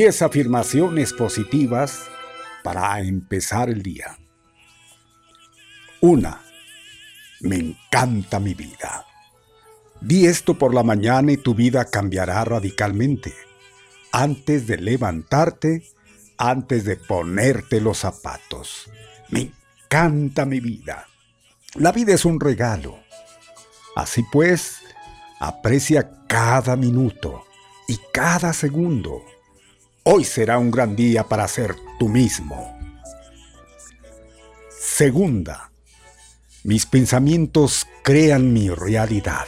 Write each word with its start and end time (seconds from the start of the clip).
10 0.00 0.22
afirmaciones 0.22 1.12
positivas 1.12 2.06
para 2.64 2.98
empezar 3.00 3.68
el 3.68 3.82
día. 3.82 4.16
1. 6.00 6.38
Me 7.40 7.56
encanta 7.56 8.40
mi 8.40 8.54
vida. 8.54 9.04
Di 10.00 10.24
esto 10.24 10.56
por 10.56 10.72
la 10.72 10.82
mañana 10.82 11.32
y 11.32 11.36
tu 11.36 11.54
vida 11.54 11.84
cambiará 11.84 12.42
radicalmente. 12.46 13.34
Antes 14.10 14.66
de 14.66 14.78
levantarte, 14.78 15.82
antes 16.38 16.86
de 16.86 16.96
ponerte 16.96 17.82
los 17.82 17.98
zapatos. 17.98 18.90
Me 19.28 19.52
encanta 19.84 20.46
mi 20.46 20.60
vida. 20.60 21.08
La 21.74 21.92
vida 21.92 22.14
es 22.14 22.24
un 22.24 22.40
regalo. 22.40 23.00
Así 23.96 24.24
pues, 24.32 24.78
aprecia 25.40 26.10
cada 26.26 26.74
minuto 26.76 27.44
y 27.86 28.00
cada 28.14 28.54
segundo 28.54 29.22
Hoy 30.02 30.24
será 30.24 30.58
un 30.58 30.70
gran 30.70 30.96
día 30.96 31.28
para 31.28 31.46
ser 31.46 31.76
tú 31.98 32.08
mismo. 32.08 32.74
Segunda, 34.70 35.72
mis 36.64 36.86
pensamientos 36.86 37.86
crean 38.02 38.54
mi 38.54 38.70
realidad. 38.70 39.46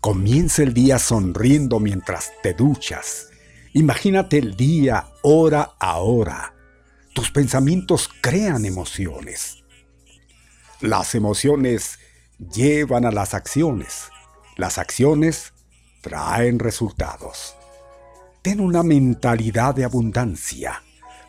Comienza 0.00 0.62
el 0.62 0.74
día 0.74 0.98
sonriendo 0.98 1.80
mientras 1.80 2.32
te 2.42 2.52
duchas. 2.52 3.28
Imagínate 3.72 4.36
el 4.36 4.56
día 4.56 5.08
hora 5.22 5.72
a 5.78 5.98
hora. 5.98 6.54
Tus 7.14 7.30
pensamientos 7.30 8.10
crean 8.20 8.66
emociones. 8.66 9.64
Las 10.82 11.14
emociones 11.14 11.98
llevan 12.38 13.06
a 13.06 13.10
las 13.10 13.32
acciones. 13.32 14.10
Las 14.56 14.76
acciones 14.76 15.54
traen 16.02 16.58
resultados. 16.58 17.56
Ten 18.42 18.60
una 18.60 18.82
mentalidad 18.82 19.74
de 19.74 19.84
abundancia. 19.84 20.82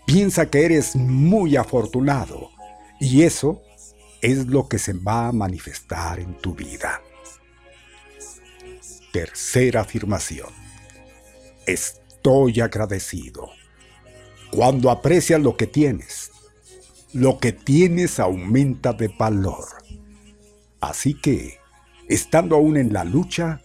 Piensa 0.06 0.50
que 0.50 0.64
eres 0.64 0.96
muy 0.96 1.58
afortunado 1.58 2.52
y 3.02 3.24
eso 3.24 3.62
es 4.22 4.48
lo 4.48 4.70
que 4.70 4.80
se 4.80 4.94
va 4.94 5.28
a 5.28 5.32
manifestar 5.34 6.20
en 6.20 6.36
tu 6.36 6.56
vida. 6.56 7.02
Tercera 9.12 9.82
afirmación. 9.82 10.50
Estoy 11.66 12.62
agradecido. 12.62 13.50
Cuando 14.52 14.90
aprecias 14.90 15.42
lo 15.42 15.58
que 15.58 15.68
tienes, 15.68 16.32
lo 17.12 17.40
que 17.40 17.52
tienes 17.52 18.22
aumenta 18.22 18.94
de 18.94 19.10
valor. 19.10 19.66
Así 20.80 21.14
que, 21.14 21.60
estando 22.08 22.56
aún 22.56 22.78
en 22.78 22.94
la 22.94 23.04
lucha, 23.04 23.62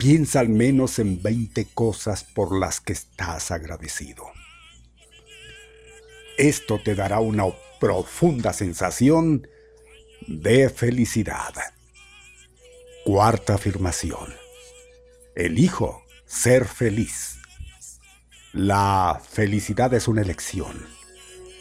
Piensa 0.00 0.40
al 0.40 0.48
menos 0.48 0.98
en 0.98 1.20
20 1.20 1.66
cosas 1.74 2.24
por 2.24 2.58
las 2.58 2.80
que 2.80 2.94
estás 2.94 3.50
agradecido. 3.50 4.24
Esto 6.38 6.80
te 6.82 6.94
dará 6.94 7.20
una 7.20 7.44
profunda 7.78 8.54
sensación 8.54 9.46
de 10.26 10.70
felicidad. 10.70 11.52
Cuarta 13.04 13.56
afirmación. 13.56 14.34
Elijo 15.34 16.02
ser 16.24 16.64
feliz. 16.66 17.36
La 18.54 19.20
felicidad 19.22 19.92
es 19.92 20.08
una 20.08 20.22
elección. 20.22 20.82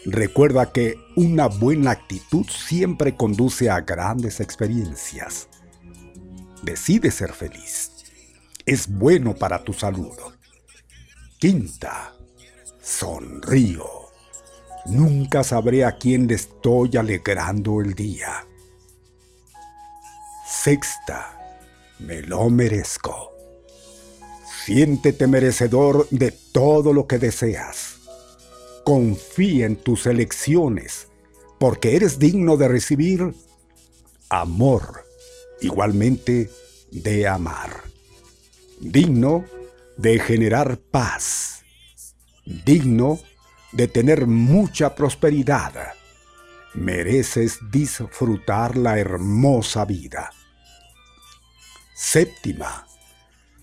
Recuerda 0.06 0.72
que 0.72 0.96
una 1.18 1.48
buena 1.48 1.92
actitud 1.92 2.48
siempre 2.48 3.18
conduce 3.18 3.70
a 3.70 3.82
grandes 3.82 4.40
experiencias. 4.40 5.50
Decide 6.64 7.12
ser 7.12 7.34
feliz 7.34 7.99
es 8.70 8.88
bueno 8.88 9.34
para 9.34 9.64
tu 9.64 9.74
salud. 9.74 10.16
Quinta, 11.40 12.14
sonrío. 12.80 13.90
Nunca 14.86 15.44
sabré 15.44 15.86
a 15.86 15.98
quién 15.98 16.28
le 16.28 16.36
estoy 16.36 16.96
alegrando 16.96 17.82
el 17.82 17.96
día. 17.96 18.46
Sexta, 20.48 21.36
me 21.98 22.22
lo 22.22 22.48
merezco. 22.52 23.32
Siéntete 24.66 25.26
merecedor 25.26 26.08
de 26.12 26.32
todo 26.52 26.94
lo 26.94 27.08
que 27.08 27.18
deseas. 27.18 27.96
Confía 28.84 29.66
en 29.66 29.78
tus 29.78 30.06
elecciones, 30.06 31.08
porque 31.58 31.96
eres 31.96 32.20
digno 32.20 32.56
de 32.56 32.68
recibir 32.68 33.34
amor, 34.30 35.06
igualmente 35.60 36.52
de 36.92 37.28
amar 37.28 37.89
digno 38.80 39.46
de 39.98 40.20
generar 40.20 40.78
paz, 40.78 41.64
digno 42.46 43.20
de 43.72 43.88
tener 43.88 44.28
mucha 44.28 44.96
prosperidad. 44.96 45.74
Mereces 46.74 47.60
disfrutar 47.72 48.78
la 48.78 49.00
hermosa 49.00 49.86
vida. 49.86 50.32
Séptima, 51.94 52.88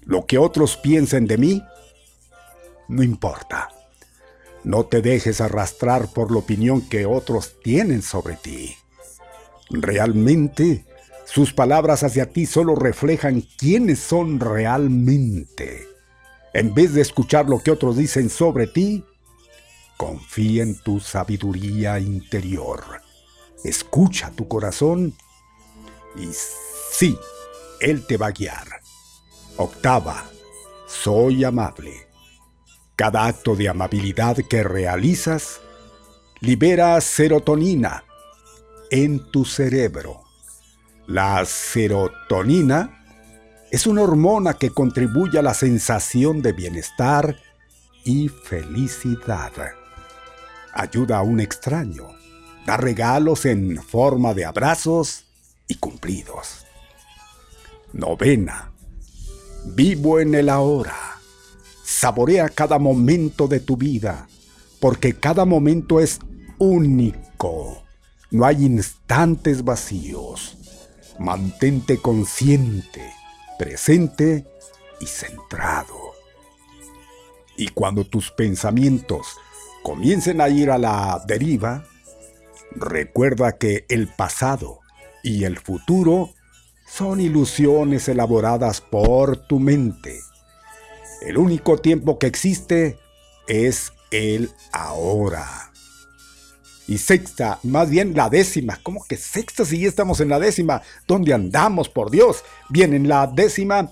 lo 0.03 0.27
que 0.27 0.39
otros 0.39 0.77
piensen 0.77 1.27
de 1.27 1.39
mí, 1.39 1.63
no 2.89 3.03
importa. 3.03 3.71
No 4.65 4.85
te 4.85 5.01
dejes 5.01 5.41
arrastrar 5.41 6.09
por 6.13 6.33
la 6.33 6.39
opinión 6.39 6.83
que 6.83 7.07
otros 7.07 7.61
tienen 7.63 8.03
sobre 8.03 8.37
ti. 8.37 8.77
Realmente, 9.71 10.85
sus 11.27 11.53
palabras 11.53 12.05
hacia 12.05 12.31
ti 12.31 12.47
solo 12.47 12.77
reflejan 12.77 13.43
quiénes 13.59 13.99
son 13.99 14.39
realmente. 14.39 15.87
En 16.55 16.73
vez 16.73 16.95
de 16.95 17.03
escuchar 17.03 17.49
lo 17.49 17.59
que 17.59 17.73
otros 17.73 17.97
dicen 17.97 18.31
sobre 18.31 18.69
ti, 18.69 19.05
confía 19.97 20.63
en 20.63 20.81
tu 20.83 21.01
sabiduría 21.01 21.99
interior. 21.99 23.03
Escucha 23.65 24.31
tu 24.31 24.47
corazón 24.47 25.15
Y 26.15 26.29
sí, 26.93 27.19
Él 27.81 28.07
te 28.07 28.17
va 28.17 28.29
a 28.29 28.33
guiar. 28.33 28.81
Octava, 29.57 30.25
soy 30.87 31.45
amable. 31.45 32.07
Cada 32.95 33.27
acto 33.27 33.57
de 33.57 33.69
amabilidad 33.69 34.37
que 34.49 34.63
realizas 34.63 35.61
libera 36.41 36.99
serotonina 37.01 38.05
en 38.91 39.31
tu 39.31 39.45
cerebro. 39.45 40.26
La 41.07 41.45
serotonina 41.45 43.05
es 43.71 43.87
una 43.87 44.03
hormona 44.03 44.55
que 44.55 44.71
contribuye 44.71 45.39
a 45.39 45.43
la 45.43 45.55
sensación 45.55 46.43
de 46.43 46.53
bienestar 46.53 47.37
y 48.05 48.29
felicidad. 48.29 49.53
Ayuda 50.73 51.19
a 51.19 51.23
un 51.23 51.39
extraño, 51.39 52.09
da 52.67 52.77
regalos 52.77 53.45
en 53.45 53.81
forma 53.81 54.35
de 54.35 54.47
abrazos 54.47 55.27
y 55.69 55.77
cumplidos. 55.77 56.67
Novena. 57.93 58.73
Vivo 59.65 60.19
en 60.19 60.35
el 60.35 60.49
ahora. 60.49 60.97
Saborea 61.85 62.49
cada 62.49 62.81
momento 62.81 63.47
de 63.47 63.61
tu 63.61 63.77
vida, 63.77 64.27
porque 64.81 65.15
cada 65.15 65.45
momento 65.45 66.01
es 66.01 66.19
único. 66.59 67.85
No 68.33 68.45
hay 68.45 68.65
instantes 68.65 69.63
vacíos. 69.63 70.57
Mantente 71.19 71.99
consciente, 71.99 73.13
presente 73.59 74.47
y 75.01 75.07
centrado. 75.07 76.15
Y 77.57 77.69
cuando 77.69 78.05
tus 78.05 78.31
pensamientos 78.31 79.27
comiencen 79.83 80.41
a 80.41 80.49
ir 80.49 80.71
a 80.71 80.79
la 80.79 81.23
deriva, 81.27 81.85
recuerda 82.73 83.57
que 83.57 83.87
el 83.89 84.09
pasado 84.09 84.81
y 85.23 85.45
el 85.45 85.59
futuro 85.59 86.31
son 86.87 87.21
ilusiones 87.21 88.09
elaboradas 88.09 88.81
por 88.81 89.37
tu 89.37 89.59
mente. 89.59 90.21
El 91.23 91.39
único 91.39 91.79
tiempo 91.79 92.19
que 92.19 92.27
existe 92.27 92.99
es 93.49 93.93
el 94.11 94.51
ahora. 94.73 95.66
Y 96.89 96.99
sexta, 96.99 97.59
más 97.65 97.91
bien 97.91 98.15
la 98.15 98.31
décima. 98.31 98.79
¿Cómo 98.83 99.05
que 99.05 99.17
sexta 99.17 99.65
si 99.65 99.81
ya 99.81 99.89
estamos 99.89 100.21
en 100.21 100.29
la 100.29 100.39
décima? 100.39 100.83
¿Dónde 101.07 101.35
andamos, 101.35 101.89
por 101.89 102.11
Dios? 102.11 102.45
Bien, 102.69 102.95
en 102.95 103.09
la 103.09 103.27
décima, 103.27 103.91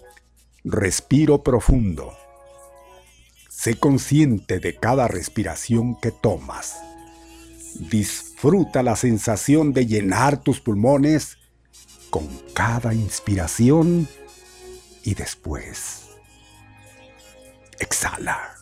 respiro 0.63 1.43
profundo. 1.43 2.17
Sé 3.49 3.77
consciente 3.77 4.61
de 4.61 4.77
cada 4.77 5.09
respiración 5.09 5.97
que 6.01 6.13
tomas. 6.13 6.77
Disfruta 7.91 8.83
la 8.83 8.95
sensación 8.95 9.73
de 9.73 9.87
llenar 9.87 10.43
tus 10.43 10.61
pulmones 10.61 11.39
con 12.11 12.29
cada 12.55 12.95
inspiración 12.95 14.07
y 15.03 15.15
después 15.15 16.05
exhala. 17.81 18.55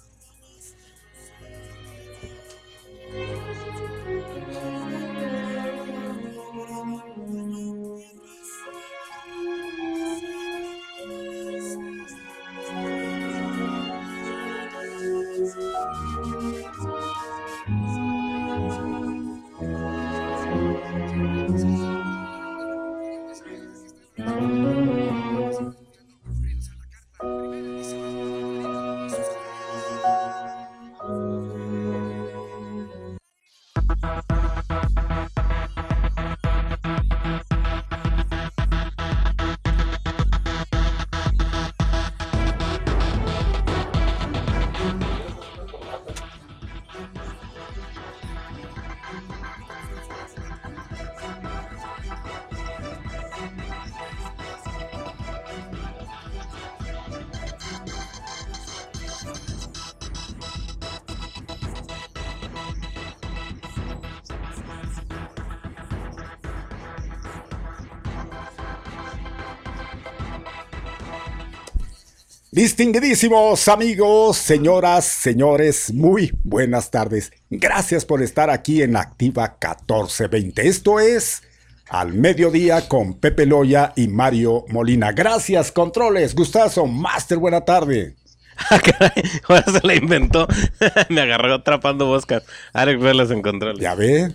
Distinguidísimos 72.54 73.66
amigos, 73.68 74.36
señoras, 74.36 75.06
señores, 75.06 75.90
muy 75.90 76.30
buenas 76.44 76.90
tardes. 76.90 77.32
Gracias 77.48 78.04
por 78.04 78.22
estar 78.22 78.50
aquí 78.50 78.82
en 78.82 78.94
Activa 78.94 79.56
1420. 79.58 80.68
Esto 80.68 81.00
es 81.00 81.44
Al 81.88 82.12
Mediodía 82.12 82.86
con 82.88 83.14
Pepe 83.14 83.46
Loya 83.46 83.94
y 83.96 84.06
Mario 84.08 84.66
Molina. 84.68 85.12
Gracias, 85.12 85.72
controles. 85.72 86.34
Gustazo, 86.34 86.84
Master, 86.84 87.38
buena 87.38 87.62
tarde. 87.62 88.16
Ah, 88.70 89.12
ahora 89.48 89.64
se 89.64 89.86
la 89.86 89.94
inventó. 89.94 90.46
Me 91.08 91.20
agarró 91.20 91.54
atrapando 91.54 92.06
boscas. 92.06 92.44
Alex 92.72 93.00
Vélez 93.00 93.30
en 93.30 93.42
control. 93.42 93.78
Ya 93.78 93.94
ve. 93.94 94.32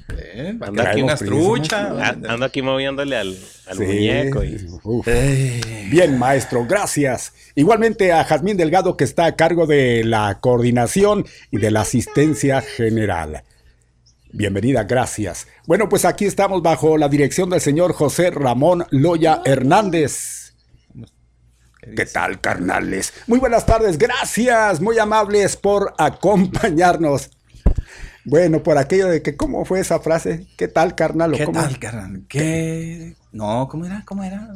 anda 0.62 0.90
aquí 0.92 1.02
unas 1.02 1.20
truchas. 1.20 2.16
Ando 2.28 2.46
aquí 2.46 2.62
moviéndole 2.62 3.16
al, 3.16 3.38
muñeco. 3.76 4.42
Bien, 5.90 6.18
maestro, 6.20 6.66
gracias. 6.66 7.34
Igualmente 7.56 8.12
a 8.12 8.24
Jazmín 8.24 8.58
Delgado, 8.58 8.98
que 8.98 9.04
está 9.04 9.26
a 9.26 9.36
cargo 9.36 9.66
de 9.66 10.04
la 10.04 10.40
coordinación 10.40 11.26
y 11.52 11.58
de 11.58 11.72
la 11.72 11.82
asistencia 11.82 12.62
general. 12.62 13.44
Bienvenida, 14.34 14.84
gracias. 14.84 15.48
Bueno, 15.66 15.90
pues 15.90 16.06
aquí 16.06 16.26
estamos 16.26 16.62
bajo 16.62 16.98
la 16.98 17.10
dirección 17.10 17.50
del 17.50 17.62
señor 17.62 17.94
José 17.94 18.30
Ramón 18.30 18.86
Loya 18.92 19.42
Hernández. 19.46 20.37
¿Qué 21.96 22.06
tal, 22.06 22.42
carnales? 22.42 23.14
Muy 23.28 23.40
buenas 23.40 23.66
tardes, 23.66 23.98
gracias, 23.98 24.82
muy 24.82 25.00
amables 25.00 25.56
por 25.56 25.94
acompañarnos. 25.98 27.30
Bueno, 28.26 28.62
por 28.62 28.78
aquello 28.78 29.08
de 29.08 29.22
que, 29.22 29.38
¿cómo 29.38 29.64
fue 29.64 29.80
esa 29.80 30.00
frase? 30.00 30.48
¿Qué 30.58 30.68
tal, 30.68 30.96
carnal? 30.96 31.32
¿Qué 31.32 31.48
tal, 31.48 31.80
carnal? 31.80 32.24
¿Qué? 32.28 33.16
No, 33.32 33.68
¿cómo 33.70 33.86
era? 33.86 34.04
¿Cómo 34.06 34.24
era? 34.24 34.48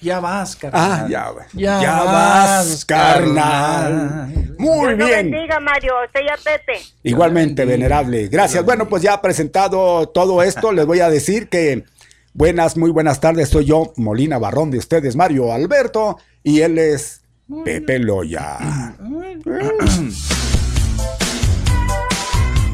Ya 0.00 0.20
vas, 0.20 0.56
carnal. 0.56 0.82
Ah, 1.02 1.06
ya, 1.08 1.32
ya, 1.52 1.80
ya 1.80 2.02
vas, 2.04 2.84
carnal. 2.84 4.54
Muy 4.58 4.94
Dios 4.94 5.08
bien. 5.08 5.30
bendiga, 5.30 5.60
Mario. 5.60 5.92
Sea 6.12 6.36
Pepe. 6.42 6.80
Igualmente, 7.02 7.64
venerable. 7.64 8.28
Gracias. 8.28 8.64
Bueno, 8.64 8.88
pues 8.88 9.02
ya 9.02 9.20
presentado 9.20 10.08
todo 10.08 10.42
esto, 10.42 10.72
les 10.72 10.86
voy 10.86 11.00
a 11.00 11.10
decir 11.10 11.48
que 11.48 11.84
buenas, 12.32 12.76
muy 12.76 12.90
buenas 12.90 13.20
tardes. 13.20 13.48
Soy 13.48 13.66
yo, 13.66 13.92
Molina 13.96 14.38
Barrón 14.38 14.70
de 14.70 14.78
ustedes, 14.78 15.14
Mario 15.14 15.52
Alberto 15.52 16.18
y 16.42 16.60
él 16.60 16.78
es 16.78 17.22
Pepe 17.64 17.98
Loya. 17.98 18.58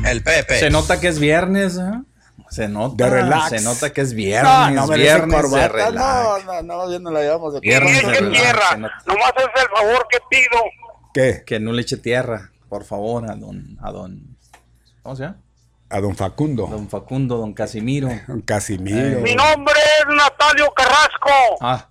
El 0.04 0.22
Pepe. 0.22 0.58
Se 0.58 0.70
nota 0.70 1.00
que 1.00 1.08
es 1.08 1.18
viernes, 1.18 1.76
¿eh? 1.78 2.02
Se 2.50 2.68
nota, 2.68 3.04
de 3.04 3.10
relax. 3.10 3.48
se 3.50 3.60
nota 3.62 3.92
que 3.92 4.00
es 4.02 4.12
viernes, 4.14 4.74
no, 4.74 4.86
no 4.86 4.94
viernes 4.94 5.50
relax. 5.50 5.94
No, 5.94 6.38
no, 6.62 6.62
no, 6.62 6.98
no 7.00 7.10
la 7.10 7.20
llevamos 7.22 7.54
de 7.54 7.60
Viernes 7.60 8.02
relax. 8.04 8.30
tierra, 8.30 8.76
nomás 8.76 9.32
es 9.36 9.62
el 9.62 9.68
favor 9.74 10.06
que 10.08 10.18
pido. 10.30 10.62
¿Qué? 11.12 11.42
Que 11.44 11.58
no 11.58 11.72
le 11.72 11.82
eche 11.82 11.96
tierra, 11.96 12.52
por 12.68 12.84
favor, 12.84 13.28
a 13.28 13.34
don, 13.34 13.76
a 13.82 13.90
don, 13.90 14.36
¿cómo 15.02 15.16
se 15.16 15.22
llama? 15.24 15.38
A 15.88 16.00
don 16.00 16.14
Facundo. 16.14 16.66
Don 16.66 16.88
Facundo, 16.88 17.38
don 17.38 17.54
Casimiro. 17.54 18.08
Don 18.28 18.40
Casimiro. 18.42 19.20
Mi 19.20 19.34
nombre 19.34 19.74
es 20.00 20.14
Natalio 20.14 20.70
Carrasco. 20.74 21.30
Ah, 21.60 21.88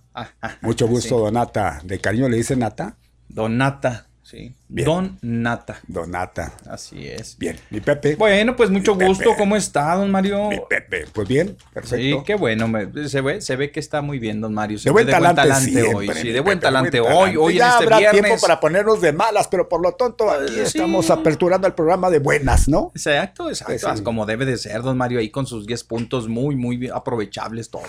Mucho 0.62 0.88
gusto, 0.88 1.20
Donata. 1.20 1.82
¿De 1.84 2.00
cariño 2.00 2.29
le 2.29 2.38
dice 2.38 2.55
Nata? 2.55 2.98
Donata. 3.27 4.08
Sí. 4.33 4.55
Bien. 4.67 4.85
Don 4.85 5.17
Nata. 5.21 6.53
Así 6.67 7.07
es. 7.07 7.37
Bien, 7.37 7.55
mi 7.69 7.81
Pepe. 7.81 8.15
Bueno, 8.15 8.55
pues 8.55 8.71
mucho 8.71 8.95
Mi 8.95 9.05
gusto. 9.05 9.25
Pepe. 9.25 9.35
¿Cómo 9.37 9.55
está, 9.55 9.93
don 9.93 10.09
Mario? 10.09 10.49
Mi 10.49 10.59
Pepe. 10.67 11.05
Pues 11.13 11.27
bien, 11.27 11.55
perfecto. 11.71 11.97
Sí, 11.97 12.23
qué 12.25 12.33
bueno. 12.33 12.67
me- 12.67 13.07
se, 13.07 13.21
ve, 13.21 13.41
se 13.41 13.55
ve 13.55 13.69
que 13.71 13.79
está 13.79 14.01
muy 14.01 14.17
bien, 14.17 14.41
don 14.41 14.51
Mario. 14.51 14.79
Se 14.79 14.85
De 14.89 14.91
buen 14.91 15.07
talante, 15.07 15.43
siempre, 15.53 15.93
hoy. 15.93 16.09
Sí, 16.15 16.29
de 16.31 16.39
buen 16.39 16.57
Pepe, 16.57 16.65
talante 16.67 16.99
buen 16.99 17.13
hoy. 17.13 17.19
talante. 17.19 17.37
Hoy 17.37 17.53
ya 17.57 17.65
en 17.65 17.71
este 17.73 17.83
habrá 17.83 17.97
viernes. 17.99 18.21
tiempo 18.23 18.41
para 18.41 18.59
ponernos 18.59 19.01
de 19.01 19.13
malas, 19.13 19.47
pero 19.47 19.69
por 19.69 19.83
lo 19.83 19.91
tonto 19.91 20.31
aquí 20.31 20.51
sí. 20.53 20.61
estamos 20.61 21.11
aperturando 21.11 21.67
el 21.67 21.73
programa 21.75 22.09
de 22.09 22.17
buenas, 22.17 22.67
¿no? 22.67 22.91
Exacto, 22.95 23.49
exacto. 23.49 23.95
Sí. 23.95 24.01
Como 24.01 24.25
debe 24.25 24.45
de 24.45 24.57
ser, 24.57 24.81
don 24.81 24.97
Mario, 24.97 25.19
ahí 25.19 25.29
con 25.29 25.45
sus 25.45 25.67
10 25.67 25.83
puntos 25.83 26.27
muy, 26.27 26.55
muy 26.55 26.77
bien 26.77 26.93
aprovechables 26.95 27.69
todos. 27.69 27.85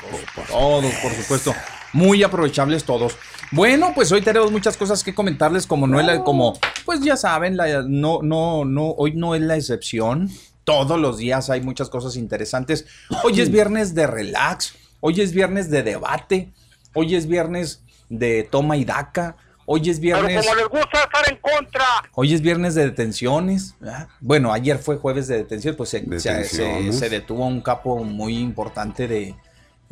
Todos, 0.48 0.92
por 1.02 1.12
supuesto. 1.12 1.54
Muy 1.94 2.22
aprovechables 2.22 2.84
todos. 2.84 3.16
Bueno, 3.54 3.92
pues 3.94 4.10
hoy 4.10 4.20
tenemos 4.20 4.50
muchas 4.50 4.76
cosas 4.76 5.04
que 5.04 5.14
comentarles, 5.14 5.66
como 5.66 5.86
no 5.86 6.00
es 6.00 6.06
la, 6.06 6.24
como, 6.24 6.54
pues 6.84 7.00
ya 7.02 7.16
saben, 7.16 7.56
la, 7.56 7.82
no, 7.82 8.20
no, 8.22 8.64
no, 8.64 8.90
hoy 8.90 9.12
no 9.14 9.34
es 9.36 9.42
la 9.42 9.56
excepción. 9.56 10.28
Todos 10.64 10.98
los 10.98 11.18
días 11.18 11.50
hay 11.50 11.60
muchas 11.60 11.88
cosas 11.88 12.16
interesantes. 12.16 12.84
Hoy 13.22 13.40
es 13.40 13.52
viernes 13.52 13.94
de 13.94 14.06
relax, 14.08 14.74
hoy 15.00 15.20
es 15.20 15.32
viernes 15.32 15.70
de 15.70 15.82
debate, 15.84 16.52
hoy 16.94 17.14
es 17.14 17.26
viernes 17.28 17.82
de 18.08 18.42
toma 18.50 18.76
y 18.76 18.84
daca, 18.84 19.36
hoy 19.66 19.88
es 19.88 20.00
Pero 20.00 20.22
viernes. 20.22 20.44
como 20.44 20.56
les 20.56 20.68
gusta 20.68 21.02
estar 21.04 21.30
en 21.30 21.38
contra, 21.38 21.84
Hoy 22.14 22.34
es 22.34 22.40
viernes 22.40 22.74
de 22.74 22.86
detenciones. 22.86 23.76
¿verdad? 23.78 24.08
Bueno, 24.20 24.52
ayer 24.52 24.78
fue 24.78 24.96
jueves 24.96 25.28
de 25.28 25.36
detención, 25.36 25.76
pues 25.76 25.90
se, 25.90 26.00
se- 26.00 26.06
Detenciones. 26.10 26.94
se- 26.94 27.00
se 27.00 27.08
detuvo 27.08 27.44
a 27.44 27.48
un 27.48 27.60
capo 27.60 28.02
muy 28.02 28.38
importante 28.38 29.06
de, 29.06 29.36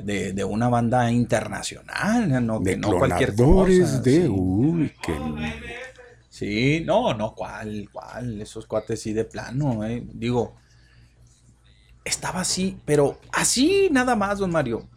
de- 0.02 0.32
de 0.32 0.44
una 0.44 0.68
banda 0.68 1.10
internacional, 1.10 2.44
no, 2.46 2.60
De 2.60 2.72
que 2.72 2.76
no 2.76 2.96
cualquier 2.98 3.34
cosa. 3.34 4.00
de... 4.00 4.22
sí. 4.22 4.28
Uy, 4.28 4.92
que... 5.02 5.12
Sí, 6.28 6.82
no, 6.84 7.12
no, 7.14 7.34
cuál, 7.34 7.88
cuál, 7.92 8.40
esos 8.40 8.66
cuates 8.66 9.00
sí 9.02 9.12
de 9.12 9.24
plano, 9.24 9.84
eh. 9.84 10.02
Digo, 10.14 10.56
estaba 12.04 12.40
así, 12.40 12.78
pero 12.84 13.20
así 13.32 13.88
nada 13.92 14.16
más, 14.16 14.38
don 14.38 14.50
Mario. 14.50 14.88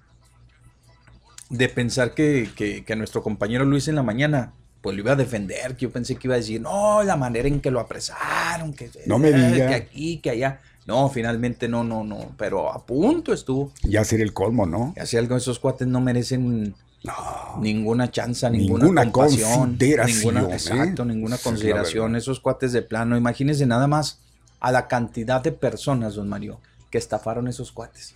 De 1.50 1.70
pensar 1.70 2.14
que, 2.14 2.50
que, 2.56 2.84
que 2.84 2.96
nuestro 2.96 3.22
compañero 3.22 3.66
Luis 3.66 3.88
en 3.88 3.96
la 3.96 4.02
mañana, 4.04 4.54
pues 4.82 4.96
lo 4.96 5.02
iba 5.04 5.12
a 5.12 5.16
defender, 5.16 5.76
que 5.76 5.84
yo 5.84 5.92
pensé 5.92 6.16
que 6.16 6.28
iba 6.28 6.36
a 6.36 6.40
decir, 6.40 6.60
no, 6.62 7.04
la 7.04 7.18
manera 7.18 7.48
en 7.48 7.62
que 7.62 7.70
lo 7.70 7.80
apresaron, 7.80 8.74
que, 8.74 8.90
No 9.06 9.20
me 9.20 9.30
eh, 9.30 9.34
diga. 9.52 9.68
que 9.68 9.76
aquí, 9.76 10.18
que 10.20 10.30
allá. 10.32 10.62
No, 10.86 11.10
finalmente 11.10 11.68
no, 11.68 11.84
no, 11.84 12.04
no, 12.04 12.32
pero 12.38 12.72
a 12.72 12.86
punto 12.86 13.34
estuvo. 13.34 13.72
Ya 13.84 14.04
sería 14.04 14.26
el 14.26 14.34
colmo, 14.34 14.66
¿no? 14.66 14.94
Así 15.00 15.18
algo, 15.18 15.36
esos 15.36 15.58
cuates 15.60 15.88
no 15.88 16.00
merecen 16.00 16.76
No. 17.04 17.14
ninguna 17.60 18.12
chance, 18.12 18.48
ninguna, 18.50 18.84
Ninguna 18.86 19.12
compasión, 19.12 19.70
consideración, 19.72 20.36
ninguna, 20.36 20.54
¿eh? 20.54 20.58
exacto, 20.58 21.06
ninguna 21.06 21.38
consideración. 21.40 22.16
Esos 22.16 22.40
cuates 22.40 22.72
de 22.72 22.82
plano, 22.84 23.18
imagínense 23.18 23.66
nada 23.66 23.88
más 23.88 24.20
a 24.60 24.72
la 24.72 24.88
cantidad 24.88 25.42
de 25.42 25.52
personas, 25.52 26.16
don 26.16 26.30
Mario, 26.30 26.60
que 26.92 26.98
estafaron 27.00 27.48
esos 27.48 27.72
cuates. 27.72 28.16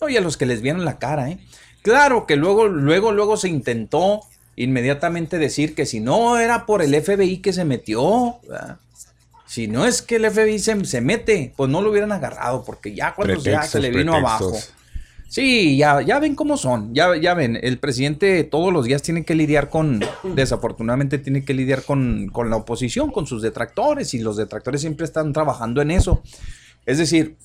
Oye, 0.00 0.18
a 0.18 0.22
los 0.22 0.36
que 0.36 0.46
les 0.46 0.60
vieron 0.62 0.84
la 0.84 0.98
cara, 0.98 1.30
¿eh? 1.30 1.38
Claro 1.82 2.26
que 2.26 2.36
luego, 2.36 2.68
luego, 2.68 3.12
luego 3.12 3.36
se 3.38 3.48
intentó 3.48 4.20
inmediatamente 4.56 5.38
decir 5.38 5.74
que 5.74 5.86
si 5.86 6.00
no 6.00 6.36
era 6.38 6.66
por 6.66 6.82
el 6.82 6.94
FBI 6.94 7.38
que 7.38 7.54
se 7.54 7.64
metió, 7.64 8.36
¿verdad? 8.46 8.78
Si 9.50 9.66
no 9.66 9.84
es 9.84 10.00
que 10.00 10.14
el 10.14 10.30
FBI 10.30 10.60
se, 10.60 10.84
se 10.84 11.00
mete, 11.00 11.52
pues 11.56 11.68
no 11.68 11.82
lo 11.82 11.90
hubieran 11.90 12.12
agarrado, 12.12 12.62
porque 12.64 12.94
ya 12.94 13.16
cuando 13.16 13.34
ya 13.34 13.40
se 13.64 13.78
Pretextos, 13.78 13.80
le 13.82 13.90
vino 13.90 14.12
pretextos. 14.12 14.46
abajo. 14.48 14.58
Sí, 15.28 15.76
ya, 15.76 16.02
ya 16.02 16.20
ven 16.20 16.36
cómo 16.36 16.56
son, 16.56 16.94
ya, 16.94 17.16
ya 17.16 17.34
ven, 17.34 17.58
el 17.60 17.78
presidente 17.80 18.44
todos 18.44 18.72
los 18.72 18.84
días 18.84 19.02
tiene 19.02 19.24
que 19.24 19.34
lidiar 19.34 19.68
con, 19.68 20.00
desafortunadamente 20.22 21.18
tiene 21.18 21.44
que 21.44 21.52
lidiar 21.52 21.82
con, 21.82 22.28
con 22.32 22.48
la 22.48 22.54
oposición, 22.56 23.10
con 23.10 23.26
sus 23.26 23.42
detractores, 23.42 24.14
y 24.14 24.20
los 24.20 24.36
detractores 24.36 24.82
siempre 24.82 25.04
están 25.04 25.32
trabajando 25.32 25.82
en 25.82 25.90
eso. 25.90 26.22
Es 26.86 26.98
decir, 26.98 27.36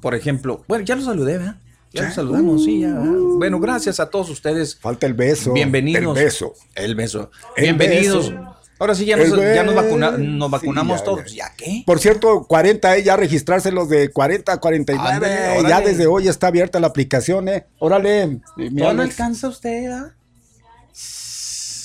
por 0.00 0.16
ejemplo, 0.16 0.64
bueno, 0.66 0.84
ya 0.84 0.96
los 0.96 1.04
saludé, 1.04 1.38
¿verdad? 1.38 1.56
Ya 1.92 2.02
los 2.02 2.14
saludamos, 2.14 2.64
sí, 2.64 2.80
ya. 2.80 2.88
¿verdad? 2.94 3.12
Bueno, 3.38 3.60
gracias 3.60 4.00
a 4.00 4.10
todos 4.10 4.28
ustedes. 4.28 4.74
Falta 4.76 5.06
el 5.06 5.14
beso. 5.14 5.52
Bienvenidos. 5.52 6.18
El 6.18 6.24
beso. 6.24 6.52
El 6.74 6.94
beso. 6.96 7.30
El 7.56 7.62
Bienvenidos. 7.64 8.30
beso. 8.30 8.55
Ahora 8.78 8.94
sí, 8.94 9.06
ya 9.06 9.16
El 9.16 9.30
nos, 9.30 9.38
ya 9.40 9.62
nos, 9.62 9.74
beso. 9.74 9.86
vacuna- 9.86 10.10
nos 10.18 10.50
vacunamos 10.50 10.98
Sí, 10.98 11.00
ya, 11.00 11.04
todos. 11.04 11.32
ya. 11.32 11.48
¿Ya 11.48 11.52
qué? 11.56 11.82
Por 11.86 11.98
cierto, 11.98 12.44
40, 12.46 12.96
eh, 12.96 13.02
ya 13.02 13.16
registrarse 13.16 13.72
los 13.72 13.88
de 13.88 14.10
40 14.10 14.52
a 14.52 14.56
49. 14.60 15.14
Ándale, 15.14 15.34
eh, 15.34 15.58
órale. 15.60 15.68
ya 15.68 15.80
desde 15.80 16.06
hoy 16.06 16.28
está 16.28 16.48
abierta 16.48 16.78
la 16.78 16.88
aplicación, 16.88 17.48
¿eh? 17.48 17.66
Órale. 17.78 18.26
mi 18.56 18.68
¿Todavía 18.70 18.92
no 18.92 19.02
alcanza 19.02 19.48
usted, 19.48 19.90
ah? 19.90 20.12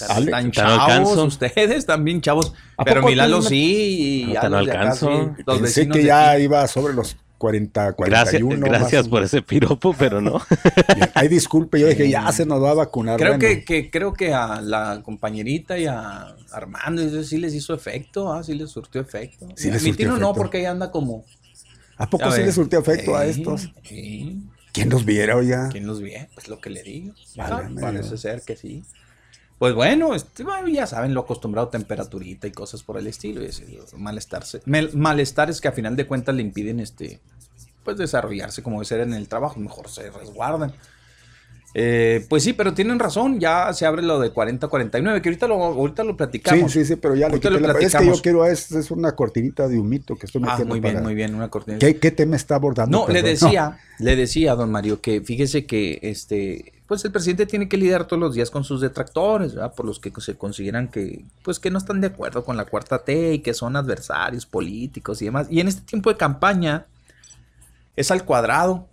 Están 0.02 0.46
no 0.48 0.52
chavos, 0.52 0.80
alcanzo. 0.82 1.24
ustedes 1.26 1.86
también 1.86 2.22
chavos. 2.22 2.54
¿A 2.76 2.84
Pero 2.84 3.02
poco 3.02 3.10
mi 3.12 3.16
Lalo 3.16 3.38
tú 3.38 3.44
no- 3.44 3.50
sí. 3.50 4.24
y 4.24 4.26
No, 4.26 4.34
ya 4.34 4.42
te 4.42 4.48
acá 4.48 4.58
alcanzo. 4.58 5.08
sí, 5.38 5.44
los 5.46 5.60
Pensé 5.60 5.62
vecinos 5.82 5.98
que 5.98 6.04
ya 6.04 6.32
aquí. 6.32 6.44
iba 6.44 6.68
sobre 6.68 6.94
los 6.96 7.16
40, 7.42 7.94
41. 7.94 8.50
Gracias, 8.60 8.70
gracias 8.82 9.04
más. 9.06 9.10
por 9.10 9.24
ese 9.24 9.42
piropo, 9.42 9.96
pero 9.98 10.22
no. 10.22 10.34
Bien. 10.96 11.10
Ay, 11.16 11.28
disculpe, 11.28 11.80
yo 11.80 11.88
dije, 11.88 12.08
ya 12.08 12.32
se 12.32 12.46
nos 12.46 12.62
va 12.62 12.70
a 12.70 12.74
vacunar. 12.76 13.18
Creo 13.18 13.32
bueno. 13.38 13.40
que, 13.40 13.64
que- 13.66 13.90
creo 13.90 14.14
que 14.14 14.32
a 14.32 14.62
la 14.62 15.02
compañerita 15.04 15.76
y 15.80 15.88
a 15.88 16.36
Armando 16.52 17.02
eso 17.02 17.24
sí 17.24 17.38
les 17.40 17.56
hizo 17.56 17.74
efecto, 17.74 18.32
ah, 18.32 18.44
sí 18.44 18.54
les 18.54 18.70
surtió 18.70 19.02
efecto. 19.02 19.48
Sí 19.56 19.70
a 19.70 19.74
les 19.74 19.82
mi 19.82 19.90
surtió 19.90 20.06
tino 20.14 20.20
no, 20.20 20.34
porque 20.36 20.60
ella 20.60 20.70
anda 20.70 20.92
como. 20.92 21.26
¿A 21.98 22.08
poco 22.08 22.26
ya 22.26 22.32
sí 22.32 22.40
ve. 22.42 22.46
le 22.46 22.52
surtió 22.52 22.80
efecto 22.80 23.16
a 23.16 23.26
estos? 23.26 23.72
¿Quién 23.84 24.90
los 24.90 25.04
viera, 25.04 25.36
oiga? 25.36 25.70
¿Quién 25.70 25.88
los 25.88 26.00
ve? 26.00 26.30
Pues 26.36 26.48
lo 26.48 26.62
que 26.62 26.70
le 26.70 26.84
digo. 26.84 27.14
Vale, 27.36 27.54
Ah, 27.56 27.70
parece 27.82 28.18
ser 28.18 28.42
que 28.44 28.56
sí. 28.56 28.84
Pues 29.62 29.76
bueno, 29.76 30.16
este, 30.16 30.44
bueno, 30.44 30.68
ya 30.70 30.88
saben 30.88 31.14
lo 31.14 31.20
acostumbrado 31.22 31.68
temperaturita 31.68 32.48
y 32.48 32.52
cosas 32.52 32.82
por 32.82 32.98
el 32.98 33.06
estilo. 33.06 33.44
Y 33.44 33.46
ese, 33.46 33.64
malestarse, 33.96 34.60
malestares 34.66 35.62
que 35.62 35.68
a 35.68 35.72
final 35.72 35.96
de 35.96 36.08
cuentas 36.08 36.34
le 36.34 36.42
impiden 36.42 36.80
este 36.80 37.20
pues 37.84 37.96
desarrollarse 37.96 38.64
como 38.64 38.78
debe 38.78 38.86
ser 38.86 39.02
en 39.02 39.14
el 39.14 39.28
trabajo. 39.28 39.60
Mejor 39.60 39.88
se 39.88 40.10
resguardan. 40.10 40.74
Eh, 41.76 42.26
pues 42.28 42.42
sí, 42.42 42.54
pero 42.54 42.74
tienen 42.74 42.98
razón, 42.98 43.40
ya 43.40 43.72
se 43.74 43.86
abre 43.86 44.02
lo 44.02 44.20
de 44.20 44.34
40-49, 44.34 45.22
que 45.22 45.30
ahorita 45.30 45.48
lo, 45.48 45.64
ahorita 45.64 46.04
lo 46.06 46.14
Sí, 46.14 46.18
platicamos. 46.18 46.72
sí, 46.72 46.84
sí, 46.84 46.96
pero 46.96 47.14
ya 47.14 47.28
le 47.28 47.34
Ahorita 47.36 47.50
lo 47.52 47.60
la... 47.60 47.80
Es 47.80 47.96
que 47.96 48.06
yo 48.08 48.20
quiero, 48.20 48.46
es, 48.48 48.72
es 48.72 48.90
una 48.90 49.16
cortinita 49.16 49.68
de 49.68 49.78
humito 49.78 50.16
que 50.16 50.26
estoy 50.26 50.42
Ah, 50.44 50.54
metiendo 50.58 50.74
muy 50.74 50.80
bien, 50.80 51.04
muy 51.04 51.14
bien, 51.14 51.36
una 51.36 51.50
cortina. 51.50 51.78
¿Qué, 51.78 51.98
qué 51.98 52.10
tema 52.10 52.36
está 52.36 52.56
abordando? 52.56 53.06
No, 53.06 53.14
le 53.14 53.22
decía, 53.22 53.78
le 54.00 54.16
decía 54.16 54.54
a 54.54 54.56
don 54.56 54.72
Mario 54.72 55.02
que 55.02 55.22
fíjese 55.22 55.68
que 55.68 56.00
este, 56.02 56.74
pues 56.92 57.06
el 57.06 57.14
presidente 57.14 57.46
tiene 57.46 57.70
que 57.70 57.78
lidiar 57.78 58.04
todos 58.04 58.20
los 58.20 58.36
días 58.36 58.52
con 58.52 58.66
sus 58.66 58.82
detractores. 58.82 59.54
Por 59.78 59.86
los 59.86 59.98
que 60.02 60.12
se 60.20 60.36
consideran 60.36 60.90
que, 60.90 61.24
pues 61.42 61.58
que 61.58 61.72
no 61.72 61.78
están 61.78 62.02
de 62.02 62.08
acuerdo 62.08 62.44
con 62.44 62.58
la 62.58 62.66
cuarta 62.66 63.06
T 63.06 63.36
y 63.36 63.40
que 63.40 63.54
son 63.54 63.78
adversarios 63.78 64.46
políticos 64.46 65.22
y 65.22 65.26
demás. 65.26 65.48
Y 65.50 65.62
en 65.62 65.70
este 65.70 65.84
tiempo 65.84 66.10
de 66.10 66.18
campaña 66.18 66.88
es 67.96 68.12
al 68.12 68.26
cuadrado. 68.26 68.90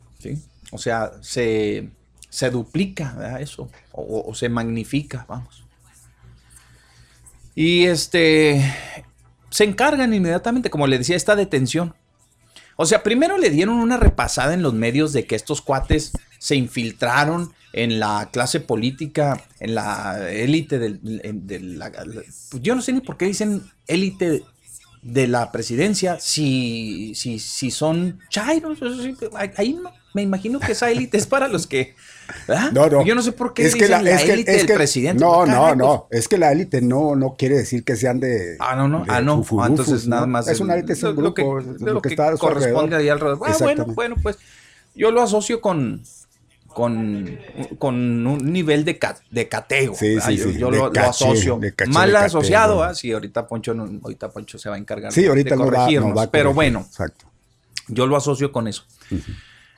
O 0.70 0.78
sea, 0.78 1.10
se, 1.22 1.90
se 2.30 2.50
duplica. 2.50 3.40
Eso, 3.40 3.68
o, 3.90 4.26
o 4.28 4.32
se 4.32 4.48
magnifica, 4.48 5.26
vamos. 5.28 5.64
Y 7.56 7.86
este, 7.86 8.62
se 9.50 9.64
encargan 9.64 10.14
inmediatamente, 10.14 10.70
como 10.70 10.86
le 10.86 10.98
decía, 10.98 11.16
esta 11.16 11.34
detención. 11.34 11.96
O 12.76 12.86
sea, 12.86 13.02
primero 13.02 13.38
le 13.38 13.50
dieron 13.50 13.74
una 13.74 13.96
repasada 13.96 14.54
en 14.54 14.62
los 14.62 14.72
medios 14.72 15.12
de 15.12 15.26
que 15.26 15.34
estos 15.34 15.60
cuates 15.62 16.12
se 16.38 16.54
infiltraron 16.54 17.57
en 17.82 18.00
la 18.00 18.28
clase 18.32 18.60
política, 18.60 19.40
en 19.60 19.74
la 19.74 20.30
élite 20.30 20.78
del, 20.78 21.00
de 21.46 21.60
la- 21.60 21.90
pues 21.92 22.62
yo 22.62 22.74
no 22.74 22.82
sé 22.82 22.92
ni 22.92 23.00
por 23.00 23.16
qué 23.16 23.26
dicen 23.26 23.62
élite 23.86 24.42
de 25.02 25.28
la 25.28 25.52
presidencia 25.52 26.18
si, 26.18 27.12
si, 27.14 27.38
si 27.38 27.70
son 27.70 28.18
chairos. 28.30 28.78
ahí- 29.56 29.74
no, 29.74 29.92
me 30.12 30.22
imagino 30.22 30.58
que 30.58 30.72
esa 30.72 30.90
élite 30.90 31.16
es 31.18 31.26
para 31.26 31.46
los 31.46 31.66
que... 31.68 31.94
¿verdad? 32.48 32.72
No, 32.72 32.88
no. 32.90 33.04
Yo 33.04 33.14
no 33.14 33.22
sé 33.22 33.30
por 33.32 33.54
qué 33.54 33.64
Es 33.64 33.74
que 33.74 33.86
dicen 33.86 34.04
la, 34.04 34.16
que- 34.16 34.32
élite 34.32 34.52
del 34.52 34.66
que- 34.66 34.74
presidente. 34.74 35.22
No, 35.22 35.46
no, 35.46 35.74
no. 35.76 36.08
Es 36.10 36.26
que 36.26 36.36
la 36.36 36.50
élite 36.50 36.80
no, 36.82 37.14
no 37.14 37.36
quiere 37.38 37.56
decir 37.56 37.84
que 37.84 37.94
sean 37.96 38.18
de. 38.18 38.56
Ah, 38.58 38.74
no, 38.74 38.88
no. 38.88 39.04
Ah, 39.08 39.20
no. 39.22 39.44
Ah, 39.60 39.66
entonces 39.68 40.06
nada 40.08 40.26
más. 40.26 40.48
Es 40.48 40.58
una 40.60 40.74
élite, 40.74 40.92
es 40.94 41.02
un 41.04 41.14
lo- 41.14 41.22
lo 41.22 41.34
que- 41.34 41.42
grupo. 41.42 41.60
lo 41.86 42.02
que, 42.02 42.08
está 42.10 42.28
a 42.28 42.32
su 42.32 42.38
corresponde 42.38 42.96
alrededor. 42.96 43.00
ahí 43.00 43.08
alrededor. 43.08 43.38
Ah, 43.48 43.56
bueno, 43.60 43.84
bueno, 43.94 44.16
pues 44.22 44.36
yo 44.94 45.10
lo 45.12 45.22
asocio 45.22 45.60
con 45.60 46.02
con, 46.68 47.38
con 47.78 48.26
un 48.26 48.52
nivel 48.52 48.84
de, 48.84 48.98
ca- 48.98 49.18
de 49.30 49.48
cateo. 49.48 49.94
Sí, 49.94 50.14
¿verdad? 50.14 50.28
sí, 50.28 50.36
yo 50.36 50.44
sí, 50.52 50.58
yo 50.58 50.70
lo, 50.70 50.86
asocio. 51.00 51.60
caché, 51.74 51.90
Mal 51.90 52.14
asociado, 52.16 52.76
¿no? 52.76 52.82
¿ah? 52.82 52.92
Ahorita 53.14 53.46
Poncho, 53.48 53.74
no- 53.74 53.88
ahorita 54.02 54.30
Poncho 54.30 54.58
se 54.58 54.68
va 54.68 54.76
a 54.76 54.78
encargar 54.78 55.12
Sí, 55.12 55.26
ahorita 55.26 55.50
de 55.50 55.56
no 55.56 55.64
va, 55.66 55.70
corregirnos. 55.72 56.10
no 56.10 56.14
va 56.14 56.22
a 56.24 56.30
pero 56.30 56.52
corregir. 56.54 56.72
bueno, 56.74 56.86
Exacto. 56.88 57.24
yo 57.88 58.06
lo 58.06 58.16
asocio 58.16 58.52
con 58.52 58.68
eso. 58.68 58.84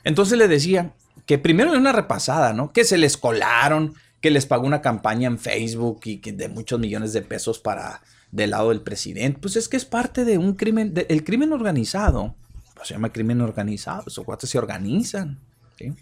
Entonces 0.03 0.37
le 0.37 0.47
decía 0.47 0.93
que 1.25 1.37
primero 1.37 1.71
de 1.71 1.77
una 1.77 1.91
repasada, 1.91 2.53
¿no? 2.53 2.71
Que 2.71 2.83
se 2.83 2.97
les 2.97 3.17
colaron, 3.17 3.93
que 4.19 4.31
les 4.31 4.45
pagó 4.45 4.65
una 4.67 4.81
campaña 4.81 5.27
en 5.27 5.39
Facebook 5.39 6.01
y 6.05 6.17
que 6.17 6.31
de 6.31 6.49
muchos 6.49 6.79
millones 6.79 7.13
de 7.13 7.21
pesos 7.21 7.59
para 7.59 8.01
del 8.31 8.51
lado 8.51 8.69
del 8.69 8.81
presidente. 8.81 9.39
Pues 9.41 9.55
es 9.55 9.67
que 9.67 9.77
es 9.77 9.85
parte 9.85 10.23
de 10.25 10.37
un 10.37 10.53
crimen, 10.53 10.93
de- 10.93 11.05
el 11.09 11.23
crimen 11.23 11.51
organizado. 11.53 12.35
pues 12.75 12.87
se 12.87 12.93
llama 12.95 13.11
crimen 13.11 13.41
organizado, 13.41 14.03
esos 14.07 14.25
cuates 14.25 14.49
se 14.49 14.57
organizan. 14.57 15.37
¿sí? 15.77 15.93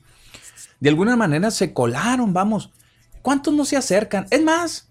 De 0.80 0.90
alguna 0.90 1.16
manera 1.16 1.52
se 1.52 1.74
colaron, 1.74 2.34
vamos. 2.34 2.72
¿Cuántos 3.22 3.54
no 3.54 3.66
se 3.66 3.76
acercan? 3.76 4.28
Es 4.30 4.42
más, 4.42 4.90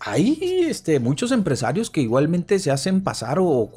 hay 0.00 0.66
este, 0.68 1.00
muchos 1.00 1.32
empresarios 1.32 1.90
que 1.90 2.00
igualmente 2.00 2.58
se 2.58 2.70
hacen 2.70 3.02
pasar 3.02 3.38
o, 3.40 3.70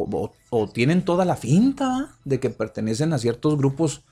tienen 0.74 1.04
toda 1.04 1.26
la 1.26 1.36
finta 1.36 2.16
de 2.26 2.40
que 2.40 2.50
pertenecen 2.50 3.14
a 3.14 3.18
ciertos 3.18 3.58
grupos 3.58 4.04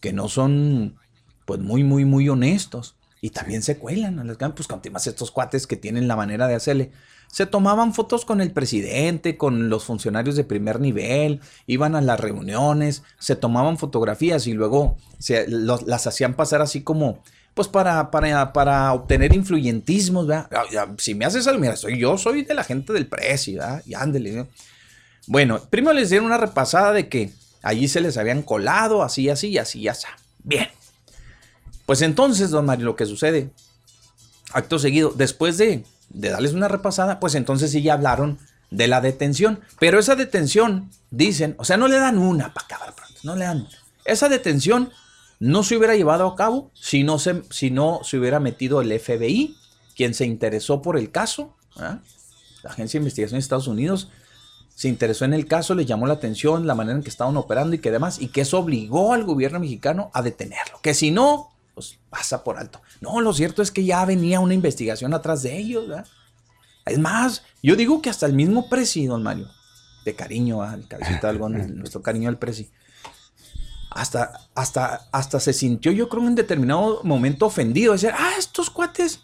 que 0.00 0.12
no 0.12 0.28
son 0.28 0.96
pues 1.44 1.60
muy, 1.60 1.84
muy, 1.84 2.04
muy 2.04 2.28
honestos. 2.28 2.96
Y 3.20 3.30
también 3.30 3.62
se 3.62 3.78
cuelan 3.78 4.18
a 4.18 4.24
las 4.24 4.36
pues 4.36 4.66
con 4.66 4.80
más 4.90 5.06
estos 5.06 5.30
cuates 5.30 5.68
que 5.68 5.76
tienen 5.76 6.08
la 6.08 6.16
manera 6.16 6.48
de 6.48 6.56
hacerle. 6.56 6.90
Se 7.32 7.46
tomaban 7.46 7.94
fotos 7.94 8.26
con 8.26 8.42
el 8.42 8.50
presidente, 8.50 9.38
con 9.38 9.70
los 9.70 9.84
funcionarios 9.84 10.36
de 10.36 10.44
primer 10.44 10.80
nivel, 10.80 11.40
iban 11.66 11.96
a 11.96 12.02
las 12.02 12.20
reuniones, 12.20 13.04
se 13.18 13.36
tomaban 13.36 13.78
fotografías 13.78 14.46
y 14.46 14.52
luego 14.52 14.98
se, 15.18 15.46
las 15.48 16.06
hacían 16.06 16.34
pasar 16.34 16.60
así 16.60 16.82
como, 16.82 17.22
pues 17.54 17.68
para, 17.68 18.10
para, 18.10 18.52
para 18.52 18.92
obtener 18.92 19.34
influyentismos, 19.34 20.26
¿verdad? 20.26 20.50
Si 20.98 21.14
me 21.14 21.24
haces 21.24 21.46
algo, 21.46 21.58
mira, 21.58 21.74
soy 21.74 21.98
yo, 21.98 22.18
soy 22.18 22.44
de 22.44 22.52
la 22.52 22.64
gente 22.64 22.92
del 22.92 23.06
precio, 23.06 23.60
¿verdad? 23.60 23.82
Y 23.86 23.94
ándele. 23.94 24.46
Bueno, 25.26 25.58
primero 25.70 25.94
les 25.94 26.10
dieron 26.10 26.26
una 26.26 26.36
repasada 26.36 26.92
de 26.92 27.08
que 27.08 27.32
allí 27.62 27.88
se 27.88 28.02
les 28.02 28.18
habían 28.18 28.42
colado, 28.42 29.02
así, 29.02 29.30
así, 29.30 29.56
así, 29.56 29.88
así. 29.88 30.06
Bien. 30.44 30.68
Pues 31.86 32.02
entonces, 32.02 32.50
don 32.50 32.66
Mario, 32.66 32.84
lo 32.84 32.94
que 32.96 33.06
sucede, 33.06 33.48
acto 34.52 34.78
seguido, 34.78 35.14
después 35.16 35.56
de, 35.56 35.82
de 36.12 36.30
darles 36.30 36.52
una 36.52 36.68
repasada, 36.68 37.20
pues 37.20 37.34
entonces 37.34 37.70
sí 37.70 37.82
ya 37.82 37.94
hablaron 37.94 38.38
de 38.70 38.88
la 38.88 39.00
detención. 39.00 39.60
Pero 39.78 39.98
esa 39.98 40.16
detención, 40.16 40.90
dicen, 41.10 41.54
o 41.58 41.64
sea, 41.64 41.76
no 41.76 41.88
le 41.88 41.98
dan 41.98 42.18
una 42.18 42.52
para 42.54 42.66
acabar 42.66 42.94
pronto, 42.94 43.20
no 43.22 43.36
le 43.36 43.44
dan. 43.44 43.68
Esa 44.04 44.28
detención 44.28 44.90
no 45.38 45.62
se 45.62 45.76
hubiera 45.76 45.96
llevado 45.96 46.26
a 46.26 46.36
cabo 46.36 46.70
si 46.74 47.04
no 47.04 47.18
se, 47.18 47.42
si 47.50 47.70
no 47.70 48.00
se 48.04 48.18
hubiera 48.18 48.40
metido 48.40 48.80
el 48.80 48.98
FBI, 48.98 49.56
quien 49.96 50.14
se 50.14 50.24
interesó 50.24 50.82
por 50.82 50.96
el 50.96 51.10
caso. 51.10 51.56
La 51.76 52.00
Agencia 52.70 52.98
de 52.98 53.02
Investigación 53.02 53.38
de 53.38 53.42
Estados 53.42 53.66
Unidos 53.66 54.08
se 54.74 54.88
interesó 54.88 55.24
en 55.24 55.34
el 55.34 55.46
caso, 55.46 55.74
le 55.74 55.84
llamó 55.84 56.06
la 56.06 56.14
atención 56.14 56.66
la 56.66 56.74
manera 56.74 56.96
en 56.96 57.02
que 57.02 57.10
estaban 57.10 57.36
operando 57.36 57.76
y 57.76 57.78
que 57.78 57.90
demás, 57.90 58.20
y 58.20 58.28
que 58.28 58.40
eso 58.40 58.58
obligó 58.58 59.12
al 59.12 59.24
gobierno 59.24 59.60
mexicano 59.60 60.10
a 60.14 60.22
detenerlo. 60.22 60.80
Que 60.82 60.94
si 60.94 61.10
no, 61.10 61.51
pues 61.74 61.98
pasa 62.10 62.44
por 62.44 62.58
alto. 62.58 62.80
No, 63.00 63.20
lo 63.20 63.32
cierto 63.32 63.62
es 63.62 63.70
que 63.70 63.84
ya 63.84 64.04
venía 64.04 64.40
una 64.40 64.54
investigación 64.54 65.14
atrás 65.14 65.42
de 65.42 65.56
ellos. 65.56 65.86
Es 66.84 66.98
más, 66.98 67.42
yo 67.62 67.76
digo 67.76 68.02
que 68.02 68.10
hasta 68.10 68.26
el 68.26 68.32
mismo 68.32 68.68
Presi, 68.68 69.06
don 69.06 69.22
Mario, 69.22 69.48
de 70.04 70.14
cariño, 70.14 70.62
al 70.62 70.86
cabecita 70.88 71.32
del 71.32 71.38
nuestro 71.78 72.02
cariño 72.02 72.28
al 72.28 72.38
Presi, 72.38 72.70
hasta, 73.90 74.32
hasta, 74.54 75.08
hasta 75.12 75.40
se 75.40 75.52
sintió, 75.52 75.92
yo 75.92 76.08
creo, 76.08 76.26
en 76.26 76.34
determinado 76.34 77.00
momento 77.04 77.46
ofendido. 77.46 77.92
Decir, 77.92 78.12
ah, 78.14 78.32
estos 78.38 78.70
cuates 78.70 79.20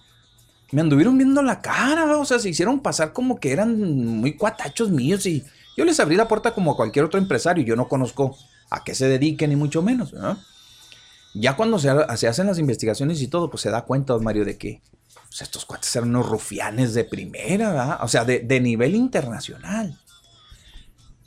me 0.71 0.81
anduvieron 0.81 1.17
viendo 1.17 1.43
la 1.43 1.61
cara, 1.63 2.19
o 2.19 2.25
sea, 2.25 2.39
se 2.39 2.51
hicieron 2.51 2.81
pasar 2.81 3.13
como 3.13 3.41
que 3.41 3.53
eran 3.53 3.81
muy 4.21 4.37
cuatachos 4.37 4.91
míos 4.91 5.25
y 5.27 5.45
yo 5.77 5.85
les 5.85 5.99
abrí 6.01 6.17
la 6.17 6.29
puerta 6.29 6.53
como 6.53 6.73
a 6.73 6.77
cualquier 6.77 7.05
otro 7.05 7.19
empresario. 7.19 7.65
Yo 7.65 7.77
no 7.77 7.89
conozco 7.89 8.37
a 8.69 8.85
qué 8.85 8.95
se 8.95 9.09
dediquen, 9.09 9.51
ni 9.51 9.57
mucho 9.57 9.83
menos, 9.83 10.13
Ya 11.41 11.55
cuando 11.57 11.79
se, 11.79 11.89
hacen 11.89 12.47
las 12.47 12.59
investigaciones 12.59 13.23
y 13.23 13.29
todo, 13.29 13.49
pues 13.49 13.63
se 13.63 13.71
da 13.71 13.83
cuenta, 13.83 14.19
Mario, 14.19 14.45
de 14.45 14.59
que 14.59 14.83
pues, 15.29 15.43
estos 15.43 15.65
cuates 15.65 15.95
eran 15.95 16.09
unos 16.09 16.29
rufianes 16.29 16.95
de 16.95 17.05
primera, 17.05 18.01
o 18.03 18.09
sea, 18.09 18.25
de, 18.25 18.61
nivel 18.61 18.95
internacional 18.95 19.97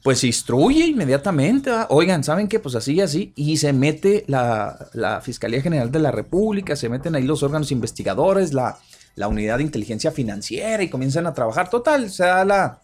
pues 0.03 0.23
instruye 0.23 0.87
inmediatamente. 0.87 1.69
Oigan, 1.89 2.23
¿saben 2.23 2.47
qué? 2.47 2.59
Pues 2.59 2.73
así 2.73 2.93
y 2.93 3.01
así. 3.01 3.33
Y 3.35 3.57
se 3.57 3.71
mete 3.71 4.25
la, 4.27 5.21
Fiscalía 5.23 5.61
General 5.61 5.91
de 5.91 5.99
la 5.99 6.09
República, 6.09 6.75
se 6.75 6.89
meten 6.89 7.13
ahí 7.13 7.21
los 7.21 7.43
órganos 7.43 7.71
investigadores, 7.71 8.51
la, 8.51 8.79
unidad 9.27 9.57
de 9.57 9.63
inteligencia 9.63 10.11
financiera 10.11 10.81
y 10.81 10.89
comienzan 10.89 11.27
a 11.27 11.35
trabajar. 11.35 11.69
Total, 11.69 12.09
se 12.09 12.23
da 12.23 12.43
la, 12.43 12.81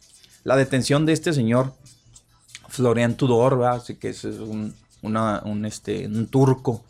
detención 0.55 1.07
de 1.07 1.13
este 1.13 1.33
señor 1.33 1.73
Florian 2.69 3.17
Tudor, 3.17 3.63
Así 3.63 3.95
que 3.95 4.09
es 4.09 4.23
este, 5.65 6.05
un 6.05 6.27
turco. 6.27 6.83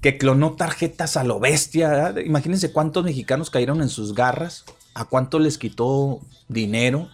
Que 0.00 0.18
clonó 0.18 0.54
tarjetas 0.54 1.16
a 1.16 1.24
lo 1.24 1.40
bestia. 1.40 2.14
Imagínense 2.24 2.72
cuántos 2.72 3.04
mexicanos 3.04 3.50
cayeron 3.50 3.82
en 3.82 3.88
sus 3.88 4.14
garras, 4.14 4.64
a 4.94 5.04
cuánto 5.04 5.38
les 5.38 5.58
quitó 5.58 6.20
dinero 6.48 7.10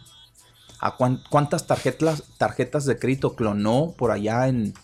a 0.78 0.96
cuántas 1.30 1.66
tarjetas, 1.66 2.22
tarjetas 2.38 2.84
de 2.84 2.98
crédito 2.98 3.34
clonó 3.34 3.94
por 3.96 4.10
allá 4.10 4.48
en, 4.48 4.74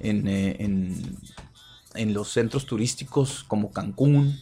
eh, 0.00 0.56
en, 0.58 1.16
en, 1.94 2.14
los 2.14 2.32
centros 2.32 2.66
turísticos 2.66 3.44
como 3.44 3.70
Cancún, 3.70 4.40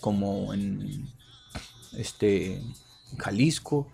como 0.00 0.54
en 0.54 1.08
este, 1.96 2.62
Jalisco. 3.18 3.88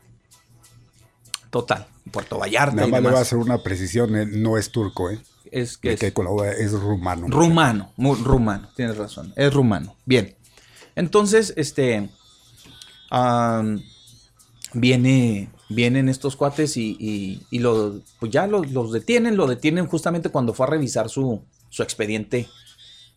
Total, 1.51 1.87
Puerto 2.11 2.39
Vallarta. 2.39 2.77
Nada 2.77 2.89
más 2.89 3.03
le 3.03 3.09
voy 3.09 3.19
a 3.19 3.23
hacer 3.23 3.39
una 3.39 3.63
precisión, 3.63 4.15
eh, 4.17 4.27
no 4.27 4.59
es 4.59 4.71
turco, 4.71 5.11
¿eh? 5.11 5.19
Es 5.53 5.77
que 5.77 5.93
es, 5.93 6.03
es 6.03 6.73
rumano. 6.73 7.29
Rumano, 7.29 7.93
muy, 7.97 8.17
rumano, 8.19 8.69
tienes 8.75 8.97
razón, 8.97 9.33
es 9.37 9.53
rumano. 9.53 9.95
Bien. 10.05 10.37
Entonces, 10.95 11.53
este 11.57 12.09
viene 14.73 15.51
vienen 15.69 16.09
estos 16.09 16.37
cuates 16.37 16.77
y, 16.77 16.97
y, 16.99 17.61
pues 18.21 18.33
ya 18.33 18.47
los, 18.47 18.93
detienen, 18.93 19.37
lo 19.37 19.47
detienen 19.47 19.87
justamente 19.87 20.29
cuando 20.29 20.55
fue 20.55 20.67
a 20.67 20.71
revisar 20.71 21.09
su, 21.09 21.43
expediente, 21.79 22.49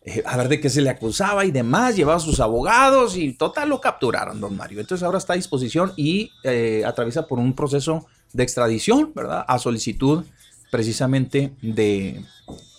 eh, 0.02 0.22
a 0.26 0.36
ver 0.36 0.48
de 0.48 0.60
qué 0.60 0.68
se 0.68 0.82
le 0.82 0.90
acusaba 0.90 1.44
y 1.44 1.50
demás, 1.50 1.96
llevaba 1.96 2.16
a 2.16 2.20
sus 2.20 2.40
abogados 2.40 3.16
y 3.16 3.34
total 3.34 3.68
lo 3.68 3.80
capturaron, 3.80 4.40
don 4.40 4.56
Mario. 4.56 4.80
Entonces 4.80 5.04
ahora 5.04 5.18
está 5.18 5.34
a 5.34 5.36
disposición 5.36 5.92
y 5.96 6.32
eh, 6.42 6.82
atraviesa 6.86 7.26
por 7.26 7.38
un 7.38 7.54
proceso 7.54 8.06
de 8.32 8.42
extradición, 8.42 9.12
¿verdad? 9.14 9.44
A 9.46 9.58
solicitud 9.58 10.24
precisamente 10.70 11.52
de, 11.62 12.24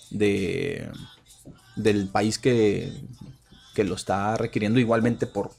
de 0.09 0.89
del 1.75 2.07
país 2.07 2.37
que, 2.37 2.91
que 3.73 3.83
lo 3.83 3.95
está 3.95 4.37
requiriendo 4.37 4.79
igualmente 4.79 5.27
por, 5.27 5.51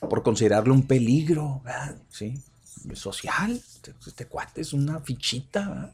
por 0.00 0.22
considerarlo 0.22 0.74
un 0.74 0.86
peligro. 0.86 1.62
Sí 2.10 2.42
social. 2.94 3.52
Este, 3.52 3.94
este, 4.06 4.26
cuate 4.26 4.60
es 4.60 4.72
una 4.72 5.00
fichita. 5.00 5.92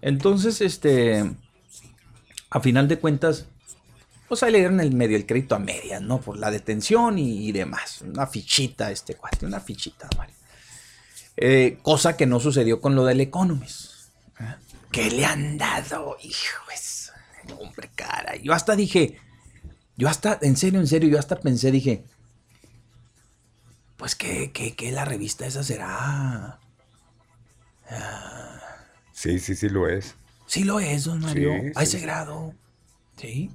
Entonces, 0.00 0.60
este, 0.60 1.30
a 2.50 2.60
final 2.60 2.88
de 2.88 2.98
cuentas, 2.98 3.46
pues 4.28 4.42
ahí 4.42 4.52
le 4.52 4.58
dieron 4.58 4.80
el 4.80 4.94
medio 4.94 5.16
el 5.16 5.26
crédito 5.26 5.54
a 5.54 5.58
medias, 5.58 6.00
¿no? 6.00 6.20
Por 6.20 6.38
la 6.38 6.50
detención 6.50 7.18
y, 7.18 7.52
demás. 7.52 8.02
Una 8.02 8.26
fichita 8.26 8.90
este 8.90 9.14
cuate, 9.14 9.46
una 9.46 9.60
fichita, 9.60 10.08
Mario. 10.16 10.34
Eh, 11.36 11.78
cosa 11.82 12.16
que 12.16 12.26
no 12.26 12.40
sucedió 12.40 12.80
con 12.80 12.94
lo 12.94 13.04
del 13.04 13.20
Economist. 13.20 13.91
¿Qué 14.92 15.10
le 15.10 15.24
han 15.24 15.56
dado, 15.56 16.18
hijos? 16.22 17.12
Hombre, 17.58 17.90
cara. 17.94 18.36
Yo 18.36 18.52
hasta 18.52 18.76
dije, 18.76 19.18
yo 19.96 20.08
hasta, 20.08 20.38
en 20.42 20.56
serio, 20.56 20.80
en 20.80 20.86
serio, 20.86 21.08
yo 21.08 21.18
hasta 21.18 21.40
pensé, 21.40 21.70
dije, 21.70 22.04
pues 23.96 24.14
que, 24.14 24.52
que, 24.52 24.92
la 24.92 25.04
revista 25.04 25.46
esa 25.46 25.62
será. 25.62 26.58
Ah. 27.88 28.50
sí, 29.12 29.38
sí, 29.38 29.56
sí 29.56 29.68
lo 29.68 29.88
es. 29.88 30.14
Sí 30.46 30.64
lo 30.64 30.78
es, 30.78 31.04
don 31.04 31.20
Mario. 31.20 31.52
a 31.74 31.82
ese 31.82 31.98
grado. 32.00 32.52
Sí. 33.16 33.50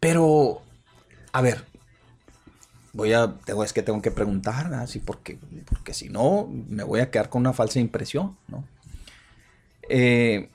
Pero, 0.00 0.62
a 1.32 1.40
ver, 1.42 1.64
voy 2.92 3.12
a, 3.12 3.36
tengo, 3.44 3.62
es 3.62 3.72
que 3.72 3.82
tengo 3.82 4.02
que 4.02 4.10
preguntar, 4.10 4.74
así 4.74 4.98
porque, 4.98 5.38
porque 5.68 5.94
si 5.94 6.08
no, 6.08 6.48
me 6.50 6.82
voy 6.82 7.00
a 7.00 7.10
quedar 7.10 7.28
con 7.28 7.42
una 7.42 7.52
falsa 7.52 7.78
impresión, 7.78 8.36
¿no? 8.48 8.64
Eh, 9.94 10.48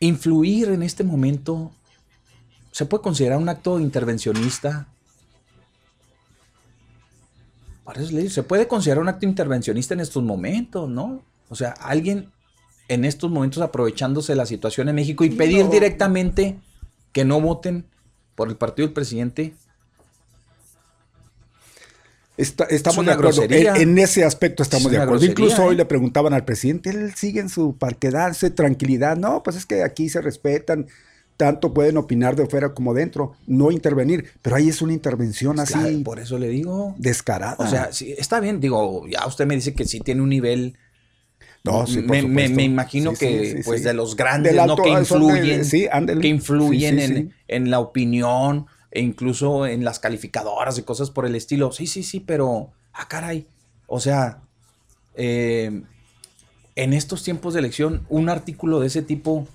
influir 0.00 0.68
en 0.68 0.82
este 0.82 1.02
momento 1.02 1.72
¿Se 2.74 2.86
puede 2.86 3.04
considerar 3.04 3.38
un 3.38 3.48
acto 3.48 3.78
intervencionista? 3.78 4.88
se 8.28 8.42
puede 8.42 8.66
considerar 8.66 9.00
un 9.00 9.08
acto 9.08 9.26
intervencionista 9.26 9.94
en 9.94 10.00
estos 10.00 10.24
momentos, 10.24 10.90
¿no? 10.90 11.22
O 11.48 11.54
sea, 11.54 11.70
alguien 11.78 12.32
en 12.88 13.04
estos 13.04 13.30
momentos 13.30 13.62
aprovechándose 13.62 14.32
de 14.32 14.36
la 14.36 14.46
situación 14.46 14.88
en 14.88 14.96
México 14.96 15.22
y 15.22 15.30
pedir 15.30 15.68
directamente 15.68 16.58
que 17.12 17.24
no 17.24 17.40
voten 17.40 17.86
por 18.34 18.48
el 18.48 18.56
partido 18.56 18.88
del 18.88 18.92
presidente. 18.92 19.54
Estamos 22.36 23.04
de 23.06 23.12
acuerdo. 23.12 23.42
En, 23.44 23.98
ese 23.98 24.24
aspecto 24.24 24.62
estamos 24.62 24.90
de 24.90 24.98
acuerdo. 24.98 25.24
Incluso 25.24 25.64
hoy 25.64 25.76
le 25.76 25.84
preguntaban 25.84 26.34
al 26.34 26.44
presidente, 26.44 26.90
él 26.90 27.14
sigue 27.14 27.40
en 27.40 27.48
su 27.48 27.76
parquedarse, 27.76 28.50
tranquilidad. 28.50 29.16
No, 29.16 29.42
pues 29.42 29.56
es 29.56 29.66
que 29.66 29.82
aquí 29.82 30.08
se 30.08 30.20
respetan 30.20 30.86
tanto 31.36 31.74
pueden 31.74 31.96
opinar 31.96 32.36
de 32.36 32.46
fuera 32.46 32.74
como 32.74 32.94
dentro, 32.94 33.32
no 33.46 33.70
intervenir, 33.70 34.30
pero 34.42 34.56
ahí 34.56 34.68
es 34.68 34.82
una 34.82 34.92
intervención 34.92 35.58
así. 35.58 36.02
por 36.04 36.20
eso 36.20 36.38
le 36.38 36.48
digo. 36.48 36.94
Descarada. 36.98 37.56
O 37.58 37.66
sea, 37.66 37.92
sí, 37.92 38.14
está 38.16 38.40
bien, 38.40 38.60
digo, 38.60 39.06
ya 39.08 39.26
usted 39.26 39.46
me 39.46 39.54
dice 39.54 39.74
que 39.74 39.84
sí 39.84 40.00
tiene 40.00 40.22
un 40.22 40.28
nivel. 40.28 40.76
No, 41.64 41.86
sí, 41.86 42.02
me, 42.02 42.22
me, 42.22 42.62
imagino 42.62 43.14
que, 43.14 43.62
pues, 43.64 43.82
de 43.82 43.94
los 43.94 44.16
grandes, 44.16 44.54
¿no? 44.54 44.76
Que 44.76 44.90
influyen, 44.90 45.62
que 46.20 46.28
influyen 46.28 46.98
en, 46.98 47.34
en, 47.48 47.70
la 47.70 47.80
opinión. 47.80 48.66
E 48.94 49.00
incluso 49.02 49.66
en 49.66 49.84
las 49.84 49.98
calificadoras 49.98 50.78
y 50.78 50.82
cosas 50.82 51.10
por 51.10 51.26
el 51.26 51.34
estilo. 51.34 51.72
Sí, 51.72 51.86
sí, 51.86 52.02
sí, 52.02 52.20
pero, 52.20 52.70
ah, 52.92 53.06
caray. 53.08 53.46
O 53.88 54.00
sea, 54.00 54.40
eh, 55.16 55.82
en 56.76 56.92
estos 56.92 57.22
tiempos 57.24 57.54
de 57.54 57.60
elección, 57.60 58.06
un 58.08 58.28
artículo 58.28 58.80
de 58.80 58.86
ese 58.86 59.02
tipo 59.02 59.46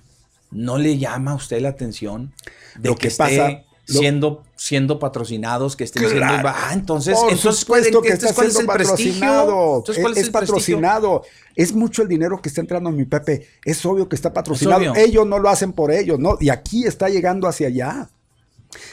no 0.52 0.78
le 0.78 0.98
llama 0.98 1.32
a 1.32 1.36
usted 1.36 1.62
la 1.62 1.70
atención 1.70 2.34
de 2.78 2.90
Lo 2.90 2.96
que, 2.96 3.08
que 3.08 3.16
pasa- 3.16 3.50
esté 3.50 3.66
siendo, 3.86 4.44
siendo 4.56 5.00
patrocinados, 5.00 5.76
que 5.76 5.86
estén 5.86 6.04
siendo... 6.04 6.20
Claro. 6.20 6.50
Ah, 6.54 6.72
entonces, 6.74 7.18
Por 7.18 7.32
entonces, 7.32 7.66
¿cuál, 7.66 7.82
que 7.82 7.88
entonces, 7.88 8.14
está 8.16 8.34
¿cuál 8.36 8.48
es 8.48 8.60
el 8.60 8.66
patrocinado. 8.68 9.78
Entonces, 9.78 10.02
¿cuál 10.04 10.14
es, 10.14 10.20
es 10.20 10.26
el 10.28 10.32
prestigio? 10.32 10.76
patrocinado. 10.78 11.24
Es 11.56 11.74
mucho 11.74 12.02
el 12.04 12.08
dinero 12.10 12.42
que 12.42 12.50
está 12.50 12.62
entrando 12.62 12.90
a 12.90 12.92
mi 12.92 13.06
Pepe. 13.06 13.48
Es 13.64 13.84
obvio 13.86 14.08
que 14.10 14.16
está 14.16 14.34
patrocinado. 14.34 14.96
Ellos 14.96 15.26
no 15.26 15.40
lo 15.40 15.50
hacen 15.50 15.72
por 15.72 15.92
ellos, 15.92 16.20
¿no? 16.20 16.38
Y 16.42 16.50
aquí 16.50 16.86
está 16.86 17.08
llegando 17.10 17.48
hacia 17.48 17.68
allá. 17.68 18.10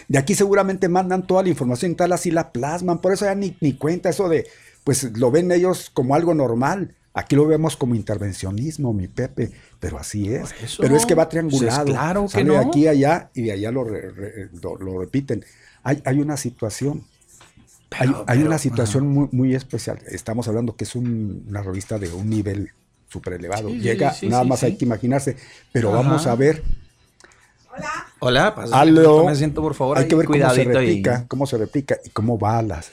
De 0.09 0.19
aquí 0.19 0.35
seguramente 0.35 0.89
mandan 0.89 1.27
toda 1.27 1.43
la 1.43 1.49
información 1.51 1.93
y 1.93 1.95
tal, 1.95 2.12
así 2.12 2.31
la 2.31 2.53
plasman. 2.53 3.01
Por 3.01 3.12
eso 3.12 3.25
ya 3.27 3.35
ni, 3.35 3.57
ni 3.61 3.75
cuenta 3.75 4.09
eso 4.09 4.29
de, 4.29 4.47
pues 4.85 5.05
lo 5.19 5.31
ven 5.31 5.53
ellos 5.53 5.91
como 5.93 6.15
algo 6.15 6.35
normal. 6.35 6.95
Aquí 7.12 7.35
lo 7.35 7.47
vemos 7.47 7.77
como 7.77 7.95
intervencionismo, 7.95 8.93
mi 8.93 9.09
Pepe, 9.09 9.51
pero 9.81 9.99
así 9.99 10.33
es. 10.35 10.53
Eso. 10.62 10.83
Pero 10.83 10.97
es 10.97 11.07
que 11.07 11.15
va 11.15 11.25
Pues 11.25 11.31
triangulado. 11.31 11.85
es 11.87 11.91
claro 11.91 12.23
que 12.25 12.29
Sale 12.29 12.45
no. 12.45 12.53
de 12.55 12.59
aquí 12.59 12.87
a 12.87 12.91
allá 12.91 13.31
y 13.35 13.43
de 13.43 13.53
allá 13.53 13.71
lo, 13.71 13.85
re- 13.85 14.11
re- 14.11 14.49
lo- 14.62 14.77
lo 14.77 14.99
repiten. 15.01 15.43
Hay, 15.83 16.03
hay 16.05 16.21
una 16.21 16.37
situación. 16.37 17.05
Hay, 17.93 18.09
Pero- 18.09 18.25
hay 18.27 18.39
pero, 18.39 18.49
una 18.49 18.59
situación 18.59 19.07
muy, 19.09 19.29
muy 19.33 19.55
especial. 19.55 19.99
Estamos 20.09 20.47
hablando 20.49 20.77
que 20.77 20.85
es 20.85 20.95
un- 20.95 21.45
una 21.49 21.62
revista 21.62 21.99
de 21.99 22.12
un 22.12 22.29
nivel 22.29 22.71
súper 23.09 23.35
elevado. 23.35 23.69
Sí, 23.71 23.81
Llega, 23.81 24.12
sí, 24.12 24.29
nada 24.29 24.43
sí, 24.43 24.49
más 24.51 24.61
sí. 24.61 24.67
hay 24.67 24.77
que 24.77 24.85
imaginarse. 24.85 25.37
Pero 25.73 25.89
Ajá. 25.95 25.99
vamos 26.03 26.27
a 26.27 26.35
ver, 26.35 26.62
Hola, 27.75 28.06
pásale, 28.20 28.74
algo. 28.74 29.18
tome 29.18 29.33
asiento, 29.33 29.62
por 29.62 29.74
favor. 29.74 29.98
hay 29.98 30.05
ahí, 30.05 30.09
que 30.09 30.16
ver 30.16 30.26
cómo 30.26 30.50
se 30.50 30.64
replica, 30.64 31.24
cómo 31.29 31.46
se 31.46 31.59
replica 31.59 31.98
y 32.05 32.11
cómo 32.11 32.38
va 32.38 32.59
a 32.59 32.62
las 32.62 32.92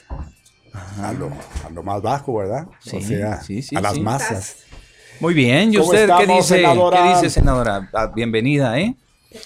a 1.00 1.12
lo, 1.12 1.30
a 1.64 1.70
lo 1.70 1.82
más 1.82 2.02
bajo, 2.02 2.36
¿verdad? 2.36 2.66
Sí, 2.80 2.96
o 2.96 3.00
sea, 3.00 3.42
sí, 3.42 3.62
sí, 3.62 3.76
a 3.76 3.80
las 3.80 3.98
masas. 3.98 4.56
Muy 5.20 5.34
bien, 5.34 5.72
¿y 5.72 5.76
¿Cómo 5.76 5.90
usted 5.90 6.10
qué 6.18 6.26
dice? 6.26 6.56
senadora? 6.56 7.02
¿Qué 7.02 7.08
dice, 7.14 7.30
senadora? 7.30 7.88
Ah, 7.92 8.10
bienvenida, 8.14 8.78
¿eh? 8.78 8.96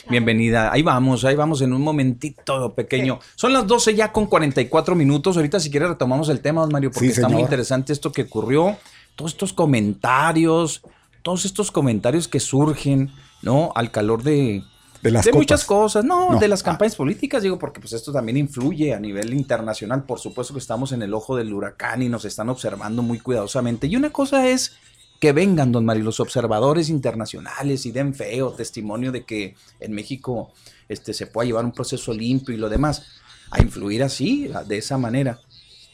Bienvenida. 0.08 0.72
Ahí 0.72 0.82
vamos, 0.82 1.24
ahí 1.24 1.34
vamos 1.34 1.62
en 1.62 1.72
un 1.72 1.82
momentito 1.82 2.74
pequeño. 2.74 3.20
Son 3.34 3.52
las 3.52 3.66
12 3.66 3.94
ya 3.94 4.12
con 4.12 4.26
44 4.26 4.94
minutos. 4.94 5.36
Ahorita 5.36 5.60
si 5.60 5.70
quiere 5.70 5.88
retomamos 5.88 6.28
el 6.28 6.40
tema, 6.40 6.62
don 6.62 6.72
Mario, 6.72 6.90
porque 6.90 7.08
está 7.08 7.28
muy 7.28 7.42
interesante 7.42 7.92
esto 7.92 8.12
que 8.12 8.22
ocurrió. 8.22 8.76
Todos 9.16 9.32
estos 9.32 9.52
comentarios, 9.52 10.82
todos 11.22 11.44
estos 11.44 11.70
comentarios 11.70 12.28
que 12.28 12.40
surgen, 12.40 13.10
¿no? 13.42 13.72
Al 13.74 13.90
calor 13.90 14.22
de, 14.22 14.62
De 15.02 15.10
las 15.10 15.24
de 15.24 15.30
copas. 15.30 15.42
muchas 15.42 15.64
cosas, 15.64 16.04
no, 16.04 16.32
No. 16.32 16.38
de 16.40 16.48
las 16.48 16.62
Ah. 16.62 16.64
campañas 16.66 16.96
políticas, 16.96 17.42
digo, 17.42 17.58
porque 17.58 17.80
pues 17.80 17.92
esto 17.92 18.12
también 18.12 18.36
influye 18.36 18.92
a 18.94 19.00
nivel 19.00 19.32
internacional. 19.32 20.04
Por 20.04 20.18
supuesto 20.18 20.52
que 20.54 20.60
estamos 20.60 20.92
en 20.92 21.02
el 21.02 21.14
ojo 21.14 21.36
del 21.36 21.52
huracán 21.52 22.02
y 22.02 22.08
nos 22.08 22.24
están 22.24 22.48
observando 22.48 23.02
muy 23.02 23.18
cuidadosamente. 23.20 23.86
Y 23.86 23.96
una 23.96 24.10
cosa 24.10 24.48
es 24.48 24.72
que 25.20 25.32
vengan, 25.32 25.72
don 25.72 25.84
Mario, 25.84 26.04
los 26.04 26.20
observadores 26.20 26.88
internacionales 26.88 27.86
y 27.86 27.90
den 27.92 28.14
fe 28.14 28.40
o 28.42 28.52
testimonio 28.52 29.10
de 29.12 29.24
que 29.24 29.54
en 29.80 29.92
México 29.92 30.52
este, 30.88 31.12
se 31.12 31.26
pueda 31.26 31.46
llevar 31.46 31.64
un 31.64 31.72
proceso 31.72 32.12
limpio 32.14 32.54
y 32.54 32.58
lo 32.58 32.68
demás, 32.68 33.02
a 33.50 33.60
influir 33.62 34.02
así, 34.02 34.50
de 34.66 34.78
esa 34.78 34.96
manera. 34.98 35.40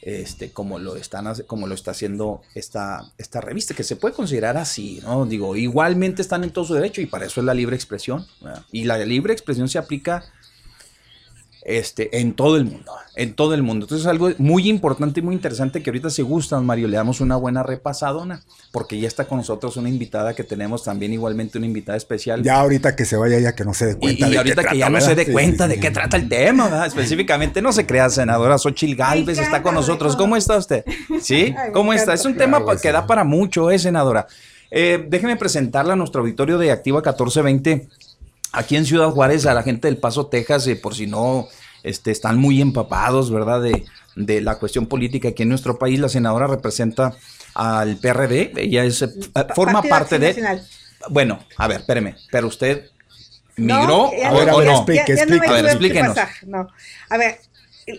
Este, 0.07 0.51
como 0.51 0.79
lo 0.79 0.97
están 0.97 1.35
como 1.47 1.67
lo 1.67 1.75
está 1.75 1.93
haciendo 1.93 2.43
esta, 2.55 3.11
esta 3.17 3.41
revista, 3.41 3.73
que 3.73 3.85
se 3.85 3.97
puede 3.97 4.15
considerar 4.15 4.59
así, 4.59 5.01
¿no? 5.03 5.25
Digo, 5.25 5.57
igualmente 5.57 6.21
están 6.21 6.45
en 6.45 6.51
todo 6.51 6.67
su 6.67 6.75
derecho 6.75 7.01
y 7.01 7.07
para 7.07 7.25
eso 7.25 7.41
es 7.41 7.47
la 7.47 7.55
libre 7.55 7.75
expresión. 7.75 8.27
Y 8.71 8.85
la 8.85 8.99
libre 8.99 9.33
expresión 9.33 9.67
se 9.67 9.79
aplica 9.79 10.23
este, 11.65 12.21
en 12.21 12.35
todo 12.35 12.57
el 12.57 12.65
mundo, 12.67 12.93
en 13.17 13.35
todo 13.35 13.55
el 13.55 13.63
mundo. 13.63 13.87
Entonces 13.87 14.05
es 14.05 14.11
algo 14.11 14.31
muy 14.39 14.69
importante 14.69 15.21
y 15.21 15.23
muy 15.23 15.35
interesante 15.35 15.83
que 15.83 15.91
ahorita 15.91 16.11
si 16.11 16.23
gustan, 16.23 16.65
Mario, 16.67 16.89
le 16.89 16.97
damos 16.97 17.21
una 17.21 17.37
buena 17.37 17.63
repasadona, 17.63 18.43
porque 18.71 18.99
ya 19.01 19.09
está 19.09 19.25
con 19.27 19.39
nosotros 19.39 19.77
una 19.77 19.89
invitada 19.89 20.35
que 20.35 20.45
tenemos 20.45 20.85
también 20.85 21.13
igualmente 21.13 21.59
una 21.59 21.67
invitada 21.67 21.97
especial. 21.97 22.43
Ya 22.43 22.61
ahorita 22.61 22.95
que 22.97 23.05
se 23.05 23.17
vaya 23.17 23.39
ya 23.41 23.55
que 23.55 23.65
no 23.65 23.73
se 23.73 23.87
dé 23.87 23.97
cuenta. 23.97 24.29
y 24.29 24.31
de 24.33 24.37
ahorita 24.39 24.63
qué 24.63 24.69
que 24.71 24.79
ya 24.79 24.91
no 24.91 25.01
se 25.01 25.15
dé 25.15 25.25
Sí, 25.25 25.33
cuenta 25.33 25.65
sí, 25.65 25.69
de 25.71 25.75
sí. 25.77 25.81
qué 25.81 25.91
trata 25.91 26.17
el 26.17 26.29
tema, 26.29 26.65
¿verdad? 26.65 26.87
Específicamente, 26.87 27.63
no 27.63 27.73
se 27.73 27.87
crea, 27.87 28.11
senadora 28.11 28.59
Xochil 28.59 28.95
Galvez 28.97 29.39
está 29.39 29.63
con 29.63 29.75
nosotros. 29.75 30.17
¿Cómo 30.17 30.37
está 30.37 30.59
usted? 30.59 30.85
¿Sí? 31.21 31.55
¿Cómo 31.73 31.93
está? 31.93 32.13
Es 32.15 32.25
un 32.25 32.37
tema 32.37 32.63
Claro, 32.63 32.81
que 32.81 32.93
da 32.93 33.07
para 33.07 33.25
mucho, 33.25 33.71
¿eh, 33.71 33.79
senadora? 33.79 34.27
Eh, 34.71 35.07
déjeme 35.09 35.37
presentarla 35.37 35.93
a 35.93 35.97
nuestro 35.97 36.21
auditorio 36.23 36.59
de 36.59 36.73
Activa 36.73 36.99
1420 36.99 37.89
aquí 38.55 38.77
en 38.77 38.87
Ciudad 38.87 39.11
Juárez, 39.11 39.47
a 39.47 39.55
la 39.55 39.63
gente 39.63 39.89
del 39.89 39.97
Paso, 39.99 40.27
Texas, 40.27 40.67
eh, 40.67 40.77
por 40.77 40.95
si 40.95 41.07
no 41.07 41.49
este, 41.83 42.11
están 42.11 42.39
muy 42.39 42.61
empapados, 42.61 43.31
¿verdad? 43.31 43.61
De, 43.63 43.85
de 44.17 44.41
la 44.41 44.59
cuestión 44.59 44.87
política 44.87 45.29
aquí 45.29 45.43
en 45.43 45.49
nuestro 45.51 45.79
país. 45.79 45.99
La 46.01 46.09
senadora 46.09 46.47
representa 46.47 47.13
al 47.55 47.97
PRD, 47.99 48.53
ella 48.57 48.85
es, 48.85 49.03
eh, 49.03 49.09
forma 49.55 49.75
Partido 49.75 49.91
parte 49.95 50.19
de... 50.19 50.29
Nacional. 50.29 50.67
Bueno, 51.11 51.39
a 51.57 51.69
ver, 51.69 51.81
espéreme, 51.81 52.17
pero 52.33 52.47
usted 52.49 52.91
No, 53.57 53.79
migró 53.81 54.11
ya 54.19 54.33
o, 54.33 54.63
no. 54.63 54.71
explique, 54.73 55.15
ya- 55.17 55.27
no. 55.27 55.37
A 55.47 55.53
ver, 55.53 55.67
explíquenos. 55.67 56.17
no. 56.47 56.69
A 57.11 57.17
ver, 57.19 57.39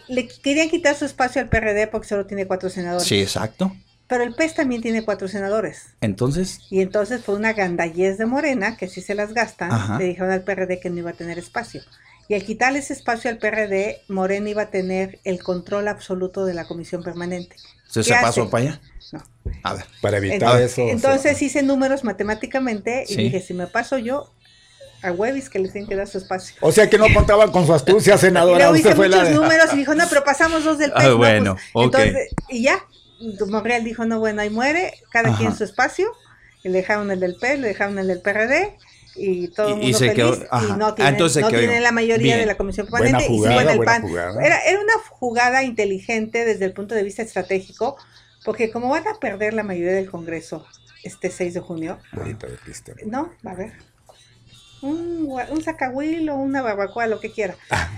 le 0.07 0.27
querían 0.27 0.69
quitar 0.69 0.95
su 0.95 1.05
espacio 1.05 1.41
al 1.41 1.47
PRD 1.49 1.87
porque 1.87 2.07
solo 2.07 2.25
tiene 2.25 2.47
cuatro 2.47 2.69
senadores. 2.69 3.07
Sí, 3.07 3.21
exacto. 3.21 3.71
Pero 4.07 4.23
el 4.23 4.35
PES 4.35 4.53
también 4.55 4.81
tiene 4.81 5.03
cuatro 5.03 5.27
senadores. 5.27 5.95
Entonces, 6.01 6.59
Y 6.69 6.81
entonces 6.81 7.23
fue 7.23 7.35
una 7.35 7.53
gandallez 7.53 8.17
de 8.19 8.25
Morena, 8.27 8.77
que 8.77 8.87
sí 8.87 9.01
se 9.01 9.15
las 9.15 9.33
gastan, 9.33 9.71
Ajá. 9.71 9.97
le 9.97 10.05
dijeron 10.05 10.31
al 10.31 10.43
PRD 10.43 10.79
que 10.79 10.89
no 10.91 10.99
iba 10.99 11.09
a 11.09 11.13
tener 11.13 11.39
espacio. 11.39 11.81
Y 12.27 12.33
al 12.35 12.43
quitarle 12.43 12.79
ese 12.79 12.93
espacio 12.93 13.29
al 13.31 13.37
PRD, 13.37 14.01
Morena 14.07 14.49
iba 14.49 14.63
a 14.63 14.69
tener 14.71 15.19
el 15.23 15.41
control 15.43 15.87
absoluto 15.87 16.45
de 16.45 16.53
la 16.53 16.65
comisión 16.65 17.03
permanente. 17.03 17.55
¿se, 17.87 17.99
¿Qué 18.01 18.03
se 18.03 18.13
pasó 18.15 18.49
para 18.49 18.63
allá? 18.63 18.81
No. 19.11 19.23
A 19.63 19.73
ver. 19.75 19.85
Para 20.01 20.17
evitar 20.17 20.35
Entonces, 20.41 20.71
eso. 20.73 20.89
entonces 20.89 21.41
hice 21.41 21.61
números 21.63 22.03
matemáticamente 22.03 23.05
y 23.07 23.13
Sí. 23.13 23.17
dije, 23.23 23.41
si 23.41 23.53
me 23.53 23.67
paso 23.67 23.97
yo, 23.97 24.33
a 25.03 25.11
Huevis 25.11 25.49
que 25.49 25.59
le 25.59 25.69
tienen 25.69 25.87
que 25.87 25.95
dar 25.95 26.07
su 26.07 26.17
espacio. 26.17 26.55
O 26.61 26.71
sea 26.71 26.89
que 26.89 26.97
no 26.97 27.05
contaban 27.13 27.51
con 27.51 27.65
su 27.67 27.73
astucia, 27.73 28.17
senadora. 28.17 28.71
Usted 28.71 28.95
fue 28.95 29.07
la 29.07 29.17
muchos 29.17 29.29
de- 29.29 29.35
números 29.35 29.73
y 29.73 29.77
dijo, 29.77 29.93
no, 29.93 30.05
pero 30.09 30.23
pasamos 30.23 30.63
dos 30.63 30.79
del 30.79 30.91
Ah, 30.95 30.99
PES. 31.01 31.07
no, 31.09 31.17
bueno, 31.17 31.55
pues, 31.55 31.65
ok. 31.73 31.83
Entonces, 31.95 32.29
y 32.49 32.63
ya, 32.63 32.83
Monreal 33.47 33.83
dijo, 33.83 34.05
no, 34.05 34.19
bueno, 34.19 34.41
ahí 34.41 34.49
muere, 34.49 34.93
cada 35.11 35.29
Ajá. 35.29 35.37
quien 35.37 35.55
su 35.55 35.63
espacio. 35.63 36.07
Y 36.63 36.69
le 36.69 36.79
dejaron 36.79 37.11
el 37.11 37.19
del 37.19 37.35
PES, 37.35 37.59
le 37.59 37.67
dejaron 37.67 37.99
el 37.99 38.07
del 38.07 38.21
PRD 38.21 38.75
y 39.15 39.47
todo 39.49 39.67
el 39.67 39.73
y 39.73 39.81
mundo 39.83 39.97
se 39.99 40.09
feliz. 40.09 40.15
quedó- 40.15 40.33
y 40.35 40.77
no 40.77 40.87
Ah, 40.87 40.95
tienen, 40.95 41.13
entonces 41.13 41.45
se 41.45 41.51
no 41.51 41.81
la 41.81 41.91
mayoría 41.91 42.17
Bien. 42.35 42.39
de 42.39 42.45
la 42.47 42.55
comisión 42.57 42.87
permanente 42.87 43.25
y 43.25 43.27
jugada, 43.27 43.59
siguen 43.59 43.69
el 43.71 43.77
buena 43.77 43.91
PAN. 44.01 44.43
Era, 44.43 44.59
era 44.61 44.79
una 44.81 44.93
jugada 45.09 45.63
inteligente 45.63 46.43
desde 46.43 46.65
el 46.65 46.73
punto 46.73 46.95
de 46.95 47.03
vista 47.03 47.21
estratégico, 47.21 47.97
porque 48.43 48.71
como 48.71 48.89
van 48.89 49.07
a 49.07 49.13
perder 49.19 49.53
la 49.53 49.63
mayoría 49.63 49.93
del 49.93 50.09
Congreso 50.09 50.65
este 51.03 51.29
6 51.29 51.53
de 51.53 51.59
junio, 51.59 51.99
Bonito 52.13 52.47
de 52.47 52.57
Cristo. 52.57 52.93
no, 53.05 53.31
a 53.45 53.53
ver. 53.53 53.73
Un, 54.81 55.31
un 55.49 55.61
zacahuil 55.63 56.27
o 56.29 56.35
una 56.35 56.61
barbacoa, 56.61 57.07
lo 57.07 57.19
que 57.19 57.31
quiera. 57.31 57.55
Ah. 57.71 57.89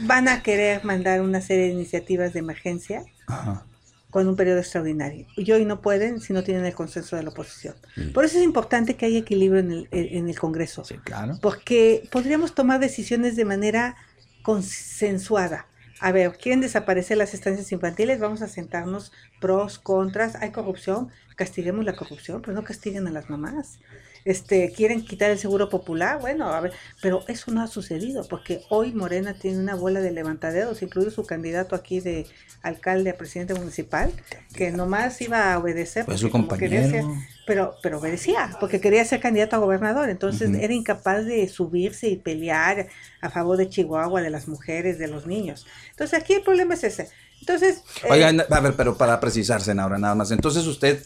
Van 0.00 0.28
a 0.28 0.42
querer 0.42 0.84
mandar 0.84 1.20
una 1.20 1.40
serie 1.40 1.64
de 1.66 1.70
iniciativas 1.72 2.32
de 2.32 2.38
emergencia 2.40 3.04
Ajá. 3.26 3.64
Con 4.10 4.26
un 4.26 4.36
periodo 4.36 4.58
extraordinario. 4.60 5.26
Y 5.36 5.50
hoy 5.52 5.64
no 5.64 5.80
pueden 5.80 6.20
si 6.20 6.32
no 6.32 6.42
tienen 6.42 6.64
el 6.64 6.74
consenso 6.74 7.16
de 7.16 7.22
la 7.22 7.30
oposición. 7.30 7.74
Mm. 7.96 8.12
Por 8.12 8.24
eso 8.24 8.38
es 8.38 8.44
importante 8.44 8.96
que 8.96 9.06
haya 9.06 9.18
equilibrio 9.18 9.60
en 9.60 9.72
el, 9.72 9.88
en 9.90 10.28
el 10.28 10.38
Congreso. 10.38 10.84
Sí, 10.84 10.96
claro. 10.98 11.38
Porque 11.42 12.08
podríamos 12.10 12.54
tomar 12.54 12.80
decisiones 12.80 13.36
de 13.36 13.44
manera 13.44 13.96
consensuada. 14.42 15.66
A 16.00 16.12
ver, 16.12 16.38
¿quieren 16.38 16.60
desaparecer 16.60 17.16
las 17.16 17.34
estancias 17.34 17.70
infantiles? 17.72 18.20
Vamos 18.20 18.40
a 18.40 18.48
sentarnos 18.48 19.12
pros, 19.40 19.78
contras. 19.78 20.36
Hay 20.36 20.52
corrupción, 20.52 21.08
castiguemos 21.36 21.84
la 21.84 21.96
corrupción, 21.96 22.40
pero 22.40 22.54
no 22.54 22.62
castiguen 22.62 23.06
a 23.08 23.10
las 23.10 23.28
mamás. 23.28 23.80
Este, 24.28 24.72
quieren 24.72 25.06
quitar 25.06 25.30
el 25.30 25.38
seguro 25.38 25.70
popular, 25.70 26.20
bueno, 26.20 26.52
a 26.52 26.60
ver, 26.60 26.72
pero 27.00 27.24
eso 27.28 27.50
no 27.50 27.62
ha 27.62 27.66
sucedido, 27.66 28.28
porque 28.28 28.60
hoy 28.68 28.92
Morena 28.92 29.32
tiene 29.32 29.58
una 29.58 29.74
bola 29.74 30.00
de 30.00 30.10
levantadedos, 30.10 30.82
incluido 30.82 31.10
su 31.10 31.24
candidato 31.24 31.74
aquí 31.74 32.00
de 32.00 32.26
alcalde 32.60 33.08
a 33.08 33.16
presidente 33.16 33.54
municipal, 33.54 34.12
que 34.54 34.70
nomás 34.70 35.18
iba 35.22 35.54
a 35.54 35.58
obedecer. 35.58 36.04
Pues 36.04 36.20
su 36.20 36.26
ser- 36.26 36.32
compañero. 36.32 37.08
pero, 37.46 37.76
pero 37.82 38.00
obedecía, 38.00 38.54
porque 38.60 38.82
quería 38.82 39.02
ser 39.06 39.20
candidato 39.20 39.56
a 39.56 39.60
gobernador, 39.60 40.10
entonces 40.10 40.50
era 40.60 40.74
incapaz 40.74 41.24
de 41.24 41.48
subirse 41.48 42.08
y 42.08 42.16
pelear 42.16 42.88
a 43.22 43.30
favor 43.30 43.56
de 43.56 43.70
Chihuahua, 43.70 44.20
de 44.20 44.28
las 44.28 44.46
mujeres, 44.46 44.98
de 44.98 45.08
los 45.08 45.26
niños. 45.26 45.66
Entonces 45.88 46.20
aquí 46.20 46.34
el 46.34 46.42
problema 46.42 46.74
es 46.74 46.84
ese. 46.84 47.08
Entonces, 47.40 47.82
eh, 48.04 48.42
a 48.50 48.60
ver, 48.60 48.74
pero 48.76 48.98
para 48.98 49.18
precisar, 49.20 49.62
senadora, 49.62 49.96
nada 49.96 50.14
más. 50.14 50.30
Entonces 50.32 50.66
usted 50.66 51.02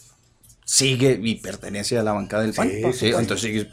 sigue 0.72 1.20
y 1.22 1.35
pertenece 1.35 1.98
a 1.98 2.02
la 2.02 2.12
bancada 2.12 2.44
del 2.44 2.54
PAN. 2.54 2.68
Sí, 2.70 2.74
Sí, 2.76 2.82
supuesto. 3.11 3.20
entonces 3.20 3.66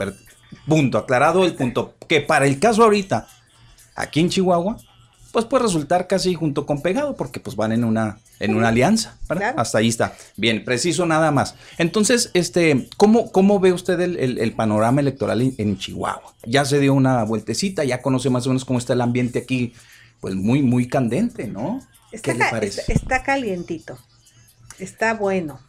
Punto, 0.67 0.97
aclarado 0.97 1.45
el 1.45 1.55
punto. 1.55 1.95
Que 2.09 2.19
para 2.19 2.45
el 2.45 2.59
caso 2.59 2.83
ahorita, 2.83 3.25
aquí 3.95 4.19
en 4.19 4.29
Chihuahua, 4.29 4.77
pues 5.31 5.45
puede 5.45 5.63
resultar 5.63 6.07
casi 6.07 6.33
junto 6.33 6.65
con 6.65 6.81
pegado, 6.81 7.15
porque 7.15 7.39
pues 7.39 7.55
van 7.55 7.71
en 7.71 7.85
una, 7.85 8.19
en 8.39 8.55
una 8.55 8.67
alianza, 8.69 9.17
¿verdad? 9.29 9.49
Claro. 9.53 9.61
Hasta 9.61 9.77
ahí 9.77 9.87
está. 9.87 10.13
Bien, 10.35 10.65
preciso 10.65 11.05
nada 11.05 11.31
más. 11.31 11.55
Entonces, 11.77 12.31
este, 12.33 12.89
¿cómo, 12.97 13.31
cómo 13.31 13.59
ve 13.61 13.71
usted 13.71 13.99
el, 14.01 14.17
el- 14.17 14.37
el 14.39 14.51
panorama 14.53 14.99
electoral 14.99 15.41
en, 15.41 15.55
en 15.57 15.77
Chihuahua? 15.77 16.33
Ya 16.45 16.65
se 16.65 16.79
dio 16.79 16.93
una 16.95 17.23
vueltecita, 17.23 17.85
ya 17.85 18.01
conoce 18.01 18.29
más 18.29 18.45
o 18.45 18.49
menos 18.49 18.65
cómo 18.65 18.77
está 18.79 18.91
el 18.93 19.01
ambiente 19.01 19.39
aquí 19.39 19.73
pues 20.19 20.35
muy, 20.35 20.61
muy 20.63 20.87
candente, 20.89 21.47
¿no? 21.47 21.79
Está, 22.11 22.33
¿Qué 22.33 22.39
le 22.39 22.45
parece? 22.49 22.81
Está, 22.81 22.93
está, 22.93 23.23
calientito, 23.23 23.97
está 24.79 25.13
bueno. 25.13 25.59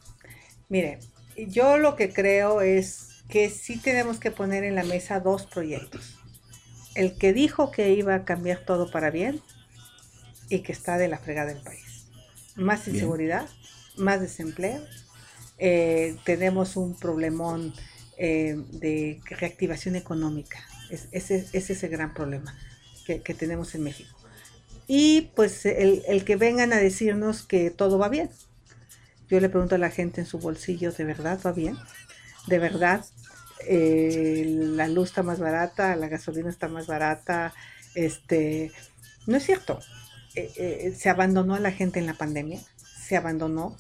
Mire, 0.71 1.01
yo 1.49 1.79
lo 1.79 1.97
que 1.97 2.13
creo 2.13 2.61
es 2.61 3.25
que 3.29 3.49
sí 3.49 3.79
tenemos 3.79 4.19
que 4.19 4.31
poner 4.31 4.65
en 4.65 4.75
la 4.75 4.85
mesa 4.85 5.21
dos 5.21 5.47
proyectos. 5.47 6.19
El 6.95 7.17
que 7.17 7.33
dijo 7.33 7.71
que 7.71 7.93
iba 7.93 8.15
a 8.15 8.25
cambiar 8.25 8.65
todo 8.65 8.91
para 8.91 9.11
bien 9.11 9.41
y 10.49 10.61
que 10.61 10.73
está 10.73 10.99
de 10.99 11.09
la 11.09 11.19
fregada 11.19 11.55
del 11.55 11.63
país. 11.63 12.09
Más 12.57 12.89
inseguridad, 12.89 13.49
más 13.97 14.21
desempleo. 14.21 14.83
Eh, 15.59 16.17
tenemos 16.25 16.77
un 16.77 16.99
problemón 16.99 17.73
eh, 18.19 18.57
de 18.73 19.21
reactivación 19.25 19.95
económica. 19.97 20.59
Es, 20.91 21.09
ese, 21.13 21.47
es 21.53 21.71
ese 21.71 21.89
gran 21.89 22.13
problema 22.13 22.59
que, 23.07 23.35
tenemos 23.35 23.75
en 23.75 23.83
México. 23.83 24.17
Y 24.87 25.33
pues 25.35 25.65
el, 25.67 26.03
el, 26.07 26.25
que 26.25 26.37
vengan 26.37 26.73
a 26.73 26.77
decirnos 26.77 27.43
que 27.43 27.71
todo 27.71 27.99
va 27.99 28.09
bien. 28.09 28.31
Yo 29.31 29.39
le 29.39 29.49
pregunto 29.49 29.77
a 29.77 29.79
la 29.79 29.91
gente 29.91 30.21
en 30.21 30.27
su 30.27 30.41
bolsillo, 30.41 30.91
¿de 30.91 31.05
verdad 31.05 31.39
va 31.47 31.53
bien? 31.53 31.79
¿De 32.49 32.59
verdad 32.59 33.05
eh, 33.65 34.45
la 34.47 34.89
luz 34.89 35.11
está 35.11 35.23
más 35.23 35.39
barata, 35.39 35.95
la 35.95 36.09
gasolina 36.09 36.51
está 36.51 36.67
más 36.67 36.89
barata? 36.89 37.55
Este, 37.95 38.73
no 39.27 39.37
es 39.37 39.45
cierto. 39.45 39.79
Eh, 40.35 40.51
eh, 40.57 40.95
se 40.97 41.09
abandonó 41.11 41.55
a 41.55 41.61
la 41.61 41.71
gente 41.71 42.01
en 42.01 42.07
la 42.07 42.15
pandemia, 42.15 42.61
se 42.77 43.17
abandonó 43.17 43.77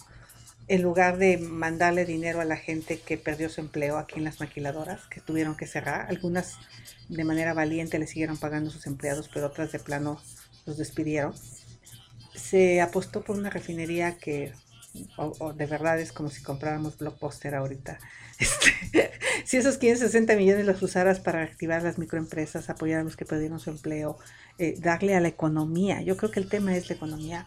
en 0.68 0.82
lugar 0.82 1.18
de 1.18 1.38
mandarle 1.38 2.04
dinero 2.04 2.40
a 2.40 2.44
la 2.44 2.56
gente 2.56 3.00
que 3.00 3.18
perdió 3.18 3.48
su 3.48 3.60
empleo 3.60 3.98
aquí 3.98 4.18
en 4.18 4.24
las 4.24 4.38
maquiladoras, 4.38 5.08
que 5.08 5.20
tuvieron 5.20 5.56
que 5.56 5.66
cerrar. 5.66 6.06
Algunas 6.08 6.58
de 7.08 7.24
manera 7.24 7.54
valiente 7.54 7.98
le 7.98 8.06
siguieron 8.06 8.36
pagando 8.36 8.70
sus 8.70 8.86
empleados, 8.86 9.28
pero 9.34 9.46
otras 9.46 9.72
de 9.72 9.80
plano 9.80 10.20
los 10.64 10.78
despidieron. 10.78 11.34
Se 12.36 12.80
apostó 12.80 13.22
por 13.22 13.36
una 13.36 13.50
refinería 13.50 14.16
que 14.16 14.52
o, 15.16 15.52
de 15.52 15.66
verdad 15.66 16.00
es 16.00 16.12
como 16.12 16.30
si 16.30 16.42
compráramos 16.42 16.98
Blockbuster 16.98 17.54
ahorita. 17.54 17.98
Este, 18.40 18.70
si 19.44 19.58
esos 19.58 19.76
560 19.76 20.34
millones 20.34 20.64
los 20.64 20.80
usaras 20.80 21.20
para 21.20 21.42
activar 21.42 21.82
las 21.82 21.98
microempresas, 21.98 22.70
apoyar 22.70 23.00
a 23.00 23.04
los 23.04 23.14
que 23.14 23.26
perdieron 23.26 23.60
su 23.60 23.68
empleo, 23.68 24.16
eh, 24.58 24.76
darle 24.78 25.14
a 25.14 25.20
la 25.20 25.28
economía, 25.28 26.00
yo 26.00 26.16
creo 26.16 26.30
que 26.30 26.40
el 26.40 26.48
tema 26.48 26.74
es 26.74 26.88
la 26.88 26.96
economía. 26.96 27.46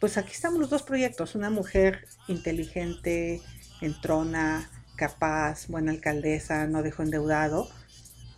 Pues 0.00 0.16
aquí 0.16 0.32
estamos 0.32 0.58
los 0.58 0.70
dos 0.70 0.84
proyectos, 0.84 1.34
una 1.34 1.50
mujer 1.50 2.06
inteligente, 2.28 3.42
entrona, 3.82 4.70
capaz, 4.96 5.68
buena 5.68 5.92
alcaldesa, 5.92 6.66
no 6.66 6.82
dejó 6.82 7.02
endeudado, 7.02 7.68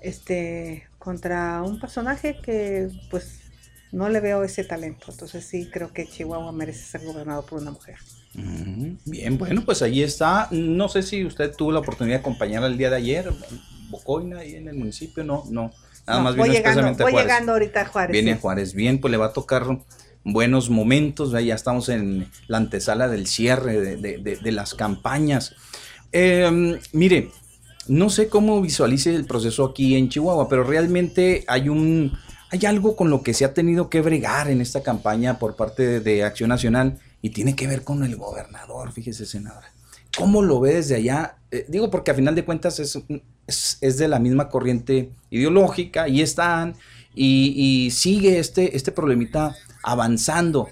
este, 0.01 0.89
contra 0.99 1.63
un 1.63 1.79
personaje 1.79 2.41
que 2.43 2.91
pues 3.09 3.41
no 3.93 4.09
le 4.09 4.21
veo 4.21 4.43
ese 4.43 4.65
talento. 4.65 5.07
Entonces 5.11 5.45
sí 5.45 5.71
creo 5.71 5.93
que 5.93 6.07
Chihuahua 6.07 6.53
merece 6.53 6.85
ser 6.85 7.05
gobernado 7.05 7.47
por 7.47 7.61
una 7.61 7.71
mujer. 7.71 7.97
Bien, 8.35 9.39
bueno, 9.39 9.63
pues 9.65 9.83
ahí 9.83 10.03
está. 10.03 10.49
No 10.51 10.89
sé 10.89 11.03
si 11.03 11.25
usted 11.25 11.55
tuvo 11.55 11.73
la 11.73 11.81
oportunidad 11.81 12.17
de 12.17 12.21
acompañar 12.21 12.65
el 12.65 12.77
día 12.77 12.91
de 12.91 12.97
ayer, 12.97 13.33
Bocoina, 13.91 14.41
ahí 14.41 14.57
en 14.57 14.69
el 14.69 14.77
municipio, 14.77 15.25
no, 15.25 15.45
no. 15.51 15.73
Nada 16.07 16.21
más 16.21 16.37
voy 16.37 16.51
llegando, 16.51 16.95
voy 17.03 17.13
llegando 17.13 17.53
ahorita 17.53 17.83
a 17.83 17.87
Juárez. 17.87 18.13
Viene 18.13 18.33
a 18.33 18.37
Juárez, 18.37 18.75
bien, 18.75 19.01
pues 19.01 19.11
le 19.11 19.17
va 19.17 19.27
a 19.27 19.33
tocar 19.33 19.65
buenos 20.25 20.71
momentos, 20.71 21.33
ya 21.33 21.55
estamos 21.55 21.89
en 21.89 22.29
la 22.49 22.59
antesala 22.59 23.09
del 23.09 23.27
cierre 23.27 23.97
de, 23.97 24.53
las 24.53 24.75
campañas. 24.75 25.55
Em, 26.13 26.79
mire, 26.93 27.31
no 27.89 28.11
sé 28.11 28.29
cómo 28.29 28.61
visualice 28.61 29.15
el 29.15 29.27
proceso 29.27 29.65
aquí 29.65 29.97
en 29.97 30.09
Chihuahua, 30.09 30.49
pero 30.49 30.65
realmente 30.65 31.45
hay 31.47 31.69
un 31.69 32.17
hay 32.51 32.67
algo 32.67 32.95
con 32.95 33.11
lo 33.11 33.23
que 33.23 33.35
se 33.35 33.45
ha 33.45 33.53
tenido 33.53 33.91
que 33.91 34.01
bregar 34.01 34.49
en 34.49 34.61
esta 34.61 34.83
campaña 34.83 35.39
por 35.39 35.57
parte 35.57 36.01
de 36.01 36.23
Acción 36.23 36.51
Nacional 36.51 36.99
y 37.25 37.31
tiene 37.31 37.57
que 37.57 37.67
ver 37.67 37.85
con 37.85 38.05
el 38.05 38.17
gobernador, 38.17 38.93
fíjese, 38.93 39.25
senadora. 39.25 39.73
¿Cómo 40.15 40.43
lo 40.43 40.61
ve 40.61 40.75
desde 40.75 40.97
allá? 40.97 41.37
Eh, 41.51 41.65
digo 41.69 41.91
porque 41.91 42.11
a 42.11 42.15
final 42.15 42.35
de 42.35 42.45
cuentas 42.45 42.79
es, 42.81 42.99
es, 43.81 43.97
de 43.97 44.09
la 44.09 44.19
misma 44.19 44.51
corriente 44.51 45.09
ideológica 45.31 46.07
y 46.07 46.21
están, 46.21 46.75
y, 47.15 47.91
sigue 47.93 48.39
este, 48.39 48.77
este 48.77 48.93
problemita 48.93 49.57
avanzando. 49.83 50.69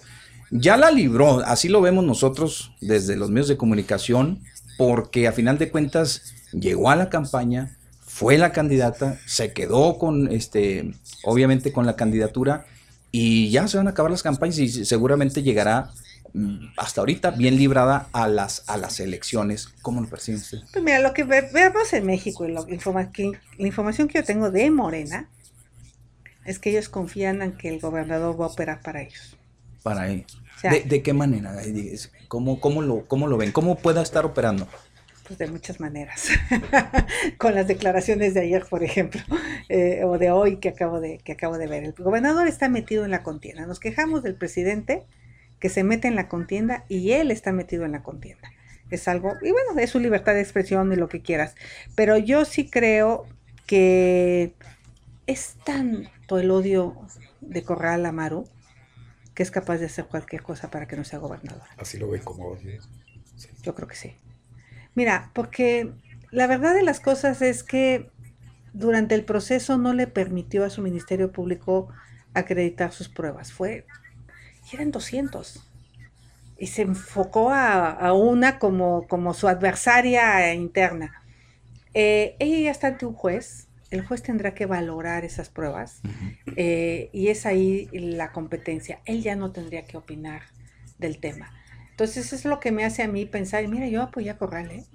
Ya 0.50 0.76
la 0.76 0.90
libró, 0.90 1.38
así 1.38 1.70
lo 1.70 1.80
vemos 1.80 2.04
nosotros 2.04 2.72
desde 2.82 3.16
los 3.16 3.30
medios 3.30 3.48
de 3.48 3.56
comunicación, 3.56 4.42
porque 4.76 5.28
a 5.28 5.32
final 5.32 5.56
de 5.56 5.70
cuentas 5.70 6.34
llegó 6.52 6.90
a 6.90 6.96
la 6.96 7.08
campaña, 7.08 7.78
fue 8.02 8.36
la 8.36 8.52
candidata, 8.52 9.18
se 9.24 9.54
quedó 9.54 9.96
con, 9.96 10.30
este, 10.30 10.92
obviamente 11.24 11.72
con 11.72 11.86
la 11.86 11.96
candidatura 11.96 12.66
y 13.10 13.48
ya 13.48 13.66
se 13.68 13.78
van 13.78 13.86
a 13.86 13.92
acabar 13.92 14.10
las 14.10 14.22
campañas 14.22 14.58
y 14.58 14.84
seguramente 14.84 15.42
llegará 15.42 15.92
hasta 16.76 17.00
ahorita 17.02 17.32
bien 17.32 17.56
librada 17.56 18.08
a 18.12 18.26
las, 18.26 18.64
a 18.68 18.76
las 18.76 19.00
elecciones. 19.00 19.68
¿Cómo 19.82 20.00
lo 20.00 20.08
percibe 20.08 20.38
usted? 20.38 20.58
Pues 20.72 20.84
mira, 20.84 21.00
lo 21.00 21.12
que 21.12 21.24
vemos 21.24 21.92
en 21.92 22.06
México 22.06 22.46
y 22.46 22.52
la 22.52 22.64
información 23.58 24.08
que 24.08 24.18
yo 24.18 24.24
tengo 24.24 24.50
de 24.50 24.70
Morena 24.70 25.28
es 26.44 26.58
que 26.58 26.70
ellos 26.70 26.88
confían 26.88 27.42
en 27.42 27.52
que 27.52 27.68
el 27.68 27.80
gobernador 27.80 28.40
va 28.40 28.46
a 28.46 28.48
operar 28.48 28.80
para 28.80 29.02
ellos. 29.02 29.36
Para 29.82 30.08
ellos. 30.08 30.40
¿De, 30.62 31.02
qué 31.02 31.12
manera? 31.12 31.56
¿Cómo, 32.28 32.60
cómo, 32.60 32.82
lo, 32.82 33.04
¿Cómo 33.06 33.26
lo 33.26 33.36
ven? 33.36 33.50
¿Cómo 33.50 33.76
pueda 33.76 34.00
estar 34.00 34.24
operando? 34.24 34.68
Pues 35.26 35.38
de 35.38 35.48
muchas 35.48 35.80
maneras. 35.80 36.28
Con 37.38 37.54
las 37.54 37.66
declaraciones 37.66 38.34
de 38.34 38.40
ayer, 38.40 38.64
por 38.68 38.84
ejemplo, 38.84 39.20
eh, 39.68 40.02
o 40.04 40.18
de 40.18 40.30
hoy 40.30 40.56
que 40.56 40.68
acabo 40.68 41.00
de, 41.00 41.18
que 41.18 41.32
acabo 41.32 41.58
de 41.58 41.66
ver. 41.66 41.84
El 41.84 41.92
gobernador 41.92 42.46
está 42.46 42.68
metido 42.68 43.04
en 43.04 43.10
la 43.10 43.22
contienda. 43.22 43.66
Nos 43.66 43.80
quejamos 43.80 44.22
del 44.22 44.36
presidente 44.36 45.02
que 45.62 45.68
se 45.68 45.84
mete 45.84 46.08
en 46.08 46.16
la 46.16 46.28
contienda 46.28 46.84
y 46.88 47.12
él 47.12 47.30
está 47.30 47.52
metido 47.52 47.84
en 47.84 47.92
la 47.92 48.02
contienda. 48.02 48.50
Es 48.90 49.06
algo, 49.06 49.34
y 49.42 49.52
bueno, 49.52 49.78
es 49.78 49.90
su 49.90 50.00
libertad 50.00 50.34
de 50.34 50.40
expresión 50.40 50.92
y 50.92 50.96
lo 50.96 51.08
que 51.08 51.22
quieras. 51.22 51.54
Pero 51.94 52.18
yo 52.18 52.44
sí 52.44 52.68
creo 52.68 53.28
que 53.64 54.54
es 55.28 55.54
tanto 55.64 56.40
el 56.40 56.50
odio 56.50 56.96
de 57.40 57.62
Corral 57.62 58.04
a 58.06 58.10
Maru 58.10 58.48
que 59.34 59.44
es 59.44 59.52
capaz 59.52 59.78
de 59.78 59.86
hacer 59.86 60.06
cualquier 60.06 60.42
cosa 60.42 60.68
para 60.68 60.88
que 60.88 60.96
no 60.96 61.04
sea 61.04 61.20
gobernador. 61.20 61.62
Así 61.78 61.96
lo 61.96 62.10
ven 62.10 62.22
como 62.22 62.48
odio. 62.48 62.80
Yo 63.62 63.76
creo 63.76 63.86
que 63.86 63.94
sí. 63.94 64.16
Mira, 64.96 65.30
porque 65.32 65.92
la 66.32 66.48
verdad 66.48 66.74
de 66.74 66.82
las 66.82 66.98
cosas 66.98 67.40
es 67.40 67.62
que 67.62 68.10
durante 68.72 69.14
el 69.14 69.24
proceso 69.24 69.78
no 69.78 69.94
le 69.94 70.08
permitió 70.08 70.64
a 70.64 70.70
su 70.70 70.82
Ministerio 70.82 71.30
Público 71.30 71.88
acreditar 72.34 72.90
sus 72.90 73.08
pruebas. 73.08 73.52
Fue 73.52 73.86
eran 74.72 74.90
200. 74.90 75.62
Y 76.58 76.68
se 76.68 76.82
enfocó 76.82 77.50
a, 77.50 78.12
una 78.12 78.58
como, 78.58 79.06
como, 79.08 79.34
su 79.34 79.48
adversaria 79.48 80.54
interna. 80.54 81.22
Eh, 81.94 82.36
ella 82.38 82.58
ya 82.58 82.70
está 82.70 82.86
ante 82.88 83.04
un 83.04 83.14
juez, 83.14 83.68
el 83.90 84.06
juez 84.06 84.22
tendrá 84.22 84.54
que 84.54 84.64
valorar 84.64 85.24
esas 85.24 85.50
pruebas 85.50 86.00
eh, 86.56 87.10
y 87.12 87.28
es 87.28 87.44
ahí 87.46 87.88
la 87.92 88.32
competencia. 88.32 89.00
Él 89.04 89.22
ya 89.22 89.36
no 89.36 89.52
tendría 89.52 89.84
que 89.84 89.98
opinar 89.98 90.42
del 90.98 91.18
tema. 91.18 91.52
Entonces 91.90 92.32
es 92.32 92.46
lo 92.46 92.58
que 92.58 92.72
me 92.72 92.84
hace 92.84 93.02
a 93.02 93.08
mí 93.08 93.26
pensar, 93.26 93.68
mira, 93.68 93.86
yo 93.88 94.02
apoyé 94.02 94.30
a 94.30 94.38
Corral, 94.38 94.70
¿eh? 94.70 94.86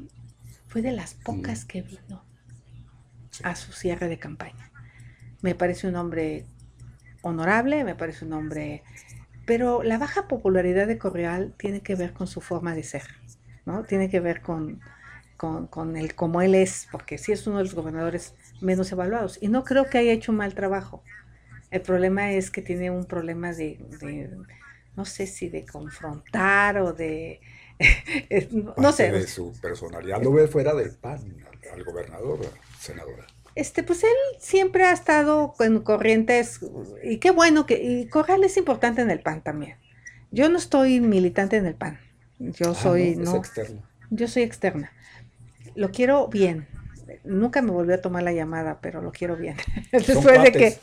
fue 0.67 0.81
de 0.81 0.91
las 0.91 1.13
pocas 1.13 1.63
que 1.63 1.83
vino 1.83 2.25
a 3.43 3.55
su 3.55 3.71
cierre 3.71 4.07
de 4.07 4.17
campaña. 4.17 4.71
Me 5.41 5.53
parece 5.53 5.87
un 5.87 5.95
hombre 5.95 6.45
honorable, 7.21 7.83
me 7.83 7.93
parece 7.93 8.25
un 8.25 8.33
hombre 8.33 8.83
pero 9.47 9.81
la 9.81 9.97
baja 9.97 10.27
popularidad 10.27 10.87
de 10.87 10.97
Correal 10.97 11.53
tiene 11.57 11.79
que 11.79 11.95
ver 11.95 12.11
con 12.11 12.27
su 12.27 12.41
forma 12.41 12.75
de 12.75 12.83
ser, 12.83 13.03
¿no? 13.65 13.85
Tiene 13.85 14.09
que 14.09 14.19
ver 14.19 14.41
con, 14.41 14.81
con, 15.37 15.95
el 15.95 16.15
cómo 16.15 16.41
él 16.41 16.53
es, 16.53 16.89
porque 16.91 17.17
sí 17.17 17.31
es 17.31 17.47
uno 17.47 17.59
de 17.59 17.63
los 17.63 17.73
gobernadores 17.73 18.35
menos 18.59 18.91
evaluados. 18.91 19.37
Y 19.41 19.47
no 19.47 19.63
creo 19.63 19.85
que 19.85 19.99
haya 19.99 20.11
hecho 20.11 20.33
un 20.33 20.39
mal 20.39 20.53
trabajo. 20.53 21.01
El 21.71 21.81
problema 21.81 22.33
es 22.33 22.51
que 22.51 22.61
tiene 22.61 22.91
un 22.91 23.05
problema 23.05 23.53
de, 23.53 23.79
no 24.97 25.05
sé 25.05 25.27
si 25.27 25.47
de 25.47 25.65
confrontar 25.65 26.79
o 26.79 26.91
de... 26.91 27.39
no 28.77 28.91
sé. 28.91 29.13
De 29.13 29.27
su 29.27 29.53
personalidad 29.61 30.21
lo 30.21 30.33
ve 30.33 30.49
fuera 30.49 30.75
del 30.75 30.91
PAN, 30.91 31.21
al 31.71 31.85
gobernador, 31.85 32.39
senadora. 32.81 33.25
Este, 33.57 33.81
pues 33.81 34.03
él 34.03 34.09
siempre 34.37 34.83
ha 34.83 34.91
estado 34.91 35.55
con 35.57 35.81
corrientes, 35.81 36.59
y 37.03 37.17
qué 37.17 37.31
bueno 37.31 37.65
que, 37.65 37.83
y 37.83 38.07
Corral 38.07 38.43
es 38.43 38.55
importante 38.55 39.01
en 39.01 39.09
el 39.09 39.19
PAN 39.19 39.41
también. 39.41 39.77
Yo 40.29 40.47
no 40.47 40.59
estoy 40.59 41.01
militante 41.01 41.57
en 41.57 41.65
el 41.65 41.73
PAN. 41.73 41.99
Yo 42.37 42.69
ah, 42.69 42.75
soy, 42.75 43.15
no, 43.15 43.41
yo 44.11 44.27
soy 44.27 44.43
externa. 44.43 44.91
Lo 45.73 45.89
quiero 45.89 46.27
bien. 46.27 46.67
Nunca 47.23 47.63
me 47.63 47.71
volvió 47.71 47.95
a 47.95 47.97
tomar 48.01 48.21
la 48.21 48.31
llamada, 48.31 48.77
pero 48.79 49.01
lo 49.01 49.11
quiero 49.11 49.35
bien. 49.35 49.57
Después 49.91 50.43
de 50.43 50.51
que 50.51 50.77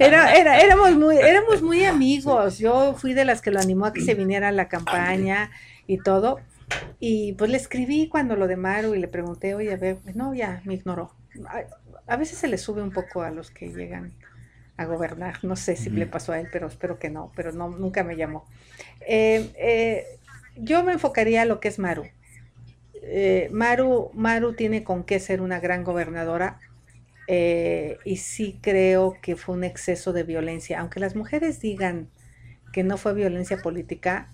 Era, 0.00 0.34
era, 0.34 0.60
éramos 0.60 0.94
muy, 0.96 1.16
éramos 1.16 1.62
muy 1.62 1.86
amigos. 1.86 2.58
Yo 2.58 2.94
fui 2.94 3.14
de 3.14 3.24
las 3.24 3.40
que 3.40 3.50
lo 3.50 3.58
animó 3.58 3.86
a 3.86 3.94
que 3.94 4.02
se 4.02 4.12
viniera 4.12 4.48
a 4.48 4.52
la 4.52 4.68
campaña 4.68 5.50
y 5.86 5.96
todo. 5.96 6.40
Y 7.00 7.32
pues 7.38 7.50
le 7.50 7.56
escribí 7.56 8.08
cuando 8.10 8.36
lo 8.36 8.48
de 8.48 8.56
Maru 8.56 8.94
y 8.94 8.98
le 8.98 9.08
pregunté, 9.08 9.54
oye, 9.54 9.72
a 9.72 9.76
ver, 9.76 9.96
no, 10.14 10.34
ya 10.34 10.60
me 10.66 10.74
ignoró 10.74 11.14
a, 12.06 12.16
veces 12.16 12.38
se 12.38 12.48
le 12.48 12.58
sube 12.58 12.82
un 12.82 12.90
poco 12.90 13.22
a 13.22 13.30
los 13.30 13.50
que 13.50 13.68
llegan 13.72 14.12
a 14.76 14.84
gobernar. 14.84 15.42
No 15.42 15.56
sé 15.56 15.76
si 15.76 15.90
le 15.90 16.06
pasó 16.06 16.32
a 16.32 16.40
él, 16.40 16.48
pero 16.50 16.66
espero 16.66 16.98
que 16.98 17.10
no, 17.10 17.32
pero 17.34 17.52
no, 17.52 17.68
nunca 17.68 18.04
me 18.04 18.16
llamó. 18.16 18.46
Eh, 19.00 19.50
eh, 19.56 20.06
yo 20.56 20.82
me 20.84 20.92
enfocaría 20.92 21.42
a 21.42 21.44
lo 21.44 21.60
que 21.60 21.68
es 21.68 21.78
Maru. 21.78 22.04
Eh, 22.94 23.48
Maru, 23.52 24.10
Maru 24.14 24.54
tiene 24.54 24.84
con 24.84 25.04
qué 25.04 25.18
ser 25.20 25.40
una 25.40 25.60
gran 25.60 25.84
gobernadora 25.84 26.60
y 28.04 28.16
sí 28.18 28.58
creo 28.60 29.16
que 29.22 29.36
fue 29.36 29.54
un 29.54 29.64
exceso 29.64 30.12
de 30.12 30.22
violencia. 30.22 30.80
Aunque 30.80 31.00
las 31.00 31.16
mujeres 31.16 31.60
digan 31.60 32.10
que 32.74 32.84
no 32.84 32.98
fue 32.98 33.14
violencia 33.14 33.56
política, 33.56 34.28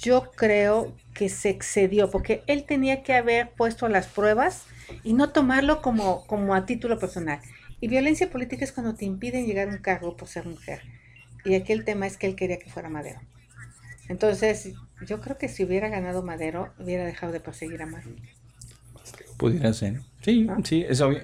yo 0.00 0.30
creo 0.36 0.94
que 1.12 1.28
se 1.28 1.50
excedió, 1.50 2.10
porque 2.10 2.42
él 2.46 2.64
tenía 2.64 3.02
que 3.02 3.14
haber 3.14 3.50
puesto 3.50 3.88
las 3.88 4.06
pruebas 4.06 4.66
y 5.04 5.12
no 5.12 5.30
tomarlo 5.30 5.82
como, 5.82 6.26
como 6.26 6.54
a 6.54 6.66
título 6.66 6.98
personal. 6.98 7.40
Y 7.80 7.88
violencia 7.88 8.30
política 8.30 8.64
es 8.64 8.72
cuando 8.72 8.94
te 8.94 9.04
impiden 9.04 9.46
llegar 9.46 9.68
a 9.68 9.72
un 9.72 9.78
cargo 9.78 10.16
por 10.16 10.28
ser 10.28 10.46
mujer. 10.46 10.82
Y 11.44 11.54
aquí 11.54 11.72
el 11.72 11.84
tema 11.84 12.06
es 12.06 12.16
que 12.16 12.26
él 12.26 12.36
quería 12.36 12.58
que 12.58 12.70
fuera 12.70 12.88
Madero. 12.88 13.20
Entonces, 14.08 14.72
yo 15.06 15.20
creo 15.20 15.38
que 15.38 15.48
si 15.48 15.64
hubiera 15.64 15.88
ganado 15.88 16.22
Madero, 16.22 16.72
hubiera 16.78 17.04
dejado 17.04 17.32
de 17.32 17.40
perseguir 17.40 17.80
a 17.82 17.86
Madero. 17.86 18.16
Pudiera 19.36 19.72
ser. 19.72 20.00
Sí, 20.20 20.46
sí, 20.64 20.84
es 20.86 21.00
obvio. 21.00 21.20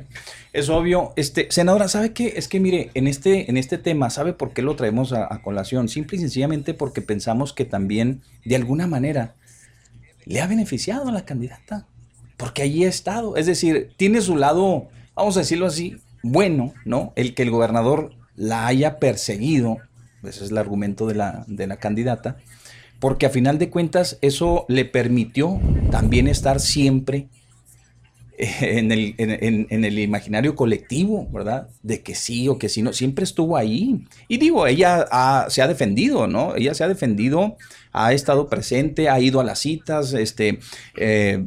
Es 0.53 0.71
obvio. 0.71 1.13
Este, 1.17 1.49
senadora, 1.51 1.87
¿sabe 1.89 2.13
qué? 2.13 2.35
Es 2.37 2.49
que 2.49 2.61
mire, 2.61 2.91
en 2.95 3.09
este, 3.09 3.51
en 3.51 3.59
este 3.59 3.77
tema, 3.77 4.09
¿sabe 4.09 4.33
por 4.33 4.55
qué 4.55 4.63
lo 4.63 4.75
traemos 4.75 5.13
a, 5.13 5.43
colación? 5.43 5.89
Simple 5.89 6.17
y 6.17 6.21
sencillamente 6.21 6.73
porque 6.73 7.03
pensamos 7.03 7.53
que 7.53 7.67
también, 7.67 8.23
de 8.45 8.57
alguna 8.57 8.87
manera, 8.87 9.35
le 10.25 10.41
ha 10.41 10.47
beneficiado 10.47 11.09
a 11.09 11.13
la 11.13 11.27
candidata. 11.27 11.87
Porque 12.37 12.63
allí 12.63 12.85
ha 12.85 12.89
estado. 12.89 13.37
Es 13.37 13.47
decir, 13.47 13.91
tiene 13.97 14.21
su 14.21 14.37
lado, 14.37 14.89
vamos 15.15 15.37
a 15.37 15.41
decirlo 15.41 15.67
así, 15.67 15.97
bueno, 16.23 16.75
¿no? 16.85 17.13
El 17.17 17.35
que 17.35 17.43
el 17.43 17.51
gobernador 17.51 18.13
la 18.35 18.67
haya 18.67 18.99
perseguido. 18.99 19.79
Ese 20.23 20.45
es 20.45 20.51
el 20.51 20.59
argumento 20.59 21.07
de 21.07 21.15
la, 21.15 21.45
de 21.47 21.67
la 21.67 21.77
candidata. 21.77 22.37
Porque 22.99 23.27
a 23.27 23.31
final 23.31 23.59
de 23.59 23.71
cuentas, 23.71 24.19
eso 24.23 24.65
le 24.69 24.85
permitió 24.85 25.61
también 25.91 26.29
estar 26.29 26.61
siempre 26.61 27.29
en 28.39 28.93
el, 28.93 29.15
en, 29.19 29.85
el, 29.85 29.99
imaginario 29.99 30.55
colectivo, 30.55 31.29
¿verdad? 31.31 31.69
De 31.83 32.03
que 32.03 32.15
sí 32.15 32.49
o 32.49 32.59
que 32.59 32.69
sí 32.69 32.83
no, 32.83 32.93
siempre 32.93 33.25
estuvo 33.25 33.57
ahí. 33.57 34.05
Y 34.29 34.39
digo, 34.39 34.67
ella 34.67 35.07
se 35.49 35.63
ha 35.63 35.69
defendido, 35.69 36.27
¿no? 36.27 36.55
Ella 36.55 36.75
se 36.75 36.85
ha 36.85 36.89
defendido, 36.89 37.57
ha 37.93 38.13
estado 38.13 38.49
presente, 38.49 39.09
ha 39.09 39.21
ido 39.21 39.41
a 39.41 39.45
las 39.45 39.61
citas, 39.61 40.13
este, 40.13 40.59
eh, 40.97 41.47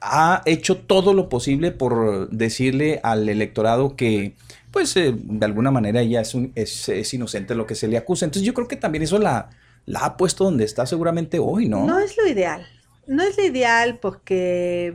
ha 0.00 0.42
hecho 0.46 0.76
todo 0.78 1.14
lo 1.14 1.28
posible 1.28 1.70
por 1.70 2.28
decirle 2.30 3.00
al 3.02 3.28
electorado 3.28 3.96
que, 3.96 4.34
pues, 4.70 4.96
eh, 4.96 5.14
de 5.16 5.44
alguna 5.46 5.70
manera 5.70 6.00
ella 6.00 6.20
es, 6.20 6.36
es, 6.54 6.88
es, 6.88 7.14
inocente 7.14 7.54
lo 7.54 7.66
que 7.66 7.74
se 7.74 7.88
le 7.88 7.96
acusa. 7.96 8.24
Entonces 8.24 8.46
yo 8.46 8.54
creo 8.54 8.68
que 8.68 8.76
también 8.76 9.02
eso 9.02 9.18
la, 9.18 9.50
la 9.86 10.00
ha 10.00 10.16
puesto 10.16 10.44
donde 10.44 10.64
está 10.64 10.86
seguramente 10.86 11.38
hoy, 11.38 11.68
¿no? 11.68 11.86
No 11.86 11.98
es 11.98 12.16
lo 12.16 12.26
ideal. 12.26 12.66
No 13.06 13.22
es 13.22 13.36
lo 13.36 13.44
ideal 13.44 13.98
porque 13.98 14.94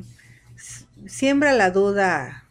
siembra 1.05 1.53
la 1.53 1.71
duda 1.71 2.45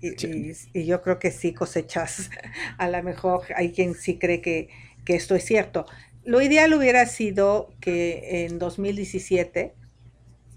y, 0.00 0.84
yo 0.84 1.02
creo 1.02 1.18
que 1.18 1.30
sí 1.30 1.52
cosechas, 1.52 2.30
a 2.78 2.88
lo 2.88 3.02
mejor 3.02 3.42
hay 3.56 3.72
quien 3.72 3.94
sí 3.94 4.18
cree 4.18 4.40
que, 4.40 4.68
esto 5.06 5.34
es 5.34 5.44
cierto. 5.44 5.86
Lo 6.22 6.42
ideal 6.42 6.74
hubiera 6.74 7.06
sido 7.06 7.70
que 7.80 8.44
en 8.44 8.58
2017, 8.58 9.72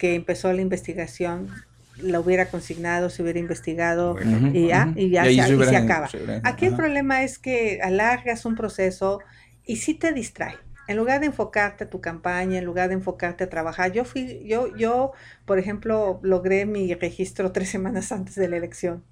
que 0.02 0.16
empezó 0.16 0.52
la 0.52 0.62
investigación, 0.62 1.52
la 1.98 2.20
hubiera 2.20 2.48
consignado, 2.48 3.12
se 3.12 3.22
hubiera 3.22 3.38
investigado 3.38 4.16
y 4.52 4.70
ya, 4.70 4.92
y 4.96 5.12
ya 5.12 5.26
se, 5.26 5.78
acaba. 5.78 6.10
Aquí 6.42 6.66
el 6.66 6.76
problema 6.76 7.22
es 7.22 7.38
que 7.38 7.80
alargas 7.84 8.46
un 8.46 8.56
proceso 8.56 9.20
y 9.64 9.76
sí 9.76 9.94
te 9.94 10.12
distrae 10.12 10.56
en 10.88 10.98
lugar 10.98 11.20
de 11.20 11.28
enfocarte 11.28 11.84
a 11.84 11.90
tu 11.92 12.02
campaña, 12.02 12.58
en 12.58 12.66
lugar 12.66 12.88
de 12.88 12.96
enfocarte 12.96 13.44
a 13.44 13.50
trabajar, 13.50 13.92
yo 13.92 14.06
fui, 14.06 14.44
yo, 14.44 14.76
yo, 14.76 15.12
por 15.46 15.60
ejemplo, 15.60 16.20
logré 16.24 16.66
mi 16.66 16.92
registro 16.96 17.52
tres 17.52 17.70
semanas 17.70 18.12
antes 18.12 18.34
de 18.34 18.50
la 18.50 18.58
elección. 18.58 19.04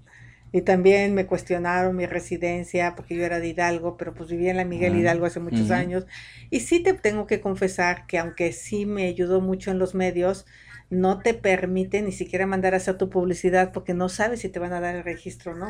Y 0.52 0.62
también 0.62 1.14
me 1.14 1.26
cuestionaron 1.26 1.94
mi 1.94 2.06
residencia, 2.06 2.96
porque 2.96 3.14
yo 3.14 3.24
era 3.24 3.38
de 3.38 3.46
Hidalgo, 3.46 3.96
pero 3.96 4.12
pues 4.12 4.28
vivía 4.28 4.50
en 4.50 4.56
la 4.56 4.64
Miguel 4.64 4.96
Hidalgo 4.96 5.26
hace 5.26 5.38
muchos 5.38 5.70
años. 5.70 6.06
Y 6.50 6.60
sí 6.60 6.82
te 6.82 6.92
tengo 6.92 7.28
que 7.28 7.40
confesar 7.40 8.06
que 8.08 8.18
aunque 8.18 8.52
sí 8.52 8.84
me 8.84 9.06
ayudó 9.06 9.40
mucho 9.40 9.70
en 9.70 9.78
los 9.78 9.94
medios, 9.94 10.46
no 10.90 11.20
te 11.20 11.34
permite 11.34 12.02
ni 12.02 12.10
siquiera 12.10 12.46
mandar 12.46 12.74
a 12.74 12.78
hacer 12.78 12.98
tu 12.98 13.08
publicidad 13.08 13.72
porque 13.72 13.94
no 13.94 14.08
sabes 14.08 14.40
si 14.40 14.48
te 14.48 14.58
van 14.58 14.72
a 14.72 14.80
dar 14.80 14.96
el 14.96 15.04
registro 15.04 15.52
o 15.52 15.54
no. 15.54 15.68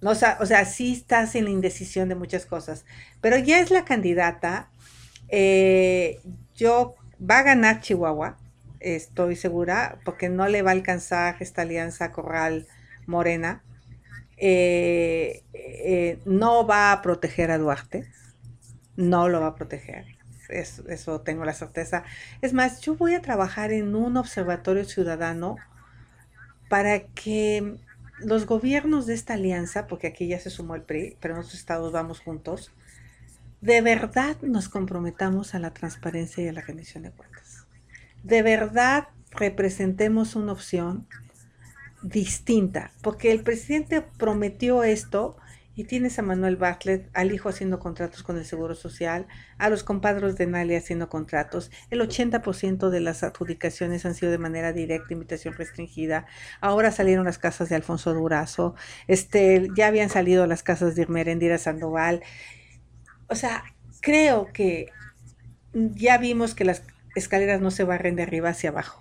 no 0.00 0.10
o, 0.10 0.14
sea, 0.14 0.38
o 0.40 0.46
sea, 0.46 0.64
sí 0.64 0.92
estás 0.92 1.34
en 1.34 1.44
la 1.44 1.50
indecisión 1.50 2.08
de 2.08 2.14
muchas 2.14 2.46
cosas. 2.46 2.84
Pero 3.20 3.36
ya 3.38 3.60
es 3.60 3.72
la 3.72 3.84
candidata, 3.84 4.70
eh, 5.28 6.20
yo 6.54 6.94
va 7.18 7.40
a 7.40 7.42
ganar 7.42 7.80
Chihuahua, 7.80 8.38
estoy 8.78 9.34
segura, 9.34 9.98
porque 10.04 10.28
no 10.28 10.46
le 10.46 10.62
va 10.62 10.70
a 10.70 10.74
alcanzar 10.74 11.36
esta 11.40 11.62
alianza 11.62 12.12
Corral 12.12 12.66
Morena. 13.06 13.64
Eh, 14.36 15.42
eh, 15.54 16.18
no 16.24 16.66
va 16.66 16.92
a 16.92 17.02
proteger 17.02 17.50
a 17.50 17.58
Duarte, 17.58 18.06
no 18.96 19.28
lo 19.28 19.40
va 19.40 19.48
a 19.48 19.54
proteger. 19.56 20.04
Eso, 20.48 20.88
eso 20.88 21.20
tengo 21.20 21.44
la 21.44 21.54
certeza. 21.54 22.04
Es 22.40 22.52
más, 22.52 22.80
yo 22.80 22.96
voy 22.96 23.14
a 23.14 23.22
trabajar 23.22 23.72
en 23.72 23.94
un 23.94 24.16
observatorio 24.16 24.84
ciudadano 24.84 25.56
para 26.68 27.00
que 27.00 27.76
los 28.18 28.46
gobiernos 28.46 29.06
de 29.06 29.14
esta 29.14 29.34
alianza, 29.34 29.86
porque 29.86 30.06
aquí 30.06 30.26
ya 30.26 30.38
se 30.38 30.50
sumó 30.50 30.74
el 30.74 30.82
PRI, 30.82 31.16
pero 31.20 31.34
en 31.34 31.40
otros 31.40 31.54
estados 31.54 31.92
vamos 31.92 32.20
juntos, 32.20 32.72
de 33.60 33.80
verdad 33.80 34.36
nos 34.42 34.68
comprometamos 34.68 35.54
a 35.54 35.58
la 35.58 35.72
transparencia 35.72 36.42
y 36.44 36.48
a 36.48 36.52
la 36.52 36.60
rendición 36.60 37.04
de 37.04 37.10
cuentas. 37.10 37.66
De 38.22 38.42
verdad 38.42 39.08
representemos 39.30 40.34
una 40.36 40.52
opción 40.52 41.06
distinta, 42.02 42.90
porque 43.02 43.30
el 43.32 43.42
presidente 43.42 44.02
prometió 44.02 44.82
esto 44.82 45.36
y 45.74 45.84
tienes 45.84 46.18
a 46.18 46.22
Manuel 46.22 46.56
Bartlett, 46.56 47.08
al 47.14 47.32
hijo 47.32 47.48
haciendo 47.48 47.78
contratos 47.78 48.22
con 48.22 48.36
el 48.36 48.44
Seguro 48.44 48.74
Social, 48.74 49.26
a 49.58 49.70
los 49.70 49.84
compadres 49.84 50.36
de 50.36 50.46
Nali 50.46 50.74
haciendo 50.74 51.08
contratos. 51.08 51.70
El 51.90 52.00
80% 52.00 52.90
de 52.90 53.00
las 53.00 53.22
adjudicaciones 53.22 54.04
han 54.04 54.14
sido 54.14 54.30
de 54.30 54.38
manera 54.38 54.72
directa, 54.72 55.12
invitación 55.12 55.54
restringida. 55.54 56.26
Ahora 56.60 56.92
salieron 56.92 57.24
las 57.24 57.38
casas 57.38 57.68
de 57.68 57.76
Alfonso 57.76 58.12
Durazo, 58.12 58.74
este, 59.08 59.68
ya 59.76 59.86
habían 59.86 60.10
salido 60.10 60.46
las 60.46 60.62
casas 60.62 60.94
de 60.94 61.02
Irmerendira 61.02 61.58
Sandoval 61.58 62.22
o 63.32 63.34
sea, 63.34 63.64
creo 64.02 64.52
que 64.52 64.90
ya 65.72 66.18
vimos 66.18 66.54
que 66.54 66.66
las 66.66 66.82
escaleras 67.14 67.62
no 67.62 67.70
se 67.70 67.82
barren 67.82 68.14
de 68.14 68.24
arriba 68.24 68.50
hacia 68.50 68.68
abajo. 68.68 69.00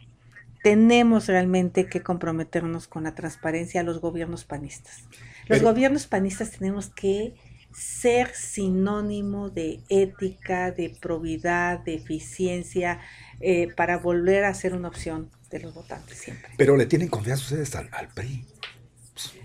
Tenemos 0.63 1.27
realmente 1.27 1.87
que 1.87 2.01
comprometernos 2.01 2.87
con 2.87 3.03
la 3.03 3.13
transparencia 3.13 3.81
a 3.81 3.83
los 3.83 3.99
gobiernos 3.99 4.45
panistas. 4.45 5.03
Los 5.51 5.61
gobiernos 5.61 6.07
panistas 6.07 6.51
tenemos 6.51 6.87
que 6.89 7.33
ser 7.73 8.33
sinónimo 8.33 9.49
de 9.49 9.79
ética, 9.89 10.71
de 10.71 10.95
probidad, 11.01 11.79
de 11.79 11.95
eficiencia, 11.95 12.99
eh, 13.39 13.69
para 13.75 13.97
volver 13.97 14.43
a 14.43 14.53
ser 14.53 14.73
una 14.73 14.87
opción 14.87 15.29
de 15.49 15.59
los 15.59 15.73
votantes 15.73 16.17
siempre. 16.17 16.51
Pero 16.57 16.75
le 16.77 16.85
tienen 16.85 17.07
confianza 17.07 17.43
ustedes 17.43 17.75
al 17.75 18.07
PRI 18.13 18.45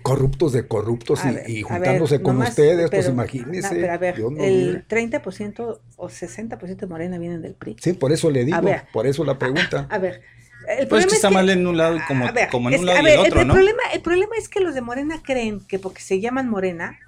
corruptos 0.01 0.53
de 0.53 0.67
corruptos 0.67 1.19
y, 1.47 1.61
juntándose 1.61 2.21
con 2.21 2.41
ustedes, 2.41 2.89
pues 2.89 3.09
imagínense. 3.09 3.75
pero 3.75 3.93
a 3.93 3.97
ver, 3.97 4.15
el 4.39 4.87
30% 4.87 5.79
o 5.97 6.07
60% 6.09 6.75
de 6.77 6.87
Morena 6.87 7.17
vienen 7.17 7.41
del 7.41 7.53
PRI. 7.53 7.75
Sí, 7.79 7.93
por 7.93 8.11
eso 8.11 8.31
le 8.31 8.45
digo, 8.45 8.61
por 8.93 9.07
eso 9.07 9.25
la 9.25 9.37
pregunta. 9.37 9.87
A, 9.89 9.97
ver. 9.97 10.21
El 10.67 10.87
pues 10.87 11.05
es 11.05 11.11
que 11.11 11.15
está 11.15 11.29
mal 11.29 11.49
en 11.49 11.65
un 11.65 11.77
lado 11.77 11.97
como, 12.07 12.25
como 12.51 12.69
en 12.69 12.79
un 12.79 12.85
lado 12.85 13.07
y 13.07 13.11
el 13.11 13.19
otro, 13.19 13.41
el, 13.41 13.47
¿no? 13.47 13.53
Problema, 13.53 13.81
el 13.93 14.01
problema 14.01 14.35
es 14.37 14.49
que 14.49 14.59
los 14.59 14.75
de 14.75 14.81
Morena 14.81 15.21
creen 15.23 15.61
que 15.61 15.79
porque 15.79 16.01
se 16.01 16.19
llaman 16.19 16.49
Morena, 16.49 16.99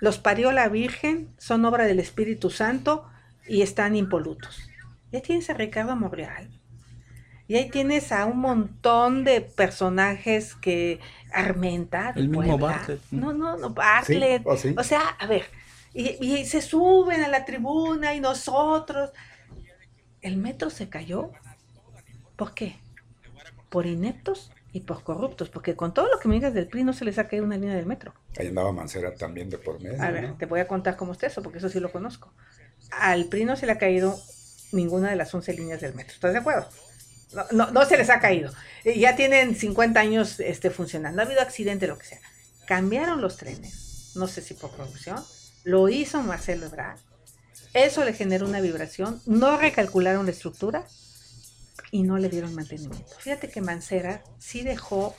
los 0.00 0.18
parió 0.18 0.50
la 0.50 0.68
Virgen, 0.68 1.28
son 1.38 1.64
obra 1.64 1.84
del 1.84 2.00
Espíritu 2.00 2.50
Santo 2.50 3.06
y 3.46 3.62
están 3.62 3.94
impolutos. 3.94 4.68
Ya 5.12 5.20
tienes 5.20 5.48
a 5.48 5.54
Ricardo 5.54 5.94
Monreal. 5.94 6.50
Y 7.46 7.56
ahí 7.56 7.68
tienes 7.68 8.10
a 8.10 8.24
un 8.24 8.38
montón 8.38 9.22
de 9.22 9.42
personajes 9.42 10.54
que 10.54 10.98
Armenta. 11.32 12.12
El 12.16 12.30
mismo 12.30 12.58
Bartlett. 12.58 13.00
No, 13.10 13.32
no, 13.32 13.56
no, 13.56 13.70
Bartlett. 13.70 14.42
Oh, 14.46 14.56
o 14.76 14.82
sea, 14.82 15.00
a 15.18 15.26
ver, 15.26 15.44
y, 15.92 16.44
se 16.46 16.60
suben 16.60 17.22
a 17.22 17.28
la 17.28 17.44
tribuna 17.44 18.14
y 18.14 18.20
nosotros. 18.20 19.10
El 20.22 20.38
metro 20.38 20.70
se 20.70 20.88
cayó. 20.88 21.30
¿Por 22.36 22.54
qué? 22.54 22.76
Por 23.68 23.86
ineptos 23.86 24.50
y 24.72 24.80
por 24.80 25.04
corruptos, 25.04 25.50
porque 25.50 25.76
con 25.76 25.94
todo 25.94 26.08
lo 26.08 26.18
que 26.18 26.26
me 26.26 26.34
digas 26.34 26.52
del 26.52 26.66
PRI 26.66 26.82
no 26.82 26.92
se 26.92 27.04
les 27.04 27.18
ha 27.18 27.28
caído 27.28 27.44
una 27.44 27.56
línea 27.56 27.76
del 27.76 27.86
metro. 27.86 28.12
Ahí 28.36 28.48
andaba 28.48 28.72
Mancera 28.72 29.14
también 29.14 29.48
de 29.48 29.56
por 29.56 29.80
medio. 29.80 30.02
A 30.02 30.10
ver, 30.10 30.36
te 30.36 30.46
voy 30.46 30.58
a 30.58 30.66
contar 30.66 30.96
cómo 30.96 31.12
está 31.12 31.28
eso, 31.28 31.42
porque 31.42 31.58
eso 31.58 31.68
sí 31.68 31.78
lo 31.78 31.92
conozco. 31.92 32.32
Al 32.90 33.26
PRI 33.26 33.44
no 33.44 33.56
se 33.56 33.66
le 33.66 33.72
ha 33.72 33.78
caído 33.78 34.18
ninguna 34.72 35.10
de 35.10 35.16
las 35.16 35.32
11 35.32 35.54
líneas 35.54 35.80
del 35.80 35.94
metro. 35.94 36.14
¿Estás 36.14 36.32
de 36.32 36.40
acuerdo? 36.40 36.68
No, 37.52 37.70
no, 37.70 37.84
se 37.84 37.96
les 37.96 38.10
ha 38.10 38.18
caído. 38.18 38.52
Ya 38.84 39.14
tienen 39.14 39.54
50 39.54 39.98
años 39.98 40.40
este, 40.40 40.70
funcionando. 40.70 41.22
Ha 41.22 41.24
habido 41.24 41.40
accidente, 41.40 41.86
lo 41.86 41.96
que 41.96 42.06
sea. 42.06 42.20
Cambiaron 42.66 43.20
los 43.20 43.36
trenes. 43.36 44.12
No 44.16 44.26
sé 44.26 44.40
si 44.40 44.54
por 44.54 44.70
producción. 44.70 45.24
Lo 45.62 45.88
hizo 45.88 46.20
Marcelo 46.22 46.66
Ebrard. 46.66 46.98
Eso 47.74 48.04
le 48.04 48.12
generó 48.12 48.46
una 48.46 48.60
vibración. 48.60 49.20
No 49.26 49.56
recalcularon 49.56 50.26
la 50.26 50.32
estructura 50.32 50.84
y 51.90 52.02
no 52.02 52.18
le 52.18 52.28
dieron 52.28 52.54
mantenimiento. 52.54 53.16
Fíjate 53.18 53.48
que 53.50 53.60
Mancera 53.60 54.22
sí 54.38 54.62
dejó 54.62 55.14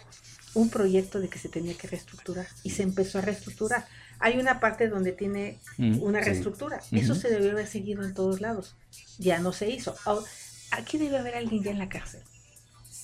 un 0.54 0.70
proyecto 0.70 1.20
de 1.20 1.28
que 1.28 1.38
se 1.40 1.50
tenía 1.50 1.74
que 1.78 1.88
reestructurar 1.88 2.48
y 2.64 2.70
se 2.72 2.84
empezó 2.84 3.18
a 3.20 3.22
reestructurar. 3.22 3.86
Hay 4.20 4.38
una 4.38 4.60
parte 4.62 4.88
donde 4.88 5.12
tiene 5.12 5.60
Mm, 5.78 6.02
una 6.02 6.20
sí. 6.20 6.26
reestructura. 6.30 6.82
Eso 6.92 7.14
se 7.16 7.30
debió 7.30 7.52
haber 7.52 7.68
seguido 7.68 8.04
en 8.04 8.14
todos 8.14 8.40
lados. 8.40 8.76
Ya 9.18 9.40
no 9.40 9.52
se 9.54 9.70
hizo. 9.70 9.96
Ahora, 10.06 10.26
Aquí 10.72 10.98
debe 10.98 11.18
haber 11.18 11.36
alguien 11.36 11.64
ya 11.64 11.72
en 11.72 11.80
la 11.80 11.88
cárcel. 11.90 12.22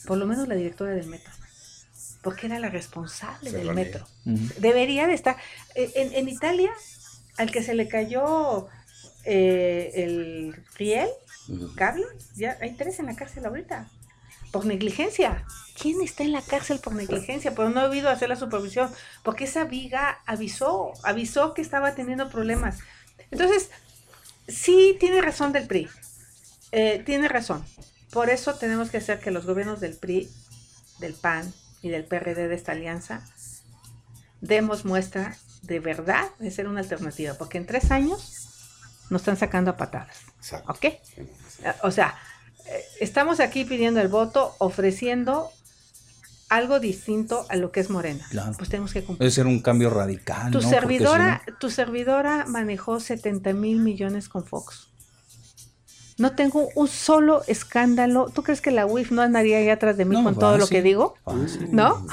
Por 0.05 0.17
lo 0.17 0.25
menos 0.25 0.47
la 0.47 0.55
directora 0.55 0.91
del 0.93 1.07
metro. 1.07 1.31
Porque 2.21 2.47
era 2.47 2.59
la 2.59 2.69
responsable 2.69 3.51
del 3.51 3.73
metro. 3.73 4.05
Debería 4.57 5.07
de 5.07 5.13
estar. 5.13 5.37
eh, 5.75 5.91
En, 5.95 6.13
en 6.13 6.27
Italia, 6.27 6.71
al 7.37 7.51
que 7.51 7.63
se 7.63 7.73
le 7.75 7.87
cayó 7.87 8.67
eh, 9.25 9.91
el 9.95 10.65
riel, 10.75 11.07
cable, 11.75 12.05
ya 12.35 12.57
hay 12.61 12.73
tres 12.75 12.99
en 12.99 13.07
la 13.07 13.15
cárcel 13.15 13.45
ahorita. 13.45 13.89
Por 14.51 14.65
negligencia. 14.65 15.45
¿Quién 15.79 16.01
está 16.01 16.23
en 16.23 16.33
la 16.33 16.41
cárcel 16.41 16.79
por 16.79 16.93
negligencia? 16.93 17.55
Por 17.55 17.71
no 17.71 17.79
ha 17.79 17.85
habido 17.85 18.09
hacer 18.09 18.29
la 18.29 18.35
supervisión. 18.35 18.91
Porque 19.23 19.45
esa 19.45 19.63
viga 19.63 20.19
avisó, 20.25 20.91
avisó 21.03 21.53
que 21.53 21.61
estaba 21.61 21.95
teniendo 21.95 22.29
problemas. 22.29 22.79
Entonces, 23.31 23.69
sí 24.47 24.97
tiene 24.99 25.21
razón 25.21 25.53
del 25.53 25.67
PRI. 25.67 25.87
Eh, 26.73 27.01
tiene 27.05 27.29
razón. 27.29 27.63
Por 28.11 28.29
eso 28.29 28.55
tenemos 28.55 28.89
que 28.89 28.97
hacer 28.97 29.19
que 29.19 29.31
los 29.31 29.45
gobiernos 29.45 29.79
del 29.79 29.95
PRI, 29.95 30.29
del 30.99 31.13
PAN 31.13 31.53
y 31.81 31.89
del 31.89 32.03
PRD 32.03 32.49
de 32.49 32.55
esta 32.55 32.73
alianza 32.73 33.23
demos 34.41 34.85
muestra 34.85 35.37
de 35.61 35.79
verdad 35.79 36.29
de 36.39 36.51
ser 36.51 36.67
una 36.67 36.81
alternativa. 36.81 37.35
Porque 37.35 37.57
en 37.57 37.65
tres 37.65 37.91
años 37.91 38.50
nos 39.11 39.21
están 39.21 39.37
sacando 39.37 39.71
a 39.71 39.77
patadas. 39.77 40.17
Exacto. 40.37 40.71
¿Ok? 40.71 40.85
O 41.83 41.91
sea, 41.91 42.15
eh, 42.65 42.83
estamos 42.99 43.39
aquí 43.39 43.65
pidiendo 43.65 44.01
el 44.01 44.07
voto, 44.07 44.55
ofreciendo 44.57 45.51
algo 46.49 46.79
distinto 46.79 47.45
a 47.49 47.55
lo 47.55 47.71
que 47.71 47.81
es 47.81 47.89
Morena. 47.89 48.25
Claro. 48.29 48.53
Pues 48.57 48.69
tenemos 48.69 48.93
que 48.93 49.03
cumplir. 49.03 49.19
Debe 49.19 49.31
ser 49.31 49.47
un 49.47 49.61
cambio 49.61 49.89
radical. 49.89 50.51
Tu 50.51 50.61
servidora, 50.61 51.41
si 51.45 51.53
tu 51.59 51.69
servidora 51.69 52.45
manejó 52.47 52.99
70 52.99 53.53
mil 53.53 53.79
millones 53.79 54.27
con 54.27 54.45
Fox. 54.45 54.89
No 56.17 56.35
tengo 56.35 56.69
un 56.75 56.87
solo 56.87 57.41
escándalo. 57.47 58.29
¿Tú 58.33 58.43
crees 58.43 58.61
que 58.61 58.71
la 58.71 58.85
UIF 58.85 59.11
no 59.11 59.21
andaría 59.21 59.57
ahí 59.57 59.69
atrás 59.69 59.97
de 59.97 60.05
mí 60.05 60.15
No, 60.15 60.23
con 60.23 60.37
todo 60.37 60.57
lo 60.57 60.67
que 60.67 60.81
digo? 60.81 61.15
¿No? 61.71 62.05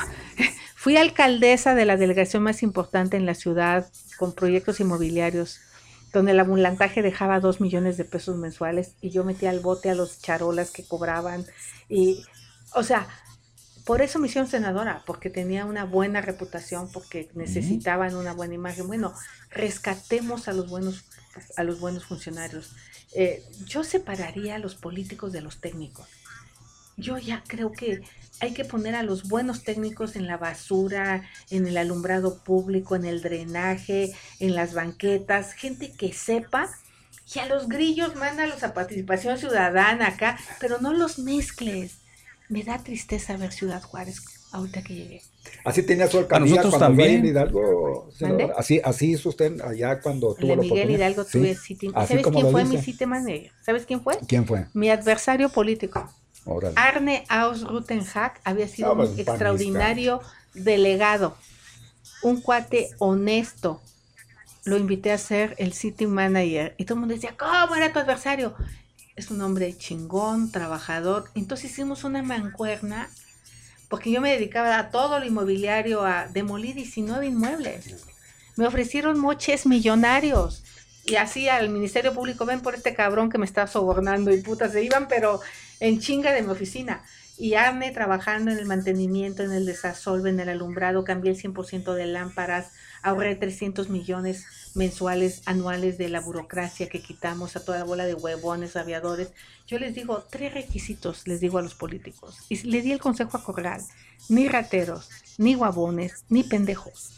Fui 0.77 0.97
alcaldesa 0.97 1.75
de 1.75 1.85
la 1.85 1.97
delegación 1.97 2.43
más 2.43 2.63
importante 2.63 3.17
en 3.17 3.27
la 3.27 3.35
ciudad 3.35 3.91
con 4.17 4.33
proyectos 4.33 4.81
inmobiliarios, 4.81 5.61
donde 6.13 6.33
el 6.33 6.41
amulantaje 6.41 7.03
dejaba 7.03 7.41
dos 7.41 7.61
millones 7.61 7.97
de 7.97 8.05
pesos 8.05 8.37
mensuales 8.37 8.95
y 9.01 9.11
yo 9.11 9.25
metía 9.25 9.51
al 9.51 9.61
bote 9.61 9.91
a 9.91 9.95
los 9.95 10.21
charolas 10.21 10.71
que 10.71 10.85
cobraban. 10.85 11.45
Y, 11.89 12.25
o 12.75 12.83
sea, 12.83 13.07
por 13.85 14.03
eso 14.03 14.19
me 14.19 14.29
hicieron 14.29 14.51
senadora, 14.51 15.03
porque 15.07 15.31
tenía 15.31 15.65
una 15.65 15.85
buena 15.85 16.21
reputación, 16.21 16.91
porque 16.93 17.31
necesitaban 17.35 18.15
una 18.17 18.35
buena 18.35 18.55
imagen. 18.55 18.87
Bueno, 18.87 19.15
rescatemos 19.51 20.47
a 20.49 20.53
los 20.53 20.69
buenos, 20.69 21.07
a 21.57 21.63
los 21.63 21.81
buenos 21.81 22.05
funcionarios. 22.05 22.73
Eh, 23.15 23.43
yo 23.65 23.85
separaría 23.85 24.57
a 24.57 24.59
los 24.59 24.75
políticos 24.75 25.33
de 25.33 25.41
los 25.41 25.61
técnicos. 25.61 26.07
Yo 26.99 27.17
ya 27.17 27.43
creo 27.47 27.73
que 27.73 28.03
hay 28.41 28.53
que 28.53 28.65
poner 28.65 28.95
a 28.95 29.03
los 29.03 29.25
buenos 29.29 29.65
técnicos 29.65 30.17
en 30.17 30.27
la 30.27 30.37
basura, 30.37 31.25
en 31.51 31.67
el 31.67 31.77
alumbrado 31.77 32.39
público, 32.43 32.97
en 32.97 33.05
el 33.05 33.21
drenaje, 33.21 34.13
en 34.39 34.55
las 34.55 34.75
banquetas, 34.75 35.53
gente 35.53 35.93
que 35.93 36.13
sepa. 36.13 36.69
Y 37.35 37.39
a 37.41 37.47
los 37.47 37.69
grillos 37.69 38.15
mándalos 38.17 38.63
a 38.63 38.73
participación 38.73 39.39
ciudadana 39.39 40.09
acá, 40.09 40.39
pero 40.61 40.79
no 40.81 40.95
los 40.95 41.19
mezcles. 41.19 41.99
Me 42.49 42.63
da 42.63 42.79
tristeza 42.79 43.37
ver 43.37 43.53
Ciudad 43.53 43.83
Juárez 43.83 44.23
ahorita 44.53 44.83
que 44.83 44.95
llegué. 44.95 45.23
Así 45.65 45.83
tenía 45.83 46.09
su 46.09 46.19
alcaldía 46.19 46.57
nosotros 46.63 46.79
cuando 46.79 46.95
fue 46.97 47.05
también. 47.05 47.21
en 47.21 47.27
Hidalgo. 47.27 48.09
Así, 48.57 48.81
así 48.83 49.11
hizo 49.13 49.29
usted 49.29 49.61
allá 49.61 50.01
cuando 50.01 50.35
tuvo 50.35 50.57
la 50.57 50.63
Miguel. 50.63 50.91
Hidalgo 50.91 51.25
Sí, 51.25 51.33
tuve 51.33 51.51
así 51.51 51.77
¿Sabes 52.07 52.23
como 52.25 52.35
quién 52.37 52.47
lo 52.47 52.53
fue 52.53 52.65
dice. 52.65 52.77
mi 52.77 52.83
city 52.83 53.07
manager? 53.07 53.53
¿Sabes 53.63 53.85
quién 53.87 54.03
fue? 54.03 54.19
¿Quién 54.27 54.47
fue? 54.47 54.67
Mi 54.73 54.89
adversario 54.91 55.51
político. 55.51 56.09
Órale. 56.49 56.75
Arne 56.77 57.25
Aus-Rutenhack 57.29 58.41
había 58.45 58.67
sido 58.69 58.95
un 58.95 59.19
extraordinario 59.19 60.23
delegado, 60.55 61.37
un 62.23 62.41
cuate 62.41 62.91
honesto. 62.99 63.83
Lo 64.65 64.77
invité 64.77 65.13
a 65.13 65.19
ser 65.19 65.55
el 65.59 65.73
city 65.73 66.07
manager 66.07 66.75
y 66.79 66.85
todo 66.85 66.95
el 66.95 67.01
mundo 67.01 67.15
decía, 67.15 67.37
¿cómo 67.39 67.75
era 67.75 67.93
tu 67.93 67.99
adversario? 67.99 68.55
Es 69.15 69.31
un 69.31 69.41
hombre 69.43 69.77
chingón, 69.77 70.51
trabajador. 70.51 71.31
Entonces 71.35 71.71
hicimos 71.71 72.05
una 72.05 72.23
mancuerna 72.23 73.09
porque 73.89 74.11
yo 74.11 74.21
me 74.21 74.33
dedicaba 74.33 74.79
a 74.79 74.91
todo 74.91 75.19
lo 75.19 75.27
inmobiliario, 75.27 76.05
a 76.05 76.29
demolir 76.29 76.75
19 76.75 77.27
inmuebles. 77.27 78.07
Me 78.57 78.67
ofrecieron 78.67 79.19
moches 79.19 79.67
millonarios. 79.67 80.63
Y 81.05 81.17
así 81.17 81.49
al 81.49 81.71
Ministerio 81.71 82.13
Público, 82.13 82.45
ven 82.45 82.61
por 82.61 82.75
este 82.75 82.95
cabrón 82.95 83.31
que 83.31 83.39
me 83.39 83.47
está 83.47 83.67
sobornando 83.67 84.31
y 84.31 84.43
putas, 84.43 84.73
se 84.73 84.83
iban, 84.83 85.09
pero 85.09 85.41
en 85.81 86.01
chinga 86.01 86.33
de 86.33 86.43
mi 86.43 86.51
oficina. 86.51 87.03
Y 87.39 87.55
Arne 87.55 87.93
trabajando 87.93 88.51
en 88.51 88.59
el 88.59 88.67
mantenimiento, 88.67 89.45
en 89.45 89.53
el 89.53 89.65
desasolve, 89.65 90.31
en 90.31 90.41
el 90.41 90.49
alumbrado, 90.49 91.05
cambié 91.05 91.31
el 91.31 91.41
100% 91.41 91.95
de 91.95 92.07
lámparas, 92.07 92.73
ahorré 93.01 93.37
300 93.37 93.91
millones 93.91 94.45
mensuales, 94.75 95.43
anuales 95.47 95.99
de 95.99 96.09
la 96.09 96.21
burocracia 96.21 96.89
que 96.89 97.01
quitamos 97.01 97.55
a 97.55 97.65
toda 97.65 97.79
la 97.79 97.85
bola 97.85 98.07
de 98.07 98.15
huevones, 98.15 98.75
aviadores. 98.75 99.33
Yo 99.69 99.79
les 99.79 99.95
digo, 99.95 100.25
tres 100.29 100.53
requisitos 100.53 101.29
les 101.29 101.39
digo 101.39 101.59
a 101.59 101.63
los 101.63 101.77
políticos. 101.77 102.39
Y 102.49 102.57
le 102.69 102.83
di 102.83 102.91
el 102.91 102.99
consejo 102.99 103.37
a 103.37 103.45
Corral, 103.45 103.83
ni 104.29 104.49
rateros, 104.49 105.09
ni 105.39 105.55
guabones, 105.55 106.25
ni 106.29 106.43
pendejos. 106.43 107.13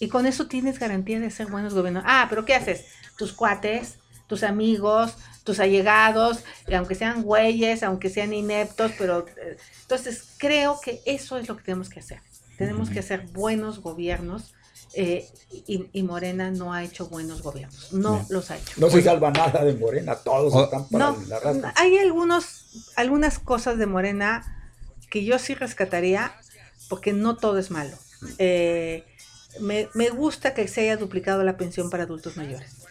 Y 0.00 0.08
con 0.08 0.24
eso 0.24 0.46
tienes 0.46 0.78
garantía 0.78 1.20
de 1.20 1.30
ser 1.30 1.48
buenos 1.48 1.74
gobernadores. 1.74 2.10
Ah, 2.10 2.26
pero 2.30 2.46
¿qué 2.46 2.54
haces? 2.54 2.86
Tus 3.18 3.34
cuates, 3.34 3.98
tus 4.26 4.42
amigos, 4.42 5.16
tus 5.44 5.60
allegados, 5.60 6.38
y 6.66 6.74
aunque 6.74 6.94
sean 6.94 7.22
güeyes, 7.22 7.82
aunque 7.82 8.10
sean 8.10 8.32
ineptos, 8.32 8.92
pero 8.98 9.26
eh, 9.36 9.56
entonces 9.82 10.24
creo 10.38 10.80
que 10.82 11.00
eso 11.04 11.38
es 11.38 11.48
lo 11.48 11.56
que 11.56 11.62
tenemos 11.64 11.88
que 11.88 12.00
hacer. 12.00 12.20
Tenemos 12.58 12.88
que 12.90 13.00
hacer 13.00 13.26
buenos 13.32 13.80
gobiernos 13.80 14.54
eh, 14.94 15.28
y, 15.66 15.88
y 15.92 16.02
Morena 16.04 16.50
no 16.52 16.72
ha 16.72 16.84
hecho 16.84 17.08
buenos 17.08 17.42
gobiernos. 17.42 17.92
No 17.92 18.14
Bien. 18.14 18.26
los 18.30 18.50
ha 18.50 18.56
hecho. 18.56 18.74
No 18.76 18.88
se 18.88 19.02
salva 19.02 19.30
nada 19.32 19.64
de 19.64 19.74
Morena, 19.74 20.14
todos 20.16 20.54
Oh, 20.54 20.64
están 20.64 20.88
para 20.88 21.10
No, 21.10 21.18
la 21.26 21.40
rata. 21.40 21.74
hay 21.76 21.98
algunos, 21.98 22.90
algunas 22.96 23.38
cosas 23.38 23.76
de 23.76 23.86
Morena 23.86 24.70
que 25.10 25.24
yo 25.24 25.38
sí 25.38 25.54
rescataría, 25.54 26.32
porque 26.88 27.12
no 27.12 27.36
todo 27.36 27.58
es 27.58 27.70
malo. 27.70 27.96
Eh, 28.38 29.04
me, 29.60 29.88
me 29.94 30.10
gusta 30.10 30.54
que 30.54 30.66
se 30.68 30.82
haya 30.82 30.96
duplicado 30.96 31.42
la 31.44 31.56
pensión 31.56 31.90
para 31.90 32.04
adultos 32.04 32.36
mayores. 32.36 32.83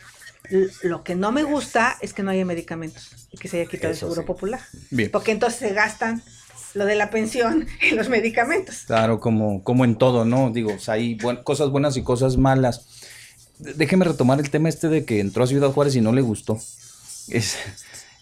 Lo 0.83 1.03
que 1.03 1.15
no 1.15 1.31
me 1.31 1.43
gusta 1.43 1.97
es 2.01 2.13
que 2.13 2.21
no 2.23 2.31
haya 2.31 2.45
medicamentos 2.45 3.27
y 3.31 3.37
que 3.37 3.47
se 3.47 3.61
haya 3.61 3.69
quitado 3.69 3.93
Eso 3.93 4.05
el 4.07 4.11
seguro 4.11 4.21
sí. 4.21 4.27
popular. 4.27 4.59
Bien. 4.91 5.09
Porque 5.11 5.31
entonces 5.31 5.59
se 5.59 5.73
gastan 5.73 6.21
lo 6.73 6.85
de 6.85 6.95
la 6.95 7.09
pensión 7.09 7.65
y 7.91 7.95
los 7.95 8.09
medicamentos. 8.09 8.83
Claro, 8.87 9.19
como, 9.19 9.63
como 9.63 9.85
en 9.85 9.95
todo, 9.95 10.25
¿no? 10.25 10.51
Digo, 10.51 10.73
o 10.73 10.79
sea, 10.79 10.95
hay 10.95 11.15
buen- 11.15 11.43
cosas 11.43 11.69
buenas 11.69 11.95
y 11.97 12.03
cosas 12.03 12.37
malas. 12.37 12.85
Déjeme 13.59 14.03
retomar 14.05 14.39
el 14.39 14.49
tema 14.49 14.67
este 14.69 14.89
de 14.89 15.05
que 15.05 15.19
entró 15.19 15.43
a 15.43 15.47
Ciudad 15.47 15.71
Juárez 15.71 15.95
y 15.95 16.01
no 16.01 16.11
le 16.11 16.21
gustó. 16.21 16.59
Es, 17.29 17.55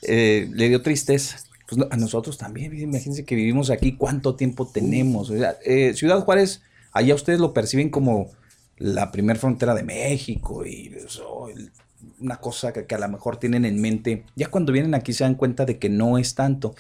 eh, 0.03 0.47
le 0.53 0.69
dio 0.69 0.81
tristeza. 0.81 1.37
Pues 1.67 1.77
no, 1.77 1.87
a 1.89 1.95
nosotros 1.95 2.37
también, 2.37 2.77
imagínense 2.77 3.23
que 3.23 3.33
vivimos 3.33 3.69
aquí, 3.69 3.95
¿cuánto 3.95 4.35
tiempo 4.35 4.67
tenemos? 4.67 5.29
O 5.29 5.37
sea, 5.37 5.55
eh, 5.65 5.93
Ciudad 5.95 6.19
Juárez, 6.23 6.61
allá 6.91 7.15
ustedes 7.15 7.39
lo 7.39 7.53
perciben 7.53 7.89
como 7.89 8.29
la 8.77 9.09
primer 9.11 9.37
frontera 9.37 9.73
de 9.73 9.83
México 9.83 10.65
y 10.65 10.93
eso, 11.05 11.47
el- 11.49 11.71
una 12.19 12.37
cosa 12.37 12.71
que, 12.73 12.85
que 12.85 12.95
a 12.95 12.99
lo 12.99 13.07
mejor 13.09 13.37
tienen 13.37 13.65
en 13.65 13.79
mente. 13.81 14.23
Ya 14.35 14.47
cuando 14.49 14.71
vienen 14.71 14.93
aquí 14.95 15.13
se 15.13 15.23
dan 15.23 15.35
cuenta 15.35 15.65
de 15.65 15.77
que 15.79 15.89
no 15.89 16.17
es 16.17 16.35
tanto. 16.35 16.75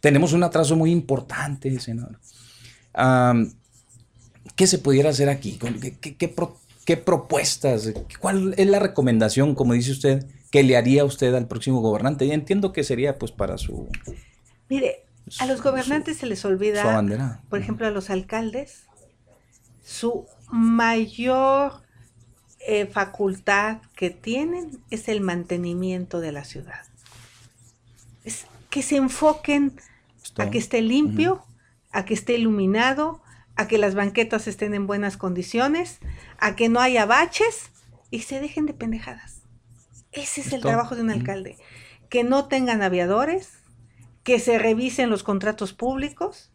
Tenemos 0.00 0.32
un 0.32 0.42
atraso 0.42 0.76
muy 0.76 0.90
importante, 0.90 1.78
senador. 1.80 2.18
¿Qué 4.56 4.66
se 4.66 4.78
pudiera 4.78 5.10
hacer 5.10 5.28
aquí? 5.28 5.56
¿Con- 5.58 5.78
¿Qué, 5.80 5.96
qué- 5.98 6.16
qué 6.16 6.28
pro- 6.28 6.58
qué 6.84 6.96
propuestas? 6.96 7.92
¿Cuál 8.20 8.54
es 8.56 8.66
la 8.66 8.78
recomendación, 8.78 9.54
como 9.54 9.74
dice 9.74 9.92
usted, 9.92 10.26
que 10.50 10.62
le 10.62 10.76
haría 10.76 11.04
usted 11.04 11.34
al 11.34 11.46
próximo 11.46 11.80
gobernante? 11.80 12.24
Y 12.24 12.32
entiendo 12.32 12.72
que 12.72 12.84
sería 12.84 13.18
pues 13.18 13.32
para 13.32 13.58
su, 13.58 13.88
Mire, 14.68 15.04
a 15.38 15.46
los 15.46 15.58
Su- 15.58 15.64
gobernantes 15.64 16.16
se 16.18 16.26
les 16.26 16.44
olvida, 16.44 16.82
por 17.48 17.58
ejemplo, 17.60 17.86
a 17.86 17.90
los 17.90 18.10
alcaldes, 18.10 18.84
su 19.84 20.26
mayor 20.50 21.82
eh, 22.66 22.86
facultad 22.86 23.78
que 23.96 24.10
tienen 24.10 24.82
es 24.90 25.08
el 25.08 25.20
mantenimiento 25.20 26.20
de 26.20 26.32
la 26.32 26.44
ciudad. 26.44 26.84
Es 28.24 28.46
que 28.68 28.82
se 28.82 28.96
enfoquen 28.96 29.80
a 30.36 30.50
que 30.50 30.58
esté 30.58 30.82
limpio, 30.82 31.44
a 31.90 32.04
que 32.04 32.14
esté 32.14 32.34
iluminado, 32.34 33.22
a 33.56 33.66
que 33.66 33.78
las 33.78 33.94
banquetas 33.94 34.46
estén 34.46 34.74
en 34.74 34.86
buenas 34.86 35.16
condiciones, 35.16 35.98
a 36.38 36.54
que 36.54 36.68
no 36.68 36.80
haya 36.80 37.06
baches 37.06 37.70
y 38.10 38.20
se 38.20 38.40
dejen 38.40 38.66
de 38.66 38.74
pendejadas. 38.74 39.42
Ese 40.12 40.40
es 40.40 40.52
el 40.52 40.60
trabajo 40.60 40.96
de 40.96 41.02
un 41.02 41.10
alcalde. 41.10 41.56
Que 42.08 42.24
no 42.24 42.46
tengan 42.46 42.82
aviadores, 42.82 43.50
que 44.22 44.38
se 44.38 44.58
revisen 44.58 45.10
los 45.10 45.22
contratos 45.22 45.72
públicos. 45.72 46.50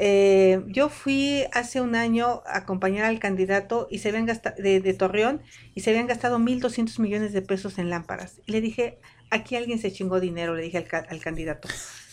Eh, 0.00 0.62
yo 0.68 0.88
fui 0.88 1.44
hace 1.52 1.80
un 1.80 1.96
año 1.96 2.42
a 2.46 2.58
acompañar 2.58 3.04
al 3.04 3.18
candidato 3.18 3.88
y 3.90 3.98
se 3.98 4.10
habían 4.10 4.26
gastado, 4.26 4.54
de, 4.62 4.94
Torreón 4.94 5.42
y 5.74 5.80
se 5.80 5.90
habían 5.90 6.06
gastado 6.06 6.38
1.200 6.38 7.00
millones 7.00 7.32
de 7.32 7.42
pesos 7.42 7.78
en 7.78 7.90
lámparas. 7.90 8.40
Y 8.46 8.52
le 8.52 8.60
dije, 8.60 8.98
aquí 9.30 9.56
alguien 9.56 9.80
se 9.80 9.92
chingó 9.92 10.20
dinero, 10.20 10.54
le 10.54 10.62
dije 10.62 10.78
al, 10.78 11.06
al 11.08 11.20
candidato. 11.20 11.68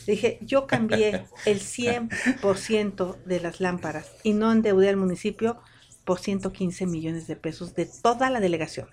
Le 0.07 0.13
dije, 0.13 0.39
yo 0.41 0.65
cambié 0.65 1.25
el 1.45 1.59
100% 1.59 3.23
de 3.23 3.39
las 3.39 3.59
lámparas 3.59 4.11
y 4.23 4.33
no 4.33 4.51
endeudé 4.51 4.89
al 4.89 4.97
municipio 4.97 5.59
por 6.05 6.19
115 6.19 6.87
millones 6.87 7.27
de 7.27 7.35
pesos 7.35 7.75
de 7.75 7.85
toda 7.85 8.31
la 8.31 8.39
delegación. 8.39 8.87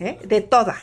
¿eh? 0.00 0.18
De 0.26 0.40
toda. 0.40 0.82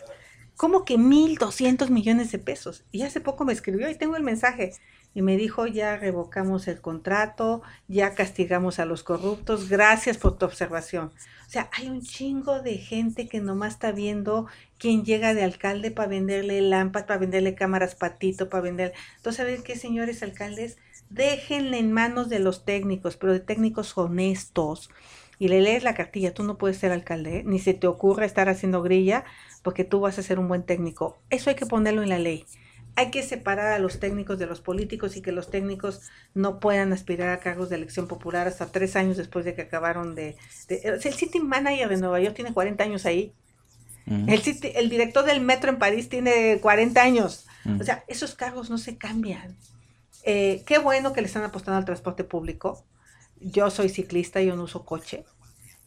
¿Cómo 0.55 0.85
que 0.85 0.95
1.200 0.95 1.89
millones 1.89 2.31
de 2.31 2.39
pesos? 2.39 2.85
Y 2.91 3.01
hace 3.01 3.19
poco 3.19 3.43
me 3.43 3.53
escribió 3.53 3.89
y 3.89 3.95
tengo 3.95 4.15
el 4.15 4.23
mensaje. 4.23 4.71
Y 5.13 5.21
me 5.21 5.37
dijo, 5.37 5.67
ya 5.67 5.95
revocamos 5.97 6.67
el 6.67 6.81
contrato, 6.81 7.61
ya 7.87 8.15
castigamos 8.15 8.79
a 8.79 8.85
los 8.85 9.03
corruptos, 9.03 9.69
gracias 9.69 10.17
por 10.17 10.37
tu 10.37 10.45
observación. 10.45 11.11
O 11.45 11.49
sea, 11.49 11.69
hay 11.73 11.87
un 11.87 12.01
chingo 12.01 12.61
de 12.61 12.77
gente 12.77 13.27
que 13.27 13.39
nomás 13.39 13.73
está 13.73 13.91
viendo 13.91 14.47
quién 14.79 15.05
llega 15.05 15.35
de 15.35 15.43
alcalde 15.43 15.91
para 15.91 16.07
venderle 16.07 16.61
lámparas, 16.61 17.07
para 17.07 17.19
venderle 17.19 17.53
cámaras 17.53 17.93
patito, 17.93 18.49
para 18.49 18.63
vender... 18.63 18.93
Entonces, 19.17 19.37
¿saben 19.37 19.61
qué, 19.61 19.75
señores 19.75 20.23
alcaldes? 20.23 20.77
Déjenle 21.11 21.77
en 21.77 21.91
manos 21.91 22.27
de 22.29 22.39
los 22.39 22.65
técnicos, 22.65 23.17
pero 23.17 23.33
de 23.33 23.39
técnicos 23.39 23.95
honestos. 23.95 24.89
Y 25.37 25.47
le 25.47 25.61
lees 25.61 25.83
la 25.83 25.93
cartilla, 25.93 26.33
tú 26.33 26.43
no 26.43 26.57
puedes 26.57 26.77
ser 26.77 26.91
alcalde, 26.91 27.39
¿eh? 27.39 27.43
ni 27.45 27.59
se 27.59 27.73
te 27.73 27.85
ocurra 27.85 28.25
estar 28.25 28.49
haciendo 28.49 28.81
grilla 28.81 29.25
porque 29.61 29.83
tú 29.83 29.99
vas 29.99 30.17
a 30.17 30.23
ser 30.23 30.39
un 30.39 30.47
buen 30.47 30.63
técnico. 30.63 31.17
Eso 31.29 31.49
hay 31.49 31.55
que 31.55 31.65
ponerlo 31.65 32.01
en 32.01 32.09
la 32.09 32.19
ley. 32.19 32.45
Hay 32.95 33.09
que 33.09 33.23
separar 33.23 33.73
a 33.73 33.79
los 33.79 33.99
técnicos 33.99 34.37
de 34.37 34.45
los 34.45 34.61
políticos 34.61 35.17
y 35.17 35.21
que 35.21 35.31
los 35.31 35.49
técnicos 35.49 36.01
no 36.33 36.59
puedan 36.59 36.93
aspirar 36.93 37.29
a 37.29 37.39
cargos 37.39 37.69
de 37.69 37.77
elección 37.77 38.07
popular 38.07 38.47
hasta 38.47 38.71
tres 38.71 38.95
años 38.95 39.17
después 39.17 39.45
de 39.45 39.55
que 39.55 39.63
acabaron 39.63 40.15
de... 40.15 40.37
el 40.69 41.01
City 41.01 41.39
Manager 41.39 41.89
de 41.89 41.97
Nueva 41.97 42.19
York 42.19 42.35
tiene 42.35 42.53
40 42.53 42.83
años 42.83 43.05
ahí. 43.05 43.33
el, 44.05 44.41
el 44.75 44.89
director 44.89 45.25
del 45.25 45.41
metro 45.41 45.71
en 45.71 45.79
París 45.79 46.09
tiene 46.09 46.59
40 46.61 47.01
años. 47.01 47.47
O 47.79 47.83
sea, 47.83 48.03
esos 48.07 48.35
cargos 48.35 48.69
no 48.69 48.77
se 48.77 48.97
cambian. 48.97 49.57
Eh, 50.23 50.63
qué 50.65 50.77
bueno 50.79 51.13
que 51.13 51.21
le 51.21 51.27
están 51.27 51.43
apostando 51.43 51.77
al 51.77 51.85
transporte 51.85 52.23
público. 52.23 52.85
Yo 53.39 53.69
soy 53.69 53.89
ciclista, 53.89 54.41
yo 54.41 54.55
no 54.55 54.63
uso 54.63 54.85
coche. 54.85 55.25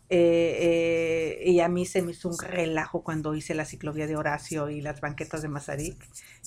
Eh, 0.09 1.41
eh, 1.41 1.51
y 1.51 1.61
a 1.61 1.69
mí 1.69 1.85
se 1.85 2.01
me 2.01 2.13
hizo 2.13 2.29
un 2.29 2.39
relajo 2.39 3.03
cuando 3.03 3.35
hice 3.35 3.55
la 3.55 3.65
ciclovía 3.65 4.07
de 4.07 4.17
Horacio 4.17 4.71
y 4.71 4.81
las 4.81 5.01
banquetas 5.01 5.43
de 5.43 5.49
Mazarik, 5.49 5.97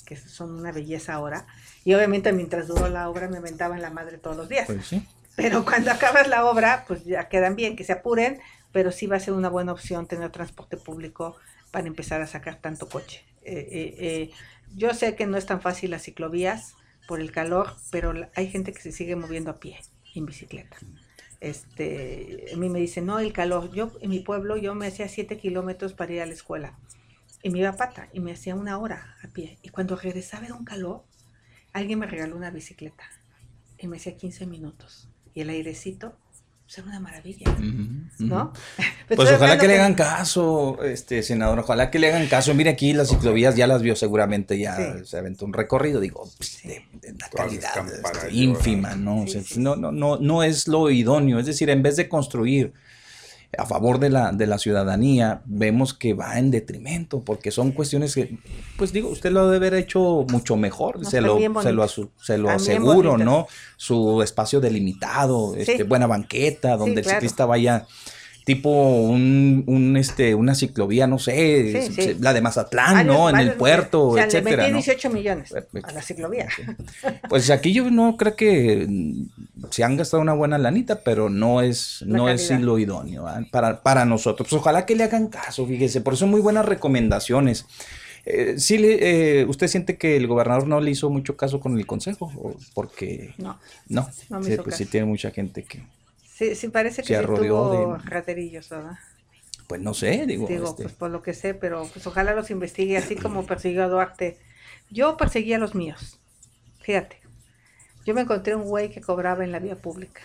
que 0.05 0.16
son 0.16 0.51
una 0.51 0.72
belleza 0.72 1.14
ahora. 1.14 1.45
Y 1.84 1.93
obviamente 1.93 2.32
mientras 2.32 2.68
duró 2.68 2.88
la 2.88 3.10
obra 3.10 3.28
me 3.28 3.38
en 3.38 3.82
la 3.82 3.89
madre 3.89 4.18
todos 4.18 4.38
los 4.38 4.49
días. 4.49 4.68
Pues 4.68 4.95
pero 5.36 5.64
cuando 5.66 5.91
acabas 5.91 6.28
la 6.28 6.45
obra, 6.45 6.86
pues 6.88 7.03
ya 7.05 7.28
quedan 7.30 7.55
bien, 7.55 7.76
que 7.76 7.84
se 7.84 7.93
apuren, 7.93 8.39
pero 8.72 8.91
sí 8.91 9.07
va 9.07 9.18
a 9.18 9.20
ser 9.20 9.34
una 9.34 9.49
buena 9.49 9.72
opción 9.72 10.05
tener 10.05 10.32
transporte 10.32 10.78
público 10.78 11.36
para 11.72 11.88
empezar 11.88 12.22
a 12.22 12.28
sacar 12.28 12.60
tanto 12.62 12.89
coche. 12.89 13.24
Eh, 13.43 14.32
yo 14.76 14.93
sé 14.93 15.16
que 15.16 15.26
no 15.26 15.38
es 15.38 15.45
tan 15.45 15.62
fácil 15.62 15.91
las 15.91 16.03
ciclovías 16.03 16.76
por 17.07 17.22
el 17.22 17.32
calor, 17.32 17.76
pero 17.89 18.14
hay 18.36 18.49
gente 18.49 18.74
que 18.74 18.82
se 18.82 18.91
sigue 18.91 19.16
moviendo 19.16 19.51
a 19.51 19.60
pie, 19.60 19.80
en 20.14 20.26
bicicleta 20.26 20.78
este, 21.42 22.48
a 22.54 22.58
mí 22.58 22.70
me 22.70 22.80
dice, 22.80 23.02
no, 23.02 23.20
el 23.20 23.34
calor. 23.34 23.72
Yo 23.72 23.92
en 24.02 24.10
mi 24.10 24.20
pueblo 24.20 24.58
yo 24.58 24.76
me 24.76 24.88
hacía 24.88 25.08
siete 25.08 25.38
kilómetros 25.38 25.94
para 25.94 26.14
ir 26.14 26.22
a 26.22 26.26
la 26.26 26.34
escuela. 26.34 26.78
Y 27.42 27.50
me 27.50 27.60
iba 27.60 27.70
a 27.70 27.78
pata 27.78 28.10
y 28.14 28.20
me 28.20 28.34
hacía 28.34 28.56
una 28.56 28.78
hora 28.78 29.16
a 29.24 29.28
pie. 29.30 29.60
Y 29.62 29.70
cuando 29.70 29.96
regresaba 29.96 30.46
era 30.46 30.56
un 30.56 30.66
calor, 30.66 31.06
alguien 31.72 32.00
me 32.00 32.08
regaló 32.08 32.36
una 32.36 32.52
bicicleta. 32.52 33.04
Y 33.78 33.88
me 33.88 33.98
hacía 33.98 34.18
15 34.18 34.46
minutos. 34.46 35.10
Y 35.34 35.42
el 35.42 35.50
airecito 35.50 36.18
pues 36.76 36.86
una 36.86 37.00
maravilla, 37.00 37.48
¿no? 38.20 38.54
pues 39.08 39.32
ojalá 39.36 39.58
que 39.58 39.68
le 39.68 39.80
hagan 39.80 39.96
caso, 39.96 40.78
este 40.84 41.24
senador, 41.24 41.58
ojalá 41.58 41.90
que 41.90 41.98
le 41.98 42.10
hagan 42.10 42.28
caso. 42.28 42.54
Mire 42.54 42.70
aquí 42.70 42.94
las 42.94 43.10
ciclovías 43.10 43.56
ya 43.56 43.66
las 43.66 43.82
vio 43.82 43.96
seguramente, 43.96 44.60
ya 44.60 45.04
se 45.04 45.18
aventó 45.18 45.46
un 45.46 45.54
recorrido, 45.54 46.00
digo, 46.00 46.30
pues, 46.38 46.62
de, 46.64 46.86
la 47.18 47.28
calidad 47.30 47.72
este, 47.92 48.32
ínfima, 48.32 48.94
¿no? 48.94 49.26
no, 49.58 49.76
no, 49.78 49.92
no, 49.92 50.18
no 50.18 50.44
es 50.44 50.68
lo 50.68 50.92
idóneo, 50.92 51.40
es 51.40 51.48
decir, 51.48 51.72
en 51.72 51.82
vez 51.82 51.96
de 51.96 52.08
construir 52.08 52.72
a 53.58 53.66
favor 53.66 54.00
de 54.00 54.10
la, 54.10 54.32
de 54.32 54.45
la 54.45 54.60
ciudadanía, 54.60 55.41
vemos 55.45 55.93
que 55.93 56.14
va 56.14 56.38
en 56.38 56.52
detrimento, 56.52 57.22
porque 57.22 57.52
son 57.52 57.72
cuestiones 57.72 58.14
que, 58.14 58.38
pues 58.78 58.93
digo, 58.93 59.10
usted 59.10 59.32
lo 59.32 59.50
debe 59.50 59.68
haber 59.68 59.74
hecho 59.82 60.26
mucho 60.30 60.56
mejor, 60.56 61.06
se, 61.06 61.20
lo, 61.22 61.38
se, 61.62 61.74
lo, 61.74 61.88
se, 61.88 62.38
lo, 62.38 62.50
aseguro, 62.50 63.18
¿no? 63.18 63.47
Su 63.76 64.22
espacio 64.22 64.60
delimitado, 64.62 65.56
este, 65.56 65.84
buena 65.84 66.06
banqueta, 66.06 66.78
donde 66.78 67.02
el 67.02 67.08
ciclista 67.08 67.45
vaya 67.45 67.88
tipo 68.50 68.72
un, 68.72 69.64
un, 69.68 69.95
este, 69.95 70.34
una 70.34 70.56
ciclovía, 70.56 71.06
no 71.06 71.20
sé, 71.20 72.18
la 72.20 72.34
de 72.34 72.41
Mazatlán, 72.41 73.06
¿no? 73.06 73.30
En 73.30 73.38
el 73.38 73.54
puerto, 73.54 74.08
o 74.08 74.16
sea, 74.16 74.26
etcétera. 74.26 74.66
Le 74.66 74.74
18 74.74 75.12
millones 75.12 75.54
a 75.54 75.91
la 75.91 76.02
ciclovía. 76.02 76.47
Pues 77.30 77.52
aquí 77.52 77.74
yo 77.74 77.91
no 77.91 78.18
creo 78.18 78.36
que 78.36 78.88
se 79.70 79.84
han 79.84 79.97
gastado 79.97 80.24
una 80.24 80.34
buena 80.34 80.58
lanita, 80.58 81.02
pero 81.02 81.30
no 81.30 81.62
es, 81.62 82.04
no 82.08 82.28
es 82.28 82.50
lo 82.50 82.80
idóneo 82.80 83.28
para, 83.52 83.84
para 83.84 84.04
nosotros. 84.06 84.50
Pues 84.50 84.60
ojalá 84.60 84.88
que 84.88 84.95
le 84.95 85.04
hagan 85.04 85.28
caso, 85.28 85.68
fíjese, 85.68 86.02
por 86.02 86.16
eso 86.16 86.26
muy 86.26 86.41
buenas 86.41 86.66
recomendaciones. 86.66 87.68
Eh, 88.26 88.56
¿Sí 88.58 88.78
eh, 88.80 89.45
usted 89.47 89.68
siente 89.68 89.95
que 89.95 90.18
el 90.18 90.26
gobernador 90.26 90.68
no 90.68 90.82
le 90.82 90.89
hizo 90.89 91.12
mucho 91.12 91.38
caso 91.38 91.60
con 91.60 91.78
el 91.78 91.86
consejo? 91.86 92.32
porque 92.74 93.36
no, 93.38 93.60
no, 93.88 94.10
no 94.30 94.43
sí, 94.43 94.58
pues 94.64 94.76
sí 94.76 94.88
tiene 94.88 95.06
mucha 95.06 95.30
gente 95.30 95.62
que, 95.62 95.84
Sí, 96.40 96.56
sí 96.56 96.70
parece 96.70 97.04
que 97.04 97.20
sí 97.20 97.26
tuvo 97.26 97.98
raterillos, 97.98 98.70
¿verdad? 98.70 98.98
Pues 99.68 99.82
no 99.82 99.94
sé, 99.94 100.26
digo. 100.26 100.48
Digo, 100.48 100.70
este 100.70 100.84
pues 100.84 100.96
por 100.96 101.12
lo 101.12 101.22
que 101.22 101.34
sé, 101.34 101.54
pero 101.54 101.86
pues 101.92 102.08
ojalá 102.08 102.34
los 102.34 102.50
investigue 102.50 102.96
así 102.96 103.18
como 103.18 103.46
persiguió 103.46 103.84
a 103.84 103.90
Duarte. 103.90 104.38
Yo 104.90 105.18
perseguí 105.18 105.52
a 105.52 105.60
los 105.60 105.76
míos. 105.76 106.18
Fíjate. 106.80 107.20
Yo 108.06 108.14
me 108.14 108.22
encontré 108.22 108.56
un 108.56 108.64
güey 108.64 108.90
que 108.90 109.02
cobraba 109.02 109.44
en 109.44 109.52
la 109.52 109.60
vía 109.60 109.76
pública. 109.76 110.22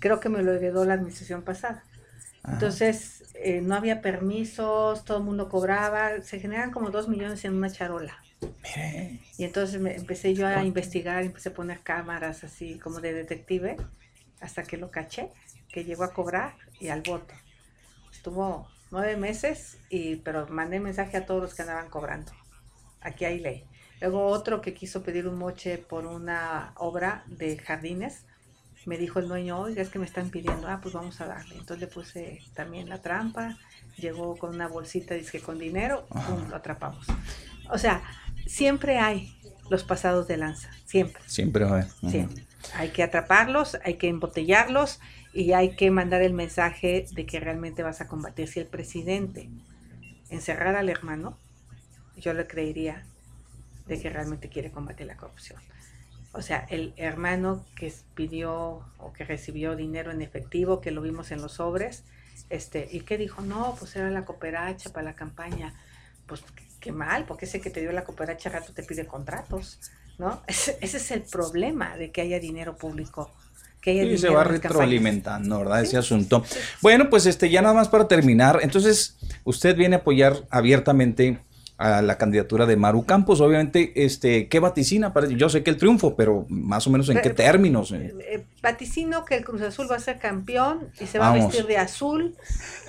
Creo 0.00 0.20
que 0.20 0.28
me 0.28 0.42
lo 0.42 0.52
heredó 0.52 0.84
la 0.84 0.92
administración 0.92 1.40
pasada. 1.40 1.82
Ah. 2.42 2.50
Entonces, 2.52 3.24
eh, 3.36 3.62
no 3.62 3.74
había 3.74 4.02
permisos, 4.02 5.06
todo 5.06 5.16
el 5.16 5.24
mundo 5.24 5.48
cobraba, 5.48 6.20
se 6.20 6.40
generan 6.40 6.72
como 6.72 6.90
dos 6.90 7.08
millones 7.08 7.42
en 7.46 7.54
una 7.54 7.70
charola. 7.70 8.22
Y 9.38 9.44
entonces 9.44 9.80
me, 9.80 9.96
empecé 9.96 10.34
yo 10.34 10.46
a 10.46 10.62
investigar, 10.62 11.22
empecé 11.22 11.48
a 11.48 11.54
poner 11.54 11.80
cámaras 11.80 12.44
así 12.44 12.78
como 12.78 13.00
de 13.00 13.14
detective 13.14 13.78
hasta 14.40 14.62
que 14.62 14.76
lo 14.76 14.90
caché, 14.90 15.30
que 15.68 15.84
llegó 15.84 16.04
a 16.04 16.12
cobrar 16.12 16.54
y 16.80 16.88
al 16.88 17.02
voto. 17.02 17.34
Estuvo 18.12 18.68
nueve 18.90 19.16
meses, 19.16 19.78
y, 19.90 20.16
pero 20.16 20.46
mandé 20.48 20.80
mensaje 20.80 21.16
a 21.16 21.26
todos 21.26 21.42
los 21.42 21.54
que 21.54 21.62
andaban 21.62 21.88
cobrando. 21.88 22.32
Aquí 23.00 23.24
hay 23.24 23.40
ley. 23.40 23.64
Luego 24.00 24.26
otro 24.26 24.60
que 24.60 24.74
quiso 24.74 25.02
pedir 25.02 25.26
un 25.26 25.38
moche 25.38 25.78
por 25.78 26.06
una 26.06 26.72
obra 26.76 27.24
de 27.26 27.56
jardines, 27.58 28.24
me 28.86 28.96
dijo 28.96 29.18
el 29.18 29.26
dueño, 29.26 29.58
oiga, 29.58 29.82
es 29.82 29.88
que 29.88 29.98
me 29.98 30.06
están 30.06 30.30
pidiendo, 30.30 30.68
ah, 30.68 30.78
pues 30.80 30.94
vamos 30.94 31.20
a 31.20 31.26
darle. 31.26 31.56
Entonces 31.56 31.80
le 31.80 31.86
puse 31.88 32.40
también 32.54 32.88
la 32.88 33.02
trampa, 33.02 33.58
llegó 33.96 34.36
con 34.36 34.54
una 34.54 34.68
bolsita, 34.68 35.14
dice 35.14 35.40
con 35.40 35.58
dinero, 35.58 36.06
pum, 36.06 36.48
lo 36.48 36.56
atrapamos. 36.56 37.04
O 37.68 37.78
sea, 37.78 38.02
siempre 38.46 38.98
hay 38.98 39.36
los 39.70 39.82
pasados 39.82 40.28
de 40.28 40.36
lanza, 40.36 40.70
siempre. 40.84 41.20
Siempre 41.26 41.64
hay. 41.64 41.84
Siempre. 42.08 42.45
Hay 42.74 42.90
que 42.90 43.02
atraparlos, 43.02 43.76
hay 43.84 43.94
que 43.94 44.08
embotellarlos 44.08 45.00
y 45.32 45.52
hay 45.52 45.76
que 45.76 45.90
mandar 45.90 46.22
el 46.22 46.32
mensaje 46.32 47.06
de 47.12 47.26
que 47.26 47.40
realmente 47.40 47.82
vas 47.82 48.00
a 48.00 48.08
combatir. 48.08 48.48
Si 48.48 48.60
el 48.60 48.66
presidente 48.66 49.48
encerrara 50.30 50.80
al 50.80 50.88
hermano, 50.88 51.38
yo 52.16 52.32
le 52.32 52.46
creería 52.46 53.04
de 53.86 54.00
que 54.00 54.10
realmente 54.10 54.48
quiere 54.48 54.70
combatir 54.70 55.06
la 55.06 55.16
corrupción. 55.16 55.60
O 56.32 56.42
sea, 56.42 56.66
el 56.68 56.92
hermano 56.96 57.64
que 57.76 57.92
pidió 58.14 58.84
o 58.98 59.12
que 59.14 59.24
recibió 59.24 59.74
dinero 59.74 60.10
en 60.10 60.20
efectivo, 60.20 60.80
que 60.80 60.90
lo 60.90 61.00
vimos 61.00 61.30
en 61.30 61.40
los 61.40 61.52
sobres, 61.52 62.04
este, 62.50 62.88
y 62.90 63.00
que 63.00 63.16
dijo, 63.16 63.40
no, 63.42 63.74
pues 63.78 63.96
era 63.96 64.10
la 64.10 64.24
cooperacha 64.24 64.90
para 64.92 65.04
la 65.04 65.14
campaña. 65.14 65.74
Pues 66.26 66.44
qué 66.80 66.92
mal, 66.92 67.24
porque 67.24 67.46
ese 67.46 67.60
que 67.60 67.70
te 67.70 67.80
dio 67.80 67.92
la 67.92 68.04
cooperacha 68.04 68.50
rato 68.50 68.72
te 68.72 68.82
pide 68.82 69.06
contratos. 69.06 69.80
¿No? 70.18 70.42
Ese, 70.46 70.78
es 70.80 71.10
el 71.10 71.22
problema 71.22 71.96
de 71.96 72.10
que 72.10 72.22
haya 72.22 72.40
dinero 72.40 72.76
público. 72.76 73.30
Y 73.86 74.18
se 74.18 74.28
va 74.30 74.42
retroalimentando, 74.42 75.60
¿verdad? 75.60 75.80
ese 75.80 75.96
asunto. 75.96 76.44
Bueno, 76.82 77.08
pues 77.08 77.24
este, 77.26 77.50
ya 77.50 77.62
nada 77.62 77.72
más 77.72 77.88
para 77.88 78.08
terminar. 78.08 78.58
Entonces, 78.62 79.16
usted 79.44 79.76
viene 79.76 79.94
a 79.94 79.98
apoyar 80.00 80.42
abiertamente 80.50 81.38
a 81.78 82.00
la 82.00 82.16
candidatura 82.16 82.64
de 82.64 82.76
Maru 82.76 83.04
Campos. 83.04 83.40
Obviamente, 83.40 83.92
este, 84.04 84.48
¿qué 84.48 84.60
vaticina? 84.60 85.12
Yo 85.36 85.48
sé 85.48 85.62
que 85.62 85.70
el 85.70 85.76
triunfo, 85.76 86.16
pero 86.16 86.46
más 86.48 86.86
o 86.86 86.90
menos 86.90 87.08
en 87.10 87.20
qué 87.20 87.30
términos. 87.30 87.92
Eh, 87.92 88.14
eh, 88.20 88.44
vaticino 88.62 89.24
que 89.24 89.36
el 89.36 89.44
Cruz 89.44 89.60
Azul 89.62 89.86
va 89.90 89.96
a 89.96 90.00
ser 90.00 90.18
campeón 90.18 90.88
y 90.98 91.06
se 91.06 91.18
va 91.18 91.30
a 91.30 91.34
vestir 91.34 91.66
de 91.66 91.76
azul, 91.76 92.34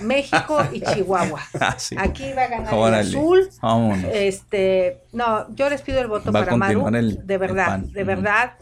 México 0.01 0.59
y 0.71 0.81
Chihuahua. 0.93 1.41
Ah, 1.59 1.75
Aquí 1.97 2.31
va 2.33 2.43
a 2.43 2.47
ganar 2.47 2.73
el 2.73 2.93
azul. 2.93 3.49
Este, 4.13 5.01
no, 5.11 5.53
yo 5.55 5.69
les 5.69 5.81
pido 5.81 5.99
el 5.99 6.07
voto 6.07 6.31
para 6.31 6.55
Maru, 6.55 6.89
de 6.91 7.37
verdad, 7.37 7.79
de 7.79 8.03
verdad. 8.03 8.53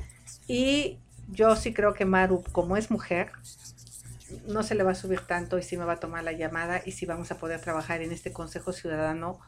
Y 0.48 0.98
yo 1.30 1.56
sí 1.56 1.74
creo 1.74 1.94
que 1.94 2.06
Maru, 2.06 2.44
como 2.52 2.78
es 2.78 2.90
mujer, 2.90 3.32
no 4.48 4.64
se 4.64 4.76
le 4.76 4.84
va 4.84 4.92
a 4.92 4.96
subir 4.96 5.22
tanto 5.22 5.58
y 5.58 5.64
sí 5.64 5.78
me 5.78 5.86
va 5.86 5.94
a 5.94 6.00
tomar 6.00 6.24
la 6.24 6.32
llamada 6.32 6.82
y 6.86 6.92
sí 6.92 7.06
vamos 7.06 7.32
a 7.32 7.38
poder 7.38 7.60
trabajar 7.62 8.02
en 8.02 8.12
este 8.12 8.32
Consejo 8.32 8.74
Ciudadano 8.74 9.40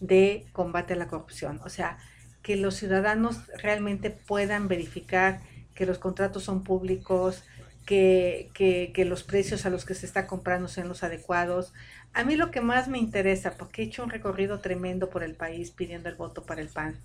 de 0.00 0.46
combate 0.52 0.94
a 0.94 0.96
la 0.96 1.08
corrupción. 1.08 1.60
O 1.64 1.68
sea, 1.68 1.98
que 2.42 2.56
los 2.56 2.76
ciudadanos 2.76 3.46
realmente 3.62 4.10
puedan 4.10 4.68
verificar 4.68 5.40
que 5.74 5.86
los 5.86 5.98
contratos 5.98 6.44
son 6.44 6.62
públicos, 6.64 7.42
que, 7.84 8.50
que, 8.54 9.04
los 9.04 9.22
precios 9.22 9.64
a 9.64 9.70
los 9.70 9.84
que 9.84 9.94
se 9.94 10.06
está 10.06 10.26
comprando 10.26 10.68
sean 10.68 10.88
los 10.88 11.04
adecuados. 11.04 11.72
A 12.12 12.24
mí 12.24 12.34
lo 12.34 12.50
que 12.50 12.60
más 12.60 12.88
me 12.88 12.98
interesa, 12.98 13.56
porque 13.56 13.82
he 13.82 13.84
hecho 13.84 14.02
un 14.02 14.10
recorrido 14.10 14.60
tremendo 14.60 15.08
por 15.08 15.22
el 15.22 15.34
país 15.34 15.70
pidiendo 15.70 16.08
el 16.08 16.16
voto 16.16 16.44
para 16.44 16.60
el 16.60 16.68
PAN, 16.68 16.96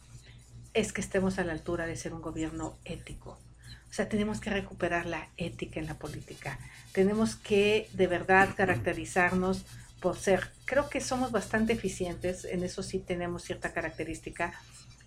es 0.74 0.92
que 0.92 1.02
estemos 1.02 1.38
a 1.38 1.44
la 1.44 1.54
altura 1.54 1.86
de 1.86 1.96
ser 1.96 2.14
un 2.14 2.22
gobierno 2.22 2.78
ético. 2.86 3.38
O 3.90 3.94
sea, 3.94 4.08
tenemos 4.08 4.40
que 4.40 4.50
recuperar 4.50 5.06
la 5.06 5.28
ética 5.38 5.80
en 5.80 5.86
la 5.86 6.00
política. 6.00 6.58
Tenemos 6.94 7.36
que 7.36 7.90
de 7.94 8.08
verdad 8.08 8.50
caracterizarnos 8.58 9.66
por 10.02 10.18
ser, 10.18 10.50
creo 10.66 10.90
que 10.90 11.00
somos 11.00 11.32
bastante 11.32 11.74
eficientes, 11.74 12.44
en 12.44 12.64
eso 12.64 12.84
sí 12.84 13.00
tenemos 13.00 13.44
cierta 13.44 13.72
característica, 13.72 14.52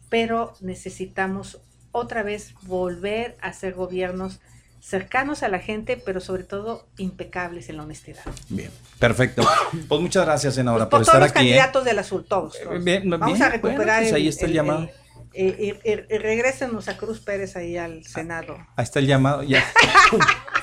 pero 0.09 0.55
necesitamos 0.61 1.59
otra 1.91 2.23
vez 2.23 2.55
volver 2.63 3.37
a 3.41 3.53
ser 3.53 3.75
gobiernos 3.75 4.41
cercanos 4.81 5.43
a 5.43 5.49
la 5.49 5.59
gente, 5.59 5.97
pero 5.97 6.21
sobre 6.21 6.45
todo 6.45 6.87
impecables 6.97 7.69
en 7.71 7.79
la 7.79 7.83
honestidad. 7.83 8.23
Bien, 8.49 8.71
perfecto. 8.99 9.47
Pues 9.89 10.01
muchas 10.01 10.25
gracias, 10.25 10.55
senadora, 10.55 10.89
pues 10.89 11.01
por, 11.01 11.03
estar 11.03 11.21
los 11.21 11.31
aquí. 11.31 11.39
¿eh? 11.39 11.57
candidatos 11.57 11.85
del 11.85 11.99
azul, 11.99 12.25
todos. 12.25 12.57
Bien, 12.83 13.09
Vamos 13.11 13.41
a 13.41 13.49
recuperar 13.49 14.03
pues 14.03 14.13
ahí 14.13 14.29
está 14.29 14.47
el, 14.47 14.53
llamado. 14.53 14.89
y, 15.33 15.73
regresenos 16.19 16.89
a 16.89 16.97
Cruz 16.97 17.21
Pérez 17.21 17.57
ahí 17.57 17.77
al 17.77 18.05
Senado. 18.05 18.59
Ahí 18.77 18.85
está 18.85 19.01
el 19.01 19.07
llamado, 19.07 19.43
ya. 19.43 19.65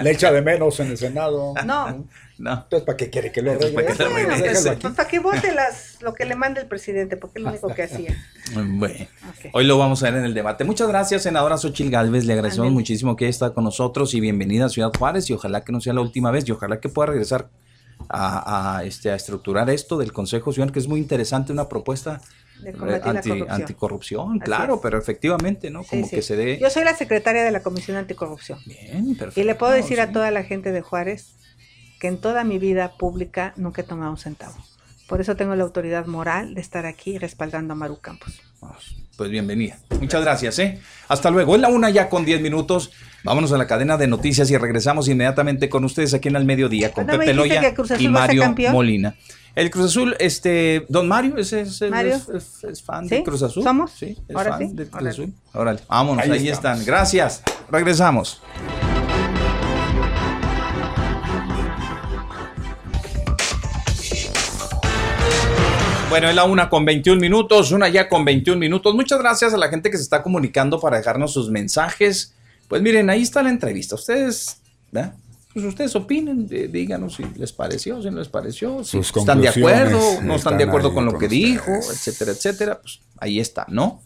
Le 0.00 0.10
echa 0.10 0.30
de 0.32 0.42
menos 0.42 0.78
en 0.80 0.88
el 0.88 0.98
Senado. 0.98 1.54
No. 1.64 2.06
No. 2.38 2.52
Entonces, 2.52 2.82
¿para 2.82 2.96
qué 2.96 3.08
quiere 3.08 3.30
que 3.30 3.40
lo 3.40 3.52
regrese? 3.52 3.72
¿Para, 3.72 4.78
pues, 4.80 4.94
para 4.94 5.08
que 5.08 5.18
vote 5.20 5.52
las, 5.52 5.98
lo 6.02 6.12
que 6.12 6.24
le 6.24 6.34
mande 6.34 6.60
el 6.60 6.66
presidente, 6.66 7.16
porque 7.16 7.38
es 7.38 7.44
lo 7.44 7.50
único 7.50 7.72
que 7.72 7.84
hacía. 7.84 8.16
Bueno, 8.54 9.06
hoy 9.52 9.64
lo 9.64 9.78
vamos 9.78 10.02
a 10.02 10.10
ver 10.10 10.20
en 10.20 10.24
el 10.24 10.34
debate. 10.34 10.64
Muchas 10.64 10.88
gracias, 10.88 11.22
senadora 11.22 11.56
Xochil 11.56 11.90
Galvez. 11.90 12.24
Le 12.24 12.32
agradecemos 12.32 12.72
muchísimo 12.72 13.14
que 13.16 13.28
esté 13.28 13.52
con 13.52 13.64
nosotros 13.64 14.12
y 14.14 14.20
bienvenida 14.20 14.66
a 14.66 14.68
Ciudad 14.68 14.90
Juárez. 14.98 15.30
Y 15.30 15.34
ojalá 15.34 15.62
que 15.62 15.72
no 15.72 15.80
sea 15.80 15.92
la 15.92 16.00
última 16.00 16.30
vez 16.30 16.48
y 16.48 16.52
ojalá 16.52 16.80
que 16.80 16.88
pueda 16.88 17.10
regresar 17.10 17.48
a, 18.08 18.78
a, 18.78 18.84
este, 18.84 19.10
a 19.10 19.14
estructurar 19.14 19.70
esto 19.70 19.96
del 19.96 20.12
Consejo 20.12 20.52
Ciudadano, 20.52 20.72
que 20.72 20.80
es 20.80 20.88
muy 20.88 20.98
interesante, 20.98 21.52
una 21.52 21.68
propuesta 21.68 22.20
de 22.62 23.00
anti, 23.04 23.44
anticorrupción, 23.48 24.38
claro, 24.38 24.80
pero 24.80 24.98
efectivamente, 24.98 25.70
¿no? 25.70 25.84
Como 25.84 26.08
que 26.08 26.22
se 26.22 26.36
dé. 26.36 26.58
Yo 26.58 26.70
soy 26.70 26.84
la 26.84 26.94
secretaria 26.94 27.44
de 27.44 27.50
la 27.50 27.62
Comisión 27.62 27.96
Anticorrupción. 27.96 28.58
Bien, 28.66 29.16
perfecto. 29.16 29.40
Y 29.40 29.44
le 29.44 29.54
puedo 29.54 29.72
decir 29.72 30.00
a 30.00 30.12
toda 30.12 30.30
la 30.30 30.44
gente 30.44 30.72
de 30.72 30.80
Juárez 30.80 31.34
que 32.00 32.08
en 32.08 32.18
toda 32.18 32.44
mi 32.44 32.58
vida 32.58 32.96
pública 32.96 33.52
nunca 33.56 33.82
he 33.82 33.84
tomado 33.84 34.10
un 34.10 34.18
centavo. 34.18 34.56
Por 35.06 35.20
eso 35.20 35.36
tengo 35.36 35.54
la 35.54 35.64
autoridad 35.64 36.06
moral 36.06 36.54
de 36.54 36.60
estar 36.60 36.86
aquí 36.86 37.18
respaldando 37.18 37.74
a 37.74 37.76
Maru 37.76 38.00
Campos. 38.00 38.40
Pues 39.16 39.30
bienvenida. 39.30 39.78
Muchas 40.00 40.22
gracias, 40.22 40.58
¿eh? 40.58 40.80
Hasta 41.08 41.30
luego. 41.30 41.54
Es 41.54 41.60
la 41.60 41.68
una 41.68 41.90
ya 41.90 42.08
con 42.08 42.24
10 42.24 42.40
minutos. 42.40 42.92
Vámonos 43.24 43.52
a 43.52 43.58
la 43.58 43.66
cadena 43.66 43.96
de 43.96 44.06
noticias 44.06 44.50
y 44.50 44.56
regresamos 44.56 45.08
inmediatamente 45.08 45.68
con 45.68 45.84
ustedes 45.84 46.14
aquí 46.14 46.28
en 46.28 46.36
el 46.36 46.44
mediodía 46.44 46.92
con 46.92 47.06
Pepe 47.06 47.34
Loya 47.34 47.62
y 47.98 48.08
Mario 48.08 48.54
Molina. 48.72 49.14
El 49.54 49.70
Cruz 49.70 49.86
Azul, 49.86 50.16
este, 50.18 50.86
don 50.88 51.06
Mario, 51.06 51.36
ese 51.36 51.60
es, 51.60 51.82
es, 51.82 52.82
fan 52.82 53.06
del 53.06 53.22
Cruz 53.22 53.42
Azul. 53.42 53.62
¿Somos? 53.62 53.90
Sí, 53.90 54.16
es 54.26 54.34
fan 54.34 54.74
del 54.74 54.88
Cruz 54.88 55.08
Azul. 55.08 55.34
Órale, 55.52 55.80
vámonos, 55.86 56.24
ahí, 56.24 56.48
están. 56.48 56.82
Gracias. 56.86 57.42
Regresamos. 57.70 58.40
Bueno, 66.08 66.28
es 66.30 66.34
la 66.34 66.44
una 66.44 66.70
con 66.70 66.86
21 66.86 67.20
minutos, 67.20 67.72
una 67.72 67.90
ya 67.90 68.08
con 68.08 68.24
21 68.24 68.58
minutos. 68.58 68.94
Muchas 68.94 69.18
gracias 69.18 69.52
a 69.52 69.58
la 69.58 69.68
gente 69.68 69.90
que 69.90 69.98
se 69.98 70.02
está 70.02 70.22
comunicando 70.22 70.80
para 70.80 70.96
dejarnos 70.96 71.30
sus 71.30 71.50
mensajes. 71.50 72.34
Pues 72.68 72.80
miren, 72.80 73.10
ahí 73.10 73.20
está 73.20 73.42
la 73.42 73.50
entrevista. 73.50 73.96
Ustedes, 73.96 74.62
¿verdad? 74.90 75.14
Pues 75.52 75.64
ustedes 75.66 75.94
opinen, 75.96 76.46
díganos 76.46 77.16
si 77.16 77.24
les 77.36 77.52
pareció, 77.52 78.02
si 78.02 78.10
no 78.10 78.18
les 78.18 78.28
pareció, 78.28 78.84
si 78.84 78.98
están 78.98 79.40
de 79.40 79.48
acuerdo, 79.48 80.00
no 80.22 80.36
están, 80.36 80.56
de 80.56 80.64
acuerdo 80.64 80.94
con 80.94 81.04
lo 81.04 81.18
que 81.18 81.28
dijo, 81.28 81.70
etcétera, 81.70 82.32
etcétera, 82.32 82.80
pues 82.80 83.00
ahí 83.18 83.38
está, 83.38 83.66
¿no? 83.68 84.02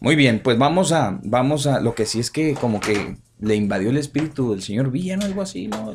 Muy 0.00 0.16
bien, 0.16 0.40
pues 0.42 0.58
vamos 0.58 0.92
a, 0.92 1.18
vamos 1.22 1.66
a, 1.66 1.80
lo 1.80 1.94
que 1.94 2.04
sí 2.06 2.20
es 2.20 2.30
que 2.30 2.54
como 2.54 2.80
que 2.80 3.16
le 3.38 3.54
invadió 3.54 3.90
el 3.90 3.96
espíritu 3.96 4.50
del 4.52 4.62
señor 4.62 4.90
Villa, 4.90 5.16
¿no? 5.16 5.24
Algo 5.24 5.42
así, 5.42 5.68
¿no? 5.68 5.92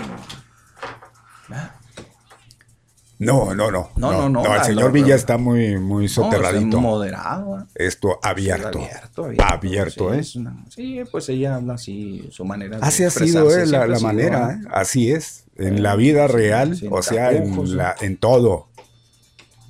No, 3.21 3.53
no, 3.53 3.69
no. 3.69 3.91
No, 3.97 4.11
no, 4.13 4.29
no. 4.29 4.55
el 4.55 4.63
señor 4.63 4.91
Villa 4.91 5.13
está 5.13 5.37
muy, 5.37 5.77
muy 5.77 6.07
soterradito. 6.07 6.81
moderado. 6.81 7.67
Esto 7.75 8.19
abierto. 8.23 8.79
abierto, 8.79 9.31
abierto. 9.43 10.13
¿eh? 10.15 10.23
sí, 10.23 11.01
pues 11.11 11.29
ella 11.29 11.55
habla 11.55 11.75
así, 11.75 12.27
su 12.31 12.43
manera. 12.45 12.79
Así 12.81 13.03
ha 13.03 13.11
sido 13.11 13.55
eh, 13.55 13.67
la, 13.67 13.99
manera, 13.99 14.53
¿eh? 14.53 14.67
así 14.71 15.11
es. 15.11 15.45
En 15.55 15.83
la 15.83 15.95
vida 15.95 16.27
real, 16.27 16.75
o 16.89 17.03
sea, 17.03 17.31
en, 17.31 17.77
la, 17.77 17.95
en 18.01 18.17
todo. 18.17 18.69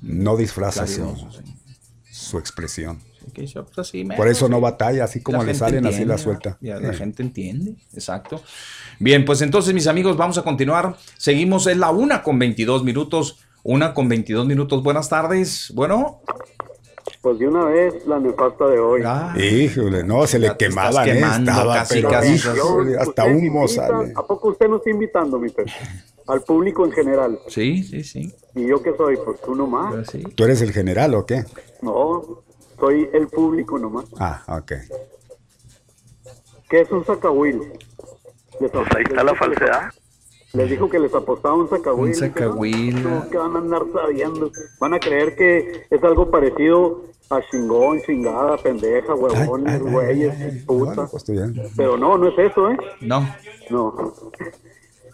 No 0.00 0.38
disfraza 0.38 0.86
su, 0.86 2.38
expresión. 2.38 3.00
Pues, 3.34 3.52
Por 4.16 4.28
eso 4.28 4.48
no 4.48 4.60
batalla, 4.60 5.04
así 5.04 5.20
como 5.20 5.44
le 5.44 5.54
salen, 5.54 5.86
así 5.86 6.06
la 6.06 6.16
suelta. 6.16 6.56
la 6.60 6.94
gente 6.94 7.22
entiende, 7.22 7.76
exacto. 7.92 8.42
Bien, 9.02 9.24
pues 9.24 9.42
entonces, 9.42 9.74
mis 9.74 9.88
amigos, 9.88 10.16
vamos 10.16 10.38
a 10.38 10.42
continuar. 10.42 10.94
Seguimos 11.16 11.66
en 11.66 11.80
la 11.80 11.90
una 11.90 12.22
con 12.22 12.38
22 12.38 12.84
minutos. 12.84 13.44
Una 13.64 13.94
con 13.94 14.08
22 14.08 14.46
minutos. 14.46 14.80
Buenas 14.80 15.08
tardes. 15.08 15.72
Bueno. 15.74 16.20
Pues 17.20 17.36
de 17.40 17.48
una 17.48 17.64
vez 17.64 18.06
la 18.06 18.20
nefasta 18.20 18.68
de 18.68 18.78
hoy. 18.78 19.02
Ah, 19.04 19.34
Híjole, 19.36 20.04
no, 20.04 20.24
se 20.28 20.38
le 20.38 20.56
quemaba, 20.56 21.04
¿eh? 21.04 21.18
Estaba, 21.18 21.74
casi, 21.74 22.00
casi, 22.00 22.48
hasta 22.96 23.24
humo 23.24 23.66
sale. 23.66 24.12
¿A 24.14 24.24
poco 24.24 24.50
usted 24.50 24.68
nos 24.68 24.78
está 24.78 24.90
invitando, 24.90 25.36
mi 25.36 25.48
perro? 25.48 25.72
Al 26.28 26.42
público 26.42 26.84
en 26.84 26.92
general. 26.92 27.40
Sí, 27.48 27.82
sí, 27.82 28.04
sí. 28.04 28.32
¿Y 28.54 28.68
yo 28.68 28.80
qué 28.84 28.92
soy? 28.96 29.16
Pues 29.16 29.40
tú 29.40 29.56
nomás. 29.56 30.12
¿Tú 30.36 30.44
eres 30.44 30.62
el 30.62 30.70
general 30.70 31.14
o 31.16 31.26
qué? 31.26 31.44
No, 31.80 32.44
soy 32.78 33.10
el 33.12 33.26
público 33.26 33.80
nomás. 33.80 34.04
Ah, 34.20 34.44
ok. 34.46 34.74
¿Qué 36.70 36.80
es 36.82 36.90
un 36.92 37.04
sacahuil? 37.04 37.60
Pues 38.68 38.86
ahí 38.96 39.04
está 39.04 39.24
la 39.24 39.34
falsedad. 39.34 39.90
Les 40.52 40.68
dijo 40.68 40.88
que 40.88 40.98
les 40.98 41.14
apostaba 41.14 41.54
un 41.54 41.68
sacahuil. 41.68 42.10
Un 42.10 42.14
sacahuil. 42.14 43.02
que 43.30 43.38
van 43.38 43.56
a 43.56 43.58
andar 43.58 43.82
sabiendo. 43.92 44.50
Van 44.78 44.94
a 44.94 45.00
creer 45.00 45.34
que 45.34 45.86
es 45.88 46.04
algo 46.04 46.30
parecido 46.30 47.04
a 47.30 47.40
chingón, 47.50 48.00
chingada, 48.02 48.58
pendeja, 48.58 49.14
huevones, 49.14 49.80
güeyes, 49.80 50.64
puta. 50.64 51.06
Pues 51.06 51.24
Pero 51.76 51.96
no, 51.96 52.18
no 52.18 52.28
es 52.28 52.38
eso, 52.38 52.70
¿eh? 52.70 52.76
No. 53.00 53.26
No. 53.70 54.12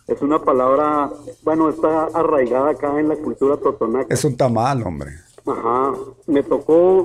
Es 0.09 0.21
una 0.23 0.43
palabra, 0.43 1.11
bueno, 1.43 1.69
está 1.69 2.07
arraigada 2.07 2.71
acá 2.71 2.99
en 2.99 3.09
la 3.09 3.17
cultura 3.17 3.57
totonaca. 3.59 4.13
Es 4.13 4.25
un 4.25 4.37
tamal, 4.37 4.83
hombre. 4.83 5.13
Ajá. 5.47 5.93
Me 6.27 6.43
tocó 6.43 7.03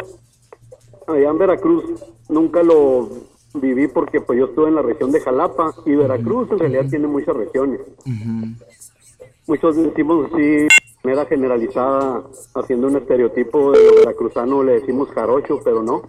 allá 1.07 1.29
en 1.29 1.37
Veracruz, 1.37 1.83
nunca 2.29 2.63
lo 2.63 3.09
viví 3.53 3.87
porque 3.87 4.21
pues 4.21 4.39
yo 4.39 4.45
estuve 4.45 4.69
en 4.69 4.75
la 4.75 4.81
región 4.81 5.11
de 5.11 5.21
Jalapa 5.21 5.73
y 5.85 5.95
Veracruz 5.95 6.51
en 6.51 6.59
realidad 6.59 6.85
tiene 6.89 7.07
muchas 7.07 7.35
regiones. 7.35 7.81
Muchos 9.47 9.75
decimos 9.75 10.31
de 10.31 10.67
manera 11.03 11.25
generalizada, 11.25 12.23
haciendo 12.55 12.87
un 12.87 12.97
estereotipo 12.97 13.71
de 13.71 13.83
lo 13.83 13.95
veracruzano, 13.97 14.63
le 14.63 14.73
decimos 14.73 15.09
jarocho, 15.09 15.59
pero 15.63 15.83
no. 15.83 16.03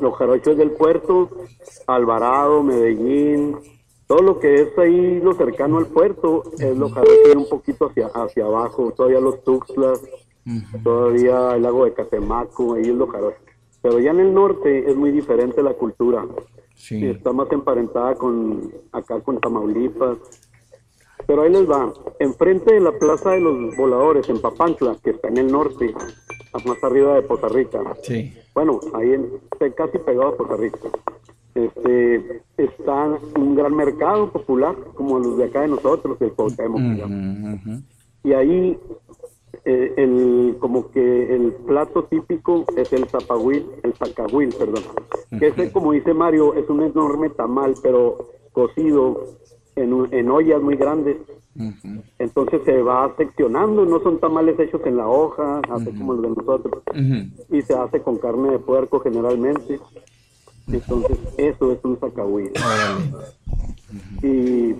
Los 0.00 0.16
jarochos 0.16 0.56
del 0.56 0.72
puerto, 0.72 1.30
Alvarado, 1.86 2.62
Medellín, 2.62 3.56
todo 4.06 4.22
lo 4.22 4.40
que 4.40 4.54
es 4.62 4.78
ahí 4.78 5.20
lo 5.20 5.34
cercano 5.34 5.78
al 5.78 5.86
puerto 5.86 6.42
es 6.58 6.76
los 6.76 6.92
jarochos 6.92 7.36
un 7.36 7.48
poquito 7.48 7.86
hacia, 7.86 8.08
hacia 8.08 8.44
abajo, 8.44 8.92
todavía 8.96 9.20
los 9.20 9.42
Tuxtlas, 9.44 10.00
todavía 10.82 11.54
el 11.54 11.62
lago 11.62 11.84
de 11.84 11.94
Catemaco, 11.94 12.74
ahí 12.74 12.82
es 12.82 12.88
los 12.88 13.08
jarochos. 13.08 13.51
Pero 13.82 13.98
ya 13.98 14.12
en 14.12 14.20
el 14.20 14.32
norte 14.32 14.88
es 14.88 14.96
muy 14.96 15.10
diferente 15.10 15.62
la 15.62 15.74
cultura. 15.74 16.24
Sí. 16.74 17.04
Está 17.04 17.32
más 17.32 17.50
emparentada 17.52 18.14
con 18.14 18.72
acá 18.92 19.20
con 19.20 19.40
Tamaulipas. 19.40 20.18
Pero 21.26 21.42
ahí 21.42 21.50
les 21.50 21.68
va. 21.68 21.92
Enfrente 22.18 22.74
de 22.74 22.80
la 22.80 22.92
Plaza 22.92 23.30
de 23.32 23.40
los 23.40 23.76
Voladores 23.76 24.28
en 24.28 24.40
Papantla, 24.40 24.96
que 25.02 25.10
está 25.10 25.28
en 25.28 25.38
el 25.38 25.52
norte, 25.52 25.94
más 26.64 26.84
arriba 26.84 27.14
de 27.14 27.26
Costa 27.26 27.48
Rica. 27.48 27.80
Sí. 28.02 28.32
Bueno, 28.54 28.80
ahí 28.94 29.12
en, 29.12 29.30
casi 29.76 29.98
pegado 29.98 30.28
a 30.28 30.36
Costa 30.36 30.56
Rica. 30.56 30.78
Este, 31.54 32.42
está 32.56 33.18
un 33.36 33.54
gran 33.54 33.74
mercado 33.74 34.30
popular, 34.30 34.74
como 34.94 35.18
los 35.18 35.36
de 35.36 35.44
acá 35.44 35.62
de 35.62 35.68
nosotros, 35.68 36.16
el 36.20 36.32
Cuauhtémoc, 36.32 36.80
digamos. 36.80 37.10
Ujú, 37.10 37.70
ujú. 37.70 37.82
Y 38.24 38.32
ahí, 38.32 38.78
eh, 39.64 39.94
el, 39.96 40.56
como 40.58 40.90
que 40.90 41.34
el 41.34 41.52
plato 41.52 42.04
típico 42.04 42.64
es 42.76 42.92
el 42.92 43.08
zapahuil, 43.08 43.66
el 43.82 43.94
zacahuil, 43.94 44.52
perdón. 44.58 44.82
Que 45.38 45.48
ese, 45.48 45.72
como 45.72 45.92
dice 45.92 46.12
Mario, 46.14 46.54
es 46.54 46.68
un 46.68 46.82
enorme 46.82 47.30
tamal, 47.30 47.74
pero 47.82 48.28
cocido 48.52 49.24
en, 49.76 50.08
en 50.10 50.30
ollas 50.30 50.60
muy 50.60 50.76
grandes. 50.76 51.16
Entonces 52.18 52.62
se 52.64 52.82
va 52.82 53.14
seccionando, 53.16 53.84
no 53.84 54.00
son 54.00 54.18
tamales 54.18 54.58
hechos 54.58 54.80
en 54.86 54.96
la 54.96 55.06
hoja, 55.06 55.60
así 55.70 55.92
como 55.92 56.14
los 56.14 56.22
de 56.22 56.28
nosotros. 56.30 56.82
Y 57.50 57.62
se 57.62 57.74
hace 57.74 58.00
con 58.00 58.16
carne 58.18 58.52
de 58.52 58.58
puerco 58.58 59.00
generalmente. 59.00 59.78
Entonces, 60.66 61.18
eso 61.36 61.72
es 61.72 61.78
un 61.84 61.98
zacahuil. 61.98 62.52
Y 64.22 64.74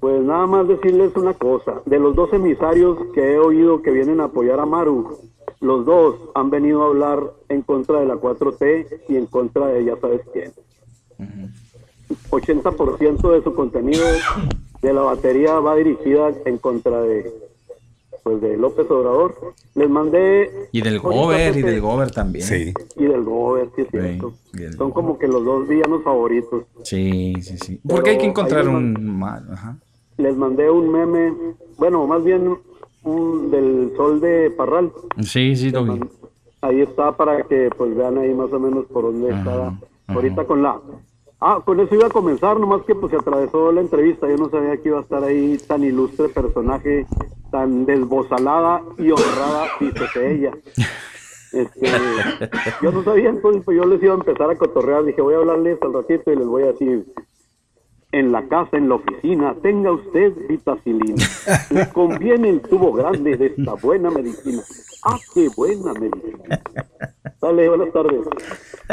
pues 0.00 0.22
nada 0.22 0.46
más 0.46 0.66
decirles 0.66 1.14
una 1.16 1.34
cosa. 1.34 1.82
De 1.86 1.98
los 1.98 2.14
dos 2.16 2.32
emisarios 2.32 2.98
que 3.14 3.32
he 3.34 3.38
oído 3.38 3.82
que 3.82 3.90
vienen 3.90 4.20
a 4.20 4.24
apoyar 4.24 4.58
a 4.60 4.66
Maru, 4.66 5.18
los 5.60 5.84
dos 5.84 6.16
han 6.34 6.50
venido 6.50 6.82
a 6.82 6.86
hablar 6.86 7.32
en 7.48 7.62
contra 7.62 8.00
de 8.00 8.06
la 8.06 8.14
4T 8.14 9.02
y 9.08 9.16
en 9.16 9.26
contra 9.26 9.66
de 9.66 9.84
ya 9.84 9.96
sabes 9.96 10.22
quién. 10.32 10.52
80% 12.30 13.32
de 13.32 13.42
su 13.42 13.54
contenido 13.54 14.04
de 14.82 14.92
la 14.92 15.02
batería 15.02 15.60
va 15.60 15.76
dirigida 15.76 16.32
en 16.44 16.58
contra 16.58 17.02
de 17.02 17.30
pues 18.22 18.40
de 18.42 18.56
López 18.56 18.90
Obrador. 18.90 19.34
Les 19.74 19.88
mandé 19.88 20.68
Y 20.72 20.82
del 20.82 20.98
Gober, 20.98 21.56
y 21.56 21.62
del 21.62 21.80
Gober 21.80 22.10
también. 22.10 22.44
Sí. 22.44 22.72
y 22.96 23.04
del 23.04 23.22
Gober, 23.22 23.70
sí 23.74 23.82
es 23.82 23.88
Sí, 23.90 23.98
cierto. 24.56 24.76
Son 24.76 24.90
como 24.90 25.18
que 25.18 25.26
los 25.26 25.42
dos 25.44 25.66
villanos 25.66 26.02
favoritos. 26.02 26.64
Sí, 26.82 27.34
sí, 27.40 27.56
sí. 27.58 27.80
Porque 27.86 28.10
hay 28.10 28.18
que 28.18 28.26
encontrar 28.26 28.68
un 28.68 29.18
mal. 29.18 29.46
Ajá. 29.50 29.78
Les 30.20 30.36
mandé 30.36 30.70
un 30.70 30.90
meme, 30.90 31.34
bueno, 31.78 32.06
más 32.06 32.22
bien 32.22 32.56
un 33.02 33.50
del 33.50 33.92
sol 33.96 34.20
de 34.20 34.50
Parral. 34.50 34.92
Sí, 35.20 35.56
sí, 35.56 35.70
vi. 35.70 36.00
Ahí 36.62 36.82
está 36.82 37.12
para 37.12 37.42
que 37.44 37.70
pues 37.76 37.96
vean 37.96 38.18
ahí 38.18 38.34
más 38.34 38.52
o 38.52 38.60
menos 38.60 38.84
por 38.86 39.04
dónde 39.04 39.30
está 39.30 39.72
ahorita 40.08 40.44
con 40.44 40.62
la... 40.62 40.78
Ah, 41.42 41.62
con 41.64 41.80
eso 41.80 41.94
iba 41.94 42.06
a 42.06 42.10
comenzar, 42.10 42.60
nomás 42.60 42.82
que 42.82 42.94
pues 42.94 43.12
se 43.12 43.16
atravesó 43.16 43.72
la 43.72 43.80
entrevista, 43.80 44.28
yo 44.28 44.36
no 44.36 44.50
sabía 44.50 44.76
que 44.76 44.90
iba 44.90 44.98
a 44.98 45.02
estar 45.02 45.24
ahí 45.24 45.56
tan 45.66 45.82
ilustre 45.82 46.28
personaje, 46.28 47.06
tan 47.50 47.86
desbozalada 47.86 48.82
y 48.98 49.10
honrada, 49.10 49.68
dice 49.80 50.32
ella. 50.34 50.52
Este, 51.52 51.88
yo 52.82 52.92
no 52.92 53.02
sabía, 53.02 53.30
entonces 53.30 53.62
pues 53.64 53.76
yo 53.76 53.84
les 53.84 54.02
iba 54.02 54.12
a 54.12 54.18
empezar 54.18 54.50
a 54.50 54.56
cotorrear, 54.56 55.04
dije 55.04 55.20
voy 55.20 55.34
a 55.34 55.38
hablarles 55.38 55.82
al 55.82 55.94
ratito 55.94 56.30
y 56.30 56.36
les 56.36 56.46
voy 56.46 56.62
a 56.62 56.66
decir, 56.66 57.06
en 58.12 58.32
la 58.32 58.46
casa, 58.48 58.76
en 58.76 58.88
la 58.88 58.96
oficina, 58.96 59.54
tenga 59.62 59.92
usted 59.92 60.32
vitacilina. 60.48 61.24
Le 61.70 61.88
conviene 61.92 62.48
el 62.48 62.60
tubo 62.60 62.92
grande 62.92 63.36
de 63.36 63.46
esta 63.46 63.74
buena 63.74 64.10
medicina. 64.10 64.62
Ah, 65.04 65.18
qué 65.34 65.48
buena 65.56 65.92
medicina. 65.94 66.60
Dale, 67.40 67.68
buenas 67.68 67.92
tardes. 67.92 68.20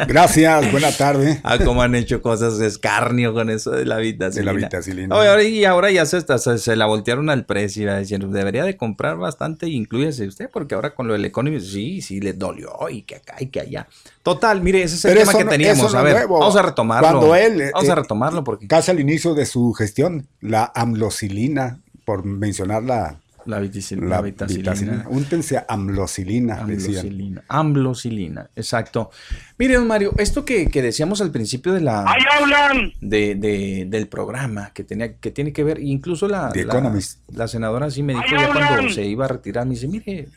Gracias, 0.08 0.72
buena 0.72 0.91
tarde. 0.91 1.39
Ah, 1.43 1.58
cómo 1.64 1.82
han 1.82 1.95
hecho 1.95 2.22
cosas 2.22 2.58
de 2.58 2.68
escarnio 2.68 3.34
con 3.34 3.50
eso 3.50 3.72
de 3.72 3.86
la 3.86 3.98
vitacilina. 3.98 4.52
De 4.54 4.60
la 4.60 4.66
vitacilina. 4.68 5.16
Ahora- 5.16 5.43
y 5.43 5.64
ahora 5.66 5.91
ya 5.91 6.06
se, 6.06 6.18
está- 6.18 6.38
se, 6.38 6.58
se 6.58 6.76
la 6.76 6.86
voltearon 6.86 7.30
al 7.30 7.45
precio. 7.45 7.84
iba 7.84 7.98
diciendo, 7.98 8.28
debería 8.28 8.64
de 8.64 8.76
comprar 8.78 9.18
bastante 9.18 9.68
y 9.68 9.76
incluyese 9.76 10.28
usted, 10.28 10.50
porque 10.52 10.76
ahora 10.76 10.93
con 10.93 11.08
lo 11.08 11.14
del 11.14 11.26
economy, 11.26 11.60
sí, 11.62 12.02
sí, 12.02 12.20
le 12.20 12.34
dolió 12.34 12.72
y 12.89 13.04
que 13.04 13.16
acá 13.16 13.36
y 13.39 13.48
que 13.48 13.62
allá. 13.62 13.88
Total, 14.24 14.62
mire, 14.62 14.84
ese 14.84 14.95
es 14.95 15.06
el 15.06 15.12
Pero 15.14 15.22
tema 15.22 15.38
que 15.38 15.43
no- 15.45 15.50
teníamos. 15.52 15.93
no 15.93 16.00
a 16.00 16.04
ver, 16.04 16.14
nuevo. 16.16 16.39
vamos 16.39 16.56
a 16.56 16.62
retomarlo. 16.62 17.08
Cuando 17.10 17.36
él, 17.36 17.62
eh, 17.62 17.72
vamos 17.74 17.89
a 17.89 17.93
eh, 17.93 17.95
retomarlo 17.95 18.43
porque 18.43 18.68
Casi 18.68 18.91
al 18.91 19.00
inicio 19.00 19.34
de 19.34 19.45
su 19.45 19.72
gestión, 19.74 20.28
la 20.41 20.72
amlocilina, 20.76 21.80
por 22.04 22.26
mencionar 22.26 22.84
la, 22.84 23.20
la, 23.48 23.62
viticil- 23.62 24.00
la 24.02 24.08
la 24.18 24.22
vitacilina. 24.22 24.72
vitacilina. 24.74 25.06
Úntense 25.10 25.64
amlocilina, 25.68 26.64
decían. 26.66 26.98
Amblocilina. 26.98 27.43
Amblocilina, 27.48 28.50
exacto. 28.56 29.10
Mire, 29.58 29.76
don 29.76 29.88
Mario, 29.88 30.14
esto 30.18 30.45
que, 30.45 30.68
que 30.70 30.82
decíamos 30.82 31.22
al 31.22 31.32
principio 31.32 31.74
de 31.74 31.82
la 31.82 32.02
¡Ahí 32.10 32.22
hablan! 32.39 32.93
de, 33.02 33.36
de- 33.36 33.86
del 33.89 34.08
programa 34.08 34.72
que 34.74 34.84
tenía 34.84 35.16
que 35.18 35.32
tiene 35.32 35.54
que 35.54 35.64
ver, 35.64 35.80
incluso 35.82 36.28
la, 36.28 36.50
The 36.52 36.66
la, 36.66 37.48
senadora 37.48 37.89
sí 37.91 38.04
me 38.04 38.14
dijo 38.14 38.26
¡Ahí 38.26 38.32
ya 38.41 38.54
cuando 38.54 38.89
se 38.93 39.06
iba 39.06 39.26
a 39.26 39.30
retirar, 39.30 39.66
me 39.66 39.74
dice, 39.76 39.88
mire, 39.88 40.28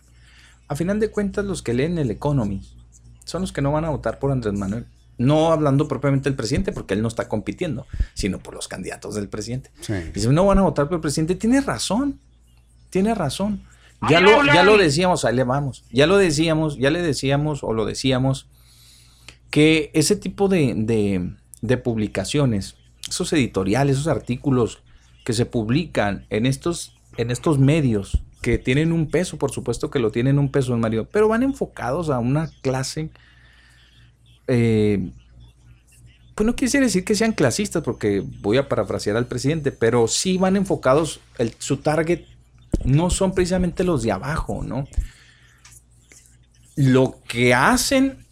a 0.69 0.77
final 0.77 1.01
de 1.01 1.09
cuentas 1.11 1.45
los 1.45 1.63
que 1.63 1.75
leen 1.75 1.99
el 1.99 2.11
Economist 2.11 2.73
son 3.25 3.43
los 3.43 3.53
que 3.53 3.61
no 3.63 3.73
van 3.73 3.85
a 3.85 3.91
votar 3.91 4.19
por 4.19 4.33
Andrés 4.33 4.55
Manuel. 4.55 4.87
No 5.19 5.53
hablando 5.53 5.87
propiamente 5.87 6.31
del 6.31 6.35
presidente, 6.35 6.73
porque 6.73 6.95
él 6.95 7.03
no 7.03 7.09
está 7.09 7.29
compitiendo, 7.29 7.87
sino 8.15 8.39
por 8.39 8.55
los 8.55 8.69
candidatos 8.69 9.15
del 9.15 9.29
presidente. 9.29 9.71
Sí. 9.83 9.93
Dice, 10.15 10.29
no 10.31 10.47
van 10.47 10.57
a 10.59 10.63
votar 10.63 10.87
por 10.89 10.95
el 10.97 11.01
presidente. 11.03 11.35
Tiene 11.35 11.61
razón, 11.61 12.19
tiene 12.91 13.15
razón. 13.15 13.63
Ya 14.09 14.19
¡Ahí 14.19 14.25
lo, 14.25 14.45
ya 14.47 14.63
lo 14.65 14.77
decíamos, 14.79 15.25
ahí 15.25 15.35
le 15.37 15.45
vamos. 15.45 15.85
Ya 15.91 16.07
lo 16.07 16.17
decíamos, 16.17 16.77
ya 16.79 16.91
le 16.91 17.03
decíamos 17.03 17.63
o 17.63 17.73
lo 17.73 17.85
decíamos, 17.85 18.47
que 19.51 19.91
ese 19.95 20.17
tipo 20.17 20.49
de, 20.49 20.75
de- 20.77 21.33
de 21.63 21.77
publicaciones, 21.77 22.77
esos 23.09 23.33
editoriales, 23.33 23.97
esos 23.97 24.07
artículos 24.09 24.83
que 25.25 25.33
se 25.35 25.45
publican 25.45 26.25
en 26.31 26.47
estos, 26.47 26.95
en 27.19 27.31
estos 27.31 27.59
medios, 27.59 28.19
que 28.41 28.57
tienen 28.57 28.93
un 28.93 29.11
peso, 29.11 29.37
por 29.37 29.51
supuesto 29.51 29.91
que 29.91 29.99
lo 29.99 30.11
tienen 30.11 30.39
un 30.39 30.51
peso 30.51 30.73
en 30.73 30.81
Mario, 30.81 31.07
pero 31.13 31.29
van 31.29 31.43
enfocados 31.43 32.09
a 32.09 32.19
una 32.21 32.51
clase 32.63 33.11
eh, 34.49 35.11
pues 36.35 36.47
no 36.47 36.57
quisiera 36.57 36.87
decir 36.87 37.05
que 37.05 37.15
sean 37.15 37.33
clasistas, 37.33 37.83
porque 37.83 38.25
voy 38.41 38.57
a 38.57 38.67
parafrasear 38.69 39.17
al 39.17 39.27
presidente, 39.27 39.73
pero 39.73 40.09
sí 40.09 40.39
van 40.39 40.57
enfocados, 40.57 41.21
el- 41.39 41.55
su 41.59 41.77
target 41.79 42.23
no 42.85 43.11
son 43.11 43.33
precisamente 43.35 43.85
los 43.85 44.03
de 44.03 44.13
abajo, 44.13 44.63
¿no? 44.65 44.87
Lo 46.77 47.19
que 47.29 47.55
hacen 47.55 48.25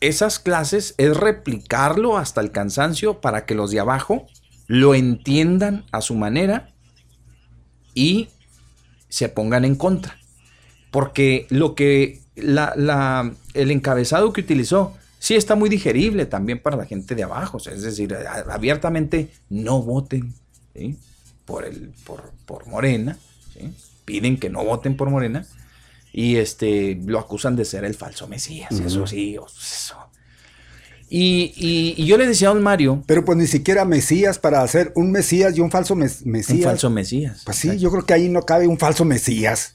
esas 0.00 0.38
clases 0.38 0.94
es 0.98 1.16
replicarlo 1.16 2.18
hasta 2.18 2.40
el 2.40 2.50
cansancio 2.50 3.20
para 3.20 3.46
que 3.46 3.54
los 3.54 3.70
de 3.70 3.80
abajo 3.80 4.26
lo 4.66 4.94
entiendan 4.94 5.84
a 5.92 6.00
su 6.00 6.14
manera 6.14 6.74
y 7.94 8.28
se 9.08 9.28
pongan 9.28 9.64
en 9.64 9.76
contra. 9.76 10.18
Porque 10.90 11.46
lo 11.50 11.74
que 11.74 12.20
la- 12.36 13.32
el 13.54 13.70
encabezado 13.70 14.32
que 14.32 14.40
utilizó 14.42 14.96
sí 15.18 15.34
está 15.36 15.54
muy 15.54 15.70
digerible 15.70 16.26
también 16.26 16.60
para 16.60 16.76
la 16.76 16.84
gente 16.84 17.14
de 17.14 17.22
abajo. 17.22 17.58
es 17.58 17.82
decir, 17.82 18.14
abiertamente 18.50 19.30
no 19.48 19.80
voten 19.82 20.34
por, 21.46 21.64
el, 21.64 21.92
por, 22.04 22.32
por 22.44 22.66
Morena. 22.66 23.16
¿Sí? 23.54 23.72
Piden 24.04 24.38
que 24.38 24.50
no 24.50 24.64
voten 24.64 24.96
por 24.96 25.08
Morena. 25.10 25.46
Y 26.12 26.36
este 26.36 27.00
lo 27.06 27.18
acusan 27.18 27.56
de 27.56 27.64
ser 27.64 27.84
el 27.84 27.94
falso 27.94 28.28
Mesías. 28.28 28.70
Eso 28.72 29.06
sí, 29.06 29.34
eso. 29.36 29.96
Y, 31.08 31.52
y- 31.56 31.94
y 31.96 32.06
yo 32.06 32.16
le 32.16 32.26
decía 32.26 32.48
a 32.50 32.54
don 32.54 32.62
Mario, 32.62 33.02
Pero 33.06 33.24
pues 33.24 33.36
ni 33.38 33.46
siquiera 33.46 33.84
Mesías 33.84 34.38
para 34.38 34.62
hacer 34.62 34.92
un 34.96 35.10
Mesías 35.12 35.56
y 35.56 35.60
un 35.60 35.70
falso 35.70 35.94
mes- 35.94 36.24
Mesías. 36.24 36.58
un 36.58 36.64
falso 36.64 36.90
Mesías. 36.90 37.42
Pues 37.44 37.56
sí, 37.58 37.78
yo 37.78 37.90
creo 37.90 38.04
que 38.06 38.14
ahí 38.14 38.28
no 38.28 38.42
cabe 38.42 38.66
un 38.66 38.78
falso 38.78 39.04
Mesías. 39.04 39.74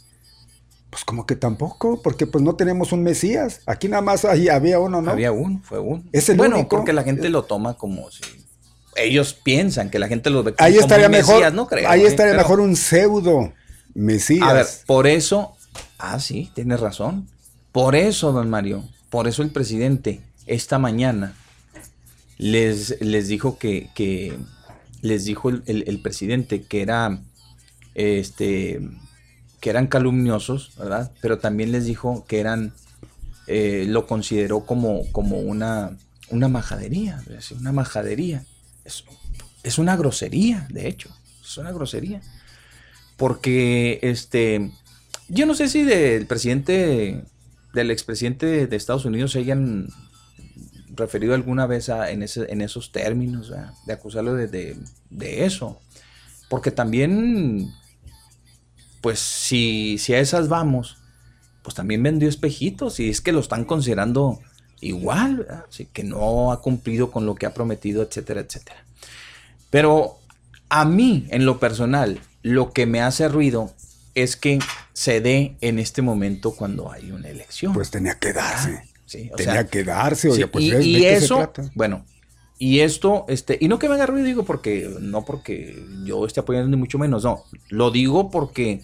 Pues 0.90 1.04
como 1.06 1.26
que 1.28 1.36
tampoco, 1.36 2.02
porque 2.02 2.26
pues 2.26 2.44
no 2.44 2.56
tenemos 2.56 2.92
un 2.92 3.04
Mesías. 3.04 3.62
Aquí 3.68 3.88
nada 3.88 4.02
más 4.02 4.26
ahí 4.26 4.50
había 4.50 4.80
uno, 4.80 5.02
¿no? 5.02 5.12
Había 5.12 5.32
uno, 5.32 5.62
fue 5.64 5.78
uno. 5.80 6.04
Es 6.12 6.30
el 6.30 6.38
bueno, 6.38 6.56
único. 6.56 6.70
porque 6.78 6.94
la 6.94 7.04
gente 7.04 7.30
lo 7.30 7.44
toma 7.44 7.76
como 7.76 8.10
si 8.12 8.22
ellos 8.96 9.34
piensan 9.34 9.90
que 9.92 10.00
la 10.00 10.08
gente 10.08 10.30
lo 10.32 10.44
ve 10.44 10.56
ahí 10.58 10.74
como 10.74 10.82
estaría 10.82 11.06
un 11.06 11.12
mejor, 11.12 11.36
Mesías, 11.36 11.54
no 11.54 11.68
creo. 11.68 11.88
ahí 11.90 12.02
¿sí? 12.02 12.08
estaría 12.08 12.34
mejor 12.34 12.60
un 12.60 12.76
pseudo 12.76 13.54
Mesías. 13.94 14.48
A 14.48 14.54
ver, 14.54 14.66
por 14.86 15.08
eso, 15.08 15.56
ah, 15.98 16.20
sí, 16.20 16.52
tienes 16.54 16.80
razón. 16.80 17.28
Por 17.72 17.96
eso, 17.96 18.32
don 18.32 18.50
Mario, 18.50 18.84
por 19.10 19.28
eso 19.28 19.42
el 19.44 19.52
presidente 19.52 20.22
esta 20.48 20.80
mañana 20.80 21.34
les, 22.38 23.00
les 23.02 23.28
dijo 23.28 23.58
que, 23.58 23.90
que 23.94 24.38
les 25.02 25.26
dijo 25.26 25.50
el, 25.50 25.64
el- 25.66 26.02
presidente 26.02 26.64
que 26.64 26.82
era 26.82 27.20
este 27.96 28.80
que 29.62 29.70
eran 29.70 29.88
calumniosos, 29.88 30.72
¿verdad? 30.78 31.12
Pero 31.22 31.40
también 31.40 31.72
les 31.74 31.86
dijo 31.86 32.26
que 32.28 32.40
eran 32.40 32.74
eh, 33.48 33.86
lo 33.88 34.08
consideró 34.08 34.62
como, 34.66 35.12
como 35.12 35.40
una, 35.40 35.98
una 36.30 36.48
majadería, 36.48 37.22
una 37.60 37.72
majadería. 37.74 38.46
Es, 38.86 39.04
es 39.64 39.78
una 39.78 39.98
grosería, 39.98 40.66
de 40.70 40.88
hecho, 40.88 41.10
es 41.44 41.58
una 41.58 41.72
grosería 41.74 42.22
porque 43.20 44.00
este 44.02 44.72
yo 45.28 45.46
no 45.46 45.54
sé 45.54 45.70
si 45.70 45.84
del 45.84 46.26
presidente 46.26 47.24
del 47.74 47.92
expresidente 47.92 48.66
de 48.66 48.76
Estados 48.76 49.06
Unidos 49.06 49.34
se 49.34 49.40
hayan 49.40 49.90
referido 50.96 51.36
alguna 51.36 51.68
vez 51.68 51.90
en, 51.90 52.24
ese, 52.24 52.52
en 52.52 52.62
esos 52.62 52.92
términos 52.92 53.52
¿verdad? 53.52 53.74
de 53.86 53.94
acusarlo 53.94 54.34
de, 54.34 54.48
de- 54.48 54.78
de 55.12 55.46
eso 55.46 55.80
porque 56.50 56.72
también 56.72 57.72
pues 59.02 59.20
si, 59.20 59.98
si 60.00 60.14
a 60.14 60.20
esas 60.20 60.50
vamos 60.50 60.98
pues 61.62 61.76
también 61.76 62.02
vendió 62.02 62.28
espejitos 62.28 63.00
y 63.00 63.10
es 63.10 63.22
que 63.22 63.32
lo 63.34 63.40
están 63.42 63.66
considerando 63.66 64.40
igual, 64.82 65.46
así 65.70 65.86
que 65.92 66.04
no 66.06 66.52
ha 66.54 66.62
cumplido 66.62 67.12
con 67.12 67.26
lo 67.26 67.36
que 67.36 67.46
ha 67.46 67.54
prometido, 67.54 68.02
etcétera, 68.02 68.40
etcétera. 68.40 68.86
Pero 69.70 70.18
a 70.70 70.86
mí, 70.86 71.28
en 71.32 71.46
lo 71.46 71.60
personal, 71.60 72.22
lo 72.42 72.72
que 72.72 72.86
me 72.86 73.02
hace 73.02 73.28
ruido 73.28 73.74
es 74.16 74.36
que 74.36 74.60
se 74.94 75.22
dé 75.22 75.56
en 75.62 75.80
este 75.80 76.02
momento 76.02 76.52
cuando 76.52 76.92
hay 76.92 77.12
una 77.12 77.30
elección. 77.30 77.74
Pues 77.74 77.92
tenía 77.92 78.20
que 78.20 78.34
darse. 78.34 78.82
Ah, 78.82 78.88
sí, 79.06 79.32
tenía 79.36 79.68
que 79.68 79.84
darse, 79.84 80.30
oye, 80.30 80.48
pues 80.48 80.66
y, 80.66 80.72
¿de 80.72 80.84
y 80.84 80.94
qué 80.96 81.20
se 81.20 81.26
eso, 81.26 81.38
trata? 81.38 81.72
bueno, 81.76 82.06
y 82.58 82.82
esto, 82.82 83.26
este, 83.30 83.58
y 83.62 83.70
no 83.70 83.80
que 83.80 83.88
me 83.88 83.96
haga 83.96 84.06
ruido, 84.06 84.26
digo, 84.26 84.44
porque, 84.44 84.94
no 85.00 85.24
porque 85.24 85.82
yo 86.04 86.26
esté 86.26 86.42
apoyando 86.42 86.70
ni 86.70 86.76
mucho 86.76 86.98
menos, 86.98 87.24
no, 87.24 87.46
lo 87.70 87.90
digo 87.90 88.30
porque 88.30 88.82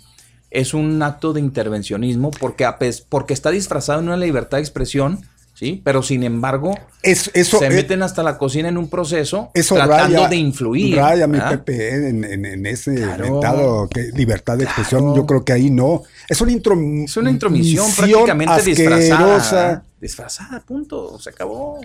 es 0.50 0.74
un 0.74 1.04
acto 1.04 1.34
de 1.34 1.42
intervencionismo, 1.42 2.32
porque, 2.32 2.66
porque 3.10 3.34
está 3.34 3.52
disfrazado 3.52 4.00
en 4.00 4.08
una 4.08 4.18
libertad 4.18 4.60
de 4.60 4.64
expresión, 4.64 5.28
¿sí? 5.56 5.82
Pero 5.84 6.04
sin 6.04 6.22
embargo, 6.22 6.78
Es- 7.02 7.32
eso, 7.34 7.58
se 7.58 7.70
meten 7.72 8.04
hasta 8.04 8.22
la 8.22 8.38
cocina 8.38 8.70
en 8.70 8.78
un 8.78 8.88
proceso 8.90 9.50
eso 9.56 9.74
tratando 9.74 10.18
raya, 10.18 10.28
de 10.30 10.36
influir. 10.36 10.98
Raya 10.98 11.26
mi. 11.26 11.40
Pepe 11.40 11.88
eh, 11.90 12.10
en, 12.10 12.24
en- 12.24 12.46
en 12.46 12.66
ese 12.68 12.94
Claro. 12.96 13.88
que 13.92 14.04
libertad 14.14 14.58
de 14.58 14.66
expresión. 14.66 15.02
Claro. 15.02 15.16
Yo 15.16 15.26
creo 15.26 15.44
que 15.44 15.54
ahí 15.54 15.72
no. 15.72 16.04
Es 16.30 16.40
una, 16.42 16.52
introm- 16.52 17.06
Es 17.06 17.18
una 17.18 17.32
intromisión 17.32 17.86
misión 17.88 18.06
prácticamente 18.12 18.62
disfrazada. 18.64 19.08
asquerosa. 19.08 19.72
¿eh? 19.74 19.80
Disfrazada, 20.02 20.60
punto. 20.62 21.18
Se 21.20 21.32
acabó. 21.32 21.80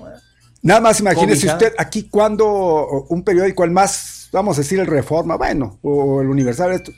Nada 0.62 0.80
más 0.80 1.00
imagínese 1.00 1.46
usted 1.46 1.72
aquí 1.78 2.08
cuando 2.10 3.06
un 3.08 3.22
periódico, 3.22 3.64
el 3.64 3.70
más, 3.70 4.28
vamos 4.30 4.58
a 4.58 4.60
decir, 4.60 4.78
el 4.78 4.86
Reforma, 4.86 5.36
bueno, 5.36 5.78
o 5.80 6.20
el 6.20 6.28
Universal, 6.28 6.72
esto, 6.72 6.92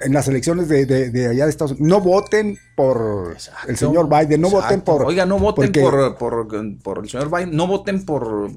en 0.00 0.12
las 0.12 0.28
elecciones 0.28 0.68
de, 0.68 0.84
de- 0.86 1.10
de 1.10 1.28
allá 1.28 1.44
de 1.44 1.50
Estados 1.50 1.72
Unidos, 1.72 1.88
no 1.88 2.00
voten 2.00 2.58
por 2.74 3.30
Exacto, 3.32 3.68
el 3.70 3.76
señor 3.76 4.08
Biden, 4.08 4.40
no 4.40 4.50
voten 4.50 4.80
por... 4.82 5.04
Oiga, 5.04 5.24
no 5.26 5.38
voten 5.38 5.66
porque- 5.66 5.80
por, 5.80 6.16
por, 6.18 6.48
por 6.82 6.98
el 7.04 7.08
señor 7.08 7.30
Biden, 7.30 7.56
no 7.56 7.66
voten 7.66 8.04
por, 8.04 8.50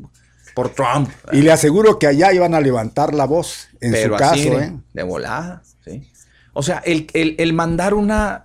por 0.53 0.69
Trump. 0.69 1.09
Y 1.31 1.41
le 1.41 1.51
aseguro 1.51 1.97
que 1.99 2.07
allá 2.07 2.33
iban 2.33 2.53
a 2.53 2.59
levantar 2.61 3.13
la 3.13 3.25
voz, 3.25 3.67
en 3.81 3.91
Pero 3.93 4.17
su 4.17 4.23
así, 4.23 4.45
caso, 4.49 4.59
de, 4.59 4.65
¿eh? 4.65 4.73
de 4.93 5.03
volada, 5.03 5.61
¿sí? 5.85 6.09
O 6.53 6.61
sea, 6.63 6.79
el, 6.79 7.07
el- 7.13 7.35
el 7.39 7.53
mandar 7.53 7.93
una, 7.93 8.43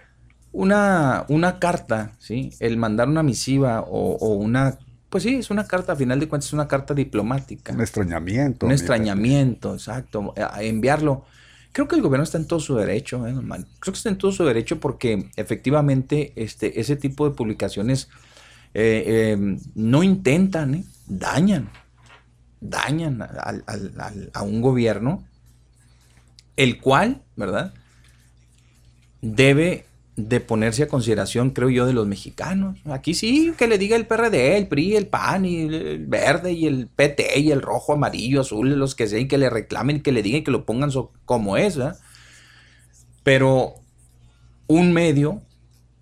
una, 0.52 1.24
una 1.28 1.58
carta, 1.58 2.12
¿sí? 2.18 2.50
El 2.60 2.76
mandar 2.76 3.08
una 3.08 3.22
misiva 3.22 3.80
o, 3.80 4.16
o 4.16 4.28
una... 4.34 4.78
Pues 5.08 5.22
sí, 5.22 5.36
es 5.36 5.50
una 5.50 5.64
carta, 5.66 5.92
a 5.92 5.96
final 5.96 6.18
de 6.18 6.28
cuentas 6.28 6.48
es 6.48 6.52
una 6.54 6.66
carta 6.66 6.92
diplomática. 6.92 7.72
Un 7.72 7.80
extrañamiento. 7.80 8.66
Un 8.66 8.70
mi 8.70 8.74
extrañamiento, 8.74 9.74
exacto. 9.74 10.34
A 10.36 10.60
enviarlo. 10.64 11.24
Creo 11.74 11.88
que 11.88 11.96
el 11.96 12.02
gobierno 12.02 12.22
está 12.22 12.38
en 12.38 12.46
todo 12.46 12.60
su 12.60 12.76
derecho, 12.76 13.26
¿eh? 13.26 13.34
Creo 13.34 13.92
que 13.92 13.98
está 13.98 14.08
en 14.08 14.16
todo 14.16 14.30
su 14.30 14.44
derecho 14.44 14.78
porque 14.78 15.28
efectivamente 15.34 16.32
este, 16.36 16.78
ese 16.80 16.94
tipo 16.94 17.28
de 17.28 17.34
publicaciones 17.34 18.08
eh, 18.74 19.02
eh, 19.36 19.56
no 19.74 20.04
intentan, 20.04 20.74
¿eh? 20.76 20.84
dañan, 21.08 21.68
dañan 22.60 23.20
al- 23.22 23.64
al- 23.66 23.92
al- 23.98 24.30
a 24.32 24.42
un 24.44 24.60
gobierno, 24.62 25.24
el 26.56 26.80
cual, 26.80 27.22
¿verdad? 27.34 27.74
Debe 29.20 29.84
de 30.16 30.38
ponerse 30.40 30.84
a 30.84 30.88
consideración, 30.88 31.50
creo 31.50 31.70
yo, 31.70 31.86
de 31.86 31.92
los 31.92 32.06
mexicanos. 32.06 32.78
Aquí 32.84 33.14
sí, 33.14 33.52
que 33.58 33.66
le 33.66 33.78
diga 33.78 33.96
el 33.96 34.06
PRD, 34.06 34.56
el 34.56 34.68
PRI, 34.68 34.94
el 34.96 35.06
PAN, 35.08 35.44
y 35.44 35.62
el, 35.62 36.06
verde, 36.06 36.52
y 36.52 36.66
el 36.66 36.86
PT, 36.86 37.40
y 37.40 37.50
el 37.50 37.60
rojo, 37.60 37.94
amarillo, 37.94 38.42
azul, 38.42 38.70
los 38.78 38.94
que 38.94 39.08
sea, 39.08 39.18
y 39.18 39.26
que 39.26 39.38
le 39.38 39.50
reclamen, 39.50 40.02
que 40.02 40.12
le 40.12 40.22
digan 40.22 40.44
que 40.44 40.52
lo 40.52 40.64
pongan 40.64 40.92
so- 40.92 41.10
como 41.24 41.56
es, 41.56 41.76
¿verdad? 41.76 41.98
Pero 43.22 43.74
un 44.66 44.92
medio 44.92 45.42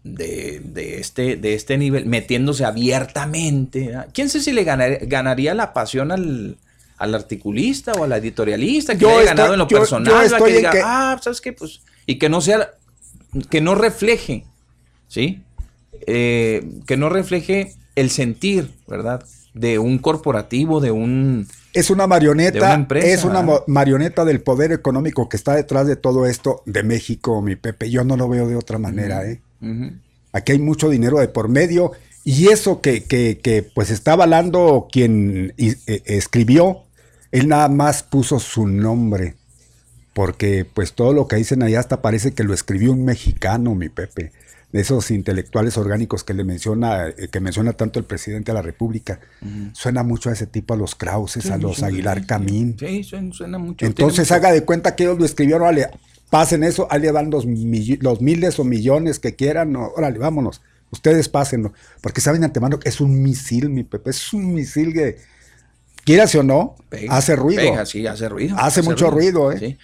de, 0.05 0.61
de 0.65 0.99
este, 0.99 1.37
de 1.37 1.55
este 1.55 1.79
nivel, 1.79 2.07
metiéndose 2.07 2.65
abiertamente, 2.65 3.87
¿verdad? 3.89 4.09
¿quién 4.13 4.29
sé 4.29 4.41
si 4.41 4.53
le 4.53 4.65
ganar- 4.65 5.07
ganaría 5.07 5.55
la 5.55 5.73
pasión 5.73 6.11
al, 6.13 6.59
al 6.99 7.15
articulista 7.15 7.93
o 7.93 8.05
al 8.05 8.13
editorialista 8.13 8.95
que 8.95 9.01
Yo 9.01 9.09
haya 9.09 9.19
estoy- 9.21 9.29
ganado 9.37 9.53
en 9.55 9.59
lo 9.61 9.69
yo- 9.69 9.79
personal, 9.79 10.31
que 10.45 10.53
diga, 10.53 10.71
que- 10.71 10.83
ah, 10.85 11.19
¿sabes 11.23 11.41
qué? 11.41 11.53
Pues, 11.53 11.81
y 12.05 12.19
que 12.19 12.29
no 12.29 12.41
sea, 12.41 12.73
que 13.51 13.61
no 13.61 13.75
refleje, 13.75 14.45
¿sí? 15.09 15.43
Eh, 16.07 16.69
que 16.87 16.97
no 16.97 17.09
refleje 17.09 17.75
el 17.95 18.11
sentir, 18.11 18.71
¿verdad? 18.87 19.25
De 19.55 19.79
un 19.79 19.99
corporativo, 19.99 20.81
de 20.81 20.91
un... 20.91 21.47
Es 21.73 21.91
una 21.91 22.07
marioneta, 22.07 22.59
una 22.59 22.75
empresa, 22.75 23.07
es 23.07 23.25
una 23.25 23.45
marioneta 23.67 24.25
del 24.25 24.41
poder 24.43 24.73
económico 24.73 25.29
que 25.29 25.37
está 25.37 25.55
detrás 25.55 25.87
de 25.87 25.97
todo 25.97 26.27
esto 26.27 26.63
de 26.67 26.83
México, 26.83 27.41
mi 27.41 27.57
Pepe. 27.57 27.91
Yo 27.91 28.05
no 28.05 28.17
lo 28.17 28.29
veo 28.29 28.47
de 28.47 28.57
otra 28.57 28.79
manera, 28.79 29.27
¿eh? 29.27 29.41
Aquí 30.33 30.53
hay 30.53 30.59
mucho 30.59 30.91
dinero 30.91 31.19
de 31.19 31.29
por 31.29 31.49
medio 31.49 31.93
y 32.25 32.49
eso 32.49 32.81
que, 32.81 33.05
que, 33.05 33.39
que, 33.39 33.63
pues 33.63 33.91
está 33.91 34.13
avalando 34.13 34.89
quien 34.91 35.55
eh, 35.57 36.03
escribió, 36.05 36.83
él 37.31 37.49
nada 37.49 37.69
más 37.69 38.03
puso 38.03 38.39
su 38.39 38.67
nombre, 38.67 39.35
porque 40.13 40.65
pues 40.65 40.93
todo 40.93 41.13
lo 41.13 41.29
que 41.29 41.37
dicen 41.37 41.63
allá 41.63 41.81
hasta 41.81 42.03
parece 42.03 42.33
que 42.33 42.45
lo 42.45 42.55
escribió 42.55 42.93
un 42.93 43.05
mexicano, 43.05 43.75
mi 43.75 43.89
Pepe, 43.89 44.33
de 44.73 44.81
esos 44.81 45.11
intelectuales 45.11 45.77
orgánicos 45.77 46.25
que 46.25 46.35
le 46.35 46.45
menciona, 46.45 47.09
eh, 47.09 47.29
que 47.31 47.41
menciona 47.41 47.73
tanto 47.75 47.99
el 47.99 48.05
presidente 48.05 48.53
de 48.53 48.57
la 48.57 48.63
República. 48.63 49.21
Suena 49.73 50.03
mucho 50.03 50.31
a 50.31 50.33
ese 50.33 50.47
tipo, 50.47 50.75
a 50.75 50.77
los 50.77 50.95
Krauses, 50.95 51.51
a 51.51 51.59
los 51.59 51.83
Aguilar 51.83 52.27
Camín. 52.27 52.77
Sí, 52.79 53.05
suena, 53.05 53.33
suena 53.33 53.59
mucho. 53.59 53.85
Entonces 53.85 54.21
mucho- 54.21 54.35
haga 54.35 54.53
de 54.53 54.65
cuenta 54.65 54.97
que 54.97 55.05
ellos 55.05 55.19
lo 55.19 55.25
escribieron, 55.25 55.63
órale, 55.63 55.89
pasen 56.31 56.65
eso, 56.65 56.89
ahí 56.91 57.01
le 57.01 57.13
dan 57.13 57.31
los, 57.31 57.45
los 57.47 58.21
miles 58.23 58.59
o 58.59 58.65
millones 58.65 59.19
que 59.19 59.35
quieran, 59.35 59.73
no, 59.73 59.89
órale, 59.95 60.19
vámonos, 60.19 60.63
ustedes 60.91 61.29
pásenlo, 61.29 61.73
porque 62.01 62.23
saben 62.23 62.41
de 62.41 62.47
antemano 62.47 62.79
que 62.79 62.89
es 62.89 63.01
un 63.01 63.23
misil, 63.23 63.69
mi 63.69 63.85
Pepe, 63.85 64.11
es 64.11 64.33
un 64.33 64.55
misil 64.55 64.95
que, 64.95 65.19
quieras 66.05 66.35
o 66.35 66.43
no, 66.43 66.77
Pega, 66.89 67.17
hace 67.17 67.37
ruido. 67.37 67.61
pega, 67.63 67.87
sí, 67.87 68.07
hace 68.07 68.29
ruido. 68.29 68.57
Hace 68.59 68.83
mucho 68.83 69.11
ruido, 69.11 69.53
¿eh? 69.53 69.59
Sí. 69.59 69.79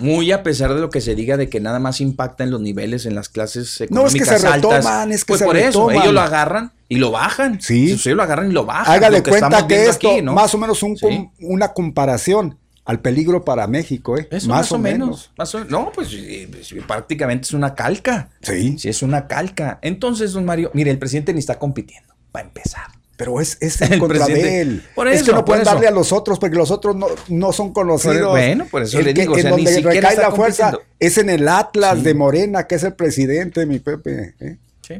Muy 0.00 0.32
a 0.32 0.42
pesar 0.42 0.74
de 0.74 0.80
lo 0.80 0.90
que 0.90 1.00
se 1.00 1.14
diga 1.14 1.36
de 1.36 1.48
que 1.48 1.60
nada 1.60 1.78
más 1.78 2.00
impacta 2.00 2.42
en 2.44 2.50
los 2.50 2.60
niveles, 2.60 3.06
en 3.06 3.14
las 3.14 3.28
clases 3.28 3.80
No, 3.90 4.06
es 4.06 4.12
que 4.12 4.18
económicas 4.18 4.40
se 4.40 4.46
altas. 4.48 4.72
retoman, 4.84 5.12
es 5.12 5.24
que 5.24 5.28
pues 5.32 5.38
se 5.40 5.44
por 5.46 5.56
eso, 5.56 5.90
ellos 5.90 6.12
lo 6.12 6.20
agarran 6.20 6.72
y 6.88 6.96
lo 6.96 7.10
bajan. 7.10 7.60
Sí. 7.60 7.92
Ellos 7.92 8.06
lo 8.06 8.22
agarran 8.22 8.50
y 8.50 8.52
lo 8.52 8.64
bajan. 8.66 8.92
Haga 8.94 9.10
lo 9.10 9.16
de 9.16 9.22
cuenta 9.22 9.66
que 9.66 9.86
esto, 9.86 10.10
aquí, 10.10 10.22
¿no? 10.22 10.32
más 10.34 10.54
o 10.54 10.58
menos 10.58 10.82
un 10.82 10.96
Sí. 10.96 11.28
una 11.40 11.72
comparación 11.72 12.58
al 12.84 13.00
peligro 13.00 13.44
para 13.44 13.66
México, 13.66 14.18
¿eh? 14.18 14.28
Eso 14.30 14.48
más, 14.48 14.70
o 14.72 14.78
menos. 14.78 15.30
más 15.38 15.54
o- 15.54 15.64
no, 15.64 15.90
pues 15.94 16.08
sí, 16.08 16.50
sí, 16.62 16.74
prácticamente 16.86 17.44
es 17.46 17.52
una 17.54 17.74
calca. 17.74 18.28
Sí. 18.42 18.76
Sí, 18.78 18.88
es 18.90 19.02
una 19.02 19.26
calca. 19.26 19.78
Entonces, 19.80 20.32
don 20.32 20.44
Mario, 20.44 20.70
mire, 20.74 20.90
el 20.90 20.98
presidente 20.98 21.32
ni 21.32 21.38
está 21.38 21.58
compitiendo, 21.58 22.14
para 22.30 22.46
empezar. 22.46 22.88
Pero 23.16 23.40
es, 23.40 23.56
es 23.60 23.80
en 23.80 23.92
El 23.92 23.98
contra 24.00 24.24
presidente- 24.26 24.48
de 24.50 24.60
él. 24.60 24.82
Por 24.94 25.06
es 25.06 25.16
eso, 25.20 25.26
que 25.26 25.32
no 25.32 25.44
pueden 25.44 25.62
eso. 25.62 25.70
darle 25.72 25.86
a 25.86 25.92
los 25.92 26.12
otros 26.12 26.38
porque 26.40 26.56
los 26.56 26.70
otros 26.72 26.96
no, 26.96 27.06
no 27.28 27.52
son 27.52 27.72
conocidos. 27.72 28.30
Bueno, 28.30 28.66
por 28.70 28.82
eso 28.82 28.98
El 28.98 29.04
le 29.04 29.14
que- 29.14 29.20
digo, 29.20 29.34
o 29.34 29.36
en 29.36 29.42
sea, 29.42 29.50
ni 29.52 29.56
donde 29.64 29.70
siquiera 29.72 29.92
recae 29.92 30.10
está 30.14 30.28
la 30.30 30.34
fuerza 30.34 30.78
es 30.98 31.18
en 31.18 31.30
el 31.30 31.46
Atlas 31.48 31.98
Sí. 31.98 32.04
de 32.04 32.14
Morena, 32.14 32.66
que 32.66 32.74
es 32.74 32.82
el 32.82 32.94
presidente, 32.94 33.66
mi 33.66 33.78
Pepe. 33.78 34.34
¿eh? 34.40 34.56
Sí, 34.82 34.94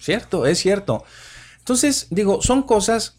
cierto, 0.00 0.46
es 0.46 0.58
cierto. 0.58 1.04
Entonces, 1.60 2.08
digo, 2.10 2.42
son 2.42 2.62
cosas. 2.64 3.16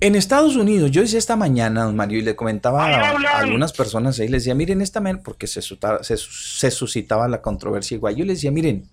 En 0.00 0.14
Estados 0.14 0.56
Unidos, 0.56 0.90
yo 0.90 1.00
decía 1.00 1.18
esta 1.18 1.36
mañana, 1.36 1.84
don 1.84 1.96
Mario, 1.96 2.18
y 2.18 2.22
le 2.22 2.36
comentaba 2.36 2.86
a, 2.86 3.10
a 3.12 3.38
algunas 3.38 3.72
personas 3.72 4.18
ahí, 4.18 4.28
les 4.28 4.42
decía, 4.44 4.54
miren, 4.54 4.82
esta 4.82 5.00
mañana, 5.00 5.22
porque 5.24 5.46
se, 5.46 5.62
se, 5.62 6.16
se 6.18 6.70
suscitaba 6.70 7.28
la 7.28 7.40
controversia 7.40 7.94
igual, 7.94 8.14
yo 8.14 8.24
les 8.26 8.38
decía, 8.38 8.50
miren, 8.50 8.84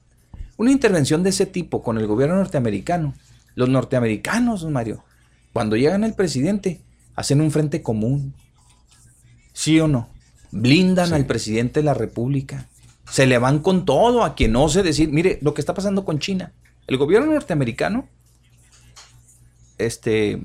una 0.55 0.71
intervención 0.71 1.21
de 1.23 1.31
ese 1.31 1.45
tipo 1.45 1.81
con 1.83 1.97
el 1.97 2.07
gobierno 2.07 2.35
norteamericano, 2.35 3.13
los 3.55 3.69
norteamericanos, 3.69 4.65
Mario, 4.65 5.03
cuando 5.51 5.75
llegan 5.75 6.03
el 6.03 6.13
presidente, 6.13 6.81
hacen 7.15 7.41
un 7.41 7.51
frente 7.51 7.81
común, 7.81 8.33
¿sí 9.53 9.79
o 9.79 9.87
no? 9.87 10.09
Blindan 10.51 11.13
al 11.13 11.25
presidente 11.25 11.79
de 11.79 11.85
la 11.85 11.93
República, 11.93 12.67
se 13.09 13.25
le 13.27 13.37
van 13.37 13.59
con 13.59 13.85
todo 13.85 14.23
a 14.23 14.35
quien 14.35 14.55
ose 14.55 14.83
decir, 14.83 15.09
mire, 15.09 15.39
lo 15.41 15.53
que 15.53 15.61
está 15.61 15.73
pasando 15.73 16.05
con 16.05 16.19
China, 16.19 16.51
el 16.87 16.97
gobierno 16.97 17.33
norteamericano, 17.33 18.07
este, 19.77 20.41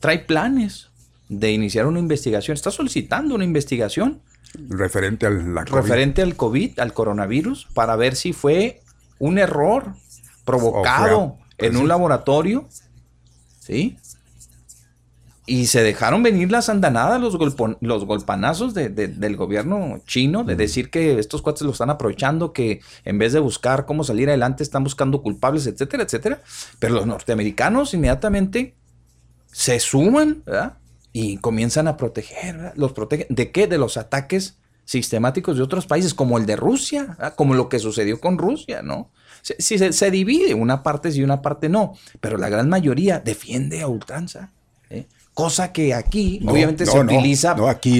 trae 0.00 0.20
planes 0.20 0.88
de 1.28 1.52
iniciar 1.52 1.86
una 1.86 1.98
investigación, 1.98 2.54
está 2.54 2.70
solicitando 2.70 3.34
una 3.34 3.44
investigación 3.44 4.22
Referente 4.68 5.26
a 5.26 5.30
la 5.30 5.64
COVID. 5.64 5.74
referente 5.74 6.22
al 6.22 6.36
COVID, 6.36 6.78
al 6.78 6.92
coronavirus, 6.92 7.68
para 7.74 7.96
ver 7.96 8.16
si 8.16 8.32
fue 8.32 8.80
un 9.18 9.38
error 9.38 9.94
provocado 10.44 11.38
Pues 11.56 11.70
en 11.70 11.76
un 11.76 11.82
sí. 11.82 11.88
laboratorio, 11.88 12.68
¿sí? 13.60 13.96
Y 15.48 15.66
se 15.68 15.84
dejaron 15.84 16.24
venir 16.24 16.50
las 16.50 16.68
andanadas, 16.68 17.20
los, 17.20 17.36
golpon- 17.38 17.76
los 17.80 18.04
golpanazos 18.04 18.74
de- 18.74 18.88
de- 18.88 19.06
del 19.06 19.36
gobierno 19.36 20.00
chino, 20.04 20.42
de 20.42 20.56
decir 20.56 20.90
que 20.90 21.20
estos 21.20 21.40
cuates 21.40 21.62
lo 21.62 21.70
están 21.70 21.88
aprovechando, 21.88 22.52
que 22.52 22.80
en 23.04 23.18
vez 23.18 23.32
de 23.32 23.38
buscar 23.38 23.86
cómo 23.86 24.02
salir 24.02 24.28
adelante 24.28 24.64
están 24.64 24.82
buscando 24.82 25.22
culpables, 25.22 25.66
etcétera, 25.68 26.02
etcétera. 26.02 26.40
Pero 26.80 26.94
los 26.94 27.06
norteamericanos 27.06 27.94
inmediatamente 27.94 28.74
se 29.52 29.78
suman, 29.78 30.42
¿verdad? 30.44 30.78
Y 31.12 31.36
comienzan 31.38 31.86
a 31.86 31.96
proteger, 31.96 32.56
¿verdad? 32.56 32.72
Los 32.74 32.92
protegen. 32.92 33.28
¿De 33.30 33.52
qué? 33.52 33.68
De 33.68 33.78
los 33.78 33.96
ataques 33.96 34.56
sistemáticos 34.84 35.56
de 35.56 35.62
otros 35.62 35.86
países, 35.86 36.12
como 36.12 36.38
el 36.38 36.46
de 36.46 36.56
Rusia, 36.56 37.16
como 37.36 37.54
lo 37.54 37.68
que 37.68 37.78
sucedió 37.78 38.20
con 38.20 38.36
Rusia, 38.36 38.82
¿no? 38.82 39.10
Si 39.58 39.78
se, 39.78 40.10
divide, 40.10 40.54
una 40.54 40.82
parte 40.82 41.12
sí, 41.12 41.22
una 41.22 41.40
parte 41.40 41.68
no, 41.68 41.94
pero 42.20 42.36
la 42.36 42.48
gran 42.48 42.68
mayoría 42.68 43.20
defiende 43.20 43.80
a 43.80 43.86
ultranza. 43.86 44.50
¿eh? 44.90 45.06
Cosa 45.34 45.72
que 45.72 45.94
aquí, 45.94 46.40
obviamente, 46.46 46.84
se 46.84 46.98
utiliza 46.98 47.54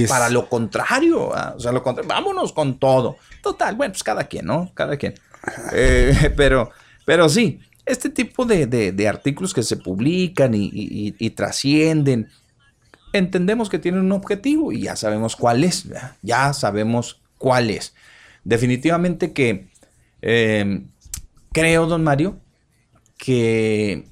para 0.09 0.29
lo 0.29 0.49
contrario. 0.49 1.35
¿ah? 1.35 1.55
O 1.57 1.61
sea, 1.61 1.71
lo 1.71 1.83
contrario. 1.83 2.09
Vámonos 2.09 2.53
con 2.53 2.79
todo. 2.79 3.17
Total, 3.43 3.77
bueno, 3.77 3.93
pues 3.93 4.03
cada 4.03 4.25
quien, 4.25 4.47
¿no? 4.47 4.71
Cada 4.75 4.97
quien. 4.97 5.15
Eh, 5.73 6.33
pero, 6.37 6.73
pero 7.05 7.29
sí, 7.29 7.61
este 7.85 8.11
tipo 8.11 8.45
de, 8.45 9.07
artículos 9.09 9.55
que 9.55 9.63
se 9.63 9.77
publican 9.77 10.53
y, 10.55 11.31
trascienden, 11.31 12.29
entendemos 13.13 13.71
que 13.71 13.79
tienen 13.79 14.01
un 14.01 14.13
objetivo 14.13 14.73
y 14.73 14.83
ya 14.83 14.97
sabemos 14.97 15.37
cuál 15.37 15.63
es, 15.63 15.87
ya, 16.23 16.53
sabemos 16.53 17.21
cuál 17.39 17.71
es. 17.71 17.95
Definitivamente 18.43 19.33
que 19.33 19.69
em, 20.21 20.89
creo, 21.57 21.87
don 21.87 22.05
Mario, 22.05 22.39
que 23.17 24.05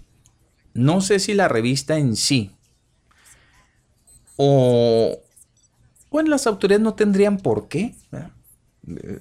no 0.72 1.03
sé 1.03 1.18
si 1.18 1.34
la 1.34 1.47
revista 1.47 1.99
en 1.99 2.16
sí 2.16 2.53
o, 4.36 5.18
bueno, 6.11 6.30
las 6.30 6.47
autoridades 6.47 6.82
no 6.82 6.95
tendrían 6.95 7.36
por 7.36 7.68
qué, 7.68 7.95
eh, 8.12 9.20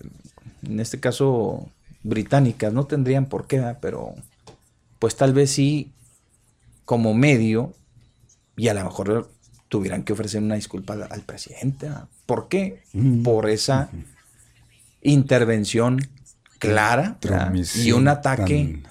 en 0.66 0.80
este 0.80 1.02
caso 1.02 1.68
británicas, 2.04 2.72
no 2.72 2.86
tendrían 2.86 3.26
por 3.26 3.46
qué, 3.46 3.76
pero 3.82 4.16
pues 5.00 5.18
tal 5.18 5.34
vez 5.34 5.52
sí 5.52 5.92
como 6.86 7.14
medio 7.14 7.74
y 8.56 8.70
a 8.70 8.74
lo 8.74 8.86
mejor 8.86 9.30
tuvieran 9.68 10.04
que 10.04 10.14
ofrecer 10.14 10.42
una 10.42 10.56
disculpa 10.56 10.94
al 10.94 11.22
presidente. 11.24 11.90
¿Por 12.26 12.48
qué? 12.48 12.84
Por 13.22 13.50
esa 13.50 13.90
intervención 15.02 16.00
clara 16.70 17.18
y 17.76 17.92
un 17.92 18.08
ataque. 18.08 18.82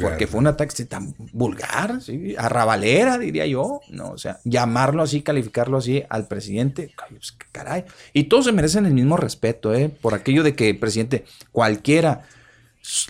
porque 0.00 0.26
fue 0.26 0.40
un 0.40 0.48
ataque 0.48 0.84
tan 0.84 1.14
vulgar, 1.32 2.00
¿sí? 2.02 2.34
arrabalera, 2.36 3.18
diría 3.18 3.46
yo, 3.46 3.80
¿no? 3.90 4.10
O 4.10 4.18
sea, 4.18 4.40
llamarlo 4.44 5.02
así, 5.02 5.22
calificarlo 5.22 5.78
así 5.78 6.02
al 6.08 6.26
presidente, 6.26 6.92
pues, 7.10 7.36
caray. 7.52 7.84
Y 8.12 8.24
todos 8.24 8.46
se 8.46 8.52
merecen 8.52 8.86
el 8.86 8.94
mismo 8.94 9.16
respeto, 9.16 9.74
¿eh? 9.74 9.88
Por 9.88 10.14
aquello 10.14 10.42
de 10.42 10.54
que 10.54 10.70
el 10.70 10.78
presidente, 10.78 11.24
cualquiera, 11.52 12.22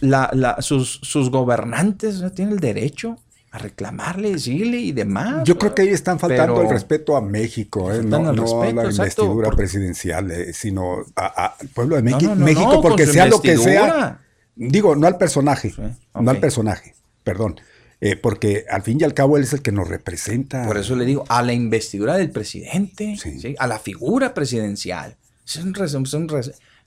la, 0.00 0.56
sus, 0.60 1.00
sus, 1.02 1.30
gobernantes 1.30 2.22
tienen 2.34 2.54
el 2.54 2.60
derecho 2.60 3.18
a 3.52 3.58
reclamarle, 3.58 4.32
decirle 4.32 4.78
y 4.78 4.92
demás. 4.92 5.44
Yo 5.44 5.58
creo 5.58 5.74
que 5.74 5.82
ahí 5.82 5.88
están 5.88 6.18
faltando 6.18 6.62
el 6.62 6.70
respeto 6.70 7.16
a 7.16 7.20
México, 7.20 7.92
¿eh? 7.92 8.02
no, 8.02 8.32
no 8.32 8.62
a 8.62 8.72
la 8.72 8.90
investidura 8.90 9.50
presidencial, 9.50 10.30
eh, 10.30 10.54
sino 10.54 11.04
al 11.14 11.68
pueblo 11.74 11.96
de 11.96 12.02
México, 12.02 12.80
porque 12.80 13.06
sea 13.06 13.26
lo 13.26 13.40
que 13.42 13.58
sea. 13.58 14.20
Digo, 14.56 14.96
no 14.96 15.06
al 15.06 15.18
personaje, 15.18 15.74
no 16.14 16.30
al 16.30 16.38
personaje, 16.38 16.94
perdón. 17.22 17.60
Eh, 18.00 18.16
porque 18.16 18.64
al 18.68 18.82
fin 18.82 18.98
y 19.00 19.04
al 19.04 19.14
cabo 19.14 19.36
él 19.36 19.44
es 19.44 19.52
el 19.52 19.62
que 19.62 19.70
nos 19.70 19.86
representa. 19.86 20.66
Por 20.66 20.76
eso 20.76 20.96
le 20.96 21.04
digo, 21.04 21.24
a 21.28 21.40
la 21.42 21.52
investidura 21.52 22.16
del 22.16 22.30
presidente, 22.30 23.16
a 23.58 23.66
la 23.68 23.78
figura 23.78 24.34
presidencial. 24.34 25.16
Es 25.46 25.56
un, 25.56 25.74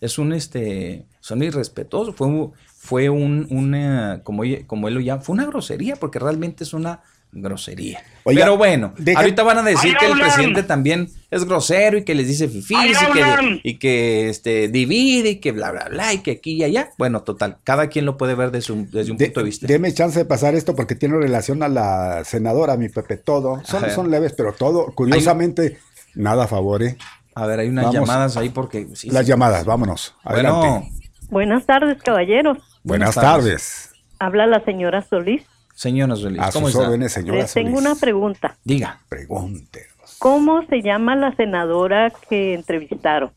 es 0.02 0.18
un, 0.18 0.34
este, 0.34 1.06
son 1.22 1.44
irrespetuosos. 1.44 2.16
Fue 2.16 2.28
un, 2.28 2.54
fue 2.86 3.10
un, 3.10 3.48
una, 3.50 4.22
como, 4.24 4.44
como 4.68 4.88
él 4.88 4.94
lo 4.94 5.00
llama, 5.00 5.22
fue 5.22 5.34
una 5.34 5.46
grosería, 5.46 5.96
porque 5.96 6.20
realmente 6.20 6.64
es 6.64 6.72
una 6.72 7.02
grosería. 7.32 8.00
Pero 8.24 8.58
bueno, 8.58 8.94
ahorita 9.16 9.42
van 9.42 9.58
a 9.58 9.64
decir 9.64 9.96
que 10.00 10.06
el 10.06 10.20
presidente 10.20 10.62
también 10.62 11.10
es 11.32 11.46
grosero 11.46 11.98
y 11.98 12.04
que 12.04 12.14
les 12.14 12.28
dice 12.28 12.48
fifís 12.48 12.96
y 13.02 13.12
que, 13.12 13.60
y 13.64 13.78
que 13.80 14.30
este, 14.30 14.68
divide 14.68 15.32
y 15.32 15.36
que 15.38 15.52
bla, 15.52 15.72
bla, 15.72 15.88
bla, 15.90 16.14
y 16.14 16.20
que 16.20 16.32
aquí 16.32 16.54
y 16.54 16.64
allá. 16.64 16.92
Bueno, 17.00 17.24
total, 17.24 17.58
cada 17.64 17.88
quien 17.88 18.06
lo 18.06 18.18
puede 18.18 18.36
ver 18.36 18.52
desde 18.52 18.72
un, 18.72 18.90
desde 18.92 19.12
un 19.12 19.18
punto 19.18 19.40
de 19.40 19.46
vista. 19.46 19.66
Deme 19.66 19.92
chance 19.92 20.20
de 20.20 20.26
pasar 20.26 20.54
esto 20.54 20.76
porque 20.76 20.94
tiene 20.94 21.18
relación 21.18 21.64
a 21.64 21.68
la 21.68 22.24
senadora, 22.24 22.78
mi 22.78 22.90
Pepe, 22.90 23.18
todo. 23.18 23.62
Son, 23.66 23.90
son 23.90 24.12
leves, 24.12 24.34
pero 24.34 24.54
todo, 24.54 24.94
curiosamente, 24.94 25.80
nada 26.14 26.44
a 26.44 26.48
favor, 26.48 26.84
¿eh? 26.84 26.98
A 27.34 27.48
ver, 27.48 27.62
hay 27.62 27.68
unas 27.68 27.92
llamadas 27.92 28.38
ahí 28.38 28.50
porque... 28.50 28.88
Las 29.06 29.26
llamadas, 29.26 29.66
vámonos. 29.66 30.16
Adelante. 30.24 30.92
Buenas 31.30 31.66
tardes, 31.66 32.02
caballeros. 32.04 32.75
Buenas, 32.86 33.16
tardes. 33.16 33.90
Habla 34.20 34.46
la 34.46 34.64
señora 34.64 35.02
Solís. 35.02 35.42
Señora 35.74 36.16
Solís, 36.16 36.40
¿cómo 36.54 36.68
está? 36.68 37.10
señora 37.10 37.40
Les 37.40 37.52
tengo 37.52 37.80
una 37.80 37.96
pregunta. 37.96 38.58
Diga. 38.64 39.00
Pregúntenos. 39.10 40.18
¿Cómo 40.20 40.64
se 40.68 40.84
llama 40.84 41.16
la 41.16 41.36
senadora 41.36 42.14
que 42.30 42.54
entrevistaron? 42.54 43.32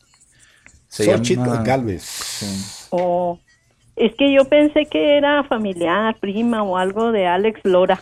Xochitl 0.91 1.65
Galvez. 1.65 2.89
Oh, 2.91 3.41
es 3.97 4.15
que 4.17 4.31
yo 4.35 4.45
pensé 4.45 4.85
que 4.85 5.17
era 5.17 5.43
familiar, 5.45 6.19
prima 6.21 6.63
o 6.63 6.77
algo 6.77 7.11
de 7.11 7.27
Alex 7.27 7.61
Lora. 7.65 7.99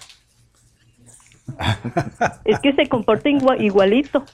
es 2.45 2.59
que 2.59 2.73
se 2.73 2.89
comporta 2.89 3.29
igualito. 3.29 4.25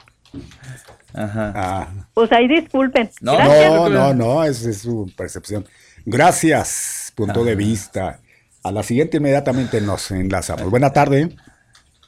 Ajá. 1.12 1.52
Ah. 1.54 1.88
Pues 2.14 2.32
ahí 2.32 2.48
disculpen. 2.48 3.10
No, 3.20 3.38
no, 3.38 3.88
no, 3.90 4.14
no, 4.14 4.44
es 4.44 4.80
su 4.80 5.12
percepción. 5.14 5.66
Gracias, 6.04 7.01
punto 7.14 7.44
de 7.44 7.54
vista. 7.54 8.20
A 8.64 8.70
la 8.70 8.82
siguiente 8.82 9.16
inmediatamente 9.16 9.80
nos 9.80 10.10
enlazamos. 10.10 10.70
Buena 10.70 10.92
tarde. 10.92 11.34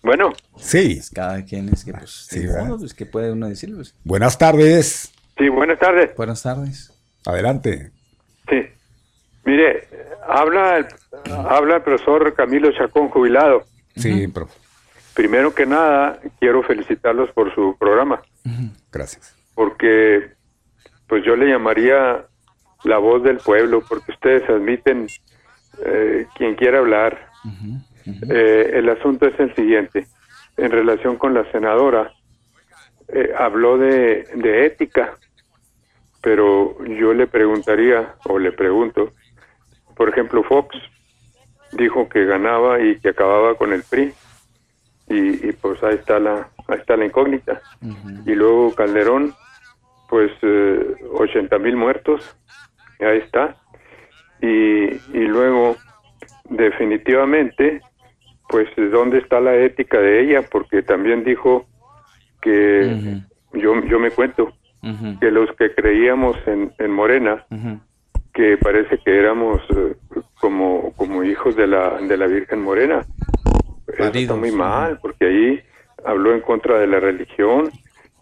Bueno. 0.03 0.33
Sí. 0.57 0.97
Pues 0.97 1.11
cada 1.11 1.45
quien 1.45 1.69
es 1.71 1.85
que, 1.85 1.93
pues, 1.93 2.11
sí, 2.29 2.47
pues, 2.79 2.95
que 2.95 3.07
puede 3.07 3.33
uno 3.33 3.49
decir. 3.49 3.75
Pues. 3.75 3.95
Buenas 4.05 4.39
tardes. 4.39 5.13
Sí, 5.37 5.49
buenas 5.49 5.79
tardes. 5.79 6.15
Buenas 6.17 6.43
tardes. 6.43 6.93
Adelante. 7.25 7.91
Sí. 8.49 8.63
Mire, 9.45 9.89
habla 10.27 10.79
el, 10.79 10.87
habla 11.33 11.77
el 11.77 11.83
profesor 11.83 12.35
Camilo 12.35 12.71
Chacón, 12.73 13.09
jubilado. 13.09 13.65
Sí, 13.97 14.29
profe. 14.29 14.59
Primero 15.15 15.55
que 15.55 15.65
nada, 15.67 16.19
quiero 16.41 16.63
felicitarlos 16.63 17.31
por 17.33 17.55
su 17.55 17.77
programa. 17.79 18.21
Gracias. 18.91 19.35
Porque, 19.55 20.33
pues 21.07 21.25
yo 21.25 21.37
le 21.37 21.47
llamaría 21.47 22.27
la 22.85 22.99
voz 22.99 23.23
del 23.23 23.39
pueblo, 23.39 23.83
porque 23.89 24.13
ustedes 24.13 24.49
admiten 24.49 25.07
eh, 25.85 26.27
quien 26.37 26.55
quiera 26.55 26.79
hablar. 26.79 27.29
Eh, 28.29 28.71
el 28.75 28.89
asunto 28.91 29.27
es 29.27 29.39
el 29.41 29.55
siguiente, 29.55 30.07
en 30.57 30.71
relación 30.71 31.17
con 31.17 31.35
la 31.35 31.51
senadora, 31.51 32.13
eh, 33.09 33.33
habló 33.37 33.79
de, 33.79 34.29
de 34.35 34.67
ética, 34.67 35.15
pero 36.23 36.77
yo 36.85 37.15
le 37.15 37.27
preguntaría, 37.27 38.15
o 38.25 38.39
le 38.39 38.53
pregunto, 38.53 39.11
por 39.97 40.09
ejemplo, 40.09 40.43
Fox 40.43 40.77
dijo 41.73 42.09
que 42.09 42.25
ganaba 42.25 42.81
y 42.81 42.99
que 43.01 43.11
acababa 43.11 43.55
con 43.57 43.73
el 43.73 43.83
PRI, 43.83 44.13
y, 45.07 45.53
pues 45.53 45.83
ahí 45.83 45.97
está 45.97 46.19
la, 46.19 46.49
ahí 46.67 46.79
está 46.79 46.97
la 46.97 47.05
incógnita. 47.05 47.61
Y 48.25 48.35
luego 48.35 48.75
Calderón, 48.75 49.35
pues 50.09 50.33
80 51.13 51.59
mil 51.59 51.77
muertos, 51.77 52.37
ahí 53.01 53.19
está. 53.19 53.57
Y, 54.41 54.47
y 54.47 55.27
luego, 55.27 55.77
definitivamente, 56.49 57.81
pues, 58.49 58.69
¿dónde 58.77 59.19
está 59.19 59.41
la 59.41 59.55
ética 59.57 59.99
de 59.99 60.23
ella? 60.23 60.43
Porque 60.51 60.83
también 60.83 61.25
dijo 61.25 61.67
que 62.43 63.21
yo, 63.53 63.83
yo 63.85 63.99
me 63.99 64.11
cuento 64.11 64.53
que 65.21 65.31
los 65.31 65.51
que 65.57 65.75
creíamos 65.75 66.37
en, 66.47 66.73
en 66.79 66.91
Morena, 66.91 67.47
que 68.35 68.59
parece 68.59 68.99
que 68.99 69.19
éramos 69.19 69.63
eh, 69.75 69.95
como, 70.41 70.93
como 70.97 71.25
hijos 71.25 71.57
de 71.57 71.67
la, 71.67 71.99
de 72.01 72.17
la 72.17 72.27
Virgen 72.27 72.61
Morena. 72.63 73.07
Eso 73.87 74.11
está 74.13 74.35
muy 74.35 74.51
mal, 74.51 74.99
porque 75.01 75.27
ahí 75.27 75.61
habló 76.05 76.35
en 76.35 76.41
contra 76.41 76.79
de 76.79 76.87
la 76.87 77.01
religión 77.01 77.71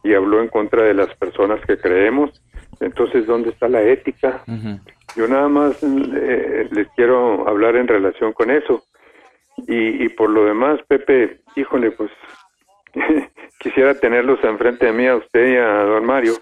y 0.03 0.15
habló 0.15 0.41
en 0.41 0.49
contra 0.49 0.85
de 0.85 0.95
las 0.95 1.15
personas 1.17 1.61
que 1.67 1.79
creemos 1.79 2.43
entonces, 2.83 3.27
¿dónde 3.27 3.51
está 3.51 3.69
la 3.69 3.83
ética? 3.83 4.43
Yo 5.15 5.29
nada 5.29 5.49
más 5.49 5.83
eh, 5.83 6.69
les 6.71 6.89
quiero 6.97 7.49
hablar 7.49 7.77
en 7.77 7.87
relación 7.87 8.33
con 8.33 8.51
eso. 8.51 8.83
Y, 9.69 10.09
por 10.11 10.31
lo 10.31 10.47
demás, 10.47 10.81
Pepe, 10.89 11.41
híjole, 11.55 11.93
pues 11.93 12.11
quisiera 13.59 13.95
tenerlos 13.95 14.43
enfrente 14.43 14.87
de 14.87 14.93
mí 14.93 15.07
a 15.07 15.17
usted 15.17 15.53
y 15.53 15.57
a 15.57 15.85
don 15.85 16.05
Mario 16.05 16.33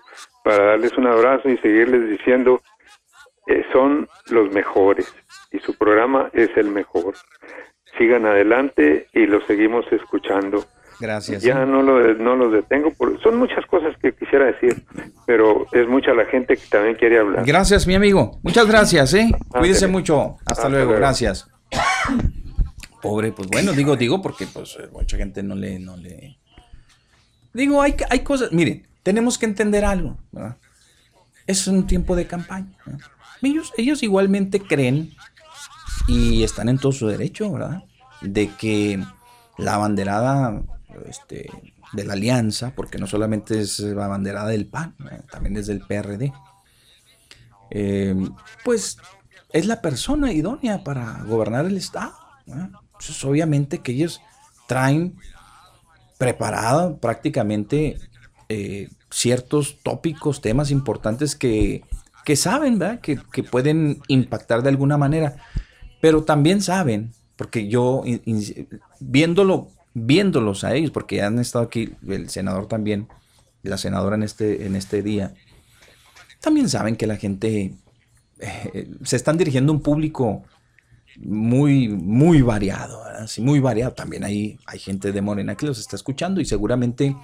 para 0.42 0.64
darles 0.64 0.96
un 0.96 1.06
abrazo 1.06 1.50
y 1.50 1.58
seguirles 1.58 2.08
diciendo, 2.08 2.62
eh, 3.46 3.64
son 3.72 4.08
los 4.30 4.50
mejores 4.52 5.14
y 5.50 5.58
su 5.58 5.76
programa 5.76 6.30
es 6.32 6.48
el 6.56 6.70
mejor. 6.70 7.14
Sigan 7.98 8.24
adelante 8.24 9.08
y 9.12 9.26
los 9.26 9.44
seguimos 9.44 9.84
escuchando. 9.92 10.64
Gracias. 11.00 11.42
Ya 11.42 11.64
no, 11.64 11.82
lo, 11.82 12.14
no 12.14 12.36
los 12.36 12.52
detengo. 12.52 12.92
son 13.22 13.38
muchas 13.38 13.64
cosas 13.66 13.96
que 14.02 14.12
quisiera 14.12 14.46
decir, 14.46 14.84
pero 15.26 15.66
es 15.72 15.88
mucha 15.88 16.12
la 16.12 16.26
gente 16.26 16.56
que 16.56 16.66
también 16.68 16.94
quiere 16.96 17.18
hablar. 17.18 17.44
Gracias, 17.46 17.86
mi 17.86 17.94
amigo. 17.94 18.38
Muchas 18.42 18.66
gracias, 18.66 19.14
¿eh? 19.14 19.30
Cuídese 19.48 19.86
mucho. 19.86 20.36
Hasta, 20.44 20.68
luego. 20.68 20.92
Gracias. 20.92 21.48
Pobre, 23.00 23.32
pues 23.32 23.48
bueno, 23.48 23.72
digo, 23.72 23.96
digo 23.96 24.20
porque 24.20 24.46
pues 24.46 24.76
mucha 24.92 25.16
gente 25.16 25.42
no 25.42 25.54
le, 25.54 25.78
no 25.78 25.96
le... 25.96 26.38
Digo, 27.54 27.80
hay, 27.80 27.96
hay 28.10 28.20
cosas, 28.20 28.52
miren, 28.52 28.86
tenemos 29.02 29.38
que 29.38 29.46
entender 29.46 29.86
algo, 29.86 30.18
es 31.46 31.66
un 31.66 31.86
tiempo 31.86 32.14
de 32.14 32.26
campaña. 32.26 32.76
Ellos, 33.40 33.72
ellos 33.78 34.02
igualmente 34.02 34.60
creen 34.60 35.12
y 36.06 36.42
están 36.44 36.68
en 36.68 36.78
todo 36.78 36.92
su 36.92 37.08
derecho, 37.08 37.50
¿verdad? 37.50 37.84
De 38.20 38.48
que 38.48 39.02
la 39.56 39.78
banderada 39.78 40.62
este, 41.06 41.50
de 41.92 42.04
la 42.04 42.14
alianza, 42.14 42.74
porque 42.74 42.98
no 42.98 43.06
solamente 43.06 43.60
es 43.60 43.80
la 43.80 44.08
banderada 44.08 44.48
del 44.48 44.66
PAN, 44.66 44.94
¿no? 44.98 45.10
también 45.30 45.56
es 45.56 45.66
del 45.66 45.80
PRD, 45.80 46.32
eh, 47.70 48.14
pues 48.64 48.98
es 49.52 49.66
la 49.66 49.80
persona 49.80 50.32
idónea 50.32 50.84
para 50.84 51.22
gobernar 51.24 51.66
el 51.66 51.76
Estado. 51.76 52.14
obviamente 53.24 53.78
que 53.78 53.92
ellos 53.92 54.20
traen 54.66 55.16
preparado 56.18 56.98
prácticamente 56.98 57.96
eh, 58.48 58.88
ciertos 59.10 59.78
tópicos, 59.82 60.40
temas 60.40 60.70
importantes 60.70 61.34
que, 61.34 61.82
que 62.24 62.36
saben, 62.36 62.78
¿verdad? 62.78 63.00
Que, 63.00 63.18
que 63.32 63.42
pueden 63.42 64.02
impactar 64.08 64.62
de 64.62 64.68
alguna 64.68 64.98
manera, 64.98 65.36
pero 66.00 66.24
también 66.24 66.62
saben, 66.62 67.12
porque 67.36 67.68
yo 67.68 68.02
viéndolo, 69.00 69.68
viéndolos 69.94 70.64
a 70.64 70.74
ellos, 70.74 70.90
porque 70.90 71.22
han 71.22 71.38
estado 71.38 71.64
aquí, 71.64 71.94
el 72.06 72.28
senador 72.30 72.66
también, 72.66 73.08
la 73.62 73.76
senadora 73.76 74.16
en 74.16 74.22
este, 74.22 74.66
en 74.66 74.76
este 74.76 75.02
día, 75.02 75.34
también 76.40 76.68
saben 76.68 76.96
que 76.96 77.06
la 77.06 77.16
gente 77.16 77.74
eh, 78.38 78.90
se 79.04 79.16
están 79.16 79.36
dirigiendo 79.36 79.72
a 79.72 79.76
un 79.76 79.82
público 79.82 80.44
muy, 81.18 81.88
muy 81.88 82.40
variado. 82.42 83.02
Sí, 83.26 83.42
muy 83.42 83.60
variado. 83.60 83.92
También 83.92 84.24
hay, 84.24 84.58
hay 84.66 84.78
gente 84.78 85.12
de 85.12 85.20
Morena 85.20 85.54
que 85.54 85.66
los 85.66 85.78
está 85.78 85.96
escuchando 85.96 86.40
y 86.40 86.44
seguramente 86.44 87.16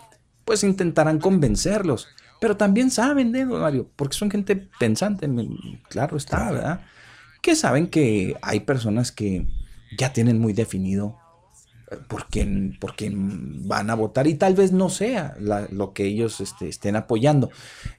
pues 0.45 0.63
intentarán 0.63 1.19
convencerlos. 1.19 2.09
Pero 2.41 2.57
también 2.57 2.91
saben, 2.91 3.35
¿eh, 3.35 3.47
don 3.47 3.63
Mario? 3.63 3.91
Porque 3.97 4.17
son 4.17 4.31
gente 4.31 4.69
pensante, 4.79 5.29
claro 5.89 6.17
está, 6.17 6.51
¿verdad? 6.53 6.81
Que 7.41 7.57
saben 7.57 7.89
que 7.89 8.37
hay 8.43 8.61
personas 8.61 9.11
que 9.11 9.47
ya 9.97 10.13
tienen 10.13 10.39
muy 10.39 10.53
definido 10.53 11.17
por 12.09 12.27
quién, 12.27 12.77
por 12.81 12.97
quién 12.97 13.67
van 13.69 13.91
a 13.91 13.95
votar 13.95 14.27
y 14.27 14.35
tal 14.35 14.55
vez 14.55 14.73
no 14.73 14.89
sea 14.91 15.37
la- 15.39 15.69
lo 15.71 15.93
que 15.93 16.05
ellos 16.05 16.41
este, 16.41 16.69
estén 16.69 16.97
apoyando. 16.97 17.51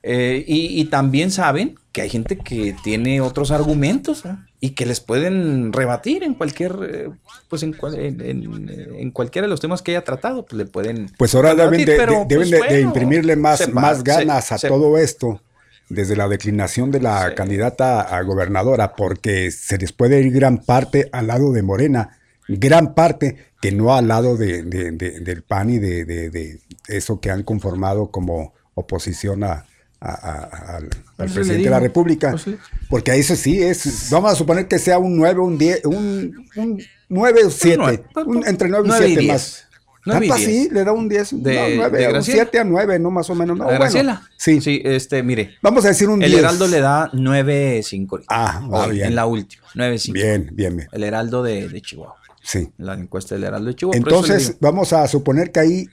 Eh, 0.04 0.44
y, 0.48 0.80
y 0.82 0.86
también 0.86 1.32
saben 1.32 1.76
que 1.94 2.02
hay 2.02 2.10
gente 2.10 2.38
que 2.38 2.76
tiene 2.84 3.22
otros 3.22 3.50
argumentos 3.52 4.26
¿eh? 4.26 4.36
y 4.60 4.72
que 4.72 4.86
les 4.86 5.00
pueden 5.00 5.72
rebatir 5.72 6.24
en 6.24 6.34
cualquier, 6.34 6.78
eh, 6.92 7.10
pues 7.50 7.64
en, 7.64 7.74
cual- 7.74 7.96
en- 7.98 8.22
en- 8.22 8.70
en 9.00 9.12
cualquiera 9.12 9.46
de 9.48 9.50
los 9.50 9.62
temas 9.62 9.82
que 9.82 9.92
haya 9.92 10.04
tratado, 10.04 10.46
pues 10.46 10.58
le 10.58 10.66
pueden... 10.66 11.10
Pues 11.18 11.34
ahora 11.34 11.56
deben, 11.56 11.86
de, 11.86 11.96
pero, 11.96 12.12
de- 12.28 12.36
deben 12.36 12.50
pues, 12.60 12.70
de- 12.70 12.82
imprimirle 12.82 13.36
más, 13.38 13.72
más 13.74 13.98
se- 14.00 14.04
ganas 14.04 14.52
a 14.52 14.58
todo 14.60 14.98
esto 14.98 15.42
desde 15.90 16.18
la 16.18 16.28
declinación 16.28 16.92
de 16.92 17.00
la 17.00 17.34
candidata 17.36 18.02
a 18.02 18.22
gobernadora, 18.24 18.96
porque 18.98 19.50
se 19.52 19.78
les 19.78 19.94
puede 19.94 20.20
ir 20.22 20.34
gran 20.34 20.58
parte 20.58 21.08
al 21.14 21.28
lado 21.28 21.54
de 21.54 21.64
Morena, 21.64 22.20
gran 22.48 22.94
parte 22.96 23.38
que 23.62 23.72
no 23.72 23.96
al 23.96 24.08
lado 24.08 24.38
de, 24.38 24.64
de- 24.64 24.92
de- 24.92 25.20
del 25.20 25.42
PAN 25.44 25.70
y 25.70 25.80
de, 25.80 26.06
de- 26.06 26.30
de 26.30 26.60
eso 26.88 27.20
que 27.20 27.32
han 27.32 27.44
conformado 27.44 28.12
como 28.12 28.54
oposición 28.76 29.44
a, 29.44 29.66
a- 30.00 30.12
a- 30.12 30.76
al, 30.78 30.90
al 31.18 31.30
presidente 31.32 31.64
de 31.64 31.70
la 31.70 31.80
República. 31.80 32.32
pues 32.32 32.48
le- 32.48 32.58
Porque 32.90 33.12
a 33.12 33.16
eso 33.16 33.36
sí 33.36 33.62
es, 33.62 34.10
vamos 34.12 34.32
a 34.32 34.36
suponer 34.36 34.68
que 34.68 34.78
sea 34.80 35.00
un 35.00 35.18
9, 35.18 35.40
un 35.42 35.58
10, 35.58 35.86
un, 35.86 36.48
un 36.56 36.82
9 37.10 37.46
o 37.46 37.50
7, 37.50 37.78
nueve, 37.78 38.04
pues, 38.14 38.48
entre 38.48 38.70
9 38.70 38.84
y 38.86 38.88
nueve 38.90 39.06
y 39.06 39.10
7 39.10 39.22
diez. 39.22 39.34
más. 39.34 39.64
Y 40.06 40.10
Tanto 40.10 40.34
así, 40.36 40.70
le 40.72 40.86
da 40.86 40.94
un 40.94 41.10
10, 41.10 41.44
De- 41.44 41.54
no, 41.56 41.62
de 41.66 41.76
9, 41.76 42.06
un 42.08 42.14
Graciela. 42.14 42.44
7 42.44 42.60
a 42.60 42.64
9, 42.64 43.00
no 43.00 43.12
más 43.12 43.30
o 43.30 43.36
menos. 43.36 43.58
No, 43.58 43.64
¿A 43.64 43.68
bueno, 43.68 43.80
Graciela? 43.82 44.22
sí. 44.38 44.62
Sí, 44.62 44.82
este, 44.86 45.22
mire. 45.22 45.56
Vamos 45.62 45.84
a 45.84 45.90
decir 45.90 46.08
un 46.08 46.22
El 46.22 46.30
10. 46.30 46.44
Heraldo 46.44 46.68
le 46.68 46.80
da 46.80 47.10
9.5 47.12 48.08
ahorita. 48.12 48.28
Ah, 48.30 48.66
Hoy, 48.72 48.92
bien. 48.96 49.08
En 49.08 49.16
la 49.16 49.26
última, 49.26 49.64
9.5. 49.76 50.14
Bien, 50.14 50.50
bien, 50.54 50.78
bien. 50.78 50.90
El 50.94 51.04
Heraldo 51.04 51.44
de, 51.44 51.68
de 51.68 51.82
Chihuahua. 51.82 52.16
Sí. 52.48 52.70
La 52.78 52.94
encuesta 52.94 53.36
del 53.36 53.44
Heraldo 53.44 53.74
de 53.74 53.76
le 53.92 53.98
Entonces, 53.98 54.56
vamos 54.62 54.94
a 54.94 55.06
suponer 55.10 55.52
que 55.52 55.60
ahí 55.60 55.86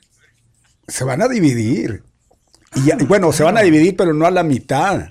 se 0.87 1.03
van 1.03 1.21
a 1.21 1.27
dividir. 1.27 2.05
Y 2.77 2.85
ya- 2.85 2.97
bueno, 3.09 3.33
se 3.33 3.43
van 3.43 3.59
a 3.59 3.63
dividir, 3.63 3.97
pero 3.97 4.15
no 4.15 4.25
a 4.25 4.31
la 4.31 4.45
mitad. 4.45 5.09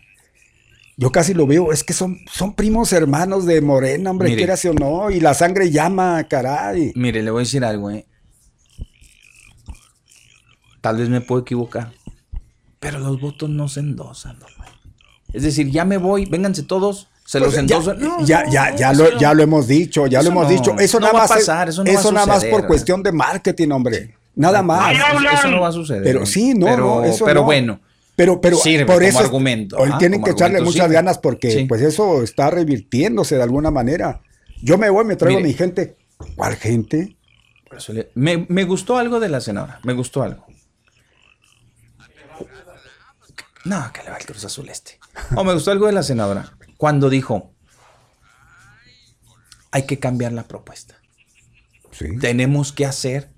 Yo 0.95 1.11
casi 1.11 1.34
lo 1.34 1.45
veo, 1.45 1.74
es 1.74 1.84
que 1.84 1.91
son, 1.91 2.20
son 2.32 2.56
primos 2.56 2.94
hermanos 2.94 3.45
de 3.45 3.60
Morena, 3.60 4.11
hombre, 4.11 4.30
Mire. 4.30 4.38
quieras 4.38 4.64
o 4.64 4.74
no, 4.74 5.11
y 5.11 5.20
la 5.20 5.34
sangre 5.34 5.70
llama, 5.70 6.24
caray. 6.30 6.94
Mire, 6.95 7.22
le 7.22 7.30
voy 7.30 7.41
a 7.41 7.44
decir 7.45 7.65
algo, 7.65 7.91
¿eh? 7.91 8.06
Tal 10.80 10.95
vez 10.98 11.10
me 11.10 11.20
puedo 11.20 11.41
equivocar. 11.41 11.91
Pero 12.80 12.99
los 12.99 13.20
votos 13.20 13.49
no 13.49 13.68
se 13.68 13.82
endosan, 13.82 14.38
Mario. 14.57 14.76
Es 15.34 15.44
decir, 15.44 15.70
ya 15.72 15.84
me 15.84 15.98
voy, 15.98 16.24
vénganse 16.26 16.64
todos, 16.64 17.10
se 17.40 17.46
Pues 17.46 17.56
ya, 17.56 17.60
endosan. 17.62 17.98
Ya, 18.26 18.44
no, 18.44 18.78
ya, 18.78 18.94
lo, 18.94 19.18
ya 19.20 19.34
lo 19.34 19.44
hemos 19.44 19.68
dicho, 19.68 20.08
ya 20.08 20.22
lo 20.22 20.30
hemos 20.30 20.50
dicho. 20.50 20.76
Eso 20.80 21.00
nada 21.00 21.14
más 21.14 21.30
pasar, 21.30 21.70
eso 21.70 22.12
nada 22.12 22.26
más 22.26 22.46
por 22.46 22.66
cuestión 22.68 23.04
de 23.04 23.12
marketing, 23.12 23.70
hombre. 23.70 24.16
Nada 24.36 24.64
más. 24.64 24.94
Eso, 24.96 25.48
no 25.50 25.62
va 25.62 25.68
a 25.68 25.72
suceder. 25.72 26.04
Pero 26.04 26.26
sí, 26.26 26.54
no, 26.56 26.66
pero, 26.66 26.78
no, 27.02 27.04
eso 27.06 27.24
pero 27.26 27.42
no. 27.42 27.46
bueno. 27.46 27.80
Pero, 28.16 28.40
pero 28.40 28.58
Sirve 28.58 28.86
por 28.86 28.96
como 28.98 29.08
eso 29.08 29.20
argumento, 29.20 29.76
hoy 29.78 29.90
tienen 29.98 30.24
que 30.24 30.32
echarle 30.32 30.60
muchas 30.62 30.84
sirve. 30.84 30.94
ganas 30.94 31.18
porque 31.18 31.52
Sí. 31.52 31.66
pues 31.66 31.82
eso 31.82 32.22
está 32.22 32.52
revirtiéndose 32.52 33.36
de 33.38 33.42
alguna 33.44 33.72
manera. 33.72 34.22
Yo 34.62 34.78
me 34.78 34.90
voy, 34.92 35.04
me 35.04 35.16
traigo 35.16 35.40
Mire. 35.40 35.50
a 35.50 35.52
mi 35.52 35.58
gente. 35.58 35.98
¿Cuál 36.36 36.56
gente? 36.56 37.16
Me, 38.14 38.46
me 38.50 38.66
gustó 38.66 38.98
algo 39.00 39.20
de 39.20 39.30
la 39.30 39.42
senadora. 39.42 39.80
Me 39.84 39.94
gustó 39.94 40.22
algo. 40.22 40.46
No, 43.66 43.92
que 43.94 44.04
le 44.04 44.10
va 44.12 44.18
el 44.18 44.26
Cruz 44.26 44.44
Azul 44.46 44.70
este. 44.70 45.00
No, 45.32 45.44
me 45.44 45.54
gustó 45.54 45.72
algo 45.72 45.88
de 45.88 45.94
la 45.94 46.04
senadora. 46.04 46.52
Cuando 46.84 47.10
dijo, 47.10 47.54
hay 49.72 49.84
que 49.84 50.00
cambiar 50.00 50.34
la 50.34 50.44
propuesta. 50.50 50.96
Sí. 51.92 52.18
Tenemos 52.20 52.74
que 52.74 52.86
hacer 52.86 53.30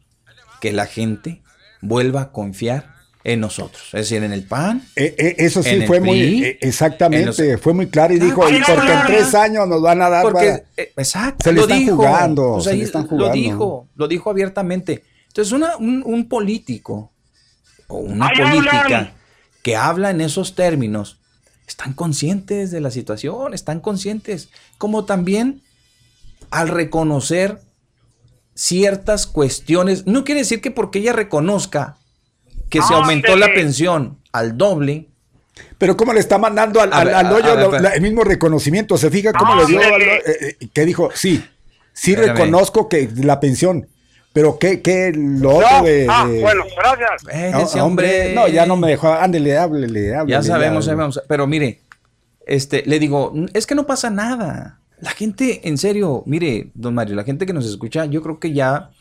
que 0.62 0.74
la 0.74 0.88
gente 0.88 1.44
vuelva 1.80 2.22
a 2.22 2.32
confiar 2.32 2.96
en 3.24 3.42
nosotros. 3.42 3.84
Es 3.94 4.10
decir, 4.10 4.24
en 4.24 4.32
el 4.32 4.48
PAN. 4.48 4.82
Eh, 4.96 5.14
eh, 5.20 5.36
eso 5.38 5.62
sí 5.62 5.70
En 5.70 5.82
el 5.84 5.88
fue 5.88 6.00
muy 6.00 6.18
PRI, 6.18 6.44
eh, 6.44 6.58
exactamente, 6.62 7.28
los- 7.52 7.62
fue 7.62 7.74
muy 7.76 7.86
claro 7.88 8.16
y 8.16 8.20
Ah, 8.20 8.24
dijo, 8.24 8.50
y 8.50 8.62
porque 8.64 8.92
en 8.94 9.06
tres 9.06 9.36
años 9.36 9.68
nos 9.68 9.80
van 9.84 10.02
a 10.02 10.10
dar 10.10 10.24
Porque, 10.24 10.46
para- 10.48 10.64
eh, 10.78 10.92
exacto, 10.98 11.44
Se 11.44 11.52
le 11.52 11.58
lo 11.58 11.62
están 11.66 11.78
dijo. 11.82 11.96
jugando, 11.98 12.60
se 12.62 12.74
le 12.76 12.92
Lo 13.12 13.32
dijo, 13.32 13.90
lo 13.94 14.08
dijo 14.08 14.32
abiertamente. 14.32 15.04
Entonces, 15.28 15.52
una- 15.52 15.78
un, 15.78 16.02
un 16.04 16.28
político 16.28 17.14
o 17.86 17.98
una 18.00 18.30
política 18.30 19.14
que 19.62 19.76
habla 19.76 20.10
en 20.10 20.22
esos 20.22 20.56
términos, 20.56 21.20
están 21.68 21.94
conscientes 21.94 22.72
de 22.72 22.82
la 22.82 22.92
situación, 22.92 23.54
están 23.54 23.80
conscientes. 23.80 24.50
Como 24.78 25.06
también 25.06 25.62
al 26.52 26.68
reconocer 26.70 27.60
ciertas 28.54 29.28
cuestiones, 29.28 30.06
no 30.08 30.24
quiere 30.24 30.42
decir 30.42 30.62
que 30.62 30.72
porque 30.72 31.00
ella 31.00 31.14
reconozca 31.14 31.98
que 32.70 32.82
se 32.82 32.94
aumentó 32.94 33.36
la 33.36 33.54
pensión 33.54 34.20
al 34.32 34.58
doble, 34.58 35.08
Pero 35.78 35.96
cómo 35.96 36.12
le 36.14 36.20
está 36.20 36.38
mandando 36.38 36.82
al, 36.82 36.92
al- 36.92 37.06
ver, 37.06 37.16
al 37.16 37.26
a- 37.28 37.34
hoyo 37.34 37.46
a 37.46 37.56
ver, 37.56 37.60
lo- 37.60 37.64
espera. 37.66 37.82
la- 37.82 37.96
el 37.96 38.02
mismo 38.02 38.24
reconocimiento. 38.26 38.98
¿Se 38.98 39.10
fija 39.10 39.32
cómo 39.34 39.56
le 39.56 39.66
dio? 39.66 39.80
al- 39.80 40.02
eh, 40.02 40.22
eh, 40.60 40.68
que 40.74 40.86
dijo, 40.86 41.10
sí, 41.14 41.44
sí 41.94 42.14
reconozco 42.16 42.90
que 42.90 43.10
la 43.16 43.40
pensión, 43.40 43.88
pero 44.36 44.60
¿qué, 44.60 44.82
qué 44.82 45.14
lo 45.16 45.56
otro 45.60 45.84
de... 45.86 46.08
ah, 46.10 46.28
de- 46.28 46.42
bueno, 46.42 46.66
gracias. 46.76 47.24
eh, 47.34 47.52
No, 47.54 47.60
ese 47.62 47.80
hombre, 47.80 48.34
no, 48.36 48.50
ya 48.50 48.66
no 48.66 48.76
me 48.76 48.90
dejó, 48.90 49.14
ándele, 49.14 49.58
háblele, 49.58 50.14
háblele. 50.14 50.30
Ya 50.38 50.44
sabemos, 50.44 50.84
ya. 50.86 50.92
sabemos. 50.92 51.22
Pero 51.26 51.48
mire, 51.48 51.80
este, 52.46 52.84
le 52.86 53.00
digo, 53.00 53.34
es 53.54 53.66
que 53.66 53.76
no 53.76 53.86
pasa 53.88 54.10
nada. 54.10 54.82
La 55.00 55.12
gente, 55.12 55.68
en 55.70 55.78
serio, 55.78 56.22
mire, 56.26 56.70
don 56.74 56.94
Mario, 56.94 57.16
la 57.16 57.24
gente 57.24 57.46
que 57.46 57.54
nos 57.54 57.66
escucha, 57.66 58.04
yo 58.08 58.22
creo 58.22 58.38
que 58.42 58.52
ya 58.52 58.92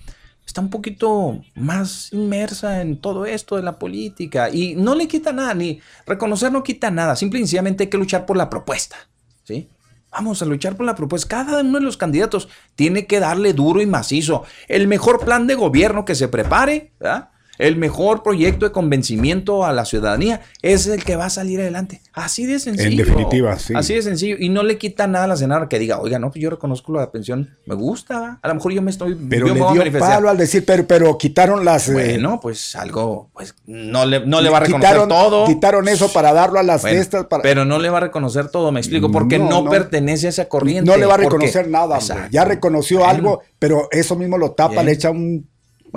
está 0.47 0.61
un 0.61 0.71
poquito 0.71 1.41
más 1.57 2.13
inmersa 2.13 2.81
en 2.81 3.01
todo 3.01 3.27
esto 3.27 3.57
de 3.57 3.63
la 3.65 3.77
política 3.81 4.51
y 4.51 4.77
no 4.77 4.95
le 4.95 5.09
quita 5.09 5.33
nada, 5.33 5.53
ni 5.55 5.81
reconocer 6.07 6.53
no 6.53 6.63
quita 6.63 6.93
nada, 6.93 7.17
simple 7.17 7.41
y 7.41 7.43
sencillamente 7.43 7.83
hay 7.83 7.91
que 7.91 7.99
luchar 7.99 8.25
por 8.25 8.37
la 8.37 8.49
propuesta, 8.49 8.97
¿sí? 9.43 9.69
Vamos 10.15 10.41
a 10.43 10.45
luchar 10.45 10.77
por 10.77 10.87
la 10.87 10.95
propuesta. 10.95 11.29
Cada 11.29 11.61
uno 11.61 11.79
de 11.79 11.85
los 11.85 11.97
candidatos 11.97 12.49
tiene 12.77 13.07
que 13.07 13.19
darle 13.19 13.53
duro 13.53 13.83
y 13.83 13.87
macizo. 13.87 14.45
El 14.69 14.87
mejor 14.87 15.25
plan 15.25 15.49
de 15.49 15.57
gobierno 15.57 16.05
que 16.05 16.15
se 16.15 16.29
prepare, 16.29 16.93
¿verdad? 17.01 17.31
El 17.59 17.77
mejor 17.77 18.23
proyecto 18.23 18.67
de 18.67 18.73
convencimiento 18.73 19.65
a 19.65 19.73
la 19.73 19.85
ciudadanía 19.85 20.41
es 20.63 20.87
el 20.87 21.05
que 21.05 21.17
va 21.17 21.27
a 21.27 21.31
salir 21.31 21.61
adelante. 21.61 22.01
Así 22.13 22.47
de 22.47 22.59
sencillo. 22.59 22.91
En 22.91 22.97
definitiva, 22.97 23.59
sí. 23.59 23.75
Así 23.77 23.95
de 23.95 24.03
sencillo. 24.03 24.37
Y 24.39 24.49
no 24.49 24.63
le 24.63 24.79
quita 24.79 25.07
nada 25.07 25.25
a 25.25 25.29
la 25.29 25.37
senadora 25.37 25.69
que 25.69 25.79
diga, 25.79 25.99
oiga, 26.01 26.19
no, 26.19 26.31
pues 26.31 26.43
yo 26.43 26.51
reconozco 26.51 26.93
la 26.93 27.11
pensión, 27.11 27.57
me 27.67 27.75
gusta. 27.75 28.39
A 28.43 28.49
lo 28.49 28.55
mejor 28.55 28.73
yo 28.73 28.83
me 28.83 28.91
estoy. 28.91 29.15
Pero 29.29 29.47
yo 29.49 29.55
le 29.55 29.61
me 29.61 29.67
dio 29.67 29.75
manifestar". 29.77 30.15
palo 30.17 30.29
al 30.31 30.37
decir, 30.37 30.65
pero, 30.65 30.87
pero 30.87 31.19
quitaron 31.19 31.65
las... 31.65 31.89
eh, 31.89 31.93
Bueno, 31.93 32.39
pues 32.41 32.77
algo, 32.77 33.31
pues 33.33 33.55
no 33.67 34.07
le, 34.07 34.25
no 34.27 34.41
le 34.41 34.51
va 34.51 34.59
a 34.59 34.61
reconocer 34.61 34.91
quitaron, 34.91 35.09
todo. 35.09 35.47
Quitaron 35.47 35.89
eso 35.89 36.13
para 36.13 36.33
darlo 36.33 36.59
a 36.59 36.63
las 36.63 36.83
Bueno, 36.83 36.97
de 36.97 37.03
estas. 37.03 37.27
Para... 37.27 37.43
Pero 37.43 37.65
no 37.65 37.79
le 37.79 37.89
va 37.91 37.99
a 37.99 38.03
reconocer 38.03 38.49
todo, 38.49 38.73
me 38.73 38.81
explico, 38.81 39.11
porque 39.11 39.39
no, 39.39 39.49
No, 39.49 39.63
no. 39.65 39.71
pertenece 39.71 40.27
a 40.27 40.31
esa 40.31 40.49
corriente. 40.49 40.91
No 40.91 40.97
le 40.97 41.07
va 41.07 41.15
a 41.15 41.17
porque- 41.17 41.29
reconocer 41.47 41.69
nada, 41.69 41.85
hombre. 41.85 41.99
Exacto. 42.01 42.29
Ya 42.31 42.45
reconoció 42.45 42.99
Bueno. 42.99 43.11
algo, 43.13 43.43
pero 43.59 43.89
eso 43.91 44.17
mismo 44.17 44.39
lo 44.39 44.53
tapa, 44.53 44.75
Bien. 44.75 44.87
le 44.87 44.93
echa 44.93 45.11
un, 45.11 45.49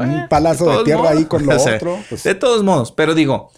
un 0.05 0.27
palazo 0.29 0.77
de, 0.77 0.83
tierra 0.83 1.01
modos. 1.01 1.17
ahí 1.17 1.25
con 1.25 1.45
lo 1.45 1.55
O 1.55 1.59
sea, 1.59 1.75
otro. 1.75 1.99
pues, 2.09 2.23
De 2.23 2.35
todos 2.35 2.63
modos, 2.63 2.91
pero 2.91 3.15
digo, 3.15 3.51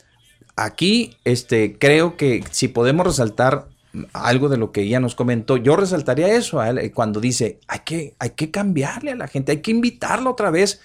aquí 0.56 1.18
este, 1.26 1.78
creo 1.78 2.18
que 2.18 2.44
si 2.52 2.68
podemos 2.68 3.06
resaltar 3.06 3.68
algo 4.14 4.50
de 4.50 4.58
lo 4.58 4.72
que 4.72 4.82
ella 4.82 5.00
nos 5.00 5.16
comentó, 5.16 5.58
yo 5.58 5.76
resaltaría 5.76 6.28
eso 6.34 6.60
a 6.60 6.70
él, 6.70 6.78
eh, 6.78 6.92
cuando 6.92 7.20
dice, 7.20 7.60
hay 7.68 7.80
que, 7.80 8.14
hay 8.20 8.32
que 8.32 8.52
cambiarle 8.52 9.12
a 9.12 9.16
la 9.16 9.28
gente, 9.28 9.52
hay 9.52 9.62
que 9.62 9.72
invitarla 9.72 10.30
otra 10.30 10.52
vez 10.52 10.82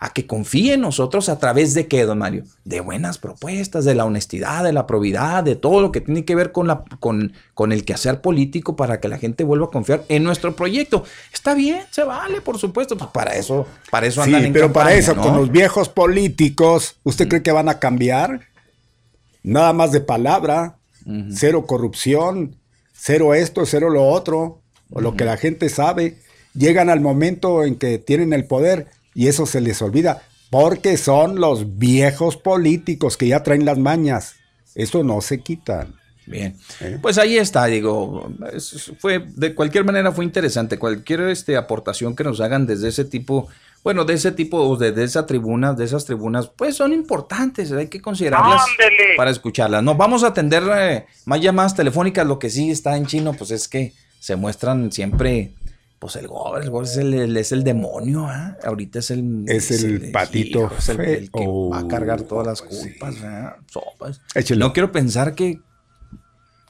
a 0.00 0.12
que 0.12 0.26
confíe 0.26 0.74
en 0.74 0.80
nosotros 0.82 1.28
a 1.28 1.38
través 1.38 1.74
de 1.74 1.88
qué, 1.88 2.04
don 2.04 2.18
Mario? 2.18 2.44
De 2.64 2.80
buenas 2.80 3.18
propuestas, 3.18 3.84
de 3.84 3.94
la 3.94 4.04
honestidad, 4.04 4.62
de 4.62 4.72
la 4.72 4.86
probidad, 4.86 5.42
de 5.42 5.56
todo 5.56 5.80
lo 5.80 5.90
que 5.90 6.00
tiene 6.00 6.24
que 6.24 6.34
ver 6.34 6.52
con, 6.52 6.68
la, 6.68 6.84
con, 7.00 7.32
con 7.54 7.72
el 7.72 7.84
quehacer 7.84 8.20
político 8.20 8.76
para 8.76 9.00
que 9.00 9.08
la 9.08 9.18
gente 9.18 9.42
vuelva 9.44 9.66
a 9.66 9.70
confiar 9.70 10.04
en 10.08 10.22
nuestro 10.22 10.54
proyecto. 10.54 11.04
Está 11.32 11.54
bien, 11.54 11.82
se 11.90 12.04
vale, 12.04 12.40
por 12.40 12.58
supuesto, 12.58 12.96
pues 12.96 13.10
para 13.10 13.34
eso, 13.34 13.66
para 13.90 14.06
eso 14.06 14.22
andan 14.22 14.40
Sí, 14.42 14.46
en 14.46 14.52
pero 14.52 14.72
para 14.72 14.94
eso, 14.94 15.14
¿no? 15.14 15.22
con 15.22 15.36
los 15.36 15.50
viejos 15.50 15.88
políticos, 15.88 16.96
¿usted 17.02 17.28
cree 17.28 17.42
que 17.42 17.52
van 17.52 17.68
a 17.68 17.78
cambiar? 17.78 18.40
Nada 19.42 19.72
más 19.72 19.92
de 19.92 20.00
palabra, 20.00 20.76
cero 21.30 21.66
corrupción, 21.66 22.56
cero 22.92 23.34
esto, 23.34 23.64
cero 23.66 23.88
lo 23.88 24.06
otro, 24.06 24.60
o 24.90 25.00
lo 25.00 25.16
que 25.16 25.24
la 25.24 25.36
gente 25.36 25.68
sabe. 25.68 26.18
Llegan 26.54 26.90
al 26.90 27.00
momento 27.00 27.64
en 27.64 27.76
que 27.76 27.98
tienen 27.98 28.32
el 28.32 28.44
poder 28.44 28.86
y 29.18 29.26
eso 29.26 29.46
se 29.46 29.60
les 29.60 29.82
olvida, 29.82 30.22
porque 30.48 30.96
son 30.96 31.40
los 31.40 31.76
viejos 31.76 32.36
políticos 32.36 33.16
que 33.16 33.26
ya 33.26 33.42
traen 33.42 33.64
las 33.64 33.76
mañas. 33.76 34.36
Eso 34.76 35.02
no 35.02 35.20
se 35.22 35.40
quitan. 35.40 35.96
Bien. 36.24 36.56
¿Eh? 36.78 37.00
Pues 37.02 37.18
ahí 37.18 37.36
está, 37.36 37.66
digo, 37.66 38.30
fue 39.00 39.18
de 39.18 39.56
cualquier 39.56 39.84
manera 39.84 40.12
fue 40.12 40.24
interesante. 40.24 40.78
Cualquier 40.78 41.22
este, 41.22 41.56
aportación 41.56 42.14
que 42.14 42.22
nos 42.22 42.40
hagan 42.40 42.64
desde 42.64 42.90
ese 42.90 43.04
tipo, 43.04 43.48
bueno, 43.82 44.04
de 44.04 44.14
ese 44.14 44.30
tipo, 44.30 44.58
o 44.58 44.76
de, 44.76 44.92
de 44.92 45.02
esa 45.02 45.26
tribuna, 45.26 45.72
de 45.72 45.84
esas 45.84 46.04
tribunas, 46.04 46.46
pues 46.54 46.76
son 46.76 46.92
importantes, 46.92 47.72
hay 47.72 47.88
que 47.88 48.00
considerarlas 48.00 48.62
¡Ándele! 48.70 49.16
para 49.16 49.32
escucharlas. 49.32 49.82
No, 49.82 49.96
vamos 49.96 50.22
a 50.22 50.28
atender 50.28 50.62
eh, 50.76 51.06
más 51.24 51.40
llamadas 51.40 51.74
telefónicas. 51.74 52.24
Lo 52.24 52.38
que 52.38 52.50
sí 52.50 52.70
está 52.70 52.96
en 52.96 53.06
chino, 53.06 53.32
pues 53.32 53.50
es 53.50 53.66
que 53.66 53.94
se 54.20 54.36
muestran 54.36 54.92
siempre, 54.92 55.54
pues 55.98 56.14
el 56.16 56.28
gober, 56.28 56.62
el 56.62 56.70
gober 56.70 56.86
es 56.88 56.96
el, 56.96 57.12
el- 57.14 57.36
es 57.36 57.50
el 57.52 57.64
demonio, 57.64 58.26
¿ah? 58.28 58.56
Ahorita 58.64 59.00
es 59.00 59.10
el... 59.10 59.44
Es 59.48 59.70
el 59.70 60.10
patito 60.12 60.60
hijo, 60.64 60.74
es 60.78 60.88
el, 60.90 61.30
que 61.30 61.46
va 61.46 61.78
a 61.80 61.88
cargar 61.88 62.22
todas 62.22 62.46
las 62.46 62.62
Pues 62.62 62.80
sí. 62.80 62.90
culpas, 62.90 63.16
¿ah? 63.24 63.56
Sopas. 63.66 64.20
No 64.56 64.72
quiero 64.72 64.92
pensar 64.92 65.34
que 65.34 65.60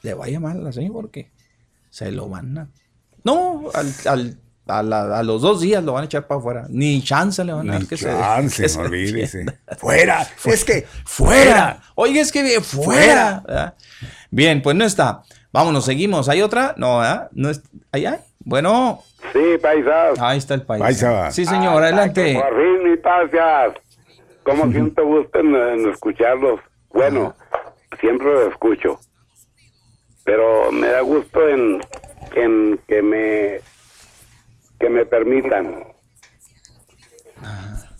le 0.03 0.15
vaya 0.15 0.41
mal 0.41 0.67
así 0.67 0.89
porque 0.91 1.31
se 1.91 2.11
lo 2.13 2.29
van 2.29 2.57
a... 2.59 2.69
No, 3.25 3.71
al, 3.75 3.93
al- 4.07 4.39
a, 4.67 4.83
la- 4.83 5.19
a 5.19 5.23
los 5.23 5.41
dos 5.43 5.61
días 5.63 5.83
lo 5.83 5.95
van 5.95 6.03
a 6.03 6.07
echar 6.07 6.27
para 6.27 6.39
afuera. 6.41 6.67
Ni 6.69 7.03
chance 7.03 7.43
le 7.45 7.53
van 7.53 7.69
a 7.71 7.75
dar 7.75 7.87
que 7.87 7.97
se- 7.97 8.05
chance, 8.07 8.69
se 8.69 8.79
olvídese. 8.79 9.19
defienda. 9.39 9.59
Fuera, 9.79 10.27
es 10.45 10.65
que 10.65 10.87
¡Fuera! 11.05 11.81
Oiga, 11.95 12.21
es 12.21 12.31
que 12.33 12.61
fuera. 12.61 12.63
Fuera. 12.63 13.45
¿verdad? 13.47 13.75
Bien, 14.31 14.63
pues 14.63 14.77
no 14.77 14.85
está. 14.85 15.23
Vámonos, 15.53 15.85
seguimos. 15.85 16.29
¿Hay 16.29 16.43
otra? 16.43 16.75
No, 16.79 16.99
¿verdad? 16.99 17.29
No 17.33 17.49
es... 17.51 17.63
¿Ahí 17.93 18.05
hay? 18.07 18.19
Bueno, 18.41 19.03
Sí, 19.33 19.59
paisas. 19.61 20.19
ahí 20.21 20.39
está 20.39 20.55
el 20.55 20.63
país. 20.63 20.83
Paisa. 20.83 21.31
Sí, 21.31 21.45
señor, 21.45 21.83
adelante. 21.83 22.35
Por 22.35 22.57
fin, 22.57 22.91
mis 22.91 22.99
paisas. 23.01 23.75
Como 24.43 24.67
siempre 24.73 25.05
gusten 25.05 25.55
en 25.55 25.89
escucharlos. 25.91 26.61
Bueno, 26.91 27.35
siempre 28.01 28.33
los 28.33 28.53
escucho. 28.53 28.99
Pero 30.25 30.71
me 30.73 30.89
da 30.89 31.01
gusto 31.01 31.49
en, 31.49 31.81
en 32.35 32.79
que 32.87 33.03
me 33.03 33.61
que 34.79 34.89
me 34.89 35.05
permitan. 35.05 35.85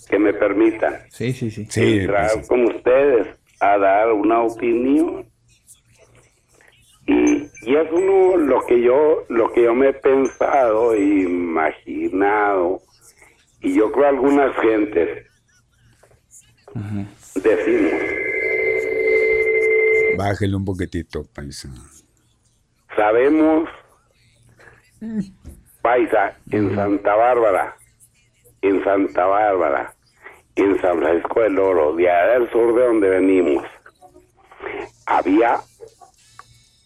Que 0.09 0.19
me 0.19 0.33
permitan 0.33 1.01
Sí, 1.11 1.33
sí, 1.33 1.51
sí. 1.51 1.67
Sí, 1.69 2.01
entrar 2.01 2.31
pues, 2.33 2.49
con 2.49 2.65
ustedes 2.65 3.29
a 3.61 3.79
dar 3.79 4.13
una 4.13 4.43
opinión. 4.43 5.29
Y, 7.09 7.51
y 7.62 7.76
es 7.76 7.90
uno 7.90 8.36
lo 8.36 8.60
que 8.66 8.80
yo 8.80 9.24
lo 9.28 9.51
que 9.52 9.64
yo 9.64 9.74
me 9.74 9.89
he 9.89 9.93
pensado 9.94 10.94
e 10.94 11.02
imaginado. 11.02 12.80
Y 13.60 13.74
yo 13.74 13.90
creo 13.90 14.06
algunas 14.09 14.55
gentes. 14.56 15.26
Decimos. 17.35 17.93
Bájele 20.16 20.56
un 20.56 20.64
poquitito, 20.64 21.24
paisa. 21.35 21.68
sabemos 22.98 23.68
paisa 25.80 26.36
en 26.51 26.74
Santa 26.74 27.14
Bárbara 27.14 27.76
en 28.62 28.82
Santa 28.82 29.26
Bárbara 29.26 29.94
en 30.56 30.80
San 30.80 30.98
Francisco 30.98 31.40
del 31.40 31.59
Oro 31.60 31.94
de 31.94 32.10
allá 32.10 32.32
del 32.40 32.51
sur 32.51 32.74
de 32.74 32.85
donde 32.85 33.09
venimos 33.09 33.64
había 35.06 35.60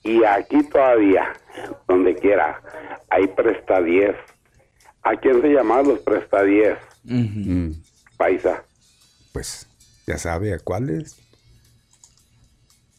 y 0.02 0.24
aquí 0.24 0.62
todavía 0.64 1.32
donde 1.86 2.14
quiera 2.14 2.60
hay 3.10 3.26
presta 3.28 3.80
10 3.80 4.14
¿a 5.02 5.16
quién 5.16 5.40
se 5.42 5.48
llaman 5.48 5.88
los 5.88 6.00
presta 6.00 6.42
10? 6.42 6.78
Mm, 7.04 7.72
paisa 8.16 8.64
pues 9.32 9.68
ya 10.06 10.18
sabe 10.18 10.54
a 10.54 10.58
cuáles. 10.58 11.18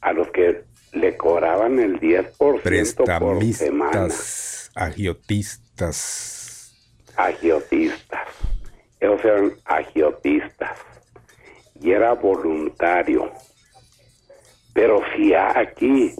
a 0.01 0.13
los 0.13 0.27
que 0.31 0.63
le 0.93 1.17
cobraban 1.17 1.80
el 1.80 1.99
10% 1.99 3.19
por 3.19 3.43
semana 3.53 4.07
agiotistas. 4.75 6.73
agiotistas. 7.15 8.27
Esos 8.99 9.23
eran 9.25 9.53
agiotistas. 9.65 10.77
Y 11.80 11.91
era 11.91 12.13
voluntario. 12.13 13.31
Pero 14.73 15.01
si 15.15 15.34
aquí 15.34 16.15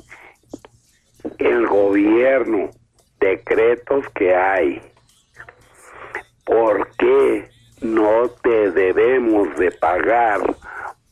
el 1.38 1.68
gobierno, 1.68 2.70
decretos 3.20 4.06
que 4.10 4.36
hay, 4.36 4.82
¿por 6.45 6.90
qué 6.98 7.50
no 7.82 8.30
te 8.41 8.72
debemos 8.72 9.56
de 9.58 9.72
pagar 9.72 10.41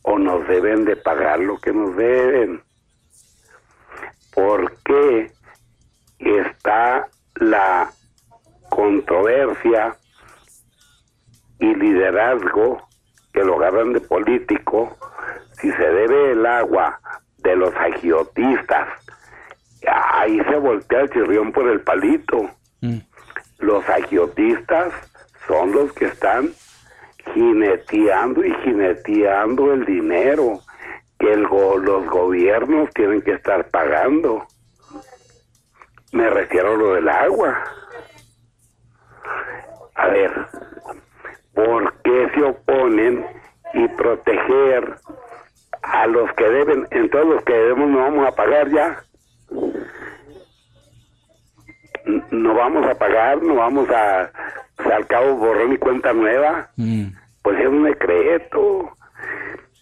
o 0.03 0.17
nos 0.17 0.47
deben 0.47 0.85
de 0.85 0.95
pagar 0.95 1.39
lo 1.39 1.57
que 1.59 1.73
nos 1.73 1.95
deben? 1.95 2.61
¿Por 4.33 4.73
qué 4.83 5.31
está 6.19 7.07
la 7.35 7.91
controversia 8.69 9.97
y 11.59 11.75
liderazgo 11.75 12.87
que 13.33 13.43
lo 13.43 13.55
agarran 13.55 13.93
de 13.93 14.01
político 14.01 14.97
si 15.53 15.71
se 15.71 15.83
debe 15.83 16.31
el 16.31 16.45
agua 16.45 16.99
de 17.37 17.55
los 17.55 17.73
agiotistas 17.75 19.00
ahí 19.87 20.39
se 20.49 20.55
voltea 20.57 21.01
el 21.01 21.09
chirrión 21.09 21.51
por 21.51 21.67
el 21.67 21.81
palito 21.81 22.49
los 23.59 23.87
agiotistas 23.89 24.93
son 25.47 25.71
los 25.71 25.93
que 25.93 26.05
están 26.05 26.49
jineteando 27.33 28.43
y 28.43 28.51
jineteando 28.63 29.73
el 29.73 29.85
dinero 29.85 30.59
que 31.19 31.31
el 31.31 31.47
go- 31.47 31.77
los 31.77 32.05
gobiernos 32.07 32.89
tienen 32.95 33.21
que 33.21 33.33
estar 33.33 33.69
pagando 33.69 34.45
me 36.11 36.29
refiero 36.29 36.73
a 36.73 36.77
lo 36.77 36.93
del 36.95 37.07
agua 37.09 37.63
a 39.95 40.07
ver, 40.07 40.31
¿por 41.53 41.93
qué 42.01 42.29
se 42.33 42.43
oponen 42.43 43.25
y 43.73 43.87
proteger 43.89 44.95
a 45.83 46.07
los 46.07 46.31
que 46.33 46.45
deben? 46.45 46.87
Entonces 46.91 47.29
los 47.35 47.43
que 47.43 47.53
debemos 47.53 47.89
no 47.89 47.99
vamos 47.99 48.27
a 48.27 48.31
pagar 48.31 48.69
ya. 48.71 49.03
No 52.31 52.55
vamos 52.55 52.85
a 52.87 52.95
pagar, 52.95 53.41
no 53.41 53.55
vamos 53.55 53.89
a, 53.89 54.31
pues, 54.75 54.91
al 54.91 55.05
cabo 55.07 55.35
borrón 55.35 55.73
y 55.73 55.77
cuenta 55.77 56.13
nueva. 56.13 56.69
Pues 57.41 57.59
es 57.59 57.67
un 57.67 57.83
decreto. 57.83 58.97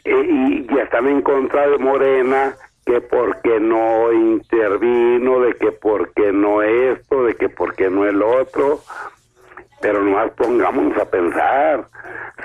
Eh, 0.03 0.27
y 0.29 0.67
ya 0.67 0.83
están 0.83 1.07
en 1.07 1.21
contra 1.21 1.67
de 1.67 1.77
Morena 1.77 2.55
que 2.85 3.01
porque 3.01 3.59
no 3.59 4.11
intervino, 4.11 5.41
de 5.41 5.53
que 5.53 5.71
porque 5.71 6.31
no 6.31 6.61
esto, 6.61 7.25
de 7.25 7.35
que 7.35 7.49
porque 7.49 7.89
no 7.89 8.05
el 8.05 8.21
otro 8.23 8.81
pero 9.81 10.03
nomás 10.03 10.31
pongámonos 10.31 10.97
a 10.97 11.05
pensar, 11.09 11.87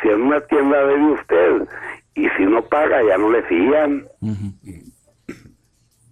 si 0.00 0.08
en 0.08 0.22
una 0.22 0.40
tienda 0.42 0.86
debe 0.86 1.12
usted 1.12 1.68
y 2.14 2.28
si 2.36 2.44
no 2.44 2.62
paga 2.62 3.02
ya 3.02 3.18
no 3.18 3.30
le 3.30 3.42
fían. 3.42 4.06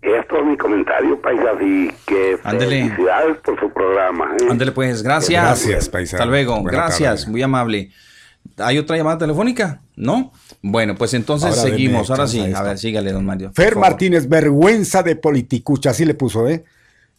Esto 0.03 0.37
es 0.39 0.45
mi 0.45 0.57
comentario, 0.57 1.21
paisas, 1.21 1.55
y 1.61 1.89
que 2.07 2.37
Ándele. 2.43 2.83
felicidades 2.89 3.37
por 3.39 3.59
su 3.61 3.71
programa. 3.73 4.35
¿eh? 4.41 4.47
Ándale 4.51 4.73
pues, 4.73 5.03
gracias. 5.03 5.45
Gracias, 5.45 5.89
paisano. 5.89 6.23
Hasta 6.23 6.31
luego, 6.31 6.61
Buena 6.61 6.71
gracias, 6.71 7.21
tarde. 7.21 7.31
muy 7.31 7.43
amable. 7.43 7.91
¿Hay 8.59 8.79
otra 8.79 8.97
llamada 8.97 9.19
telefónica? 9.19 9.81
¿No? 9.95 10.33
Bueno, 10.61 10.97
pues 10.97 11.15
entonces 11.15 11.57
Ahora 11.57 11.71
seguimos. 11.71 12.11
Ahora 12.11 12.27
sí, 12.27 12.41
a 12.41 12.59
a 12.59 12.63
ver, 12.65 12.79
sígale, 12.79 13.13
don 13.13 13.25
Mario. 13.25 13.53
Fer. 13.55 13.77
Martínez, 13.77 14.29
vergüenza 14.29 15.05
de 15.05 15.15
politicucha, 15.15 15.91
así 15.91 16.05
le 16.05 16.15
puso, 16.15 16.49
¿eh? 16.49 16.65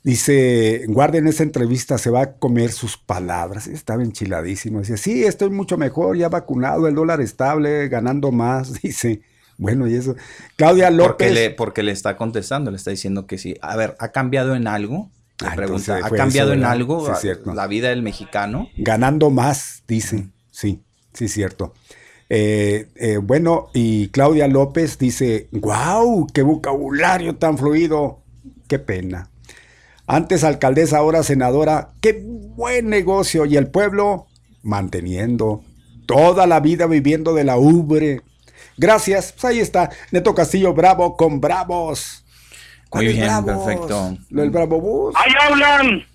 Dice, 0.03 0.83
guarden 0.89 1.27
esa 1.27 1.43
entrevista, 1.43 1.97
se 1.97 2.09
va 2.09 2.21
a 2.21 2.33
comer 2.33 2.73
sus 2.73 2.97
palabras. 2.97 3.67
Estaba 3.67 4.03
enchiladísimo. 4.03 4.79
Dice, 4.79 4.97
sí, 4.97 5.23
estoy 5.23 5.49
mucho 5.49 5.77
mejor, 5.77 6.17
ya 6.17 6.27
vacunado, 6.27 6.89
el 6.89 6.95
dólar 6.95 7.21
estable, 7.21 7.87
ganando 7.87 8.33
más. 8.33 8.73
Dice, 8.81 9.21
Bueno, 9.57 9.87
y 9.87 9.95
eso. 9.95 10.15
Claudia 10.55 10.87
Porque 10.87 11.25
López. 11.25 11.33
le, 11.33 11.49
porque 11.51 11.83
le 11.83 11.91
está 11.91 12.17
contestando, 12.17 12.71
le 12.71 12.77
está 12.77 12.91
diciendo 12.91 13.27
que 13.27 13.37
sí. 13.37 13.55
A 13.61 13.75
ver, 13.75 13.95
¿ha 13.99 14.11
cambiado 14.11 14.55
en 14.55 14.67
algo? 14.67 15.09
Le 15.41 15.47
Ah, 15.47 15.53
pregunta, 15.55 15.97
¿ha 16.03 16.09
cambiado 16.09 16.51
eso, 16.53 16.59
en 16.59 16.65
algo 16.65 17.15
Sí, 17.15 17.27
la 17.53 17.67
vida 17.67 17.89
del 17.89 18.01
mexicano? 18.01 18.69
Ganando 18.77 19.29
más, 19.29 19.83
dice. 19.87 20.29
Sí, 20.51 20.81
sí, 21.13 21.27
cierto. 21.27 21.73
Eh, 22.29 22.87
eh, 22.95 23.17
bueno, 23.17 23.69
y 23.73 24.07
Claudia 24.09 24.47
López 24.47 24.97
dice, 24.97 25.49
wow, 25.51 26.27
qué 26.33 26.41
vocabulario 26.41 27.35
tan 27.35 27.57
fluido. 27.57 28.21
Qué 28.67 28.79
pena. 28.79 29.29
Antes 30.07 30.43
alcaldesa, 30.43 30.97
ahora 30.97 31.23
senadora, 31.23 31.93
qué 32.01 32.23
buen 32.23 32.89
negocio. 32.89 33.45
Y 33.45 33.57
el 33.57 33.67
pueblo 33.67 34.27
manteniendo 34.61 35.63
toda 36.05 36.47
la 36.47 36.59
vida 36.59 36.87
viviendo 36.87 37.33
de 37.33 37.43
la 37.43 37.57
ubre. 37.57 38.21
Gracias, 38.77 39.31
pues 39.33 39.45
ahí 39.45 39.59
está. 39.59 39.89
Neto 40.11 40.33
Castillo, 40.33 40.73
bravo 40.73 41.15
con 41.15 41.39
bravos. 41.41 42.23
Muy 42.23 42.89
¿Cuáles 42.89 43.13
bien, 43.13 43.25
bravos? 43.25 43.65
perfecto. 43.65 44.17
Lo 44.29 44.41
del 44.41 44.51
Bravo 44.51 44.79
Bus. 44.79 45.15
¡Ahí 45.17 45.31
hablan! 45.41 46.05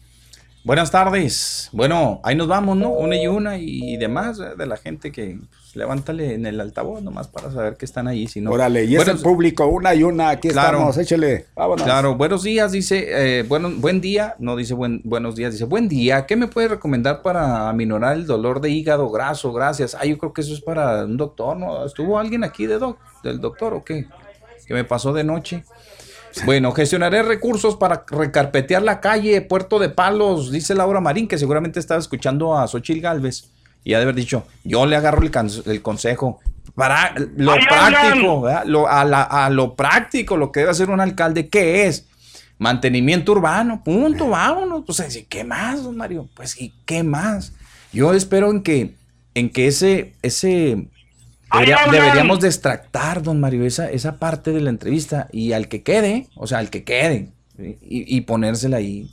Buenas 0.65 0.91
tardes. 0.91 1.71
Bueno, 1.73 2.21
ahí 2.25 2.35
nos 2.37 2.47
vamos, 2.47 2.77
¿no? 2.77 2.91
Una 2.91 3.17
y 3.17 3.27
una 3.27 3.57
y 3.57 3.97
demás 3.97 4.39
eh, 4.39 4.55
de 4.57 4.67
la 4.67 4.77
gente 4.77 5.11
que 5.13 5.39
pues, 5.49 5.77
levántale 5.77 6.35
en 6.35 6.45
el 6.45 6.61
altavoz 6.61 7.01
nomás 7.01 7.29
para 7.29 7.51
saber 7.51 7.77
que 7.77 7.87
están 7.87 8.07
ahí. 8.07 8.27
Si 8.27 8.41
no, 8.41 8.51
Órale, 8.51 8.85
y 8.85 8.97
es 8.97 9.09
el 9.09 9.19
público, 9.19 9.67
una 9.67 9.95
y 9.95 10.03
una, 10.03 10.29
aquí 10.31 10.49
Claro. 10.49 10.79
estamos, 10.79 10.99
échele, 10.99 11.47
vámonos. 11.55 11.85
Claro, 11.85 12.17
buenos 12.17 12.43
días, 12.43 12.73
dice, 12.73 13.39
eh, 13.39 13.45
bueno, 13.45 13.71
buen 13.77 14.01
día, 14.03 14.35
no 14.41 14.57
dice 14.57 14.75
buen, 14.75 15.01
buenos 15.05 15.37
días, 15.37 15.53
dice 15.53 15.65
buen 15.65 15.89
día, 15.89 16.27
¿qué 16.27 16.37
me 16.37 16.49
puede 16.49 16.69
recomendar 16.69 17.23
para 17.23 17.71
aminorar 17.71 18.17
el 18.17 18.27
dolor 18.27 18.61
de 18.61 18.69
hígado 18.69 19.09
graso? 19.11 19.53
Gracias. 19.55 19.95
Ah, 19.99 20.05
yo 20.05 20.19
creo 20.19 20.33
que 20.35 20.43
eso 20.43 20.53
es 20.53 20.61
para 20.61 21.05
un 21.05 21.17
doctor, 21.17 21.57
¿no? 21.57 21.87
¿Estuvo 21.87 22.19
alguien 22.19 22.45
aquí 22.45 22.67
de 22.67 22.79
doc, 22.79 22.99
del 23.23 23.41
doctor 23.41 23.73
o 23.73 23.85
qué? 23.85 24.07
Que 24.67 24.75
me 24.75 24.85
pasó 24.85 25.15
de 25.15 25.25
noche. 25.25 25.65
Bueno, 26.45 26.73
gestionaré 26.73 27.23
recursos 27.23 27.77
para 27.77 28.05
recarpetear 28.09 28.83
la 28.83 29.01
calle 29.01 29.41
Puerto 29.43 29.79
de 29.79 29.89
Palos, 29.89 30.51
dice 30.53 30.75
Laura 30.75 31.01
Marín, 31.01 31.27
que 31.29 31.39
seguramente 31.39 31.81
estaba 31.81 32.01
escuchando 32.01 32.57
a 32.57 32.67
Xochil 32.69 33.01
Galvez 33.01 33.51
y 33.85 33.95
ha 33.95 33.99
de 33.99 34.05
haber 34.05 34.15
dicho, 34.15 34.45
yo 34.65 34.87
le 34.87 34.97
agarro 34.97 35.23
el, 35.23 35.83
consejo. 35.83 36.41
Para 36.75 37.15
lo 37.37 37.53
¡Ahí 37.53 37.61
práctico. 37.67 38.49
Lo- 38.67 38.89
a, 38.89 39.05
la- 39.05 39.23
a 39.23 39.51
lo 39.51 39.75
práctico, 39.75 40.37
lo 40.37 40.53
que 40.53 40.61
debe 40.61 40.71
hacer 40.73 40.91
un 40.91 41.01
alcalde, 41.01 41.49
¿qué 41.49 41.87
es? 41.87 42.07
Mantenimiento 42.59 43.33
urbano, 43.33 43.83
punto, 43.83 44.29
vámonos. 44.29 44.83
Pues 44.87 45.25
¿qué 45.29 45.45
más, 45.45 45.83
don 45.83 45.97
Mario? 45.97 46.29
Pues 46.35 46.61
¿y 46.61 46.73
qué 46.85 47.03
más? 47.03 47.53
Yo 47.93 48.13
espero 48.15 48.51
en 48.51 48.63
que, 48.63 48.95
en 49.35 49.51
que 49.51 49.69
ese, 49.69 50.15
ese 50.23 50.89
debería- 51.53 51.79
deberíamos 51.91 52.41
de 52.41 52.49
extractar, 52.49 53.23
don 53.23 53.41
Mario, 53.41 53.65
esa, 53.65 53.91
esa 53.91 54.19
parte 54.19 54.53
de 54.53 54.61
la 54.61 54.71
entrevista 54.71 55.29
y 55.33 55.53
al 55.53 55.69
que 55.69 55.83
quede, 55.83 56.27
o 56.37 56.47
sea, 56.47 56.59
al 56.59 56.71
que 56.71 56.85
quede, 56.85 57.31
y, 57.59 57.77
y 58.17 58.21
ponérsela 58.23 58.77
ahí. 58.79 59.11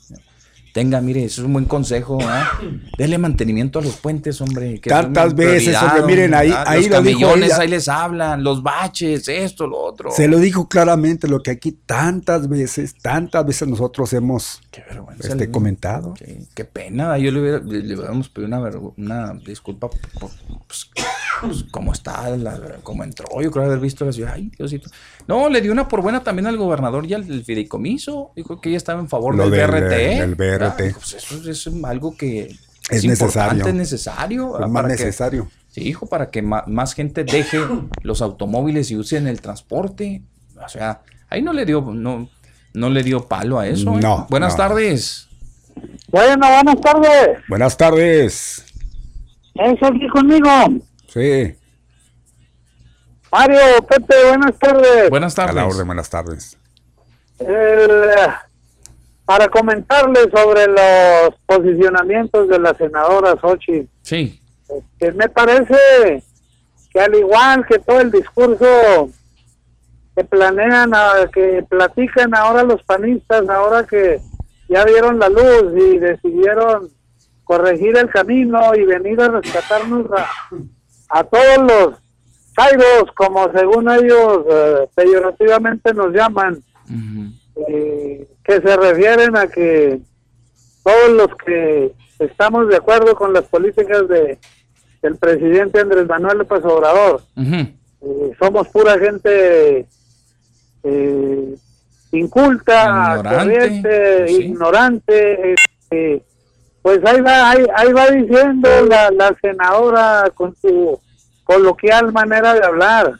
Tenga, 0.73 0.99
mire, 0.99 1.23
eso 1.23 1.39
es 1.41 1.45
un 1.47 1.53
buen 1.53 1.63
consejo, 1.63 2.17
¿ah? 2.23 2.59
Dele 2.97 3.17
mantenimiento 3.17 3.79
a 3.79 3.81
los 3.81 3.95
puentes, 3.95 4.41
hombre. 4.41 4.81
que 4.81 4.89
Tantas 4.89 5.33
veces, 5.33 5.81
hombre, 5.81 6.03
miren, 6.03 6.33
ahí- 6.33 6.49
¿verdad? 6.49 6.63
ahí 6.67 6.81
los 6.81 6.89
lo 6.89 7.01
dijo 7.01 7.33
ella. 7.37 7.57
ahí 7.59 7.67
les 7.69 7.87
hablan, 7.87 8.43
los 8.43 8.61
baches, 8.61 9.25
esto, 9.29 9.67
lo 9.67 9.77
otro. 9.79 10.11
Se 10.11 10.27
lo 10.27 10.37
dijo 10.37 10.67
claramente 10.67 11.29
lo 11.29 11.41
que 11.41 11.51
aquí 11.51 11.71
tantas 11.71 12.49
veces, 12.49 12.93
tantas 13.01 13.45
veces 13.45 13.69
nosotros 13.69 14.11
hemos 14.11 14.61
Qué 14.69 14.83
este, 15.21 15.49
comentado. 15.49 16.13
Qué 16.53 16.65
pena, 16.65 17.17
yo 17.19 17.31
le, 17.31 17.39
hubiera, 17.39 17.59
le, 17.59 17.79
le 17.81 17.95
hubiéramos 17.95 18.27
pedido 18.27 18.47
una, 18.57 18.69
una 18.97 19.33
disculpa 19.45 19.89
pues, 20.19 20.89
pues, 21.41 21.63
cómo 21.71 21.91
está, 21.93 22.29
la- 22.37 22.77
cómo 22.83 23.03
entró, 23.03 23.25
yo 23.41 23.51
creo 23.51 23.65
haber 23.65 23.79
visto 23.79 24.05
la 24.05 24.11
ciudad, 24.11 24.33
ay, 24.35 24.51
Diosito. 24.57 24.89
No, 25.27 25.49
le 25.49 25.61
dio 25.61 25.71
una 25.71 25.87
por 25.87 26.01
buena 26.01 26.23
también 26.23 26.47
al 26.47 26.57
gobernador 26.57 27.05
y 27.05 27.13
al 27.13 27.27
del 27.27 27.43
fideicomiso, 27.43 28.31
dijo 28.35 28.61
que 28.61 28.69
ella 28.69 28.77
estaba 28.77 28.99
en 28.99 29.09
favor 29.09 29.35
Lo 29.35 29.49
del, 29.49 29.59
del- 29.61 29.71
BRT. 29.71 29.89
del 30.19 30.35
¿verdad? 30.35 30.75
BRT. 30.77 30.93
Pues 30.93 31.13
eso 31.13 31.49
es 31.49 31.83
algo 31.83 32.15
que 32.15 32.55
Es 32.89 33.03
importante, 33.03 33.55
necesario. 33.55 33.67
es 33.67 33.73
necesario. 33.73 34.45
Es 34.47 34.53
¿verdad? 34.53 34.67
más 34.67 34.83
Para 34.83 34.95
que- 34.95 35.03
necesario. 35.05 35.47
Sí, 35.71 35.81
hijo, 35.81 36.05
para 36.07 36.29
que 36.29 36.41
más 36.41 36.93
gente 36.93 37.23
deje 37.25 37.59
los 38.03 38.21
automóviles 38.21 38.91
y 38.91 38.95
usen 38.95 39.27
el 39.27 39.41
transporte. 39.41 40.21
O 40.63 40.69
sea, 40.69 41.01
ahí 41.29 41.41
no 41.41 41.51
le 41.51 41.65
dio, 41.65 41.81
no, 41.81 42.29
no 42.73 42.89
le 42.89 43.03
dio 43.03 43.27
palo 43.27 43.59
a 43.59 43.67
eso. 43.67 43.97
¿eh? 43.97 44.01
No, 44.01 44.25
Buenas 44.29 44.53
no. 44.53 44.57
tardes. 44.57 45.27
Bueno, 46.07 46.47
buenas 46.47 46.79
tardes. 46.79 47.39
Buenas 47.49 47.75
tardes. 47.77 48.65
¿Es 49.55 49.83
aquí 49.83 50.07
conmigo? 50.07 50.49
Sí, 51.15 51.55
Mario, 53.31 53.59
Pepe, 53.87 54.15
buenas 54.27 54.59
tardes. 54.59 55.09
Buenas 55.09 55.39
a 55.39 55.45
la 55.45 55.53
tardes. 55.53 55.73
orden, 55.73 55.87
buenas 55.87 56.09
tardes. 56.09 56.57
El, 57.39 58.01
para 59.23 59.47
comentarles 59.47 60.27
sobre 60.33 60.67
los 60.67 61.35
posicionamientos 61.45 62.49
de 62.49 62.59
la 62.59 62.73
senadora 62.73 63.33
Sochi, 63.39 63.87
Sí. 64.01 64.41
que 64.99 65.11
me 65.13 65.29
parece 65.29 66.21
que 66.91 66.99
al 66.99 67.15
igual 67.15 67.65
que 67.65 67.79
todo 67.79 68.01
el 68.01 68.11
discurso 68.11 69.09
que 70.17 70.23
planean, 70.25 70.93
a- 70.93 71.29
que 71.33 71.63
platican 71.69 72.35
ahora 72.35 72.63
los 72.63 72.83
panistas, 72.83 73.47
ahora 73.47 73.85
que 73.87 74.19
ya 74.67 74.83
vieron 74.83 75.17
la 75.19 75.29
luz 75.29 75.73
y 75.77 75.97
decidieron 75.97 76.89
corregir 77.45 77.97
el 77.97 78.09
camino 78.09 78.75
y 78.75 78.83
venir 78.83 79.21
a 79.21 79.27
rescatarnos 79.29 80.07
a, 80.11 80.27
a 81.09 81.23
todos 81.23 81.57
los 81.59 81.99
caídos, 82.55 83.11
como 83.15 83.51
según 83.51 83.89
ellos 83.91 84.45
eh, 84.49 84.87
peyorativamente 84.95 85.93
nos 85.93 86.13
llaman, 86.13 86.63
eh, 87.67 88.27
que 88.43 88.61
se 88.61 88.77
refieren 88.77 89.35
a 89.35 89.47
que 89.47 89.99
todos 90.83 91.09
los 91.11 91.35
que 91.45 91.93
estamos 92.19 92.67
de 92.69 92.77
acuerdo 92.77 93.15
con 93.15 93.33
las 93.33 93.45
políticas 93.45 94.07
de 94.07 94.37
del 95.05 95.17
presidente 95.17 95.79
Andrés 95.79 96.07
Manuel 96.07 96.39
López 96.39 96.65
Obrador, 96.65 97.21
eh, 97.37 98.31
somos 98.39 98.67
pura 98.69 98.97
gente 98.97 99.85
eh, 100.83 101.55
inculta, 102.11 103.17
Ignorante, 103.17 103.53
corriente, 103.53 104.27
sí. 104.27 104.33
ignorante. 104.45 105.55
Pues 106.85 106.99
ahí 107.03 107.19
va, 107.19 107.49
ahí, 107.49 107.65
ahí 107.75 107.91
va 107.93 108.05
diciendo 108.11 108.69
la, 108.87 109.09
la 109.09 109.35
senadora 109.41 110.29
con 110.35 110.55
su 110.55 110.99
coloquial 111.43 112.13
manera 112.13 112.53
de 112.53 112.63
hablar. 112.63 113.13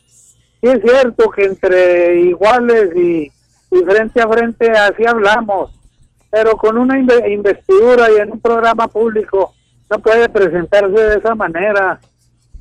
Sí 0.61 0.67
es 0.67 0.81
cierto 0.83 1.31
que 1.31 1.45
entre 1.45 2.19
iguales 2.21 2.95
y, 2.95 3.31
y 3.71 3.83
frente 3.83 4.21
a 4.21 4.27
frente 4.27 4.69
así 4.69 5.03
hablamos, 5.07 5.71
pero 6.29 6.55
con 6.57 6.77
una 6.77 6.99
inve- 6.99 7.27
investidura 7.33 8.05
y 8.15 8.19
en 8.21 8.33
un 8.33 8.39
programa 8.39 8.87
público 8.87 9.55
no 9.89 9.97
puede 9.97 10.29
presentarse 10.29 10.91
de 11.01 11.17
esa 11.17 11.33
manera. 11.33 11.99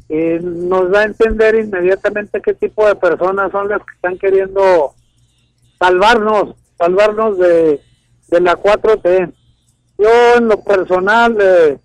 Eh, 0.09 0.41
nos 0.43 0.91
da 0.91 1.01
a 1.01 1.05
entender 1.05 1.55
inmediatamente 1.57 2.41
qué 2.41 2.55
tipo 2.55 2.87
de 2.89 2.95
personas 2.95 3.53
son 3.53 3.69
las 3.69 3.81
que 3.81 3.95
están 3.95 4.17
queriendo 4.17 4.95
salvarnos, 5.79 6.55
salvarnos 6.79 7.39
de, 7.39 7.79
de 8.29 8.41
la 8.41 8.55
4T. 8.57 9.35
Yo 9.99 10.37
en 10.37 10.49
lo 10.49 10.61
personal 10.63 11.37
eh, 11.41 11.79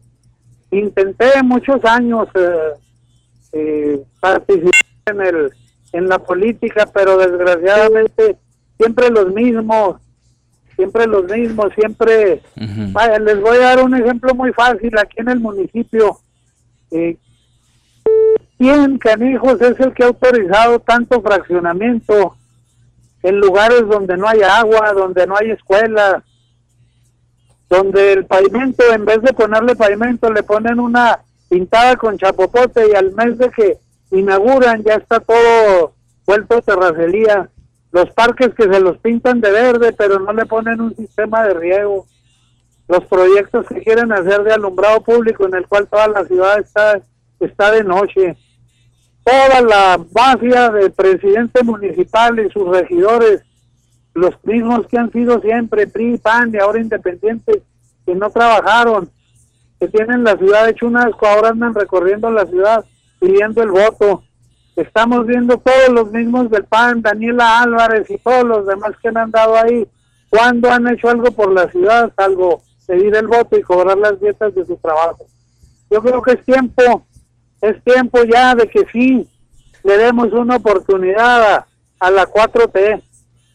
intenté 0.72 1.44
muchos 1.44 1.84
años 1.86 2.28
eh, 2.36 2.74
eh, 3.54 4.04
participar 4.20 4.72
en, 5.08 5.22
el, 5.22 5.52
en 5.94 6.08
la 6.08 6.20
política, 6.20 6.88
pero 6.94 7.18
desgraciadamente 7.18 8.38
siempre 8.78 9.10
los 9.10 9.32
mismos, 9.34 10.02
siempre 10.76 11.08
los 11.08 11.26
mismos, 11.26 11.72
siempre... 11.76 12.42
Vaya, 12.92 13.20
les 13.20 13.40
voy 13.42 13.58
a 13.58 13.76
dar 13.76 13.84
un 13.84 13.96
ejemplo 13.96 14.34
muy 14.34 14.54
fácil 14.54 14.98
aquí 14.98 15.18
en 15.18 15.30
el 15.30 15.40
municipio. 15.40 16.18
Eh, 16.92 17.18
¿Quién, 18.58 18.98
canijos, 18.98 19.62
es 19.62 19.80
el 19.80 19.94
que 19.94 20.04
ha 20.04 20.08
autorizado 20.08 20.80
tanto 20.80 21.22
fraccionamiento 21.22 22.36
en 23.24 23.40
lugares 23.40 23.88
donde 23.88 24.18
no 24.18 24.28
hay 24.28 24.42
agua, 24.42 24.94
donde 24.94 25.28
no 25.28 25.36
hay 25.38 25.52
escuela, 25.52 26.24
donde 27.70 28.14
el 28.14 28.26
pavimento, 28.26 28.84
en 28.92 29.06
vez 29.06 29.22
de 29.22 29.34
ponerle 29.34 29.76
pavimento, 29.76 30.32
le 30.32 30.44
ponen 30.44 30.80
una 30.80 31.20
pintada 31.50 31.96
con 31.96 32.18
chapopote 32.18 32.90
y 32.92 32.96
al 32.96 33.12
mes 33.14 33.38
de 33.38 33.50
que 33.52 33.78
inauguran 34.12 34.84
ya 34.84 34.96
está 34.96 35.20
todo 35.20 35.94
vuelto 36.26 36.62
terracería. 36.62 37.50
Los 37.92 38.12
parques 38.12 38.54
que 38.56 38.64
se 38.64 38.80
los 38.80 38.98
pintan 39.00 39.42
de 39.42 39.52
verde, 39.52 39.94
pero 39.94 40.20
no 40.20 40.34
le 40.34 40.46
ponen 40.46 40.82
un 40.82 40.96
sistema 40.96 41.44
de 41.44 41.54
riego 41.54 42.06
los 42.90 43.06
proyectos 43.06 43.68
que 43.68 43.82
quieren 43.84 44.12
hacer 44.12 44.44
de 44.44 44.52
alumbrado 44.52 45.02
público 45.02 45.46
en 45.46 45.54
el 45.54 45.68
cual 45.68 45.88
toda 45.88 46.08
la 46.08 46.26
ciudad 46.26 46.60
está 46.60 47.00
está 47.40 47.72
de 47.72 47.84
noche 47.84 48.36
toda 49.24 49.62
la 49.62 50.04
mafia 50.12 50.70
del 50.70 50.92
presidente 50.92 51.64
municipal 51.64 52.40
y 52.40 52.50
sus 52.50 52.68
regidores 52.68 53.44
los 54.14 54.34
mismos 54.44 54.88
que 54.88 54.98
han 54.98 55.12
sido 55.12 55.40
siempre 55.42 55.88
PRI, 55.88 56.18
PAN 56.18 56.52
y 56.54 56.58
ahora 56.58 56.82
independientes 56.82 57.64
que 58.06 58.16
no 58.16 58.30
trabajaron 58.30 59.10
que 59.80 59.88
tienen 59.88 60.24
la 60.24 60.36
ciudad 60.38 60.68
hecho 60.68 60.88
un 60.88 60.98
asco 60.98 61.26
ahora 61.26 61.50
andan 61.50 61.74
recorriendo 61.74 62.30
la 62.30 62.46
ciudad 62.46 62.84
pidiendo 63.20 63.64
el 63.64 63.72
voto 63.72 64.24
Estamos 64.80 65.28
viendo 65.28 65.58
todos 65.58 65.90
los 65.90 66.10
mismos 66.10 66.50
del 66.50 66.64
PAN, 66.64 67.02
Daniela 67.02 67.60
Álvarez 67.60 68.10
y 68.10 68.18
todos 68.18 68.46
los 68.46 68.66
demás 68.66 68.92
que 69.02 69.10
han 69.10 69.18
andado 69.18 69.58
ahí. 69.58 69.86
¿Cuándo 70.30 70.72
han 70.72 70.88
hecho 70.88 71.10
algo 71.10 71.32
por 71.32 71.52
la 71.52 71.70
ciudad, 71.70 72.14
salvo 72.16 72.62
pedir 72.88 73.14
el 73.14 73.28
voto 73.28 73.58
y 73.58 73.62
cobrar 73.62 73.98
las 73.98 74.18
dietas 74.22 74.56
de 74.56 74.66
su 74.66 74.78
trabajo? 74.78 75.26
Yo 75.90 76.02
creo 76.02 76.22
que 76.22 76.32
es 76.32 76.46
tiempo, 76.46 77.06
es 77.62 77.84
tiempo 77.84 78.24
ya 78.24 78.56
de 78.56 78.70
que 78.70 78.86
sí 78.90 79.28
le 79.84 79.98
demos 79.98 80.32
una 80.32 80.56
oportunidad 80.56 81.56
a, 81.56 81.68
a 82.00 82.12
la 82.12 82.26
4T. 82.26 83.04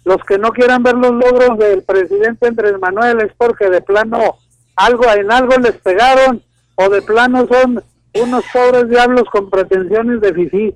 Los 0.04 0.18
que 0.26 0.38
no 0.38 0.50
quieran 0.50 0.82
ver 0.82 0.94
los 0.94 1.12
logros 1.12 1.58
del 1.58 1.82
presidente 1.82 2.48
Andrés 2.48 2.74
Manuel 2.80 3.20
es 3.20 3.32
porque 3.36 3.70
de 3.70 3.80
plano 3.80 4.36
algo 4.76 5.04
en 5.12 5.30
algo 5.32 5.56
les 5.56 5.76
pegaron 5.78 6.42
o 6.74 6.88
de 6.88 7.00
plano 7.02 7.46
son 7.46 7.82
unos 8.14 8.44
pobres 8.52 8.88
diablos 8.88 9.24
con 9.30 9.48
pretensiones 9.50 10.20
de 10.20 10.34
fifí. 10.34 10.74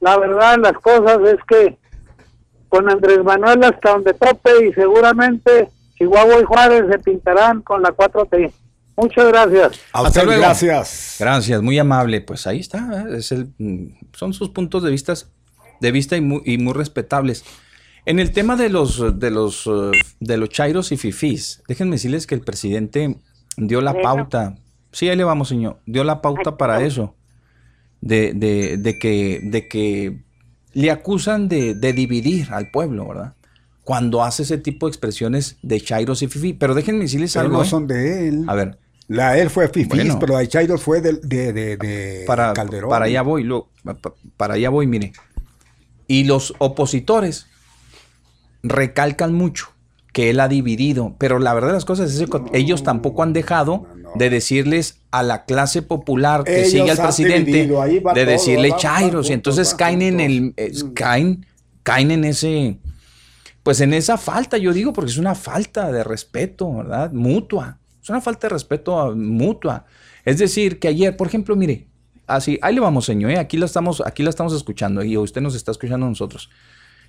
La 0.00 0.18
verdad 0.18 0.56
las 0.60 0.74
cosas 0.74 1.18
es 1.26 1.36
que 1.46 1.78
con 2.68 2.90
Andrés 2.90 3.22
Manuel 3.22 3.62
hasta 3.64 3.92
donde 3.92 4.14
tope 4.14 4.66
y 4.66 4.72
seguramente 4.72 5.68
Chihuahua 5.96 6.40
y 6.40 6.44
Juárez 6.44 6.84
se 6.90 6.98
pintarán 6.98 7.62
con 7.62 7.82
la 7.82 7.90
4T. 7.90 8.52
Muchas 8.96 9.28
gracias. 9.28 9.80
A 9.92 9.98
Hasta 9.98 10.08
usted, 10.08 10.24
luego. 10.24 10.40
gracias. 10.40 11.16
Gracias, 11.18 11.62
muy 11.62 11.78
amable. 11.78 12.20
Pues 12.20 12.46
ahí 12.46 12.60
está, 12.60 12.78
¿eh? 13.08 13.16
es 13.18 13.32
el, 13.32 13.48
mm, 13.58 13.86
son 14.12 14.32
sus 14.32 14.50
puntos 14.50 14.82
de 14.82 14.90
vista, 14.90 15.14
de 15.80 15.92
vista 15.92 16.16
y 16.16 16.20
muy, 16.20 16.42
y 16.44 16.58
muy 16.58 16.72
respetables. 16.72 17.44
En 18.06 18.18
el 18.18 18.32
tema 18.32 18.56
de 18.56 18.68
los 18.68 19.18
de 19.18 19.30
los 19.30 19.66
eh, 19.66 19.90
de 20.20 20.36
los 20.36 20.48
chairos 20.50 20.92
y 20.92 20.96
fifís, 20.96 21.62
déjenme 21.68 21.92
decirles 21.92 22.26
que 22.26 22.34
el 22.34 22.42
presidente 22.42 23.16
dio 23.56 23.80
la 23.80 23.94
pauta. 24.00 24.56
Sí, 24.92 25.08
ahí 25.08 25.16
le 25.16 25.24
vamos, 25.24 25.48
señor. 25.48 25.80
Dio 25.86 26.04
la 26.04 26.20
pauta 26.20 26.56
para 26.56 26.82
eso. 26.84 27.14
De, 28.00 28.34
de, 28.34 28.76
de 28.76 28.98
que 28.98 29.40
de 29.44 29.66
que 29.68 30.20
le 30.74 30.90
acusan 30.90 31.48
de, 31.48 31.74
de 31.74 31.92
dividir 31.94 32.52
al 32.52 32.70
pueblo, 32.70 33.08
¿verdad? 33.08 33.34
Cuando 33.82 34.22
hace 34.22 34.42
ese 34.42 34.58
tipo 34.58 34.86
de 34.86 34.90
expresiones 34.90 35.56
de 35.62 35.80
chairos 35.80 36.22
y 36.22 36.26
fifí. 36.28 36.52
Pero 36.52 36.74
déjenme 36.74 37.00
decirles 37.00 37.32
Pero 37.32 37.46
algo. 37.46 37.56
no 37.58 37.62
¿eh? 37.64 37.66
son 37.66 37.86
de 37.86 38.28
él. 38.28 38.44
A 38.46 38.54
ver, 38.54 38.78
La 39.08 39.38
él 39.38 39.48
fue 39.50 39.68
Fifís, 39.68 39.88
Bueno. 39.88 40.18
pero 40.18 40.34
la 40.34 40.40
de 40.40 40.48
Chairos 40.48 40.82
fue 40.82 41.00
de, 41.00 41.14
de, 41.22 41.52
de, 41.52 41.76
de 41.76 42.24
para, 42.26 42.52
Calderón. 42.54 42.88
para 42.90 43.04
allá 43.06 43.22
voy, 43.22 43.44
lo- 43.44 43.68
pa- 43.82 43.94
pa- 43.94 44.14
para 44.36 44.54
allá 44.54 44.68
voy, 44.70 44.86
mire. 44.86 45.12
Y 46.06 46.24
los 46.24 46.54
opositores 46.58 47.46
recalcan 48.64 49.32
mucho 49.32 49.68
que 50.12 50.30
él 50.30 50.40
ha 50.40 50.48
dividido, 50.48 51.14
pero 51.18 51.38
la 51.38 51.54
verdad 51.54 51.68
de 51.68 51.74
las 51.74 51.84
cosas 51.84 52.12
es 52.12 52.28
que 52.28 52.40
ellos 52.58 52.82
tampoco 52.82 53.22
han 53.22 53.32
dejado 53.32 53.86
de 54.14 54.30
decirles 54.30 55.00
a 55.10 55.22
la 55.22 55.44
clase 55.44 55.82
popular 55.82 56.44
que 56.44 56.60
Ellos 56.60 56.70
sigue 56.70 56.90
al 56.90 56.96
presidente 56.98 57.66
de 57.66 57.66
todo, 57.68 58.14
decirle 58.14 58.70
va 58.70 58.76
chairos 58.76 59.28
y 59.28 59.32
entonces 59.32 59.72
va 59.72 59.76
caen 59.76 60.02
en 60.02 60.20
el 60.20 60.54
es- 60.56 60.84
caen 60.94 61.46
caen 61.82 62.10
en 62.12 62.24
ese 62.24 62.78
pues 63.64 63.80
en 63.80 63.92
esa 63.94 64.16
falta, 64.18 64.56
yo 64.58 64.72
digo, 64.72 64.92
porque 64.92 65.10
es 65.10 65.16
una 65.16 65.34
falta 65.34 65.90
de 65.90 66.04
respeto, 66.04 66.70
¿verdad? 66.74 67.10
Mutua. 67.12 67.78
Es 68.02 68.10
una 68.10 68.20
falta 68.20 68.46
de 68.46 68.52
respeto 68.52 69.00
ah, 69.00 69.14
mutua. 69.14 69.86
Es 70.24 70.38
decir, 70.38 70.78
que 70.78 70.88
ayer, 70.88 71.16
por 71.16 71.26
ejemplo, 71.28 71.56
mire, 71.56 71.86
así, 72.26 72.58
ahí 72.60 72.74
le 72.74 72.80
vamos, 72.82 73.06
señor, 73.06 73.30
¿eh? 73.30 73.38
aquí 73.38 73.56
la 73.56 73.64
estamos, 73.64 74.02
aquí 74.04 74.22
la 74.22 74.28
estamos 74.30 74.52
escuchando 74.52 75.02
y 75.02 75.16
usted 75.16 75.40
nos 75.40 75.54
está 75.54 75.70
escuchando 75.72 76.04
a 76.06 76.10
nosotros. 76.10 76.50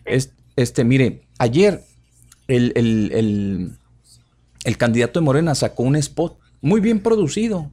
Es- 0.06 0.32
este, 0.56 0.84
mire, 0.84 1.22
ayer 1.38 1.84
el, 2.48 2.72
el- 2.76 3.12
el- 3.14 4.78
candidato 4.78 5.20
de 5.20 5.26
Morena 5.26 5.56
sacó 5.56 5.84
un 5.84 5.96
spot 5.96 6.38
muy 6.62 6.82
bien 6.82 7.00
producido, 7.00 7.72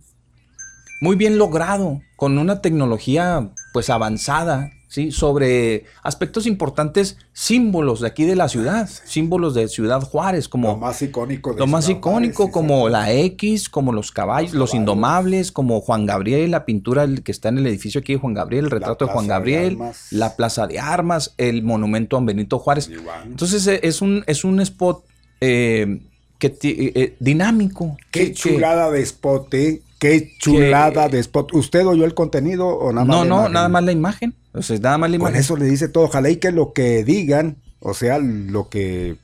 muy 1.00 1.16
bien 1.16 1.38
logrado, 1.38 2.00
con 2.16 2.38
una 2.38 2.60
tecnología 2.60 3.50
pues 3.72 3.90
avanzada, 3.90 4.70
¿sí? 4.92 5.10
Sobre 5.10 5.84
aspectos 6.02 6.46
importantes, 6.46 7.16
símbolos 7.32 8.00
de 8.00 8.08
aquí 8.08 8.24
de 8.24 8.36
la 8.36 8.48
ciudad, 8.50 8.88
símbolos 9.06 9.54
de 9.54 9.68
Ciudad 9.68 10.02
Juárez, 10.02 10.48
como 10.48 10.68
Lo 10.68 10.76
más 10.76 11.00
icónico 11.00 11.54
de 11.54 11.58
lo 11.60 11.66
más 11.66 11.86
Ciudad 11.86 11.98
icónico, 12.00 12.36
Juárez, 12.48 12.52
como 12.52 12.88
la 12.90 13.10
X, 13.12 13.70
como 13.70 13.92
los 13.92 14.12
caballos, 14.12 14.52
los 14.52 14.74
indomables, 14.74 15.50
como 15.50 15.80
Juan 15.80 16.04
Gabriel, 16.04 16.50
la 16.50 16.66
pintura 16.66 17.08
que 17.24 17.32
está 17.32 17.48
en 17.48 17.56
el 17.58 17.66
edificio 17.66 18.00
aquí 18.00 18.12
de 18.12 18.18
Juan 18.18 18.34
Gabriel, 18.34 18.66
el 18.66 18.70
retrato 18.70 19.06
de 19.06 19.12
Juan 19.12 19.24
de 19.24 19.30
Gabriel, 19.30 19.78
la 20.10 20.36
Plaza 20.36 20.66
de 20.66 20.78
Armas, 20.78 21.32
el 21.38 21.62
monumento 21.62 22.18
a 22.18 22.20
Benito 22.20 22.58
Juárez. 22.58 22.90
Entonces 23.24 23.66
eh, 23.66 23.80
es 23.82 24.02
un, 24.02 24.22
es 24.26 24.44
un 24.44 24.60
spot 24.60 25.04
eh, 25.40 26.00
que 26.38 26.48
eh, 26.48 26.92
eh, 26.94 27.16
dinámico. 27.18 27.96
Qué 28.10 28.20
que- 28.20 28.26
que- 28.28 28.34
chulada 28.34 28.90
de 28.90 29.00
spot, 29.00 29.54
¿eh? 29.54 29.80
Qué 29.98 30.32
chulada 30.38 31.08
de 31.08 31.20
spot. 31.20 31.54
¿Usted 31.54 31.86
oyó 31.86 32.04
el 32.04 32.12
contenido 32.12 32.66
o 32.66 32.92
nada 32.92 33.04
más? 33.04 33.16
No, 33.16 33.22
la 33.22 33.28
no, 33.28 33.34
imagen? 33.36 33.52
nada 33.52 33.68
más 33.68 33.84
la 33.84 33.92
imagen. 33.92 34.34
Sea, 34.60 34.78
nada 34.78 34.98
más 34.98 35.10
la 35.10 35.18
Con 35.18 35.34
eso 35.36 35.56
le 35.56 35.64
dice 35.66 35.88
todo. 35.88 36.04
Ojalá 36.04 36.28
y 36.30 36.36
que 36.36 36.50
lo 36.52 36.72
que 36.72 37.04
digan, 37.04 37.56
o 37.80 37.94
sea, 37.94 38.18
lo 38.18 38.68
que 38.68 39.16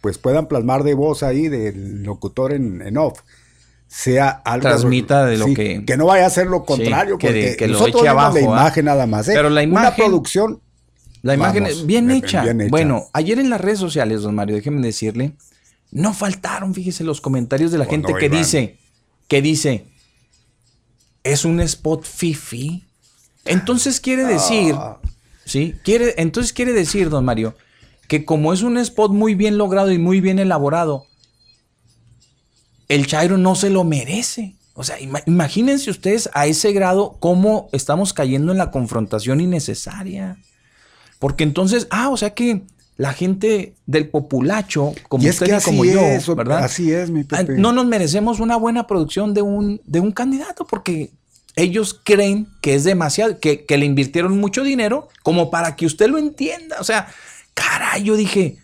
pues 0.00 0.18
puedan 0.18 0.48
plasmar 0.48 0.82
de 0.82 0.92
voz 0.92 1.22
ahí 1.22 1.48
del 1.48 2.02
locutor 2.02 2.52
en, 2.52 2.82
en 2.82 2.98
off, 2.98 3.20
sea 3.88 4.28
algo 4.28 4.68
Transmita 4.68 5.24
de 5.24 5.38
lo 5.38 5.46
sí, 5.46 5.54
que- 5.54 5.84
que 5.86 5.96
no 5.96 6.06
vaya 6.06 6.26
a 6.26 6.30
ser 6.30 6.46
lo 6.48 6.64
contrario, 6.66 7.16
que 7.16 7.28
porque 7.28 7.56
que 7.56 7.66
lo 7.68 7.72
nosotros 7.74 8.02
eche 8.02 8.08
abajo, 8.08 8.34
la 8.34 8.40
¿ah? 8.40 8.44
imagen 8.44 8.84
nada 8.84 9.06
más, 9.06 9.28
¿eh? 9.28 9.32
Pero 9.34 9.48
la 9.48 9.62
una 9.62 9.62
imagen- 9.62 10.04
producción 10.04 10.60
La 11.22 11.32
imagen 11.32 11.62
Vamos, 11.62 11.78
es 11.78 11.86
bien 11.86 12.06
bien- 12.06 12.22
hecha. 12.22 12.42
bien 12.42 12.60
hecha. 12.60 12.70
Bueno, 12.70 13.06
ayer 13.14 13.38
en 13.38 13.48
las 13.48 13.58
redes 13.62 13.78
sociales, 13.78 14.20
don 14.20 14.34
Mario, 14.34 14.56
déjeme 14.56 14.82
decirle, 14.82 15.32
no 15.90 16.12
faltaron, 16.12 16.74
fíjese, 16.74 17.02
los 17.02 17.22
comentarios 17.22 17.72
de 17.72 17.78
la 17.78 17.86
Oh, 17.86 17.88
gente 17.90 18.12
no, 18.12 18.18
que 18.18 18.26
Iván. 18.26 18.38
dice, 18.40 18.76
que 19.26 19.40
dice, 19.40 19.86
es 21.22 21.46
un 21.46 21.60
spot 21.60 22.04
fifi. 22.04 22.84
Entonces 23.44 24.00
quiere 24.00 24.24
decir, 24.24 24.74
Ah. 24.78 24.98
¿sí? 25.44 25.74
Quiere, 25.84 26.14
entonces 26.18 26.52
quiere 26.52 26.72
decir, 26.72 27.10
don 27.10 27.24
Mario, 27.24 27.54
que 28.08 28.24
como 28.24 28.52
es 28.52 28.62
un 28.62 28.78
spot 28.78 29.12
muy 29.12 29.34
bien 29.34 29.58
logrado 29.58 29.90
y 29.92 29.98
muy 29.98 30.20
bien 30.20 30.38
elaborado, 30.38 31.06
el 32.88 33.06
Chairo 33.06 33.38
no 33.38 33.54
se 33.54 33.70
lo 33.70 33.84
merece. 33.84 34.56
O 34.74 34.82
sea, 34.82 34.98
ima- 35.00 35.22
imagínense 35.26 35.90
ustedes 35.90 36.28
a 36.34 36.46
ese 36.46 36.72
grado 36.72 37.16
cómo 37.20 37.68
estamos 37.72 38.12
cayendo 38.12 38.52
en 38.52 38.58
la 38.58 38.70
confrontación 38.70 39.40
innecesaria. 39.40 40.36
Porque 41.18 41.44
entonces, 41.44 41.86
ah, 41.90 42.08
o 42.10 42.16
sea 42.16 42.34
que 42.34 42.62
la 42.96 43.12
gente 43.12 43.74
del 43.86 44.08
populacho, 44.08 44.92
como 45.08 45.24
y 45.24 45.28
es 45.28 45.34
usted 45.34 45.46
que 45.46 45.56
y 45.56 45.60
como 45.64 45.84
yo, 45.84 46.00
es, 46.00 46.26
¿verdad? 46.34 46.62
así 46.64 46.92
es, 46.92 47.10
mi 47.10 47.20
Ah, 47.20 47.38
Pepe. 47.38 47.54
No 47.58 47.72
nos 47.72 47.86
merecemos 47.86 48.40
una 48.40 48.56
buena 48.56 48.86
producción 48.86 49.32
de 49.32 49.42
un, 49.42 49.80
de 49.84 50.00
un 50.00 50.12
candidato 50.12 50.66
porque 50.66 51.10
ellos 51.56 52.00
creen 52.02 52.48
que 52.60 52.74
es 52.74 52.84
demasiado, 52.84 53.38
que, 53.40 53.64
que 53.64 53.78
le 53.78 53.86
invirtieron 53.86 54.38
mucho 54.38 54.62
dinero 54.64 55.08
como 55.22 55.50
para 55.50 55.76
que 55.76 55.86
usted 55.86 56.08
lo 56.08 56.18
entienda. 56.18 56.76
O 56.80 56.84
sea, 56.84 57.06
caray, 57.54 58.02
yo 58.02 58.16
dije, 58.16 58.56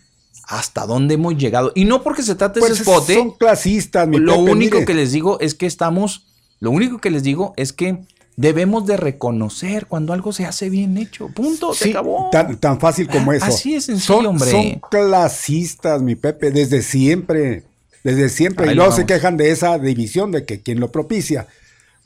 ¿hasta 0.47 0.85
dónde 0.85 1.13
hemos 1.15 1.37
llegado? 1.37 1.71
Y 1.75 1.85
no 1.85 2.03
porque 2.03 2.23
se 2.23 2.35
trate 2.35 2.59
de 2.59 2.67
Pues 2.67 2.81
ese 2.81 3.13
son 3.15 3.31
clasistas, 3.31 4.07
mi 4.07 4.17
Lo 4.17 4.37
Pepe, 4.37 4.51
único 4.51 4.75
mire. 4.75 4.85
que 4.85 4.93
les 4.93 5.11
digo 5.11 5.39
es 5.39 5.55
que 5.55 5.65
estamos, 5.65 6.25
lo 6.59 6.71
único 6.71 6.99
que 6.99 7.11
les 7.11 7.23
digo 7.23 7.53
es 7.57 7.71
que 7.73 7.99
debemos 8.35 8.85
de 8.87 8.97
reconocer 8.97 9.85
cuando 9.85 10.13
algo 10.13 10.33
se 10.33 10.45
hace 10.45 10.69
bien 10.69 10.97
hecho. 10.97 11.27
Punto, 11.29 11.73
se 11.73 11.85
Sí, 11.85 11.89
acabó. 11.91 12.29
tan, 12.31 12.57
tan 12.57 12.79
fácil 12.79 13.07
como 13.07 13.31
Ah, 13.31 13.35
eso. 13.37 13.45
así 13.45 13.75
es 13.75 13.85
sencillo, 13.85 14.15
son, 14.15 14.25
hombre. 14.25 14.51
Son 14.51 14.81
clasistas, 14.89 16.01
mi 16.01 16.15
Pepe, 16.15 16.51
desde 16.51 16.81
siempre. 16.81 17.63
Desde 18.03 18.29
siempre. 18.29 18.65
Ahí 18.65 18.71
y 18.73 18.75
luego 18.75 18.91
se 18.91 19.05
quejan 19.05 19.37
de 19.37 19.51
esa 19.51 19.77
división, 19.77 20.31
de 20.31 20.43
que 20.45 20.61
quien 20.61 20.79
lo 20.79 20.91
propicia. 20.91 21.47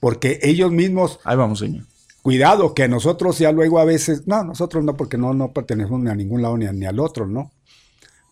Porque 0.05 0.37
ellos 0.43 0.71
mismos. 0.71 1.19
Ahí 1.23 1.35
vamos, 1.35 1.57
señor. 1.57 1.83
Cuidado, 2.21 2.75
que 2.75 2.87
nosotros 2.87 3.39
ya 3.39 3.51
luego 3.51 3.79
a 3.79 3.85
veces. 3.85 4.27
No, 4.27 4.43
nosotros 4.43 4.83
no, 4.83 4.95
porque 4.95 5.17
no, 5.17 5.33
no 5.33 5.51
pertenecemos 5.51 5.99
ni 5.99 6.11
a 6.11 6.13
ningún 6.13 6.43
lado 6.43 6.55
ni, 6.59 6.67
a- 6.67 6.73
ni 6.73 6.85
al 6.85 6.99
otro, 6.99 7.25
¿no? 7.25 7.49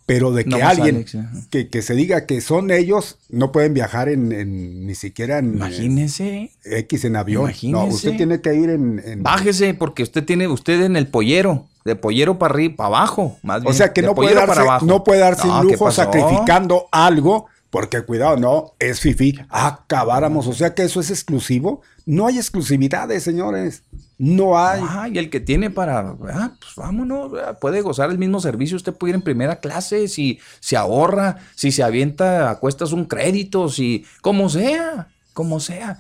Pero 0.06 0.32
de 0.32 0.44
que 0.44 0.52
No, 0.52 0.58
alguien 0.68 1.04
que, 1.50 1.70
que 1.70 1.82
se 1.82 1.96
diga 1.96 2.28
que 2.28 2.42
son 2.42 2.70
ellos, 2.70 3.18
no 3.30 3.52
pueden 3.52 3.74
viajar 3.74 4.08
en, 4.08 4.32
en- 4.34 4.86
ni 4.86 4.94
siquiera 4.94 5.40
en 5.40 5.56
Imagínese. 5.56 6.52
X 6.64 7.06
en 7.06 7.16
avión. 7.16 7.46
No, 7.46 7.50
Imagínese. 7.50 7.96
usted 7.96 8.18
tiene 8.18 8.40
que 8.40 8.54
ir 8.54 8.70
en. 8.70 9.02
en- 9.04 9.24
Bájese 9.24 9.74
porque 9.74 10.04
usted 10.04 10.24
tiene, 10.24 10.48
usted 10.48 10.80
en 10.84 10.96
el 10.96 11.08
pollero, 11.08 11.66
de 11.86 11.96
pollero 11.96 12.38
para 12.38 12.54
arriba, 12.54 12.76
para 12.76 12.88
abajo, 12.90 13.38
más 13.42 13.62
O 13.62 13.64
bien, 13.64 13.74
sea 13.74 13.94
que 13.94 14.04
no 14.04 14.14
puede, 14.14 14.36
darse, 14.36 14.62
no 14.86 15.04
puede 15.04 15.22
darse 15.22 15.48
No, 15.48 15.62
el 15.64 15.68
¿qué 15.70 15.74
lujo 15.74 15.90
sacrificando 15.92 16.86
algo, 16.92 17.48
porque 17.74 18.04
cuidado, 18.04 18.38
no, 18.38 18.76
es 18.78 19.00
fifi. 19.00 19.34
Acabáramos. 19.50 20.46
O 20.46 20.54
sea 20.54 20.76
que 20.76 20.84
eso 20.84 21.00
es 21.00 21.10
exclusivo. 21.10 21.82
No 22.06 22.28
hay 22.28 22.38
exclusividades, 22.38 23.24
señores. 23.24 23.82
No 24.20 24.60
hay. 24.60 24.80
Ah, 24.88 25.10
y 25.12 25.18
el 25.18 25.32
que 25.32 25.40
tiene 25.40 25.72
para, 25.72 26.02
ah, 26.02 26.52
pues 26.60 26.76
vámonos, 26.76 27.32
ah, 27.44 27.58
puede 27.60 27.82
gozar 27.82 28.12
el 28.12 28.20
mismo 28.20 28.40
servicio, 28.42 28.78
usted 28.78 28.94
puede 28.94 29.10
ir 29.10 29.16
en 29.16 29.22
primera 29.24 29.56
clase, 29.56 30.08
si 30.08 30.40
se 30.60 30.78
ahorra, 30.78 31.38
si 31.56 31.72
se 31.72 31.82
avienta 31.82 32.52
a 32.52 32.60
cuestas 32.60 32.92
un 32.92 33.06
crédito, 33.06 33.68
si, 33.70 34.06
como 34.22 34.50
sea, 34.50 35.08
como 35.34 35.60
sea. 35.60 35.98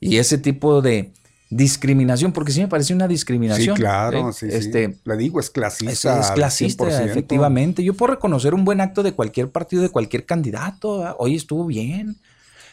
Y 0.00 0.18
ese 0.18 0.36
tipo 0.36 0.82
de 0.82 1.14
discriminación, 1.56 2.32
porque 2.32 2.50
sí 2.52 2.60
me 2.60 2.68
parece 2.68 2.92
una 2.94 3.06
Sí, 3.06 3.10
discriminación. 3.12 3.76
claro, 3.76 4.30
¿eh? 4.30 4.32
sí, 4.32 4.50
sí. 4.50 4.56
Este, 4.56 4.96
Le 5.04 5.16
digo, 5.16 5.38
es 5.38 5.46
Es, 5.46 5.50
clasista. 5.52 5.92
es 5.92 6.04
al 6.30 6.34
clasista, 6.34 6.84
100%. 6.84 7.04
efectivamente. 7.10 7.84
Yo 7.84 7.94
puedo 7.94 8.12
reconocer 8.14 8.54
un 8.54 8.64
buen 8.64 8.80
acto 8.80 9.02
de 9.02 9.12
cualquier 9.12 9.50
partido, 9.50 9.82
de 9.82 9.88
cualquier 9.90 10.26
candidato. 10.26 10.98
¿verdad? 10.98 11.14
Hoy 11.18 11.36
estuvo 11.36 11.64
bien. 11.66 12.16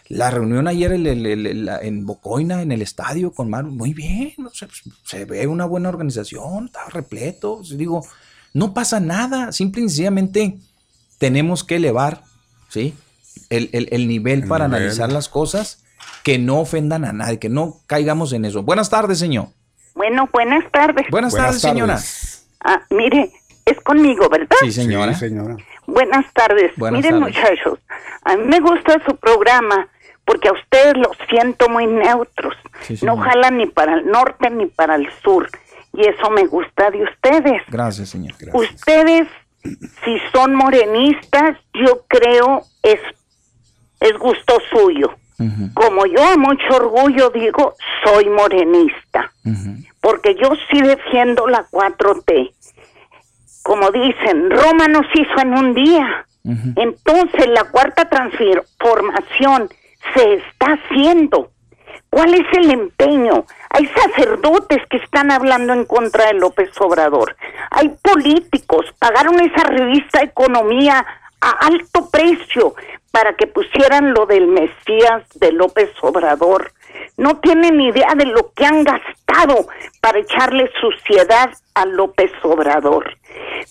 La 0.07 0.29
reunión 0.31 0.67
ayer 0.67 0.91
el- 0.91 1.05
el- 1.07 1.25
el- 1.25 1.45
el- 1.47 1.65
la- 1.65 1.79
en 1.79 2.05
Bocoina, 2.05 2.61
en 2.61 2.71
el 2.71 2.81
estadio 2.81 3.31
con 3.31 3.49
Maru, 3.49 3.69
muy 3.71 3.93
bien, 3.93 4.33
o 4.45 4.49
sea, 4.53 4.67
pues, 4.67 4.81
se 5.05 5.23
ve 5.25 5.47
una 5.47 5.65
buena 5.65 5.87
organización, 5.89 6.65
está 6.65 6.81
repleto. 6.89 7.61
digo, 7.75 8.05
no 8.53 8.73
pasa 8.73 8.99
nada, 8.99 9.51
simple 9.53 9.81
y 9.83 9.87
sencillamente 9.87 10.57
tenemos 11.17 11.63
que 11.63 11.75
elevar, 11.77 12.23
¿sí? 12.67 12.93
El, 13.49 13.69
el- 13.71 13.87
el 13.91 14.07
nivel 14.07 14.41
El 14.41 14.47
para 14.49 14.67
nivel. 14.67 14.81
analizar 14.81 15.11
las 15.13 15.29
cosas 15.29 15.83
que 16.23 16.37
no 16.37 16.59
ofendan 16.59 17.05
a 17.05 17.13
nadie, 17.13 17.39
que 17.39 17.49
no 17.49 17.75
caigamos 17.87 18.33
en 18.33 18.45
eso. 18.45 18.63
Buenas 18.63 18.89
tardes, 18.89 19.19
señor. 19.19 19.47
Bueno, 19.95 20.29
buenas 20.31 20.69
tardes. 20.71 21.05
Buenas, 21.09 21.33
tardes, 21.33 21.61
señora. 21.61 21.99
Ah, 22.63 22.81
mire, 22.89 23.31
es 23.65 23.79
conmigo, 23.81 24.29
¿verdad? 24.29 24.55
Sí, 24.59 24.71
señora. 24.71 25.13
Sí, 25.13 25.27
señora. 25.27 25.57
Buenas 25.87 26.31
tardes. 26.33 26.71
Buenas 26.77 27.01
Miren, 27.01 27.19
tardes. 27.19 27.35
muchachos, 27.35 27.79
a 28.23 28.37
mí 28.37 28.43
me 28.45 28.59
gusta 28.59 29.01
su 29.05 29.15
programa 29.17 29.87
porque 30.25 30.47
a 30.47 30.53
ustedes 30.53 30.95
los 30.97 31.17
siento 31.29 31.67
muy 31.67 31.87
neutros. 31.87 32.55
Sí, 32.81 32.97
no 33.03 33.17
jalan 33.17 33.57
ni 33.57 33.65
para 33.65 33.95
el 33.95 34.05
norte 34.07 34.49
ni 34.49 34.67
para 34.67 34.95
el 34.95 35.09
sur. 35.23 35.49
Y 35.93 36.07
eso 36.07 36.29
me 36.29 36.45
gusta 36.45 36.89
de 36.89 37.03
ustedes. 37.03 37.61
Gracias, 37.67 38.09
señor. 38.09 38.33
Ustedes, 38.53 39.27
si 39.63 40.17
son 40.31 40.55
morenistas, 40.55 41.57
yo 41.73 42.05
creo 42.07 42.61
es, 42.81 42.99
es 43.99 44.17
gusto 44.17 44.57
suyo. 44.71 45.13
Como 45.73 46.05
yo 46.05 46.23
a 46.23 46.37
mucho 46.37 46.75
orgullo 46.75 47.29
digo, 47.29 47.75
soy 48.03 48.29
morenista. 48.29 49.31
Porque 50.01 50.35
yo 50.35 50.51
sí 50.69 50.81
defiendo 50.81 51.47
la 51.47 51.65
4T. 51.69 52.53
Como 53.63 53.91
dicen, 53.91 54.49
Roma 54.49 54.87
nos 54.87 55.05
hizo 55.13 55.41
en 55.41 55.53
un 55.53 55.73
día. 55.73 56.25
Entonces 56.75 57.47
la 57.47 57.65
cuarta 57.65 58.09
transformación 58.09 59.69
se 60.13 60.33
está 60.35 60.77
haciendo. 60.77 61.51
¿Cuál 62.09 62.33
es 62.33 62.45
el 62.57 62.71
empeño? 62.71 63.45
Hay 63.69 63.87
sacerdotes 63.87 64.79
que 64.89 64.97
están 64.97 65.31
hablando 65.31 65.71
en 65.71 65.85
contra 65.85 66.27
de 66.27 66.33
López 66.33 66.69
Obrador. 66.79 67.37
Hay 67.69 67.89
políticos, 68.01 68.85
pagaron 68.99 69.39
esa 69.39 69.63
revista 69.63 70.21
Economía 70.21 71.05
a 71.39 71.49
alto 71.67 72.09
precio 72.09 72.75
para 73.11 73.33
que 73.35 73.47
pusieran 73.47 74.13
lo 74.13 74.25
del 74.25 74.47
Mesías 74.47 75.27
de 75.35 75.51
López 75.51 75.89
Obrador. 76.01 76.71
No 77.17 77.39
tienen 77.39 77.79
idea 77.79 78.13
de 78.15 78.25
lo 78.25 78.51
que 78.53 78.65
han 78.65 78.83
gastado 78.83 79.67
para 80.01 80.19
echarle 80.19 80.69
suciedad 80.79 81.51
a 81.75 81.85
López 81.85 82.31
Obrador. 82.43 83.17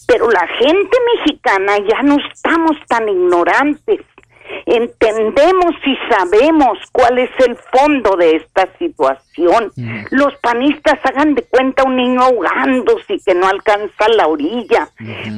Pero 0.06 0.30
la 0.30 0.46
gente 0.46 0.96
mexicana 1.16 1.78
ya 1.78 2.02
no 2.02 2.16
estamos 2.32 2.76
tan 2.86 3.08
ignorantes 3.08 4.00
entendemos 4.66 5.74
y 5.84 5.96
sabemos 6.08 6.78
cuál 6.92 7.18
es 7.18 7.30
el 7.46 7.56
fondo 7.56 8.16
de 8.16 8.36
esta 8.36 8.68
situación. 8.78 9.72
Los 10.10 10.34
panistas 10.36 10.98
hagan 11.04 11.34
de 11.34 11.42
cuenta 11.42 11.84
un 11.84 11.96
niño 11.96 12.22
ahogándose 12.22 13.14
y 13.14 13.20
que 13.20 13.34
no 13.34 13.48
alcanza 13.48 14.08
la 14.16 14.26
orilla, 14.26 14.88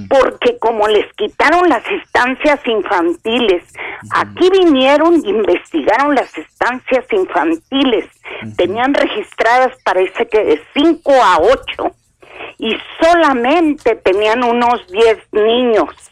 porque 0.09 0.59
como 0.59 0.86
les 0.89 1.10
quitaron 1.14 1.68
las 1.68 1.84
estancias 1.90 2.60
infantiles, 2.66 3.64
aquí 4.14 4.51
vinieron 4.51 5.22
y 5.24 5.30
investigaron 5.30 6.14
las 6.14 6.36
estancias 6.36 7.05
infantiles, 7.12 8.06
tenían 8.56 8.94
registradas 8.94 9.72
parece 9.84 10.26
que 10.26 10.44
de 10.44 10.60
5 10.74 11.12
a 11.12 11.39
8 11.39 11.94
y 12.59 12.76
solamente 13.01 13.97
tenían 13.97 14.44
unos 14.44 14.86
10 14.89 15.18
niños 15.32 16.11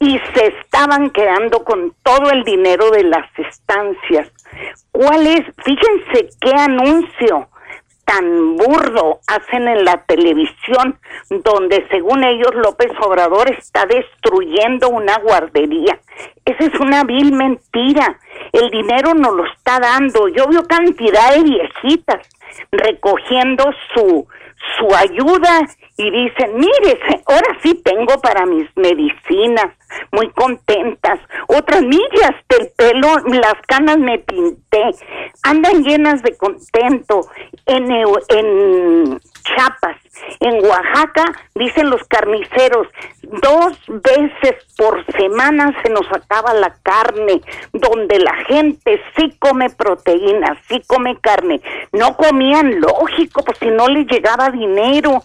y 0.00 0.18
se 0.34 0.46
estaban 0.46 1.10
quedando 1.10 1.62
con 1.62 1.94
todo 2.02 2.30
el 2.30 2.42
dinero 2.42 2.90
de 2.90 3.04
las 3.04 3.26
estancias. 3.38 4.32
¿Cuál 4.90 5.26
es? 5.26 5.42
Fíjense 5.62 6.30
qué 6.40 6.52
anuncio 6.56 7.48
tan 8.06 8.56
burdo 8.56 9.20
hacen 9.28 9.68
en 9.68 9.84
la 9.84 10.02
televisión, 10.04 10.98
donde 11.28 11.86
según 11.90 12.24
ellos 12.24 12.50
López 12.54 12.90
Obrador 13.02 13.48
está 13.52 13.86
destruyendo 13.86 14.88
una 14.88 15.18
guardería. 15.18 16.00
Esa 16.44 16.64
es 16.64 16.80
una 16.80 17.04
vil 17.04 17.32
mentira. 17.32 18.18
El 18.52 18.70
dinero 18.70 19.14
no 19.14 19.30
lo 19.32 19.44
está 19.44 19.78
dando. 19.78 20.26
Yo 20.28 20.46
veo 20.48 20.64
cantidad 20.64 21.34
de 21.34 21.42
viejitas 21.44 22.26
recogiendo 22.72 23.64
su 23.94 24.26
su 24.78 24.94
ayuda 24.94 25.60
y 25.96 26.10
dicen, 26.10 26.54
mire, 26.56 27.00
ahora 27.26 27.58
sí 27.62 27.74
tengo 27.82 28.20
para 28.20 28.46
mis 28.46 28.68
medicinas, 28.76 29.66
muy 30.12 30.30
contentas. 30.30 31.18
Otras 31.48 31.82
millas 31.82 32.32
del 32.48 32.70
pelo, 32.76 33.08
las 33.26 33.54
canas 33.66 33.98
me 33.98 34.18
pinté, 34.18 34.82
andan 35.42 35.82
llenas 35.82 36.22
de 36.22 36.36
contento. 36.36 37.20
En, 37.66 37.90
en 37.90 39.20
Chiapas, 39.44 39.96
en 40.40 40.64
Oaxaca, 40.64 41.24
dicen 41.54 41.90
los 41.90 42.02
carniceros, 42.04 42.88
dos 43.22 43.78
veces 43.88 44.56
por 44.76 45.04
semana 45.12 45.74
se 45.82 45.90
nos 45.90 46.06
acaba 46.12 46.54
la 46.54 46.74
carne, 46.82 47.40
donde 47.72 48.18
la 48.18 48.34
gente 48.44 49.00
sí 49.16 49.36
come 49.38 49.70
proteínas, 49.70 50.58
sí 50.68 50.82
come 50.86 51.18
carne. 51.20 51.60
No 51.92 52.16
comían, 52.16 52.80
lógico, 52.80 53.44
pues 53.44 53.58
si 53.58 53.66
no 53.66 53.88
les 53.88 54.06
llegaba 54.06 54.50
dinero. 54.50 55.22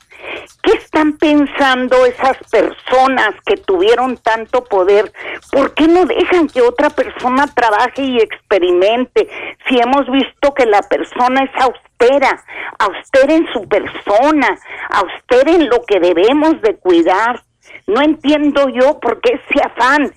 ¿Qué 0.63 0.71
están 0.71 1.17
pensando 1.17 2.05
esas 2.05 2.37
personas 2.49 3.35
que 3.45 3.57
tuvieron 3.57 4.17
tanto 4.17 4.63
poder? 4.63 5.11
¿Por 5.51 5.73
qué 5.75 5.87
no 5.87 6.05
dejan 6.05 6.47
que 6.47 6.61
otra 6.61 6.89
persona 6.89 7.47
trabaje 7.53 8.01
y 8.01 8.17
experimente? 8.17 9.29
Si 9.67 9.79
hemos 9.79 10.09
visto 10.09 10.53
que 10.53 10.65
la 10.65 10.81
persona 10.81 11.43
es 11.43 11.51
austera, 11.61 12.43
austera 12.79 13.33
en 13.35 13.47
su 13.53 13.67
persona, 13.67 14.57
austera 14.89 15.51
en 15.51 15.69
lo 15.69 15.83
que 15.85 15.99
debemos 15.99 16.61
de 16.61 16.75
cuidar. 16.75 17.41
No 17.87 18.01
entiendo 18.01 18.69
yo 18.69 18.99
por 18.99 19.21
qué 19.21 19.33
ese 19.33 19.61
afán, 19.63 20.11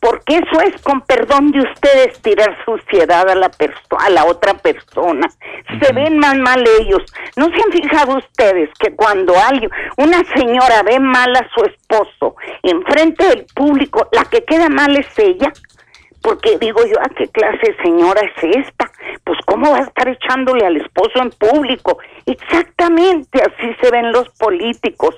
porque 0.00 0.36
eso 0.38 0.60
es 0.60 0.80
con 0.82 1.00
perdón 1.00 1.50
de 1.50 1.60
ustedes 1.60 2.20
tirar 2.22 2.56
suciedad 2.64 3.28
a 3.28 3.34
la 3.34 3.50
perso- 3.50 3.98
a 3.98 4.10
la 4.10 4.24
otra 4.24 4.54
persona. 4.54 5.28
Se 5.82 5.92
ven 5.92 6.18
más 6.18 6.36
mal 6.36 6.64
ellos. 6.80 7.02
¿No 7.36 7.46
se 7.46 7.54
han 7.54 7.72
fijado 7.72 8.16
ustedes 8.18 8.70
que 8.78 8.94
cuando 8.94 9.34
alguien, 9.36 9.70
una 9.96 10.22
señora 10.36 10.82
ve 10.84 11.00
mal 11.00 11.34
a 11.36 11.48
su 11.54 11.64
esposo 11.64 12.36
enfrente 12.62 13.26
del 13.28 13.46
público, 13.54 14.08
la 14.12 14.24
que 14.24 14.44
queda 14.44 14.68
mal 14.68 14.96
es 14.96 15.18
ella? 15.18 15.52
Porque 16.22 16.58
digo 16.58 16.80
yo, 16.84 17.00
¿a 17.00 17.08
qué 17.10 17.28
clase 17.28 17.58
de 17.72 17.82
señora 17.82 18.20
es 18.20 18.56
esta? 18.66 18.87
Pues 19.24 19.38
cómo 19.46 19.70
va 19.70 19.78
a 19.78 19.82
estar 19.82 20.08
echándole 20.08 20.66
al 20.66 20.76
esposo 20.76 21.20
en 21.20 21.30
público. 21.30 21.98
Exactamente 22.26 23.40
así 23.40 23.74
se 23.80 23.90
ven 23.90 24.12
los 24.12 24.28
políticos. 24.30 25.14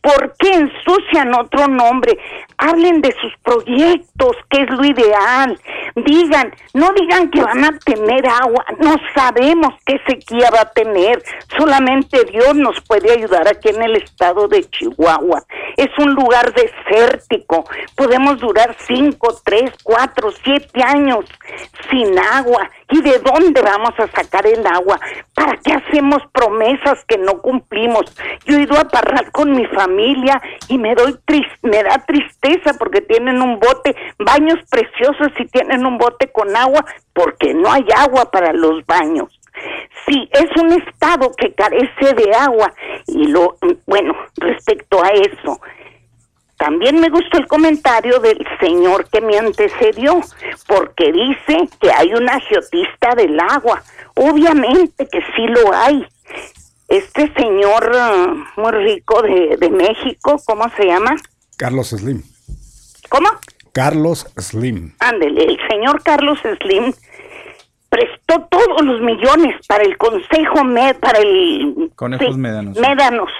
¿Por 0.00 0.34
qué 0.38 0.52
ensucian 0.52 1.34
otro 1.34 1.66
nombre? 1.68 2.18
Hablen 2.58 3.00
de 3.00 3.12
sus 3.20 3.32
proyectos, 3.42 4.36
que 4.50 4.62
es 4.62 4.70
lo 4.70 4.84
ideal. 4.84 5.58
Digan, 5.96 6.54
no 6.74 6.92
digan 6.92 7.30
que 7.30 7.42
van 7.42 7.64
a 7.64 7.78
tener 7.78 8.26
agua. 8.26 8.64
No 8.78 8.96
sabemos 9.14 9.74
qué 9.86 9.98
sequía 10.06 10.50
va 10.50 10.62
a 10.62 10.70
tener. 10.70 11.22
Solamente 11.56 12.24
Dios 12.24 12.54
nos 12.54 12.80
puede 12.82 13.12
ayudar 13.12 13.48
aquí 13.48 13.70
en 13.70 13.82
el 13.82 13.96
estado 13.96 14.48
de 14.48 14.68
Chihuahua. 14.70 15.42
Es 15.76 15.90
un 15.98 16.14
lugar 16.14 16.52
desértico. 16.52 17.64
Podemos 17.96 18.38
durar 18.40 18.76
cinco, 18.86 19.34
tres, 19.44 19.72
cuatro, 19.82 20.30
siete 20.44 20.82
años 20.82 21.24
sin 21.90 22.18
agua. 22.18 22.70
¿Y 22.90 23.00
de 23.00 23.18
dónde 23.18 23.62
vamos 23.62 23.92
a 23.98 24.06
sacar 24.08 24.46
el 24.46 24.66
agua? 24.66 25.00
¿Para 25.34 25.56
qué 25.56 25.72
hacemos 25.72 26.18
promesas 26.32 27.04
que 27.06 27.18
no 27.18 27.40
cumplimos? 27.40 28.04
Yo 28.44 28.56
he 28.56 28.62
ido 28.62 28.78
a 28.78 28.84
parrar 28.84 29.30
con 29.32 29.52
mi 29.52 29.66
familia 29.66 30.40
y 30.68 30.78
me 30.78 30.94
doy 30.94 31.16
tris- 31.26 31.58
me 31.62 31.82
da 31.82 32.04
tristeza 32.06 32.74
porque 32.78 33.00
tienen 33.00 33.40
un 33.40 33.58
bote, 33.58 33.96
baños 34.18 34.58
preciosos 34.70 35.28
y 35.38 35.46
tienen 35.46 35.86
un 35.86 35.98
bote 35.98 36.28
con 36.30 36.54
agua 36.54 36.84
porque 37.12 37.54
no 37.54 37.72
hay 37.72 37.86
agua 37.96 38.30
para 38.30 38.52
los 38.52 38.84
baños. 38.86 39.28
Sí, 40.06 40.28
es 40.32 40.50
un 40.60 40.72
estado 40.72 41.30
que 41.36 41.52
carece 41.54 42.12
de 42.14 42.34
agua 42.34 42.72
y 43.06 43.28
lo 43.28 43.56
bueno, 43.86 44.14
respecto 44.36 45.02
a 45.02 45.08
eso, 45.08 45.60
también 46.64 46.98
me 46.98 47.10
gustó 47.10 47.36
el 47.36 47.46
comentario 47.46 48.20
del 48.20 48.38
señor 48.58 49.06
que 49.10 49.20
me 49.20 49.36
antecedió, 49.36 50.18
porque 50.66 51.12
dice 51.12 51.68
que 51.78 51.92
hay 51.92 52.14
un 52.14 52.26
agiotista 52.26 53.14
del 53.14 53.38
agua. 53.38 53.82
Obviamente 54.14 55.06
que 55.06 55.20
sí 55.36 55.46
lo 55.46 55.74
hay. 55.74 56.06
Este 56.88 57.30
señor 57.34 57.92
eh, 57.94 58.44
muy 58.56 58.72
rico 58.72 59.20
de, 59.20 59.58
de 59.58 59.68
México, 59.68 60.40
¿cómo 60.46 60.64
se 60.74 60.86
llama? 60.86 61.14
Carlos 61.58 61.88
Slim. 61.90 62.22
¿Cómo? 63.10 63.28
Carlos 63.72 64.26
Slim. 64.38 64.94
Ándele, 65.00 65.44
el 65.44 65.58
señor 65.68 66.02
Carlos 66.02 66.38
Slim 66.62 66.94
prestó 67.90 68.40
todos 68.48 68.82
los 68.82 69.02
millones 69.02 69.54
para 69.68 69.84
el 69.84 69.98
Consejo 69.98 70.64
Med, 70.64 70.96
para 70.96 71.18
el 71.18 71.92
Conejos 71.94 72.34
sí, 72.34 72.40
médanos. 72.40 72.78
Médanos. 72.78 73.30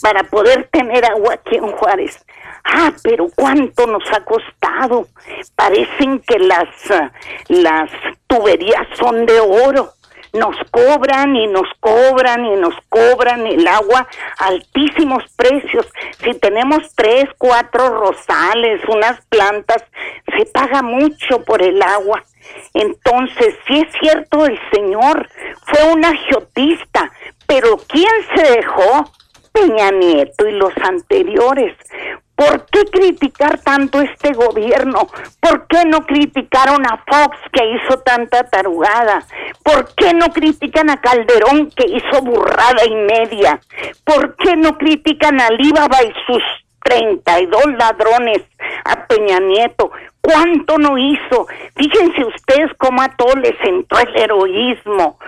para 0.00 0.24
poder 0.24 0.68
tener 0.72 1.04
agua 1.04 1.34
aquí 1.34 1.56
en 1.56 1.70
Juárez. 1.72 2.24
Ah, 2.68 2.92
pero 3.02 3.28
cuánto 3.34 3.86
nos 3.86 4.02
ha 4.12 4.24
costado. 4.24 5.06
Parecen 5.54 6.20
que 6.20 6.38
las, 6.38 6.68
ah, 6.90 7.12
las 7.48 7.90
tuberías 8.26 8.86
son 8.98 9.24
de 9.24 9.38
oro. 9.40 9.92
Nos 10.32 10.56
cobran 10.70 11.34
y 11.36 11.46
nos 11.46 11.68
cobran 11.80 12.44
y 12.44 12.56
nos 12.56 12.74
cobran 12.88 13.46
el 13.46 13.66
agua 13.66 14.06
altísimos 14.38 15.22
precios. 15.36 15.86
Si 16.22 16.34
tenemos 16.34 16.92
tres, 16.94 17.24
cuatro 17.38 17.88
rosales, 17.88 18.82
unas 18.88 19.24
plantas, 19.26 19.82
se 20.36 20.44
paga 20.46 20.82
mucho 20.82 21.42
por 21.44 21.62
el 21.62 21.80
agua. 21.80 22.22
Entonces, 22.74 23.54
sí 23.66 23.80
es 23.80 23.92
cierto, 24.00 24.44
el 24.44 24.58
señor 24.72 25.28
fue 25.66 25.92
un 25.92 26.04
agiotista, 26.04 27.10
pero 27.46 27.78
¿quién 27.88 28.12
se 28.34 28.56
dejó? 28.56 29.10
Peña 29.52 29.90
Nieto 29.90 30.46
y 30.46 30.52
los 30.52 30.72
anteriores. 30.82 31.74
¿Por 32.36 32.66
qué 32.66 32.84
criticar 32.84 33.58
tanto 33.62 33.98
este 34.02 34.34
gobierno? 34.34 35.08
¿Por 35.40 35.66
qué 35.68 35.86
no 35.86 36.04
criticaron 36.04 36.84
a 36.84 37.02
Fox 37.06 37.38
que 37.50 37.64
hizo 37.64 37.98
tanta 38.00 38.44
tarugada? 38.44 39.24
¿Por 39.62 39.94
qué 39.94 40.12
no 40.12 40.28
critican 40.28 40.90
a 40.90 41.00
Calderón 41.00 41.70
que 41.70 41.86
hizo 41.86 42.22
burrada 42.22 42.84
y 42.84 42.94
media? 42.94 43.58
¿Por 44.04 44.36
qué 44.36 44.54
no 44.54 44.76
critican 44.76 45.40
a 45.40 45.48
Líbaba 45.48 46.02
y 46.02 46.12
sus 46.26 46.42
32 46.84 47.72
ladrones 47.78 48.42
a 48.84 49.06
Peña 49.06 49.40
Nieto? 49.40 49.90
¿Cuánto 50.20 50.76
no 50.76 50.98
hizo? 50.98 51.46
Fíjense 51.74 52.22
ustedes 52.22 52.70
cómo 52.76 53.00
a 53.00 53.16
todos 53.16 53.36
les 53.36 53.56
entró 53.64 53.98
el 53.98 54.14
heroísmo 54.14 55.18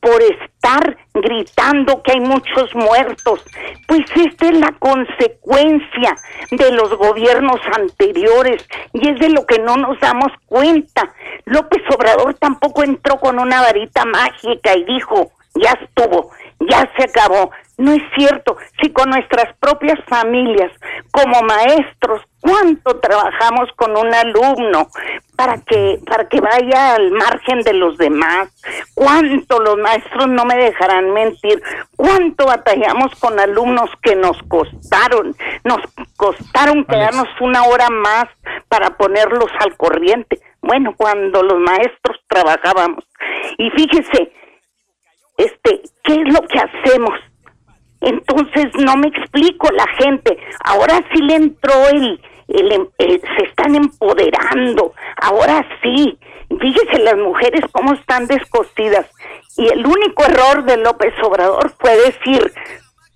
por 0.00 0.22
estar 0.22 0.96
gritando 1.14 2.02
que 2.02 2.12
hay 2.12 2.20
muchos 2.20 2.74
muertos. 2.74 3.44
Pues 3.86 4.02
esta 4.14 4.46
es 4.46 4.58
la 4.58 4.72
consecuencia 4.78 6.14
de 6.50 6.72
los 6.72 6.96
gobiernos 6.96 7.60
anteriores 7.76 8.66
y 8.92 9.08
es 9.08 9.18
de 9.18 9.30
lo 9.30 9.46
que 9.46 9.58
no 9.58 9.76
nos 9.76 9.98
damos 10.00 10.32
cuenta. 10.46 11.12
López 11.46 11.82
Obrador 11.94 12.34
tampoco 12.34 12.84
entró 12.84 13.18
con 13.18 13.38
una 13.38 13.62
varita 13.62 14.04
mágica 14.04 14.76
y 14.76 14.84
dijo, 14.84 15.32
ya 15.54 15.72
estuvo, 15.72 16.30
ya 16.60 16.90
se 16.96 17.04
acabó. 17.04 17.50
No 17.78 17.92
es 17.92 18.02
cierto. 18.16 18.56
Si 18.82 18.92
con 18.92 19.08
nuestras 19.10 19.56
propias 19.58 20.00
familias, 20.08 20.72
como 21.12 21.40
maestros, 21.42 22.22
cuánto 22.40 22.98
trabajamos 22.98 23.70
con 23.76 23.96
un 23.96 24.12
alumno 24.12 24.88
para 25.36 25.58
que 25.58 26.00
para 26.04 26.28
que 26.28 26.40
vaya 26.40 26.96
al 26.96 27.12
margen 27.12 27.60
de 27.62 27.74
los 27.74 27.96
demás, 27.96 28.48
cuánto 28.94 29.60
los 29.60 29.76
maestros 29.78 30.26
no 30.28 30.44
me 30.44 30.56
dejarán 30.56 31.12
mentir, 31.12 31.62
cuánto 31.94 32.46
batallamos 32.46 33.14
con 33.20 33.38
alumnos 33.38 33.90
que 34.02 34.16
nos 34.16 34.36
costaron, 34.48 35.36
nos 35.62 35.78
costaron 36.16 36.84
quedarnos 36.84 37.28
una 37.40 37.62
hora 37.62 37.90
más 37.90 38.24
para 38.68 38.90
ponerlos 38.96 39.50
al 39.60 39.76
corriente. 39.76 40.40
Bueno, 40.60 40.94
cuando 40.96 41.44
los 41.44 41.60
maestros 41.60 42.18
trabajábamos. 42.26 43.04
Y 43.56 43.70
fíjese, 43.70 44.32
este, 45.36 45.82
¿qué 46.02 46.14
es 46.14 46.34
lo 46.34 46.40
que 46.48 46.58
hacemos? 46.58 47.14
Entonces 48.00 48.66
no 48.78 48.96
me 48.96 49.08
explico 49.08 49.70
la 49.72 49.86
gente. 49.98 50.38
Ahora 50.64 51.00
sí 51.12 51.22
le 51.22 51.34
entró 51.34 51.88
el, 51.88 52.20
el, 52.48 52.72
em, 52.72 52.88
se 52.98 53.44
están 53.44 53.74
empoderando. 53.74 54.94
Ahora 55.20 55.66
sí. 55.82 56.18
Fíjese 56.48 57.00
las 57.00 57.16
mujeres 57.16 57.60
cómo 57.72 57.92
están 57.92 58.26
descosidas. 58.26 59.06
Y 59.56 59.68
el 59.68 59.86
único 59.86 60.24
error 60.24 60.64
de 60.64 60.78
López 60.78 61.12
Obrador 61.22 61.74
fue 61.78 61.94
decir, 61.96 62.52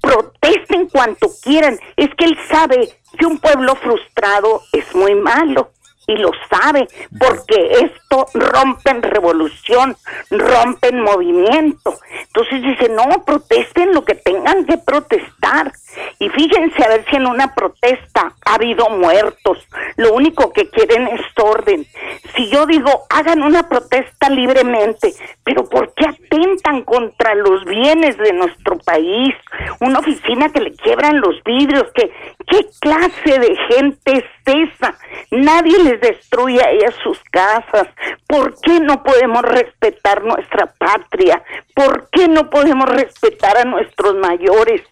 protesten 0.01 0.89
cuanto 0.89 1.29
quieran. 1.43 1.79
Es 1.97 2.11
que 2.17 2.27
él 2.27 2.39
sabe 2.51 2.89
que 3.19 3.27
un 3.27 3.39
pueblo 3.39 3.75
frustrado 3.77 4.61
es 4.73 4.95
muy 4.95 5.15
malo 5.15 5.71
y 6.07 6.17
lo 6.17 6.31
sabe, 6.51 6.89
porque 7.19 7.73
esto 7.85 8.27
rompen 8.35 9.03
revolución, 9.03 9.97
rompen 10.31 11.01
movimiento. 11.01 11.99
Entonces 12.27 12.63
dice, 12.63 12.89
no, 12.89 13.25
protesten 13.25 13.95
lo 13.95 14.05
que 14.05 14.15
tengan 14.15 14.65
que 14.65 14.79
protestar. 14.79 15.73
Y 16.19 16.29
fíjense 16.29 16.85
a 16.85 16.89
ver 16.89 17.05
si 17.09 17.17
en 17.17 17.27
una 17.27 17.55
protesta 17.55 18.35
ha 18.45 18.55
habido 18.55 18.89
muertos. 18.91 19.59
Lo 19.97 20.13
único 20.13 20.53
que 20.53 20.69
quieren 20.69 21.09
es 21.09 21.21
orden. 21.37 21.87
Si 22.35 22.49
yo 22.49 22.67
digo, 22.67 23.05
hagan 23.11 23.43
una 23.43 23.69
protesta 23.69 24.31
libremente, 24.31 25.13
pero 25.45 25.65
¿por 25.65 25.93
qué 25.95 26.07
atentan 26.07 26.83
contra 26.83 27.35
los 27.35 27.65
bienes 27.65 28.17
de 28.19 28.33
nuestro 28.33 28.79
país? 28.79 29.35
Una 29.81 29.99
oficina 29.99 30.51
que 30.51 30.61
le 30.61 30.73
quiebran 30.73 31.21
los 31.21 31.43
vidrios, 31.45 31.85
que 31.95 32.11
¿qué 32.47 32.67
clase 32.81 33.39
de 33.39 33.57
gente 33.69 34.13
es 34.19 34.25
esa? 34.45 34.95
Nadie 35.31 35.79
les 35.83 36.01
destruye 36.01 36.61
a 36.63 36.71
ellas 36.71 36.95
sus 37.03 37.19
casas. 37.31 37.89
¿Por 38.27 38.55
qué 38.61 38.81
no 38.81 39.03
podemos 39.03 39.43
respetar 39.43 40.23
nuestra 40.25 40.67
patria? 40.79 41.43
¿Por 41.75 42.09
qué 42.11 42.29
no 42.29 42.51
podemos 42.51 42.89
respetar 42.89 43.59
a 43.59 43.65
nuestros 43.65 44.15
mayores? 44.17 44.83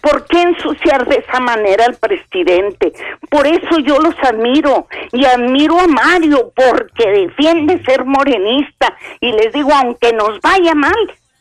¿Por 0.00 0.26
qué 0.26 0.42
ensuciar 0.42 1.06
de 1.06 1.16
esa 1.16 1.40
manera 1.40 1.86
al 1.86 1.96
presidente? 1.96 2.92
Por 3.30 3.46
eso 3.46 3.78
yo 3.78 3.98
los 3.98 4.14
admiro 4.22 4.86
y 5.12 5.24
admiro 5.24 5.78
a 5.78 5.86
Mario 5.86 6.52
porque 6.54 7.10
defiende 7.10 7.82
ser 7.84 8.04
morenista 8.04 8.96
y 9.20 9.32
les 9.32 9.52
digo, 9.52 9.70
aunque 9.72 10.12
nos 10.12 10.40
vaya 10.40 10.74
mal, 10.74 10.96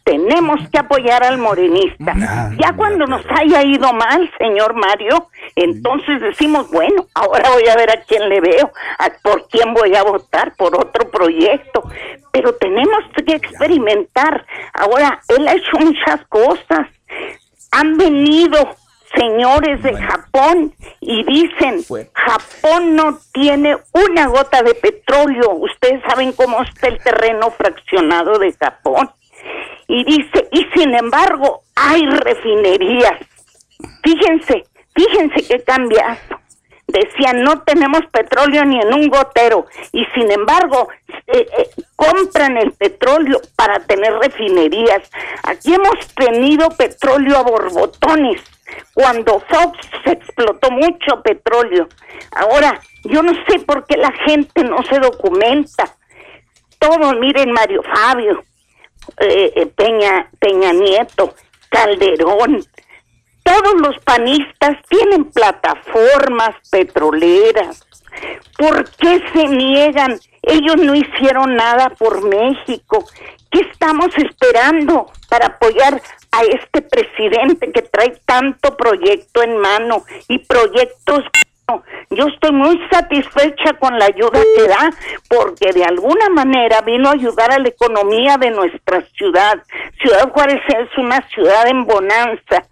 tenemos 0.07 0.61
que 0.69 0.79
apoyar 0.79 1.21
al 1.23 1.37
morenista. 1.37 2.13
ya 2.57 2.73
cuando 2.77 3.05
nos 3.05 3.25
haya 3.29 3.61
ido 3.63 3.91
mal, 3.91 4.31
señor 4.39 4.73
Mario, 4.73 5.27
entonces 5.53 6.21
decimos, 6.21 6.71
bueno, 6.71 7.07
ahora 7.13 7.49
voy 7.49 7.67
a 7.67 7.75
ver 7.75 7.91
a 7.91 8.01
quién 8.03 8.29
le 8.29 8.39
veo, 8.39 8.71
a 8.99 9.09
por 9.21 9.49
quién 9.49 9.73
voy 9.73 9.95
a 9.95 10.03
votar, 10.03 10.55
por 10.55 10.75
otro 10.77 11.09
proyecto. 11.11 11.83
Pero 12.31 12.55
tenemos 12.55 13.03
que 13.25 13.35
experimentar. 13.35 14.45
Ahora, 14.73 15.19
él 15.27 15.45
ha 15.45 15.55
hecho 15.55 15.77
muchas 15.77 16.25
cosas. 16.27 16.87
Han 17.71 17.97
venido 17.97 18.57
señores 19.15 19.81
de 19.83 19.95
Japón 19.95 20.73
y 20.99 21.23
dicen, 21.23 21.83
Japón 22.13 22.95
no 22.95 23.19
tiene 23.33 23.77
una 23.93 24.27
gota 24.27 24.61
de 24.63 24.73
petróleo. 24.75 25.51
Ustedes 25.51 26.01
saben 26.07 26.33
cómo 26.33 26.61
está 26.61 26.87
el 26.87 26.97
terreno 26.99 27.51
fraccionado 27.51 28.37
de 28.39 28.53
Japón 28.53 29.09
y 29.87 30.03
dice, 30.03 30.47
y 30.51 30.65
sin 30.75 30.93
embargo 30.95 31.61
hay 31.75 32.05
refinerías. 32.05 33.19
Fíjense, 34.03 34.65
fíjense 34.93 35.47
qué 35.47 35.63
cambia. 35.63 36.17
Decían, 37.03 37.43
no 37.43 37.61
tenemos 37.61 38.01
petróleo 38.11 38.65
ni 38.65 38.79
en 38.79 38.93
un 38.93 39.07
gotero 39.07 39.65
y 39.91 40.05
sin 40.15 40.31
embargo 40.31 40.89
eh, 41.27 41.47
eh, 41.57 41.69
compran 41.95 42.57
el 42.57 42.71
petróleo 42.71 43.41
para 43.55 43.79
tener 43.79 44.13
refinerías. 44.13 45.09
Aquí 45.43 45.73
hemos 45.73 46.07
tenido 46.15 46.69
petróleo 46.69 47.37
a 47.37 47.43
borbotones. 47.43 48.41
Cuando 48.93 49.39
Fox 49.39 49.77
se 50.03 50.11
explotó 50.11 50.71
mucho 50.71 51.21
petróleo. 51.23 51.87
Ahora, 52.31 52.81
yo 53.03 53.21
no 53.23 53.33
sé 53.47 53.59
por 53.59 53.85
qué 53.85 53.97
la 53.97 54.11
gente 54.11 54.63
no 54.63 54.83
se 54.83 54.99
documenta. 54.99 55.95
Todo, 56.79 57.13
miren, 57.13 57.51
Mario 57.51 57.81
Fabio, 57.83 58.43
eh, 59.19 59.53
eh, 59.55 59.65
Peña, 59.67 60.29
Peña 60.39 60.73
Nieto, 60.73 61.33
Calderón, 61.69 62.63
todos 63.47 63.75
los 63.81 63.97
panistas 64.03 64.75
tienen 64.89 65.31
plataformas 65.31 66.55
petroleras. 66.69 67.87
¿Por 68.57 68.89
qué 68.97 69.23
se 69.31 69.47
niegan? 69.47 70.19
Ellos 70.41 70.75
no 70.77 70.93
hicieron 70.93 71.55
nada 71.55 71.89
por 71.91 72.27
México. 72.27 73.05
¿Qué 73.49 73.61
estamos 73.61 74.09
esperando 74.17 75.09
para 75.29 75.45
apoyar 75.47 76.01
a 76.31 76.41
este 76.43 76.81
presidente 76.81 77.71
que 77.71 77.83
trae 77.83 78.19
tanto 78.25 78.75
proyecto 78.75 79.41
en 79.41 79.57
mano 79.57 80.03
y 80.27 80.39
proyectos 80.39 81.23
yo 82.11 82.27
estoy 82.27 82.53
muy 82.53 82.79
satisfecha 82.89 83.73
con 83.77 83.99
la 83.99 84.05
ayuda 84.05 84.39
que 84.55 84.67
da 84.69 84.89
porque 85.27 85.73
de 85.73 85.83
alguna 85.83 86.29
manera 86.29 86.79
vino 86.79 87.09
a 87.09 87.11
ayudar 87.11 87.51
a 87.51 87.59
la 87.59 87.67
economía 87.67 88.37
de 88.37 88.51
nuestra 88.51 89.01
ciudad. 89.17 89.61
Ciudad 90.01 90.31
Juárez 90.31 90.61
es 90.69 90.97
una 90.97 91.19
ciudad 91.27 91.67
en 91.67 91.83
bonanza, 91.83 92.63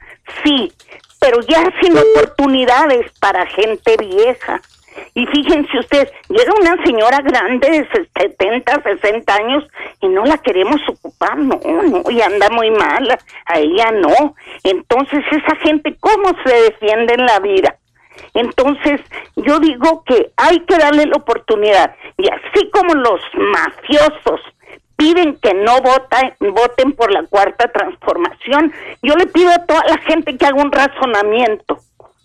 sí, 0.43 0.71
pero 1.19 1.41
ya 1.41 1.71
sin 1.81 1.97
oportunidades 1.97 3.11
para 3.19 3.45
gente 3.47 3.97
vieja. 3.97 4.61
Y 5.13 5.25
fíjense 5.27 5.79
ustedes, 5.79 6.11
llega 6.29 6.53
una 6.53 6.81
señora 6.83 7.19
grande 7.19 7.69
de 7.69 7.87
70, 8.17 8.81
60 8.81 9.33
años 9.33 9.63
y 10.01 10.07
no 10.07 10.23
la 10.23 10.37
queremos 10.37 10.81
ocupar, 10.87 11.37
no, 11.37 11.59
no, 11.63 12.09
y 12.09 12.21
anda 12.21 12.49
muy 12.49 12.71
mal, 12.71 13.17
a 13.45 13.59
ella 13.59 13.91
no. 13.91 14.35
Entonces 14.63 15.23
esa 15.31 15.55
gente, 15.57 15.95
¿cómo 15.99 16.31
se 16.45 16.53
defiende 16.53 17.13
en 17.13 17.25
la 17.25 17.39
vida? 17.39 17.75
Entonces, 18.33 19.01
yo 19.35 19.59
digo 19.59 20.03
que 20.05 20.31
hay 20.35 20.59
que 20.61 20.77
darle 20.77 21.05
la 21.05 21.17
oportunidad. 21.17 21.95
Y 22.17 22.27
así 22.29 22.69
como 22.71 22.93
los 22.93 23.21
mafiosos 23.33 24.41
piden 24.95 25.37
que 25.37 25.53
no 25.53 25.81
vota, 25.81 26.35
voten 26.39 26.93
por 26.93 27.11
la 27.11 27.23
cuarta 27.23 27.71
transformación. 27.71 28.73
Yo 29.01 29.15
le 29.15 29.27
pido 29.27 29.51
a 29.51 29.65
toda 29.65 29.83
la 29.87 29.97
gente 29.99 30.37
que 30.37 30.45
haga 30.45 30.61
un 30.61 30.71
razonamiento, 30.71 31.79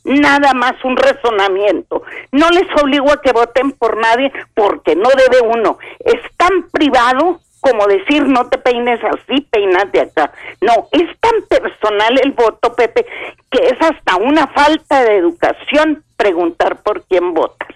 nada 0.05 0.55
más 0.55 0.73
un 0.85 0.97
razonamiento. 0.97 2.03
No 2.33 2.49
les 2.51 2.69
obligo 2.83 3.11
a 3.13 3.21
que 3.21 3.33
voten 3.33 3.73
por 3.73 3.97
nadie 3.97 4.33
porque 4.55 4.97
no 4.97 5.09
debe 5.11 5.47
uno. 5.47 5.79
Es 6.01 6.21
tan 6.37 6.69
privado 6.71 7.41
como 7.61 7.87
decir 7.87 8.27
no 8.27 8.49
te 8.49 8.59
peines 8.59 9.01
así, 9.05 9.43
peinate 9.51 10.01
acá. 10.01 10.33
No, 10.61 10.89
es 10.93 11.09
tan 11.21 11.43
personal 11.43 12.19
el 12.23 12.33
voto, 12.33 12.75
Pepe, 12.75 13.07
que 13.51 13.67
es 13.67 13.81
hasta 13.81 14.17
una 14.17 14.47
falta 14.49 15.05
de 15.05 15.17
educación 15.17 16.03
preguntar 16.17 16.83
por 16.83 17.05
quién 17.05 17.35
votas. 17.35 17.69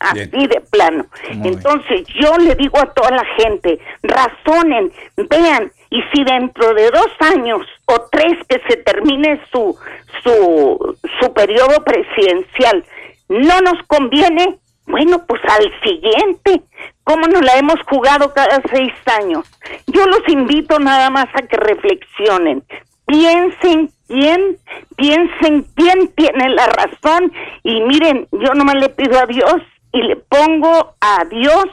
Así 0.00 0.46
de 0.46 0.60
plano. 0.70 1.06
Entonces 1.30 2.06
yo 2.20 2.36
le 2.38 2.54
digo 2.54 2.78
a 2.78 2.92
toda 2.92 3.10
la 3.10 3.24
gente, 3.36 3.78
razonen, 4.02 4.92
vean, 5.16 5.72
y 5.90 6.02
si 6.12 6.24
dentro 6.24 6.74
de 6.74 6.90
dos 6.90 7.08
años 7.20 7.66
o 7.86 8.08
tres 8.10 8.34
que 8.48 8.60
se 8.68 8.76
termine 8.78 9.40
su, 9.50 9.76
su, 10.22 10.96
su 11.20 11.32
periodo 11.32 11.82
presidencial 11.84 12.84
no 13.28 13.60
nos 13.60 13.82
conviene, 13.86 14.58
bueno, 14.86 15.24
pues 15.26 15.40
al 15.44 15.70
siguiente. 15.82 16.62
¿Cómo 17.04 17.26
nos 17.26 17.42
la 17.42 17.56
hemos 17.56 17.76
jugado 17.88 18.32
cada 18.34 18.60
seis 18.70 18.92
años? 19.20 19.46
Yo 19.86 20.04
los 20.06 20.20
invito 20.28 20.78
nada 20.78 21.08
más 21.10 21.26
a 21.34 21.46
que 21.46 21.56
reflexionen. 21.56 22.62
Piensen 23.08 23.90
quién, 24.06 24.58
piensen 24.96 25.66
quién 25.74 26.08
tiene 26.14 26.50
la 26.50 26.66
razón 26.66 27.32
y 27.64 27.80
miren, 27.80 28.28
yo 28.30 28.52
nomás 28.54 28.76
le 28.76 28.90
pido 28.90 29.18
a 29.18 29.26
Dios 29.26 29.56
y 29.92 30.02
le 30.02 30.16
pongo 30.16 30.94
a 31.00 31.24
Dios 31.24 31.66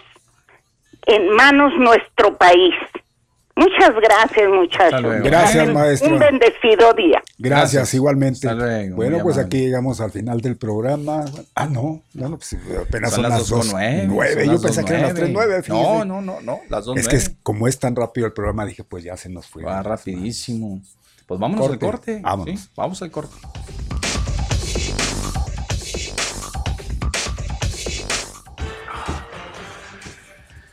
en 1.05 1.29
manos 1.31 1.73
nuestro 1.77 2.35
país. 2.37 2.73
Muchas 3.57 3.95
gracias, 4.01 4.49
muchachos. 4.49 5.01
Gracias, 5.23 5.73
maestro. 5.73 6.13
Un 6.13 6.19
bendecido 6.19 6.93
día. 6.93 7.23
Gracias, 7.37 7.93
igualmente. 7.93 8.47
bueno, 8.91 9.19
pues 9.21 9.37
aquí 9.37 9.59
llegamos 9.59 10.01
al 10.01 10.11
final 10.11 10.41
del 10.41 10.57
programa. 10.57 11.23
Ah, 11.53 11.65
no, 11.65 12.01
no, 12.13 12.29
no 12.29 12.37
pues 12.37 12.55
apenas 12.81 13.13
son, 13.13 13.23
las 13.23 13.47
dos 13.47 13.69
nueve. 13.71 14.45
Yo 14.45 14.61
pensé 14.61 14.83
que 14.83 14.93
eran 14.93 15.03
las 15.03 15.13
tres 15.13 15.29
nueve. 15.31 15.61
No, 15.69 16.03
no, 16.03 16.21
no, 16.21 16.41
no, 16.41 16.59
las 16.69 16.85
dos 16.85 16.97
Es 16.97 17.07
que 17.07 17.19
como 17.43 17.67
es 17.67 17.79
tan 17.79 17.95
rápido 17.95 18.27
el 18.27 18.33
programa, 18.33 18.65
dije, 18.65 18.83
pues 18.83 19.05
ya 19.05 19.15
se 19.15 19.29
nos 19.29 19.47
fue. 19.47 19.63
Va 19.63 19.81
rapidísimo. 19.81 20.81
Pues 21.25 21.39
vámonos 21.39 21.69
al 21.69 21.79
corte. 21.79 22.21
Vámonos. 22.21 22.69
Vamos 22.75 23.01
al 23.01 23.11
corte. 23.11 23.35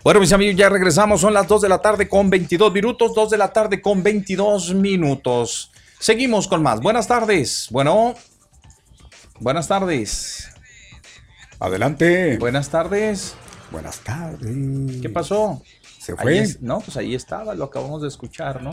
Bueno, 0.04 0.18
mis 0.18 0.32
amigos, 0.32 0.56
ya 0.56 0.68
regresamos. 0.68 1.20
Son 1.20 1.32
las 1.32 1.46
2 1.46 1.62
de 1.62 1.68
la 1.68 1.78
tarde 1.78 2.08
con 2.08 2.28
22 2.28 2.72
minutos. 2.72 3.14
2 3.14 3.30
de 3.30 3.38
la 3.38 3.52
tarde 3.52 3.80
con 3.80 4.02
22 4.02 4.74
minutos. 4.74 5.70
Seguimos 6.00 6.48
con 6.48 6.62
más. 6.62 6.80
Buenas 6.80 7.06
tardes. 7.06 7.68
Bueno. 7.70 8.14
Buenas 9.38 9.68
tardes. 9.68 10.50
Adelante. 11.60 12.36
Buenas 12.38 12.68
tardes. 12.68 13.34
Buenas 13.70 14.00
tardes. 14.00 15.00
¿Qué 15.00 15.08
pasó? 15.08 15.62
¿Se 15.98 16.16
fue? 16.16 16.46
no, 16.60 16.80
pues 16.80 16.96
ahí 16.96 17.14
estaba, 17.14 17.54
lo 17.54 17.64
acabamos 17.64 18.02
de 18.02 18.08
escuchar, 18.08 18.60
¿no? 18.60 18.72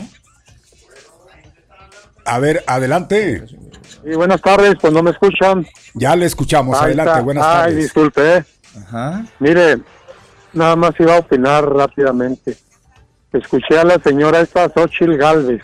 A 2.24 2.38
ver, 2.38 2.62
adelante. 2.66 3.46
Sí, 3.46 4.14
buenas 4.14 4.40
tardes, 4.40 4.74
pues 4.80 4.92
no 4.92 5.02
me 5.02 5.10
escuchan. 5.10 5.66
Ya 5.94 6.16
le 6.16 6.26
escuchamos, 6.26 6.80
adelante, 6.80 7.20
buenas 7.20 7.44
tardes. 7.44 7.76
Ay, 7.76 7.82
disculpe. 7.82 8.36
¿eh? 8.36 8.44
Ajá. 8.82 9.24
Mire, 9.38 9.78
nada 10.52 10.76
más 10.76 10.92
iba 10.98 11.16
a 11.16 11.20
opinar 11.20 11.68
rápidamente. 11.68 12.56
Escuché 13.32 13.78
a 13.78 13.84
la 13.84 13.98
señora 14.02 14.40
esta 14.40 14.68
Xochitl 14.68 15.16
Galvez. 15.16 15.62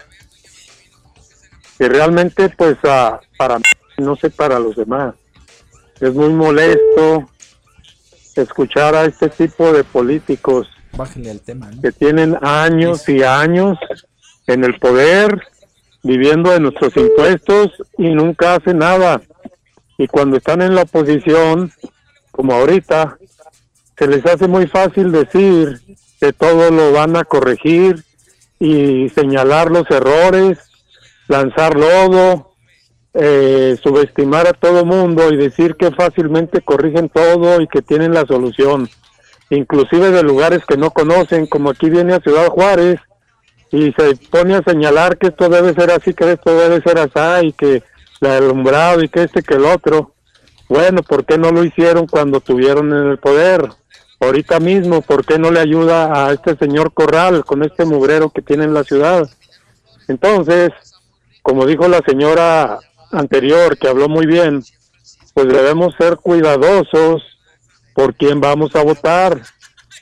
Y 1.79 1.85
realmente, 1.85 2.49
pues, 2.51 2.77
para 3.37 3.59
mí, 3.59 3.65
no 3.99 4.17
sé 4.17 4.31
para 4.31 4.59
los 4.59 4.77
demás, 4.77 5.15
es 6.01 6.13
muy 6.15 6.31
molesto 6.31 7.29
escuchar 8.35 8.95
a 8.95 9.05
este 9.05 9.29
tipo 9.29 9.73
de 9.73 9.85
políticos 9.85 10.69
tema, 11.45 11.71
que 11.83 11.93
tienen 11.93 12.39
años 12.43 13.09
y 13.09 13.23
años 13.23 13.79
en 14.47 14.65
el 14.65 14.79
poder, 14.79 15.41
viviendo 16.07 16.51
de 16.53 16.61
nuestros 16.61 16.97
impuestos 16.97 17.71
y 17.99 18.09
nunca 18.11 18.55
hacen 18.55 18.79
nada. 18.79 19.21
Y 19.99 20.07
cuando 20.07 20.37
están 20.37 20.63
en 20.63 20.75
la 20.75 20.83
oposición, 20.83 21.73
como 22.31 22.55
ahorita, 22.55 23.19
se 23.99 24.07
les 24.07 24.25
hace 24.27 24.47
muy 24.47 24.67
fácil 24.67 25.11
decir 25.11 25.81
que 26.21 26.33
todo 26.33 26.71
lo 26.71 26.93
van 26.93 27.17
a 27.17 27.25
corregir 27.25 28.05
y 28.59 29.09
señalar 29.11 29.71
los 29.71 29.91
errores, 29.91 30.59
lanzar 31.29 31.77
lodo, 31.79 32.53
eh, 33.15 33.77
subestimar 33.83 34.47
a 34.47 34.53
todo 34.53 34.85
mundo 34.85 35.33
y 35.33 35.37
decir 35.37 35.75
que 35.77 35.91
fácilmente 35.91 36.61
corrigen 36.61 37.09
todo 37.09 37.61
y 37.61 37.67
que 37.67 37.83
tienen 37.83 38.13
la 38.13 38.27
solución, 38.27 38.89
inclusive 39.51 40.11
de 40.11 40.23
lugares 40.23 40.65
que 40.67 40.77
no 40.77 40.91
conocen, 40.91 41.47
como 41.47 41.71
aquí 41.71 41.89
viene 41.89 42.15
a 42.15 42.21
Ciudad 42.21 42.49
Juárez 42.49 43.01
y 43.73 43.93
se 43.93 44.17
pone 44.31 44.55
a 44.55 44.63
señalar 44.63 45.19
que 45.19 45.29
esto 45.29 45.49
debe 45.49 45.75
ser 45.75 45.91
así, 45.91 46.15
que 46.15 46.33
esto 46.33 46.57
debe 46.57 46.81
ser 46.83 46.99
así 46.99 47.49
y 47.49 47.53
que 47.53 47.83
la 48.21 48.37
alumbrado 48.37 49.03
y 49.03 49.09
que 49.09 49.25
este 49.25 49.43
que 49.43 49.55
el 49.55 49.65
otro. 49.65 50.15
Bueno, 50.69 51.03
¿por 51.03 51.25
qué 51.25 51.39
no 51.39 51.51
lo 51.51 51.65
hicieron 51.65 52.07
cuando 52.07 52.41
tuvieron 52.41 52.93
en 52.93 53.11
el 53.11 53.19
poder? 53.19 53.69
ahorita 54.21 54.61
mismo, 54.61 55.03
¿por 55.03 55.25
qué 55.25 55.39
no 55.39 55.51
le 55.51 55.61
ayuda 55.61 56.27
a 56.27 56.33
este 56.33 56.57
señor 56.57 56.93
Corral 56.93 57.45
con 57.45 57.63
este 57.63 57.85
mugrero 57.85 58.31
que 58.31 58.43
tiene 58.43 58.65
en 58.65 58.75
la 58.75 58.85
ciudad? 58.85 59.29
Entonces, 60.09 60.71
como 61.43 61.67
dijo 61.67 61.89
la 61.89 62.01
señora 62.07 62.79
anterior, 63.13 63.77
que 63.79 63.89
habló 63.89 64.09
muy 64.09 64.27
bien, 64.27 64.63
pues 65.35 65.49
debemos 65.49 65.95
ser 65.99 66.17
cuidadosos 66.17 67.23
por 67.95 68.15
quién 68.15 68.41
vamos 68.41 68.75
a 68.75 68.83
votar, 68.83 69.41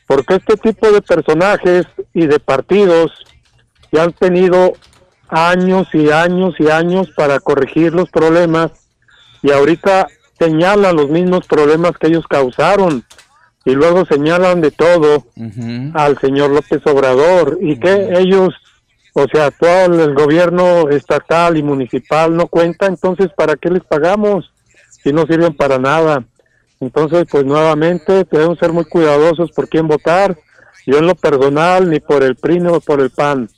porque 0.06 0.34
este 0.34 0.56
tipo 0.56 0.90
de 0.90 1.02
personajes 1.02 1.86
y 2.12 2.26
de 2.26 2.38
partidos 2.38 3.10
ya 3.94 4.02
han 4.02 4.12
tenido 4.12 4.72
años 5.28 5.88
y 5.92 6.10
años 6.10 6.54
y 6.58 6.68
años 6.68 7.10
para 7.16 7.38
corregir 7.40 7.94
los 7.94 8.10
problemas 8.10 8.72
y 9.42 9.52
ahorita 9.52 10.08
señalan 10.38 10.96
los 10.96 11.08
mismos 11.10 11.46
problemas 11.46 11.92
que 11.98 12.08
ellos 12.08 12.26
causaron 12.28 13.04
y 13.64 13.70
luego 13.70 14.04
señalan 14.04 14.60
de 14.60 14.72
todo 14.72 15.24
al 15.94 16.18
señor 16.18 16.50
López 16.50 16.84
Obrador 16.86 17.58
y 17.60 17.78
que 17.78 18.10
ellos, 18.18 18.52
o 19.14 19.26
sea, 19.32 19.50
todo 19.52 20.04
el 20.04 20.14
gobierno 20.14 20.88
estatal 20.90 21.56
y 21.56 21.62
municipal 21.62 22.36
no 22.36 22.48
cuenta, 22.48 22.86
entonces 22.86 23.28
¿para 23.34 23.56
qué 23.56 23.70
les 23.70 23.84
pagamos 23.84 24.52
si 25.02 25.12
no 25.12 25.22
sirven 25.26 25.56
para 25.56 25.78
nada? 25.78 26.24
Entonces, 26.80 27.24
pues 27.30 27.44
nuevamente 27.44 28.26
debemos 28.30 28.58
ser 28.58 28.72
muy 28.72 28.84
cuidadosos 28.84 29.52
por 29.52 29.68
quién 29.68 29.88
votar. 29.88 30.36
Yo 30.86 30.98
en 30.98 31.06
lo 31.06 31.14
personal, 31.14 31.88
ni 31.88 32.00
por 32.00 32.22
el 32.22 32.36
PRI 32.36 32.60
ni 32.60 32.80
por 32.80 33.00
el 33.00 33.10
PAN, 33.10 33.48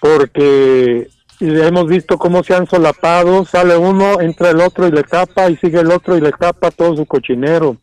porque 0.00 1.08
hemos 1.40 1.86
visto 1.86 2.18
cómo 2.18 2.42
se 2.42 2.54
han 2.54 2.66
solapado, 2.66 3.44
sale 3.44 3.76
uno, 3.76 4.20
entra 4.20 4.50
el 4.50 4.60
otro 4.60 4.86
y 4.86 4.92
le 4.92 5.02
tapa, 5.02 5.50
y 5.50 5.56
sigue 5.56 5.80
el 5.80 5.90
otro 5.90 6.16
y 6.16 6.20
le 6.20 6.32
tapa 6.32 6.70
todo 6.70 6.96
su 6.96 7.06
cochinero. 7.06 7.76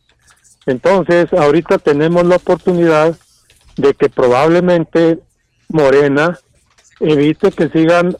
Entonces, 0.66 1.32
ahorita 1.32 1.78
tenemos 1.78 2.24
la 2.24 2.36
oportunidad 2.36 3.16
de 3.76 3.94
que 3.94 4.08
probablemente 4.08 5.18
Morena 5.68 6.38
evite 7.00 7.50
que 7.50 7.68
sigan 7.68 8.16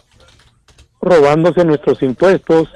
robándose 1.00 1.64
nuestros 1.64 2.02
impuestos 2.02 2.68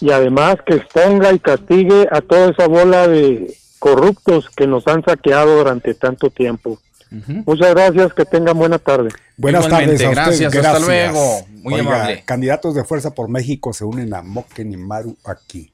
y 0.00 0.10
además 0.10 0.56
que 0.64 0.76
exponga 0.76 1.32
y 1.32 1.38
castigue 1.38 2.08
a 2.10 2.20
toda 2.20 2.50
esa 2.50 2.66
bola 2.66 3.08
de 3.08 3.54
corruptos 3.78 4.48
que 4.50 4.66
nos 4.66 4.86
han 4.86 5.02
saqueado 5.04 5.58
durante 5.58 5.94
tanto 5.94 6.30
tiempo. 6.30 6.78
Muchas 7.10 7.70
gracias, 7.70 8.14
que 8.14 8.24
tengan 8.24 8.56
buena 8.56 8.78
tarde. 8.78 9.10
Buenas 9.36 9.68
tardes, 9.68 10.00
a 10.02 10.10
gracias, 10.10 10.54
hasta 10.54 10.78
luego. 10.78 11.46
Muy 11.62 11.80
amable. 11.80 12.22
Candidatos 12.24 12.74
de 12.74 12.84
Fuerza 12.84 13.12
por 13.14 13.28
México 13.28 13.72
se 13.72 13.84
unen 13.84 14.14
a 14.14 14.22
Moken 14.22 14.72
y 14.72 14.76
Maru 14.76 15.16
aquí. 15.24 15.72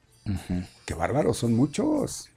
Qué 0.85 0.93
bárbaros, 0.93 1.37
son 1.37 1.53
muchos 1.53 2.29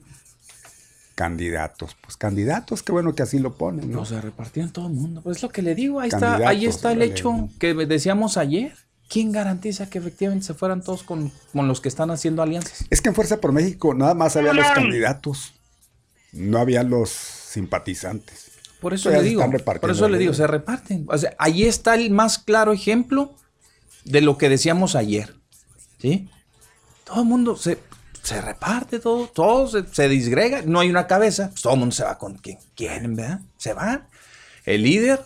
candidatos. 1.20 1.96
Pues 2.00 2.16
candidatos, 2.16 2.82
qué 2.82 2.92
bueno 2.92 3.14
que 3.14 3.22
así 3.22 3.38
lo 3.38 3.54
ponen. 3.54 3.92
¿no? 3.92 4.06
se 4.06 4.20
repartían 4.20 4.70
todo 4.70 4.86
el 4.86 4.94
mundo. 4.94 5.20
Pues 5.20 5.36
es 5.36 5.42
lo 5.42 5.50
que 5.50 5.60
le 5.60 5.74
digo, 5.74 6.00
ahí 6.00 6.08
está, 6.08 6.48
ahí 6.48 6.64
está 6.64 6.92
el 6.92 7.02
hecho 7.02 7.48
que 7.58 7.74
decíamos 7.74 8.36
ayer. 8.36 8.72
¿Quién 9.08 9.32
garantiza 9.32 9.90
que 9.90 9.98
efectivamente 9.98 10.46
se 10.46 10.54
fueran 10.54 10.82
todos 10.82 11.02
con, 11.02 11.32
los 11.52 11.80
que 11.80 11.88
están 11.88 12.10
haciendo 12.10 12.42
alianzas? 12.42 12.86
Es 12.90 13.00
que 13.00 13.08
en 13.08 13.14
Fuerza 13.14 13.38
por 13.38 13.52
México 13.52 13.92
nada 13.92 14.14
más 14.14 14.36
había 14.36 14.52
los 14.52 14.66
candidatos, 14.70 15.52
no 16.32 16.58
había 16.58 16.84
los 16.84 17.10
simpatizantes. 17.10 18.49
Por 18.80 18.94
eso 18.94 19.10
le 19.10 19.22
digo, 19.22 19.44
por 19.80 19.90
eso 19.90 20.08
le 20.08 20.18
digo, 20.18 20.32
se 20.32 20.46
reparten. 20.46 21.06
O 21.08 21.18
sea, 21.18 21.34
ahí 21.38 21.64
está 21.64 21.94
el 21.94 22.10
más 22.10 22.38
claro 22.38 22.72
ejemplo 22.72 23.34
de 24.04 24.22
lo 24.22 24.38
que 24.38 24.48
decíamos 24.48 24.96
ayer. 24.96 25.34
¿Sí? 25.98 26.28
Todo 27.04 27.20
el 27.20 27.26
mundo 27.26 27.56
se, 27.56 27.78
se 28.22 28.40
reparte 28.40 28.98
todo, 28.98 29.26
todo 29.26 29.68
se, 29.68 30.08
disgrega, 30.08 30.62
no 30.62 30.80
hay 30.80 30.88
una 30.88 31.06
cabeza, 31.06 31.50
pues 31.50 31.62
todo 31.62 31.74
el 31.74 31.80
mundo 31.80 31.94
se 31.94 32.04
va 32.04 32.16
con 32.16 32.36
quien 32.36 32.58
quieren, 32.74 33.16
¿verdad? 33.16 33.40
Se 33.58 33.74
van. 33.74 34.06
El 34.64 34.82
líder 34.82 35.24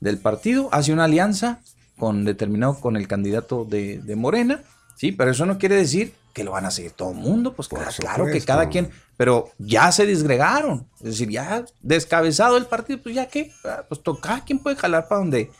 del 0.00 0.18
partido 0.18 0.68
hace 0.72 0.92
una 0.92 1.04
alianza 1.04 1.60
con 1.98 2.24
determinado 2.24 2.80
con 2.80 2.96
el 2.96 3.06
candidato 3.06 3.64
de, 3.64 3.98
de 3.98 4.16
Morena, 4.16 4.62
sí, 4.96 5.12
pero 5.12 5.30
eso 5.30 5.46
no 5.46 5.58
quiere 5.58 5.76
decir 5.76 6.12
que 6.36 6.44
lo 6.44 6.50
van 6.50 6.66
a 6.66 6.70
seguir 6.70 6.90
todo 6.92 7.12
el 7.12 7.16
mundo, 7.16 7.54
pues 7.54 7.66
claro, 7.66 7.90
claro 7.98 8.26
que 8.26 8.42
cada 8.42 8.68
quien, 8.68 8.90
pero 9.16 9.52
ya 9.56 9.90
se 9.90 10.04
disgregaron, 10.04 10.86
es 10.98 11.06
decir, 11.12 11.30
ya 11.30 11.64
descabezado 11.80 12.58
el 12.58 12.66
partido, 12.66 13.00
pues 13.02 13.14
ya 13.14 13.26
que, 13.26 13.50
pues 13.88 14.02
to- 14.02 14.20
cada 14.20 14.44
quien 14.44 14.58
puede 14.58 14.76
jalar 14.76 15.08
para 15.08 15.20
donde, 15.20 15.50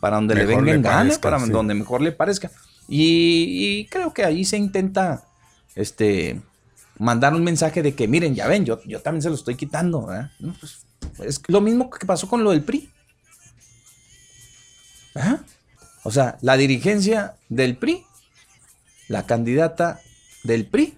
para 0.00 0.16
donde 0.16 0.34
le 0.34 0.46
Mejor 0.46 0.62
venga 0.62 0.72
le 0.72 0.76
en 0.78 0.82
gana, 0.82 0.96
parezca, 1.00 1.20
para 1.20 1.38
sí. 1.44 1.50
donde 1.50 1.74
mejor 1.74 2.00
le 2.00 2.12
parezca. 2.12 2.50
Y, 2.88 3.80
y 3.80 3.86
creo 3.88 4.14
que 4.14 4.24
ahí 4.24 4.46
se 4.46 4.56
intenta, 4.56 5.22
este, 5.74 6.40
mandar 6.98 7.34
un 7.34 7.44
mensaje 7.44 7.82
de 7.82 7.94
que, 7.94 8.08
miren, 8.08 8.34
ya 8.34 8.46
ven, 8.48 8.64
yo, 8.64 8.82
yo 8.84 9.02
también 9.02 9.20
se 9.20 9.28
lo 9.28 9.34
estoy 9.34 9.54
quitando, 9.56 10.08
pues, 10.60 10.86
es 11.28 11.42
lo 11.48 11.60
mismo 11.60 11.90
que 11.90 12.06
pasó 12.06 12.26
con 12.26 12.42
lo 12.42 12.52
del 12.52 12.62
PRI. 12.64 12.90
¿Verdad? 15.14 15.40
O 16.04 16.10
sea, 16.10 16.38
la 16.40 16.56
dirigencia 16.56 17.34
del 17.50 17.76
PRI, 17.76 18.06
la 19.08 19.26
candidata 19.26 20.00
del 20.42 20.66
PRI, 20.66 20.94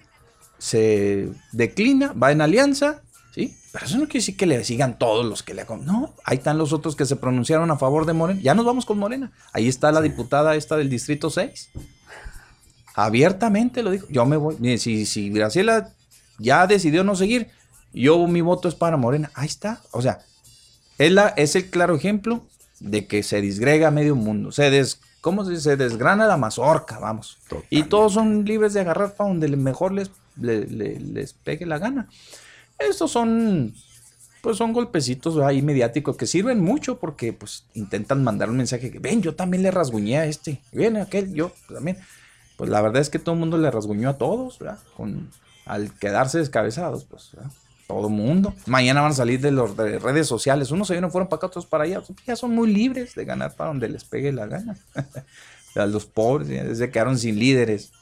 se 0.59 1.31
declina, 1.53 2.13
va 2.13 2.33
en 2.33 2.41
alianza, 2.41 3.03
¿sí? 3.35 3.57
Pero 3.73 3.87
eso 3.87 3.99
no 3.99 4.05
quiere 4.05 4.21
decir 4.21 4.37
que 4.37 4.47
le 4.47 4.65
sigan 4.65 4.99
todos 4.99 5.27
los 5.27 5.43
que 5.43 5.53
le... 5.53 5.67
No, 5.83 6.15
ahí 6.25 6.37
están 6.37 6.59
los 6.59 6.73
otros 6.73 6.95
que 6.95 7.07
se 7.07 7.17
pronunciaron 7.17 7.71
a 7.71 7.77
favor 7.77 8.07
de 8.07 8.13
Morena. 8.13 8.41
Ya 8.41 8.55
nos 8.55 8.65
vamos 8.65 8.87
con 8.87 8.99
Morena. 8.99 9.33
Ahí 9.53 9.67
está 9.67 9.91
la 9.91 10.01
diputada 10.01 10.55
esta 10.55 10.77
del 10.77 10.89
Distrito 10.89 11.29
6. 11.29 11.71
Abiertamente 12.95 13.83
lo 13.83 13.91
dijo. 13.91 14.07
Yo 14.09 14.25
me 14.27 14.37
voy. 14.37 14.57
Mire, 14.61 14.79
si, 14.79 15.05
si 15.07 15.29
Graciela 15.31 15.93
ya 16.39 16.69
decidió 16.69 17.03
no 17.03 17.17
seguir, 17.17 17.49
yo 17.93 18.25
mi 18.29 18.41
voto 18.41 18.69
es 18.69 18.77
para 18.77 18.97
Morena. 18.97 19.33
Ahí 19.35 19.49
está. 19.49 19.81
O 19.91 20.01
sea, 20.01 20.21
es, 20.99 21.11
la, 21.11 21.29
es 21.29 21.57
el 21.57 21.69
claro 21.71 21.97
ejemplo 21.97 22.47
de 22.79 23.07
que 23.07 23.25
se 23.25 23.41
disgrega 23.41 23.91
medio 23.91 24.15
mundo. 24.15 24.53
Se 24.53 24.71
des, 24.71 25.01
¿cómo 25.25 25.43
se 25.43 25.53
dice? 25.53 25.77
Desgrana 25.79 26.27
la 26.27 26.37
mazorca, 26.37 26.99
vamos. 26.99 27.39
Y 27.71 27.85
todos 27.85 28.13
son 28.13 28.45
libres 28.45 28.75
de 28.75 28.81
agarrar 28.81 29.15
para 29.15 29.31
donde 29.31 29.49
mejor 29.57 29.91
les, 29.93 30.11
le- 30.37 30.67
le- 30.67 31.01
les 31.01 31.33
pegue 31.33 31.65
la 31.65 31.79
gana. 31.79 32.09
Estos 32.79 33.11
son, 33.11 33.73
pues 34.43 34.59
son 34.59 34.75
golpecitos 34.75 35.39
ahí 35.39 35.63
mediáticos 35.63 36.19
que 36.19 36.27
sirven 36.27 36.61
mucho 36.61 36.99
porque 36.99 37.33
pues 37.33 37.65
intentan 37.73 38.23
mandar 38.23 38.51
un 38.51 38.59
mensaje 38.59 38.91
que, 38.91 38.99
ven, 38.99 39.23
yo 39.23 39.35
también 39.35 39.63
le 39.63 39.71
rasguñé 39.71 40.19
a 40.19 40.27
este, 40.27 40.61
ven 40.73 40.99
aquel, 40.99 41.33
yo 41.33 41.53
también. 41.73 41.97
Pues 42.59 42.69
la 42.69 42.83
verdad 42.83 43.01
es 43.01 43.09
que 43.09 43.19
todo 43.19 43.33
el 43.35 43.41
mundo 43.41 43.57
le 43.57 43.71
rasguñó 43.71 44.11
a 44.11 44.19
todos, 44.19 44.59
¿verdad? 44.59 44.79
Con, 44.97 45.31
al 45.65 45.91
quedarse 45.95 46.37
descabezados, 46.39 47.05
pues, 47.05 47.31
¿verdad? 47.33 47.51
Todo 47.87 48.09
mundo. 48.09 48.55
Mañana 48.67 49.03
van 49.03 49.13
a 49.13 49.15
salir 49.15 49.41
de 49.41 49.51
las 49.51 49.77
redes 49.77 50.27
sociales. 50.27 50.71
Unos 50.71 50.89
se 50.89 50.95
vieron, 50.95 51.11
fueron 51.11 51.29
para 51.29 51.37
acá, 51.37 51.47
otros 51.49 51.67
para 51.67 51.85
allá. 51.85 52.03
Ya 52.27 52.37
son 52.37 52.55
muy 52.55 52.73
libres 52.73 53.15
de 53.15 53.25
ganar 53.25 53.55
para 53.55 53.69
donde 53.69 53.89
les 53.89 54.05
pegue 54.05 54.33
la 54.33 54.47
gana. 54.47 54.77
a 55.75 55.87
los 55.87 56.07
pobres, 56.07 56.49
ya 56.49 56.75
se 56.75 56.91
quedaron 56.91 57.19
sin 57.19 57.39
líderes. 57.39 57.93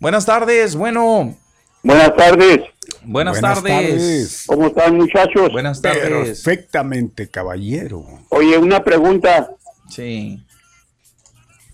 Buenas 0.00 0.26
tardes, 0.26 0.74
bueno. 0.74 1.36
Buenas 1.82 2.16
tardes. 2.16 2.60
Buenas, 3.02 3.40
tardes. 3.40 4.44
¿Cómo 4.46 4.66
están, 4.66 4.96
muchachos? 4.96 5.52
Buenas 5.52 5.80
tardes. 5.80 6.42
Perfectamente, 6.42 7.28
caballero. 7.28 8.06
Oye, 8.30 8.56
una 8.58 8.82
pregunta. 8.82 9.50
Sí. 9.90 10.42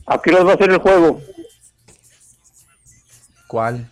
¿A 0.06 0.20
qué 0.20 0.34
hora 0.34 0.44
va 0.44 0.52
a 0.54 0.58
ser 0.58 0.70
el 0.70 0.78
juego? 0.78 1.20
¿Cuál? 3.46 3.88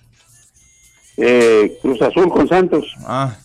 Eh, 1.21 1.79
Cruz 1.83 2.01
Azul 2.01 2.29
con 2.31 2.49
Santos. 2.49 2.85
Ah. 3.05 3.37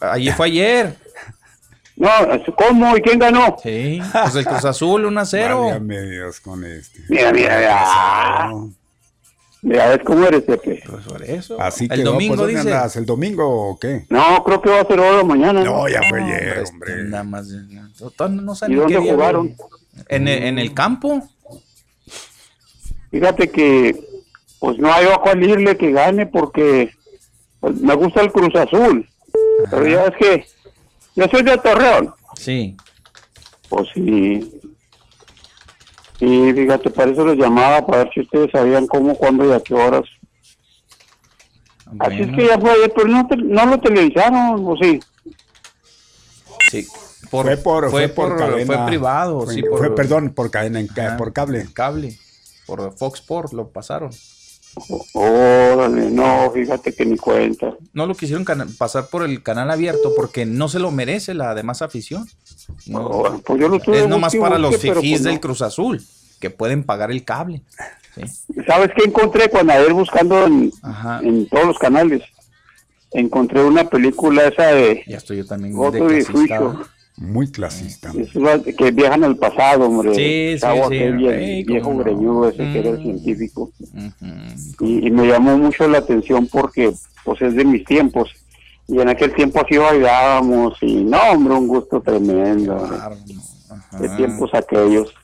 Ayer 0.00 0.34
fue 0.34 0.46
ayer. 0.46 0.96
No, 1.96 2.10
¿cómo? 2.58 2.96
¿Y 2.96 3.00
quién 3.00 3.18
ganó? 3.20 3.56
Sí, 3.62 4.00
pues 4.12 4.34
el 4.34 4.44
Cruz 4.44 4.64
Azul 4.64 5.04
1 5.04 5.20
a 5.20 5.24
0. 5.24 5.60
Válgame 5.62 6.02
Dios 6.10 6.40
con 6.40 6.64
este. 6.64 7.00
Mira, 7.08 7.32
mira, 7.32 7.56
mira. 7.58 8.52
Mira, 9.62 9.88
ves 9.88 10.00
cómo 10.04 10.26
eres, 10.26 10.42
Pepe. 10.42 10.82
Pues 10.86 11.04
por 11.06 11.22
eso. 11.22 11.58
Así 11.60 11.84
El 11.90 11.98
que 12.00 12.02
domingo 12.02 12.36
¿dónde 12.36 12.54
dice. 12.56 12.68
andas? 12.74 12.96
¿El 12.96 13.06
domingo 13.06 13.70
o 13.70 13.78
qué? 13.78 14.04
No, 14.10 14.42
creo 14.44 14.60
que 14.60 14.68
va 14.70 14.80
a 14.80 14.86
ser 14.86 14.98
ahora 14.98 15.20
o 15.22 15.24
mañana. 15.24 15.64
No, 15.64 15.88
ya 15.88 16.02
fue 16.10 16.20
No, 16.20 16.26
ayer, 16.26 16.38
hombre, 16.58 16.64
hombre. 16.68 16.92
este, 16.92 17.04
Nada 17.10 17.24
más. 17.24 17.46
No, 17.48 17.88
¿Y 18.68 18.74
dónde 18.74 18.96
jugaron? 18.98 19.54
güey. 19.56 19.68
En, 20.08 20.28
el- 20.28 20.42
en 20.42 20.58
el 20.58 20.74
campo. 20.74 21.22
Fíjate 23.10 23.48
que, 23.50 24.04
pues 24.58 24.78
no 24.78 24.92
hay 24.92 25.06
a 25.06 25.16
cuál 25.18 25.42
irle 25.42 25.76
que 25.76 25.92
gane 25.92 26.26
porque 26.26 26.90
pues, 27.60 27.74
me 27.80 27.94
gusta 27.94 28.20
el 28.22 28.32
Cruz 28.32 28.54
Azul. 28.54 29.08
Pero 29.70 29.86
ya 29.86 30.04
es 30.06 30.16
que 30.18 30.46
yo 31.16 31.26
soy 31.30 31.42
de 31.42 31.56
Torreón. 31.58 32.14
Sí. 32.36 32.76
Pues 33.68 33.88
sí. 33.94 34.60
Y 36.20 36.52
fíjate, 36.52 36.90
para 36.90 37.10
eso 37.10 37.26
les 37.26 37.36
llamaba, 37.38 37.84
para 37.86 38.04
ver 38.04 38.10
si 38.14 38.20
ustedes 38.20 38.50
sabían 38.52 38.86
cómo, 38.86 39.16
cuándo 39.16 39.44
y 39.48 39.52
a 39.52 39.60
qué 39.60 39.74
horas. 39.74 40.04
Así 41.98 42.22
es 42.22 42.28
que 42.34 42.46
ya 42.46 42.58
fue 42.58 42.70
ayer, 42.70 42.92
pero 42.94 43.08
no, 43.08 43.26
te- 43.28 43.36
no 43.36 43.66
lo 43.66 43.78
televisaron, 43.80 44.64
¿o 44.66 44.76
sí? 44.80 45.00
Sí. 46.70 46.86
Por, 47.30 47.46
fue 47.46 47.56
por, 47.56 47.90
fue 47.90 48.08
por, 48.08 48.36
cadena. 48.36 48.66
fue 48.66 48.86
privado, 48.86 49.42
Fue- 49.44 49.54
sí, 49.54 49.62
fue, 49.76 49.94
perdón, 49.94 50.32
por 50.34 50.50
cadena, 50.50 50.80
en 50.80 50.86
ca- 50.86 51.08
Ajá, 51.08 51.16
por 51.16 51.32
cable. 51.32 51.66
Cable. 51.72 52.16
Por 52.66 52.96
Fox 52.96 53.20
Sport 53.20 53.52
lo 53.52 53.68
pasaron. 53.68 54.10
Órale, 55.12 56.10
no, 56.10 56.50
fíjate 56.50 56.92
que 56.92 57.06
ni 57.06 57.16
cuenta. 57.16 57.74
No 57.92 58.06
lo 58.06 58.14
quisieron 58.14 58.44
pasar 58.78 59.08
por 59.08 59.24
el 59.24 59.42
canal 59.42 59.70
abierto 59.70 60.12
porque 60.16 60.46
no 60.46 60.68
se 60.68 60.78
lo 60.78 60.90
merece 60.90 61.34
la 61.34 61.54
demás 61.54 61.82
afición. 61.82 62.26
No, 62.86 63.08
Bueno, 63.08 63.42
pues 63.44 63.60
yo 63.60 63.68
lo 63.68 63.78
tuve 63.78 64.00
es 64.00 64.08
nomás 64.08 64.34
para 64.34 64.58
los 64.58 64.76
fifís 64.76 64.92
pues 65.00 65.20
no. 65.22 65.30
del 65.30 65.40
Cruz 65.40 65.62
Azul 65.62 66.02
que 66.40 66.50
pueden 66.50 66.84
pagar 66.84 67.10
el 67.10 67.24
cable. 67.24 67.62
Sí. 68.14 68.22
¿Sabes 68.66 68.90
qué 68.96 69.04
encontré 69.04 69.48
cuando 69.48 69.72
ayer 69.72 69.92
buscando 69.92 70.44
en, 70.44 70.70
todos 71.48 71.66
los 71.66 71.78
canales? 71.78 72.22
Encontré 73.12 73.62
una 73.62 73.88
película 73.88 74.48
esa 74.48 74.68
de 74.68 75.04
Ya 75.06 75.18
estoy 75.18 75.38
yo 75.38 75.46
también 75.46 75.74
Goto 75.74 76.06
de 76.06 76.20
y 76.20 76.24
clasista. 76.24 76.58
Suizo. 76.58 76.84
Muy 77.16 77.48
clasista. 77.50 78.12
Es 78.18 78.74
que 78.76 78.90
viajan 78.90 79.22
al 79.24 79.36
pasado, 79.36 79.86
hombre. 79.86 80.14
Sí, 80.14 80.58
sí, 80.58 80.66
sí, 80.88 81.64
viejo 81.64 81.92
no. 81.92 81.98
greñudo 82.00 82.48
ese 82.48 82.58
que 82.58 82.78
era 82.80 82.90
el 82.90 82.98
Mm. 82.98 83.02
científico. 83.02 83.70
Y, 84.80 85.06
y 85.06 85.10
me 85.10 85.26
llamó 85.28 85.56
mucho 85.56 85.86
la 85.88 85.98
atención 85.98 86.48
porque 86.48 86.92
pues 87.24 87.40
es 87.42 87.54
de 87.54 87.64
mis 87.64 87.84
tiempos. 87.84 88.30
Y 88.88 88.98
en 89.00 89.08
aquel 89.08 89.32
tiempo 89.34 89.60
así 89.64 89.78
bailábamos 89.78 90.76
y 90.82 91.04
no, 91.04 91.18
hombre, 91.32 91.54
un 91.54 91.68
gusto 91.68 92.00
tremendo. 92.02 92.76
hombre. 92.76 92.98
De 93.98 94.08
tiempos 94.16 94.50
aquellos. 94.52 95.14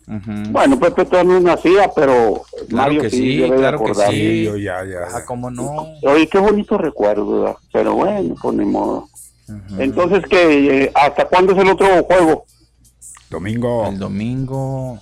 Bueno, 0.50 0.78
Pepe 0.78 1.04
todavía 1.04 1.34
no 1.34 1.40
nacía, 1.40 1.90
pero 1.94 2.42
Claro 2.68 2.76
Mario 2.94 3.02
que 3.02 3.10
sí, 3.10 3.16
sí, 3.16 3.36
debe 3.38 3.50
de 3.50 3.56
claro 3.58 3.84
que 3.84 3.94
sí. 3.94 4.44
Yo 4.44 4.56
ya, 4.56 4.84
ya. 4.84 5.00
Ah, 5.12 5.24
cómo 5.26 5.50
no. 5.50 5.86
Oye, 6.02 6.26
qué 6.28 6.38
bonito 6.38 6.78
recuerdo, 6.78 7.40
¿verdad? 7.42 7.56
pero 7.72 7.94
bueno, 7.94 8.34
pues 8.40 8.56
ni 8.56 8.64
modo. 8.64 9.08
Entonces, 9.78 10.22
que 10.28 10.90
¿hasta 10.94 11.26
cuándo 11.26 11.52
es 11.52 11.58
el 11.58 11.68
otro 11.68 12.04
juego? 12.04 12.44
Domingo. 13.30 13.86
El 13.88 13.98
domingo. 13.98 15.00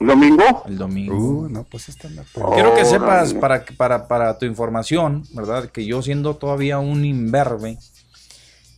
¿Domingo? 0.00 0.62
El 0.66 0.78
domingo. 0.78 1.16
Uh, 1.16 1.48
no, 1.48 1.64
pues 1.64 1.88
está 1.88 2.06
en 2.06 2.16
la 2.16 2.24
Quiero 2.54 2.74
que 2.74 2.84
sepas, 2.84 3.34
para, 3.34 3.64
para, 3.76 4.06
para 4.06 4.38
tu 4.38 4.46
información, 4.46 5.24
¿verdad? 5.32 5.70
Que 5.70 5.84
yo 5.86 6.02
siendo 6.02 6.36
todavía 6.36 6.78
un 6.78 7.04
imberbe, 7.04 7.78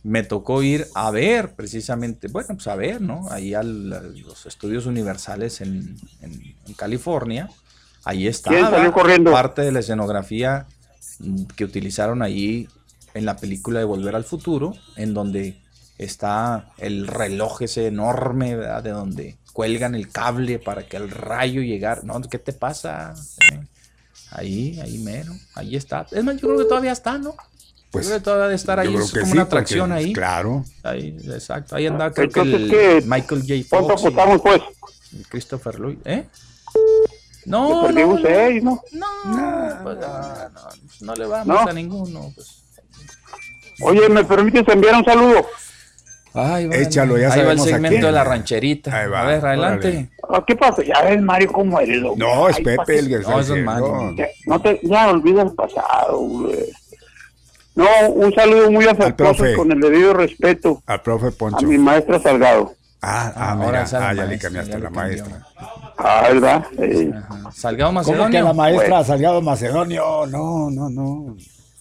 me 0.03 0.23
tocó 0.23 0.63
ir 0.63 0.87
a 0.95 1.11
ver 1.11 1.53
precisamente, 1.53 2.27
bueno, 2.27 2.47
pues 2.55 2.65
a 2.67 2.75
ver, 2.75 3.01
¿no? 3.01 3.27
Ahí 3.29 3.53
a 3.53 3.61
los 3.61 4.47
estudios 4.47 4.87
universales 4.87 5.61
en, 5.61 5.95
en- 6.21 6.55
en 6.67 6.73
California. 6.73 7.49
Ahí 8.03 8.17
¿Quién 8.21 8.29
estaba 8.31 8.69
salió 8.71 8.91
corriendo? 8.91 9.31
parte 9.31 9.61
de 9.61 9.71
la 9.71 9.81
escenografía 9.81 10.65
que 11.55 11.65
utilizaron 11.65 12.23
ahí 12.23 12.67
en 13.13 13.25
la 13.25 13.37
película 13.37 13.79
de 13.79 13.85
Volver 13.85 14.15
al 14.15 14.23
Futuro, 14.23 14.73
en 14.95 15.13
donde 15.13 15.61
está 15.97 16.71
el 16.77 17.07
reloj 17.07 17.61
ese 17.61 17.87
enorme, 17.87 18.55
¿verdad? 18.55 18.83
De 18.83 18.91
donde 18.91 19.37
cuelgan 19.53 19.95
el 19.95 20.09
cable 20.09 20.59
para 20.59 20.87
que 20.87 20.97
el 20.97 21.09
rayo 21.09 21.61
llegara. 21.61 22.01
No, 22.03 22.19
¿qué 22.21 22.39
te 22.39 22.53
pasa? 22.53 23.13
Eh, 23.51 23.61
Ahí, 24.33 24.79
ahí 24.79 24.97
mero, 24.99 25.33
ahí 25.55 25.75
está. 25.75 26.07
Es 26.09 26.23
más, 26.23 26.35
yo 26.37 26.47
creo 26.47 26.59
que 26.59 26.63
todavía 26.63 26.93
está, 26.93 27.17
¿no? 27.17 27.35
Pues, 27.91 28.05
yo 28.05 28.11
creo 28.11 28.19
que 28.19 28.23
todavía 28.23 28.47
de 28.47 28.55
estar 28.55 28.79
ahí, 28.79 28.87
es 28.87 28.93
como 28.93 29.05
sí, 29.07 29.17
una 29.17 29.25
porque, 29.25 29.39
atracción 29.41 29.91
ahí. 29.91 30.13
Claro. 30.13 30.63
Ahí, 30.83 31.17
exacto. 31.25 31.75
Ahí 31.75 31.87
andaba, 31.87 32.13
creo 32.13 32.29
que 32.29 32.39
el. 32.39 33.05
Michael 33.07 33.41
J. 33.41 33.53
¿Cuánto 33.69 33.89
Fox. 33.89 34.03
y- 34.03 34.07
apostamos, 34.07 34.41
pues? 34.41 34.61
Christopher 35.27 35.79
Lloyd. 35.81 35.97
¿Eh? 36.05 36.25
No, 37.45 37.91
no, 37.91 37.91
no. 37.91 38.19
¿no? 38.61 38.81
No, 38.93 39.83
pues, 39.83 39.97
ah, 40.01 40.49
no, 40.53 41.07
no 41.07 41.15
le 41.15 41.25
vamos 41.25 41.47
¿No? 41.47 41.59
a 41.69 41.73
ninguno. 41.73 42.31
Pues. 42.33 42.60
Oye, 43.83 44.09
¿me 44.09 44.23
permites 44.23 44.67
enviar 44.67 44.95
un 44.95 45.05
saludo? 45.05 45.45
Ay, 46.33 46.67
bueno. 46.67 46.81
Échalo, 46.81 47.17
ya 47.17 47.33
Ahí 47.33 47.43
va 47.45 47.51
el 47.51 47.59
a 47.59 47.63
segmento 47.63 47.89
quién. 47.89 48.01
de 48.03 48.11
la 48.11 48.23
rancherita. 48.23 48.97
Ahí 49.01 49.09
va, 49.09 49.21
a 49.21 49.25
ver, 49.25 49.45
adelante. 49.45 49.87
órale. 49.87 50.09
Ah, 50.29 50.43
¿Qué 50.47 50.55
pasa? 50.55 50.81
Ya 50.83 51.01
ves, 51.03 51.21
Mario, 51.21 51.51
cómo 51.51 51.79
eres. 51.79 51.97
loco. 51.97 52.15
No, 52.17 52.47
es 52.47 52.57
Ay, 52.57 52.63
Pepe 52.63 52.99
el 52.99 53.13
está 53.13 53.31
No, 53.31 53.39
es. 53.41 53.49
Mario. 53.63 54.15
No 54.45 54.61
te, 54.61 54.79
ya 54.83 55.09
olvida 55.09 55.41
el 55.41 55.51
pasado, 55.53 56.17
güey. 56.19 56.71
No, 57.75 57.85
un 58.09 58.33
saludo 58.33 58.69
muy 58.71 58.85
afectuoso 58.85 59.43
con 59.55 59.71
el 59.71 59.79
debido 59.79 60.13
respeto 60.13 60.83
Al 60.85 61.01
profe 61.01 61.27
a 61.27 61.31
Poncho. 61.31 61.65
mi 61.65 61.77
maestra 61.77 62.19
Salgado. 62.19 62.75
Ah, 63.01 63.31
ah, 63.35 63.51
Ahora 63.53 63.83
mira, 63.85 63.99
a 63.99 64.09
ah, 64.09 64.13
ya 64.13 64.25
le 64.25 64.37
cambiaste 64.37 64.75
a 64.75 64.79
la 64.79 64.89
maestra. 64.89 65.41
Ah, 65.97 66.27
¿verdad? 66.31 66.65
Salgado 67.53 67.89
¿Cómo 67.89 67.99
Macedonio. 67.99 68.29
que 68.39 68.41
la 68.43 68.53
maestra 68.53 68.87
Bueno. 68.89 69.03
Salgado 69.05 69.41
Macedonio? 69.41 70.25
No, 70.27 70.69
no, 70.69 70.89
no. 70.89 71.35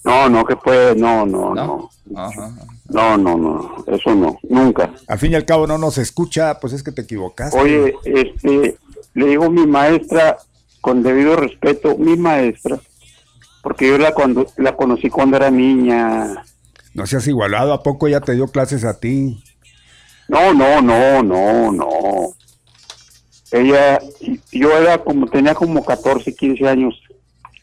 No, 0.04 0.28
no, 0.28 0.44
que 0.44 0.56
puede, 0.56 0.94
no, 0.96 1.26
no, 1.26 1.54
¿No? 1.54 1.90
no. 2.06 2.20
Ajá. 2.20 2.50
No, 2.88 3.16
no, 3.16 3.36
no, 3.36 3.84
eso 3.86 4.14
no, 4.14 4.38
nunca. 4.48 4.90
Al 5.06 5.18
fin 5.18 5.32
y 5.32 5.34
al 5.36 5.44
cabo 5.44 5.66
no 5.66 5.78
nos 5.78 5.96
escucha, 5.98 6.58
pues 6.58 6.72
es 6.72 6.82
que 6.82 6.90
te 6.90 7.02
equivocaste. 7.02 7.56
Oye, 7.56 7.94
este, 8.04 8.76
le 9.14 9.26
digo 9.26 9.48
mi 9.48 9.66
maestra, 9.66 10.38
con 10.80 11.02
debido 11.02 11.36
respeto, 11.36 11.96
mi 11.96 12.16
maestra, 12.16 12.80
porque 13.62 13.86
yo 13.86 13.98
la, 13.98 14.12
cuando, 14.12 14.46
la 14.56 14.74
conocí 14.74 15.08
cuando 15.08 15.36
era 15.36 15.50
niña. 15.50 16.42
No 16.94 17.06
seas 17.06 17.28
igualado, 17.28 17.72
¿a 17.72 17.82
poco 17.82 18.08
ya 18.08 18.20
te 18.20 18.34
dio 18.34 18.48
clases 18.48 18.84
a 18.84 18.98
ti? 18.98 19.40
No, 20.26 20.52
no, 20.52 20.80
no, 20.80 21.22
no, 21.22 21.70
no. 21.70 22.34
Ella, 23.52 24.00
yo 24.50 24.76
era 24.76 24.98
como, 24.98 25.26
tenía 25.26 25.54
como 25.54 25.84
14, 25.84 26.34
15 26.34 26.68
años 26.68 27.00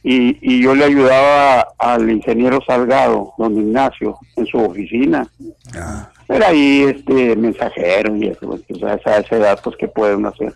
y, 0.10 0.38
y 0.42 0.64
yo 0.64 0.74
le 0.74 0.86
ayudaba 0.86 1.68
al 1.78 2.10
ingeniero 2.10 2.62
Salgado, 2.66 3.34
don 3.38 3.58
Ignacio, 3.58 4.18
en 4.38 4.46
su 4.46 4.58
oficina. 4.58 5.28
Ah, 5.76 6.10
Era 6.30 6.48
ahí 6.48 6.84
este 6.84 7.36
mensajero 7.36 8.16
y 8.16 8.28
eso, 8.28 8.48
pues, 8.48 8.62
o 8.72 8.76
sea, 8.80 8.94
esa, 8.94 9.18
esa 9.18 9.36
edad 9.36 9.60
pues 9.62 9.76
que 9.76 9.90
pueden 9.90 10.26
hacer. 10.26 10.56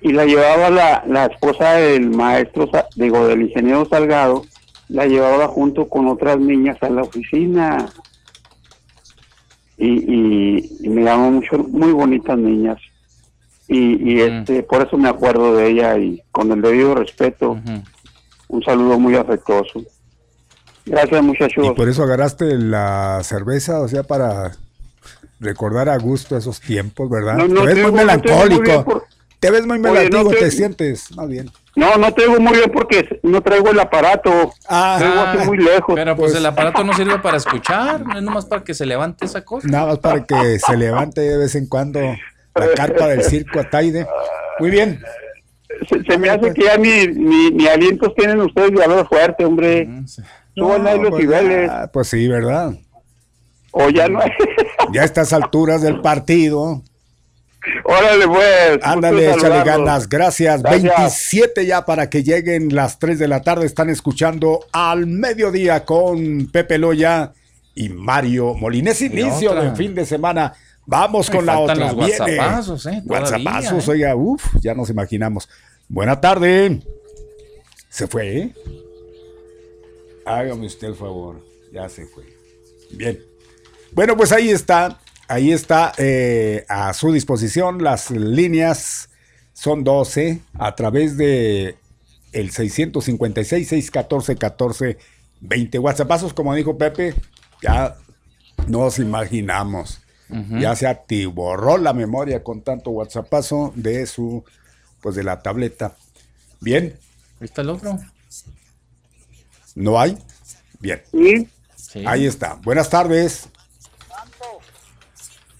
Y 0.00 0.12
la 0.12 0.24
llevaba 0.24 0.70
la, 0.70 1.04
la 1.06 1.26
esposa 1.26 1.72
del 1.72 2.08
maestro, 2.08 2.70
digo, 2.94 3.26
del 3.26 3.42
ingeniero 3.42 3.84
Salgado, 3.84 4.46
la 4.88 5.04
llevaba 5.04 5.46
junto 5.48 5.86
con 5.86 6.08
otras 6.08 6.38
niñas 6.38 6.78
a 6.82 6.88
la 6.88 7.02
oficina. 7.02 7.90
Y, 9.76 9.88
y, 9.88 10.76
y 10.80 10.88
me 10.88 11.04
llamó 11.04 11.30
mucho, 11.30 11.58
muy 11.58 11.92
bonitas 11.92 12.38
niñas. 12.38 12.78
Y, 13.68 14.12
y 14.12 14.20
este, 14.20 14.62
por 14.62 14.86
eso 14.86 14.96
me 14.96 15.08
acuerdo 15.08 15.56
de 15.56 15.68
ella 15.68 15.98
y 15.98 16.22
con 16.30 16.52
el 16.52 16.62
debido 16.62 16.94
respeto, 16.94 17.58
un 18.48 18.62
saludo 18.62 18.98
muy 18.98 19.16
afectuoso. 19.16 19.82
Gracias 20.84 21.20
muchachos. 21.22 21.66
y 21.66 21.70
por 21.74 21.88
eso 21.88 22.04
agarraste 22.04 22.56
la 22.58 23.20
cerveza, 23.24 23.80
o 23.80 23.88
sea, 23.88 24.04
para 24.04 24.52
recordar 25.40 25.88
a 25.88 25.98
gusto 25.98 26.36
esos 26.36 26.60
tiempos, 26.60 27.10
¿verdad? 27.10 27.34
No, 27.36 27.48
no 27.48 27.64
te 27.64 27.74
ves 27.74 27.82
muy 27.82 27.92
melancólico. 27.92 28.84
por- 28.84 29.04
Te 29.40 29.50
ves 29.50 29.66
muy 29.66 29.78
no 29.78 29.92
melancólico, 29.92 30.30
te- 30.30 30.36
te 30.36 30.50
sientes, 30.52 31.14
más 31.16 31.28
bien. 31.28 31.50
No, 31.74 31.96
no 31.96 32.14
traigo 32.14 32.38
muy 32.40 32.52
bien 32.56 32.70
porque 32.72 33.18
no 33.22 33.42
traigo 33.42 33.70
el 33.70 33.80
aparato. 33.80 34.52
Ah, 34.68 34.96
traigo 34.98 35.20
aquí 35.20 35.38
muy 35.46 35.58
lejos. 35.58 35.94
Pero 35.94 36.16
pues, 36.16 36.30
Pues- 36.30 36.40
el 36.40 36.46
aparato 36.46 36.84
no 36.84 36.92
sirve 36.94 37.18
para 37.18 37.36
escuchar, 37.36 38.00
no 38.06 38.16
es 38.16 38.22
nomás 38.22 38.46
para 38.46 38.62
que 38.64 38.72
se 38.72 38.86
levante 38.86 39.26
esa 39.26 39.44
cosa. 39.44 39.66
Nada 39.68 39.86
más 39.88 39.98
para 39.98 40.24
que 40.24 40.58
se 40.60 40.76
levante 40.76 41.20
de 41.20 41.36
vez 41.36 41.54
en 41.56 41.66
cuando 41.66 42.00
la 42.58 42.68
carpa 42.74 43.08
del 43.08 43.22
circo 43.22 43.60
Ataide. 43.60 44.06
Muy 44.58 44.70
bien. 44.70 45.02
Se, 45.88 46.02
se 46.02 46.18
me 46.18 46.30
hace 46.30 46.52
que 46.54 46.64
ya 46.64 46.76
ni, 46.76 47.06
ni, 47.08 47.50
ni 47.50 47.66
alientos 47.66 48.14
tienen 48.14 48.40
ustedes 48.40 48.72
de 48.72 48.82
hablar 48.82 49.06
fuerte, 49.08 49.44
hombre. 49.44 49.88
Sí. 50.06 50.22
Suban 50.56 50.86
ahí 50.86 50.98
los 50.98 51.10
pues, 51.10 51.22
niveles. 51.22 51.68
ya, 51.70 51.90
pues 51.92 52.08
sí, 52.08 52.26
¿verdad? 52.28 52.74
O 53.72 53.90
ya 53.90 54.08
no 54.08 54.20
hay. 54.20 54.30
Ya 54.92 55.02
a 55.02 55.04
estas 55.04 55.32
alturas 55.32 55.82
del 55.82 56.00
partido. 56.00 56.82
Órale, 57.84 58.26
pues. 58.28 58.78
Ándale, 58.82 59.32
échale 59.32 59.64
ganas. 59.64 60.08
Gracias. 60.08 60.62
Gracias. 60.62 60.94
27 60.94 61.66
ya 61.66 61.84
para 61.84 62.08
que 62.08 62.22
lleguen 62.22 62.74
las 62.74 62.98
3 63.00 63.18
de 63.18 63.28
la 63.28 63.42
tarde. 63.42 63.66
Están 63.66 63.90
escuchando 63.90 64.60
al 64.72 65.06
mediodía 65.06 65.84
con 65.84 66.46
Pepe 66.52 66.78
Loya 66.78 67.32
y 67.74 67.88
Mario 67.88 68.54
Molines. 68.54 69.02
Inicio 69.02 69.50
otra. 69.50 69.64
de 69.64 69.76
fin 69.76 69.94
de 69.94 70.06
semana. 70.06 70.54
Vamos 70.86 71.28
con 71.28 71.44
la 71.44 71.58
otra. 71.58 71.92
los 71.92 72.86
¿eh? 72.86 73.02
¿eh? 73.86 73.90
oiga, 73.90 74.14
uff, 74.14 74.44
ya 74.60 74.74
nos 74.74 74.88
imaginamos. 74.88 75.48
Buena 75.88 76.20
tarde. 76.20 76.80
Se 77.88 78.06
fue, 78.06 78.38
¿eh? 78.38 78.54
Hágame 80.24 80.66
usted 80.66 80.88
el 80.88 80.94
favor. 80.94 81.44
Ya 81.72 81.88
se 81.88 82.06
fue. 82.06 82.24
Bien. 82.92 83.18
Bueno, 83.92 84.16
pues 84.16 84.32
ahí 84.32 84.50
está. 84.50 85.00
Ahí 85.28 85.50
está 85.50 85.92
eh, 85.98 86.64
a 86.68 86.94
su 86.94 87.12
disposición 87.12 87.82
las 87.82 88.10
líneas. 88.10 89.10
Son 89.52 89.82
12 89.82 90.40
a 90.54 90.74
través 90.74 91.16
de 91.16 91.76
el 92.32 92.50
656 92.50 93.68
614 93.68 94.36
14 94.36 94.98
20 95.40 95.78
WhatsAppazos, 95.78 96.34
como 96.34 96.54
dijo 96.54 96.76
Pepe, 96.76 97.14
ya 97.62 97.96
nos 98.66 98.98
imaginamos. 98.98 100.00
Ya 100.28 100.74
se 100.74 100.88
atiborró 100.88 101.78
la 101.78 101.92
memoria 101.92 102.42
con 102.42 102.60
tanto 102.62 102.90
WhatsAppazo 102.90 103.72
de 103.76 104.06
su 104.06 104.44
pues 105.00 105.14
de 105.14 105.22
la 105.22 105.40
tableta. 105.40 105.94
Bien, 106.60 106.98
Ahí 107.40 107.44
está 107.44 107.62
el 107.62 107.70
otro. 107.70 107.98
¿no 109.76 110.00
hay? 110.00 110.18
Bien, 110.80 111.02
Sí, 111.12 111.48
Sí. 111.76 112.04
ahí 112.06 112.26
está. 112.26 112.54
Buenas 112.62 112.90
tardes. 112.90 113.48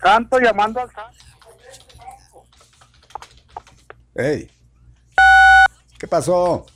santo 0.02 0.38
llamando 0.40 0.80
al 0.80 0.90
santo. 0.92 1.24
Hey. 4.14 4.50
¿Qué 5.98 6.06
pasó? 6.08 6.66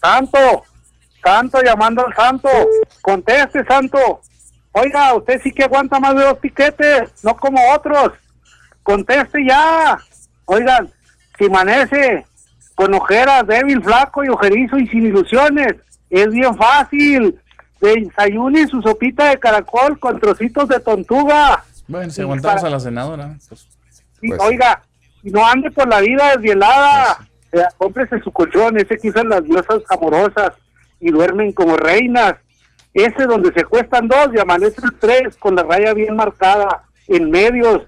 Santo, 0.00 0.64
santo 1.22 1.62
llamando 1.62 2.06
al 2.06 2.14
santo. 2.14 2.48
Conteste, 3.02 3.64
santo. 3.64 4.20
Oiga, 4.72 5.14
usted 5.14 5.40
sí 5.42 5.50
que 5.52 5.64
aguanta 5.64 5.98
más 5.98 6.14
de 6.14 6.22
dos 6.24 6.38
piquetes, 6.38 7.12
no 7.24 7.36
como 7.36 7.58
otros. 7.72 8.12
Conteste 8.82 9.44
ya. 9.46 9.98
Oigan, 10.44 10.88
si 11.38 11.46
amanece 11.46 12.24
con 12.74 12.94
ojeras, 12.94 13.46
débil, 13.46 13.82
flaco 13.82 14.24
y 14.24 14.28
ojerizo 14.28 14.78
y 14.78 14.86
sin 14.88 15.06
ilusiones, 15.06 15.74
es 16.08 16.28
bien 16.30 16.56
fácil. 16.56 17.38
Desayune 17.80 18.66
su 18.68 18.80
sopita 18.82 19.30
de 19.30 19.38
caracol 19.38 19.98
con 19.98 20.20
trocitos 20.20 20.68
de 20.68 20.80
tontuga. 20.80 21.64
Bueno, 21.88 22.10
si 22.10 22.20
aguantamos 22.22 22.56
para- 22.62 22.68
a 22.68 22.70
la 22.70 22.80
senadora, 22.80 23.36
pues 23.48 23.66
Sí, 24.20 24.28
Pues- 24.28 24.40
oiga, 24.42 24.82
y 25.22 25.30
no 25.30 25.46
ande 25.46 25.70
por 25.70 25.88
la 25.88 26.00
vida 26.00 26.32
desvielada. 26.32 27.26
Eh, 27.52 27.62
cómprese 27.78 28.20
su 28.20 28.30
colchón, 28.30 28.76
ese 28.78 28.98
que 28.98 29.08
usan 29.08 29.30
las 29.30 29.42
diosas 29.42 29.78
amorosas 29.88 30.52
y 31.00 31.10
duermen 31.10 31.52
como 31.52 31.76
reinas. 31.78 32.34
Ese 32.92 33.26
donde 33.26 33.52
se 33.52 33.64
cuestan 33.64 34.08
dos 34.08 34.28
y 34.34 34.40
amanecen 34.40 34.90
tres 34.98 35.36
con 35.36 35.54
la 35.54 35.62
raya 35.62 35.94
bien 35.94 36.16
marcada 36.16 36.82
en 37.06 37.30
medios, 37.30 37.82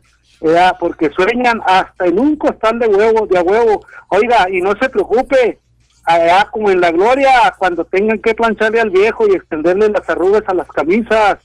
porque 0.79 1.11
sueñan 1.11 1.61
hasta 1.65 2.07
en 2.07 2.19
un 2.19 2.37
costal 2.37 2.79
de 2.79 2.87
huevo, 2.87 3.27
de 3.27 3.39
a 3.39 3.43
huevo. 3.43 3.85
Oiga, 4.09 4.47
y 4.51 4.61
no 4.61 4.75
se 4.81 4.89
preocupe, 4.89 5.59
allá 6.05 6.49
como 6.51 6.71
en 6.71 6.81
la 6.81 6.91
gloria, 6.91 7.55
cuando 7.59 7.85
tengan 7.85 8.19
que 8.21 8.35
plancharle 8.35 8.81
al 8.81 8.91
viejo 8.91 9.27
y 9.29 9.35
extenderle 9.35 9.89
las 9.89 10.09
arrugas 10.09 10.43
a 10.47 10.55
las 10.55 10.69
camisas, 10.69 11.39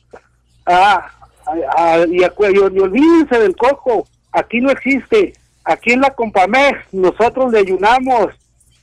ah, 0.65 1.07
y, 2.09 2.17
acu- 2.23 2.53
y- 2.53 2.79
olvídense 2.79 3.39
del 3.39 3.55
coco, 3.55 4.07
aquí 4.31 4.59
no 4.59 4.69
existe, 4.71 5.33
aquí 5.63 5.93
en 5.93 6.01
la 6.01 6.09
Compamex 6.11 6.91
nosotros 6.91 7.51
le 7.51 7.59
ayunamos, 7.59 8.33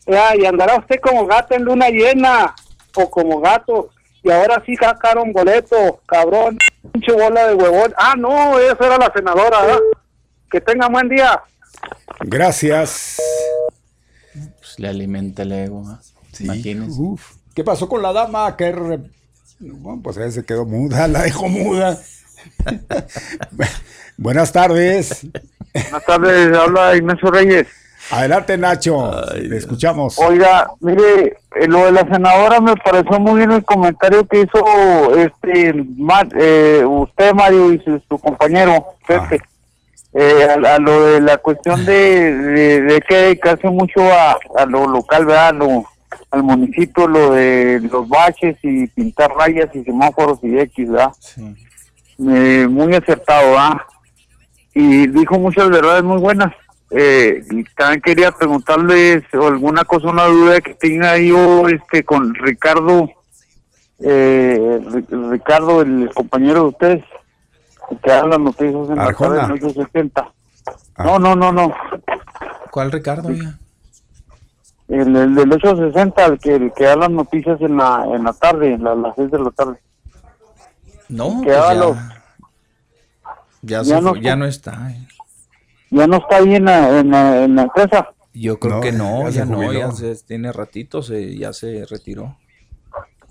y 0.06 0.44
andará 0.44 0.76
usted 0.78 1.00
como 1.00 1.26
gato 1.26 1.54
en 1.54 1.64
luna 1.64 1.88
llena, 1.90 2.54
o 2.96 3.10
como 3.10 3.40
gato, 3.40 3.90
y 4.24 4.30
ahora 4.30 4.62
sí 4.66 4.74
sacaron 4.76 5.32
boleto, 5.32 6.00
cabrón, 6.06 6.58
pinche 6.92 7.12
bola 7.12 7.46
de 7.48 7.54
huevón, 7.54 7.92
ah 7.96 8.14
no, 8.16 8.58
esa 8.58 8.86
era 8.86 8.98
la 8.98 9.12
senadora, 9.14 9.60
¿verdad? 9.62 9.78
que 10.50 10.60
tenga 10.60 10.88
buen 10.88 11.08
día. 11.08 11.40
Gracias. 12.20 13.16
pues, 14.32 14.78
le 14.78 14.88
alimenta 14.88 15.42
el 15.42 15.52
ego. 15.52 15.84
¿ah? 15.88 16.00
Imagínense. 16.40 17.00
Uf. 17.00 17.36
¿Qué 17.54 17.62
pasó 17.64 17.88
con 17.88 18.02
la 18.02 18.12
dama? 18.12 18.56
Que 18.56 18.72
re- 18.72 19.00
bueno, 19.60 20.00
pues 20.02 20.16
ella 20.16 20.30
se 20.30 20.44
quedó 20.44 20.64
muda, 20.64 21.06
la 21.08 21.22
dejó 21.22 21.48
muda. 21.48 21.98
Buenas 24.16 24.52
tardes. 24.52 25.26
Buenas 25.72 26.04
tardes, 26.06 26.56
habla 26.56 26.96
Ignacio 26.96 27.30
Reyes. 27.30 27.66
Adelante, 28.10 28.56
Nacho. 28.58 29.10
Te 29.32 29.56
escuchamos. 29.56 30.18
Oiga, 30.18 30.68
mire, 30.80 31.38
eh, 31.56 31.66
lo 31.66 31.86
de 31.86 31.92
la 31.92 32.02
senadora 32.02 32.60
me 32.60 32.74
pareció 32.76 33.18
muy 33.18 33.38
bien 33.38 33.50
el 33.52 33.64
comentario 33.64 34.26
que 34.26 34.42
hizo 34.42 35.14
este 35.16 35.74
eh, 36.38 36.84
usted, 36.86 37.32
Mario, 37.32 37.72
y 37.72 37.78
su, 37.80 38.00
su 38.08 38.18
compañero, 38.18 38.84
Pepe. 39.06 39.40
Eh, 40.12 40.46
a, 40.48 40.74
a 40.74 40.78
lo 40.78 41.06
de 41.06 41.20
la 41.22 41.38
cuestión 41.38 41.84
de, 41.84 42.34
de, 42.36 42.80
de 42.82 43.00
que 43.00 43.14
dedicarse 43.16 43.68
mucho 43.68 44.00
a, 44.12 44.36
a 44.58 44.66
lo 44.66 44.86
local, 44.86 45.26
¿verdad? 45.26 45.48
A 45.48 45.52
lo- 45.52 45.84
al 46.30 46.42
municipio, 46.44 47.06
lo 47.08 47.32
de 47.32 47.80
los 47.90 48.08
baches 48.08 48.56
y 48.62 48.86
pintar 48.88 49.30
rayas 49.32 49.68
y 49.74 49.82
semáforos 49.84 50.38
y 50.42 50.58
X, 50.58 50.90
¿verdad? 50.90 51.12
Sí. 51.18 51.42
Eh, 52.28 52.66
muy 52.68 52.94
acertado, 52.94 53.50
¿verdad? 53.50 53.72
Y 54.74 55.06
dijo 55.08 55.38
muchas 55.38 55.68
verdades 55.70 56.02
muy 56.04 56.18
buenas. 56.20 56.52
Eh, 56.90 57.44
también 57.76 58.00
quería 58.02 58.30
preguntarles 58.32 59.24
alguna 59.32 59.84
cosa, 59.84 60.08
una 60.08 60.24
duda 60.26 60.60
que 60.60 60.74
tenga 60.74 61.18
yo 61.18 61.68
este, 61.68 62.04
con 62.04 62.34
Ricardo, 62.34 63.10
eh, 64.00 64.58
Ri- 64.82 65.30
Ricardo, 65.30 65.80
el 65.82 66.10
compañero 66.14 66.62
de 66.62 66.68
ustedes. 66.68 67.04
que 68.02 68.10
da 68.10 68.26
las 68.26 68.38
noticias 68.38 68.88
en 68.90 68.98
Arjona. 68.98 69.34
la 69.34 69.40
tarde 69.48 69.56
en 69.56 69.64
870. 69.64 70.32
No, 70.98 71.18
no, 71.18 71.34
no, 71.36 71.52
no. 71.52 71.74
¿Cuál 72.70 72.92
Ricardo? 72.92 73.28
oiga? 73.28 73.58
El, 74.88 75.16
el 75.16 75.34
del 75.34 75.52
860, 75.52 76.24
el 76.26 76.38
que, 76.38 76.54
el 76.54 76.72
que 76.74 76.84
da 76.84 76.96
las 76.96 77.10
noticias 77.10 77.60
en 77.60 77.76
la, 77.76 78.04
en 78.14 78.24
la 78.24 78.32
tarde, 78.34 78.74
a 78.74 78.94
las 78.94 79.14
6 79.16 79.30
de 79.30 79.38
la 79.38 79.50
tarde. 79.50 79.78
No, 81.08 81.40
Que 81.42 81.46
pues 81.46 81.56
ya, 81.56 81.74
los- 81.74 81.96
ya, 83.62 83.82
ya 83.82 83.84
se 83.84 84.00
no 84.00 84.10
fue- 84.10 84.20
ya 84.20 84.36
no 84.36 84.44
está. 84.46 84.90
eh. 84.90 85.06
Ya 85.94 86.06
no 86.06 86.16
está 86.16 86.36
ahí 86.38 86.54
en 86.56 86.64
la, 86.64 86.98
en 87.00 87.10
la, 87.10 87.44
en 87.44 87.54
la 87.56 87.62
empresa. 87.62 88.08
Yo 88.32 88.58
creo 88.58 88.74
No, 88.76 88.80
que 88.80 88.92
no, 88.92 89.28
ya 89.30 89.44
no, 89.44 89.56
jubiló. 89.56 89.72
ya 89.72 89.92
se, 89.92 90.14
tiene 90.26 90.52
ratito, 90.52 91.02
se, 91.02 91.36
ya 91.36 91.52
se 91.52 91.84
retiró. 91.88 92.36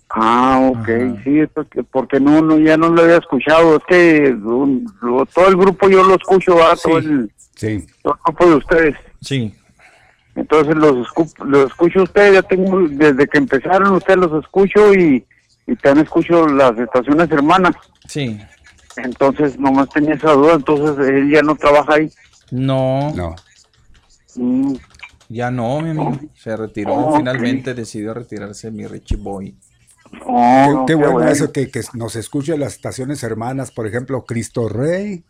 Ah, 0.10 0.70
ok, 0.72 0.88
sí, 1.24 1.40
es 1.40 1.50
porque, 1.54 1.84
porque 1.84 2.20
no, 2.20 2.42
no, 2.42 2.60
ya 2.60 2.78
no 2.78 2.90
lo 2.90 3.02
había 3.02 3.18
escuchado. 3.18 3.78
Es 3.78 3.84
que 3.88 4.30
lo- 4.40 5.26
todo 5.34 5.48
el 5.48 5.58
grupo 5.58 5.90
yo 5.90 6.04
lo 6.04 6.16
escucho, 6.16 6.56
¿verdad? 6.56 6.78
todo, 6.82 7.00
el, 7.00 7.32
Sí. 7.56 7.86
todo 8.04 8.14
el 8.14 8.20
grupo 8.26 8.46
de 8.46 8.56
ustedes. 8.56 8.96
Sí. 9.22 9.54
Entonces 10.36 10.76
los, 10.76 11.08
los 11.46 11.66
escucho 11.68 12.00
a 12.02 12.04
ustedes, 12.04 12.34
ya 12.34 12.42
tengo, 12.44 12.88
desde 12.90 13.28
que 13.28 13.38
empezaron 13.40 13.94
ustedes 13.94 14.20
los 14.20 14.44
escucho 14.44 14.94
y, 14.94 15.26
y 15.68 15.76
también 15.78 16.06
escucho 16.06 16.48
las 16.48 16.78
estaciones 16.78 17.30
hermanas. 17.32 17.76
Sí. 18.08 18.40
Entonces 18.98 19.60
nomás 19.60 19.90
tenía 19.90 20.14
esa 20.14 20.32
duda, 20.34 20.54
entonces 20.54 21.08
él 21.08 21.32
ya 21.32 21.42
no 21.42 21.56
trabaja 21.56 21.96
ahí. 21.96 22.10
No, 22.54 23.12
No. 23.14 23.36
Mm, 24.36 24.74
ya 25.30 25.50
no, 25.52 25.80
mi 25.82 25.90
amigo. 25.92 26.20
Se 26.36 26.56
retiró, 26.56 26.94
Oh, 26.96 27.18
finalmente 27.18 27.74
decidió 27.74 28.14
retirarse 28.14 28.70
mi 28.72 28.86
Richie 28.88 29.18
Boy. 29.18 29.56
oh, 30.26 30.86
qué, 30.88 30.94
qué 30.96 31.00
qué 31.02 31.08
bueno, 31.08 31.30
eso 31.30 31.52
que, 31.52 31.70
que 31.72 31.82
nos 31.94 32.16
escuchen 32.16 32.60
las 32.60 32.74
estaciones 32.74 33.24
hermanas, 33.24 33.72
por 33.72 33.88
ejemplo, 33.88 34.24
Cristo 34.26 34.70
Rey. 34.70 35.24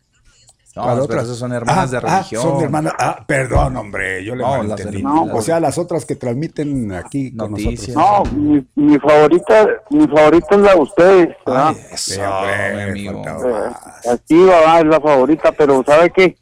No, 0.75 0.81
¿Cuál 0.83 0.93
pero 0.95 1.03
otra? 1.05 1.21
esas 1.21 1.37
son 1.37 1.53
hermanas 1.53 1.91
de 1.91 1.97
Ah, 1.97 1.99
religión. 2.01 2.41
son 2.41 2.61
hermanas. 2.63 2.93
Ah, 2.97 3.23
perdón, 3.27 3.77
hombre, 3.77 4.25
yo 4.25 4.35
le 4.35 4.41
No, 4.41 4.49
malentendí. 4.57 5.01
las 5.03 5.11
hermanas- 5.13 5.35
o 5.37 5.41
sea, 5.43 5.59
las 5.59 5.77
otras 5.77 6.03
que 6.05 6.15
transmiten 6.15 6.91
aquí 6.93 7.35
con 7.35 7.51
Noticias. 7.51 7.95
nosotros. 7.95 8.33
No, 8.33 8.39
mi, 8.39 8.67
mi 8.75 8.97
favorita, 8.99 9.67
mi 9.91 10.07
favorita 10.07 10.47
es 10.55 10.61
la 10.61 10.73
de 10.73 10.79
ustedes, 10.81 11.27
¿verdad? 11.45 11.75
Sí, 11.95 12.19
hombre, 12.19 12.75
mi 12.75 13.07
amigo. 13.07 13.23
faltaba. 13.23 13.69
Eh, 14.03 14.09
activa, 14.09 14.61
va, 14.65 14.79
es 14.79 14.85
la 14.85 14.99
favorita, 14.99 15.51
pero 15.51 15.83
¿sabe 15.85 16.09
qué? 16.09 16.37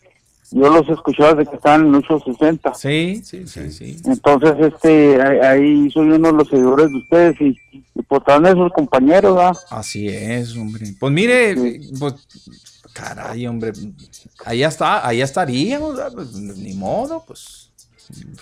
Yo 0.52 0.70
los 0.70 0.88
escuchaba 0.90 1.34
desde 1.34 1.50
que 1.50 1.56
estaban 1.56 1.88
en 1.88 1.96
860. 1.96 2.74
Sí, 2.74 3.22
sí, 3.24 3.48
sí, 3.48 3.72
sí. 3.72 3.98
Entonces, 4.06 4.54
este, 4.60 5.22
ahí, 5.22 5.38
ahí 5.40 5.92
soy 5.92 6.10
uno 6.10 6.28
de 6.28 6.38
los 6.38 6.50
seguidores 6.50 6.90
de 6.90 6.98
ustedes 6.98 7.42
y, 7.42 7.58
y 7.72 8.02
por 8.04 8.22
también 8.24 8.58
esos 8.58 8.72
compañeros, 8.74 9.36
¿verdad? 9.36 9.58
Así 9.70 10.10
es, 10.10 10.58
hombre. 10.58 10.88
Pues 11.00 11.14
mire, 11.14 11.56
pues, 11.98 12.16
caray, 12.92 13.48
hombre, 13.48 13.72
allá 14.46 14.68
está, 14.68 15.08
allá 15.08 15.24
estaríamos, 15.24 15.96
¿verdad? 15.96 16.12
Pues, 16.14 16.34
ni 16.34 16.74
modo, 16.74 17.24
pues, 17.26 17.72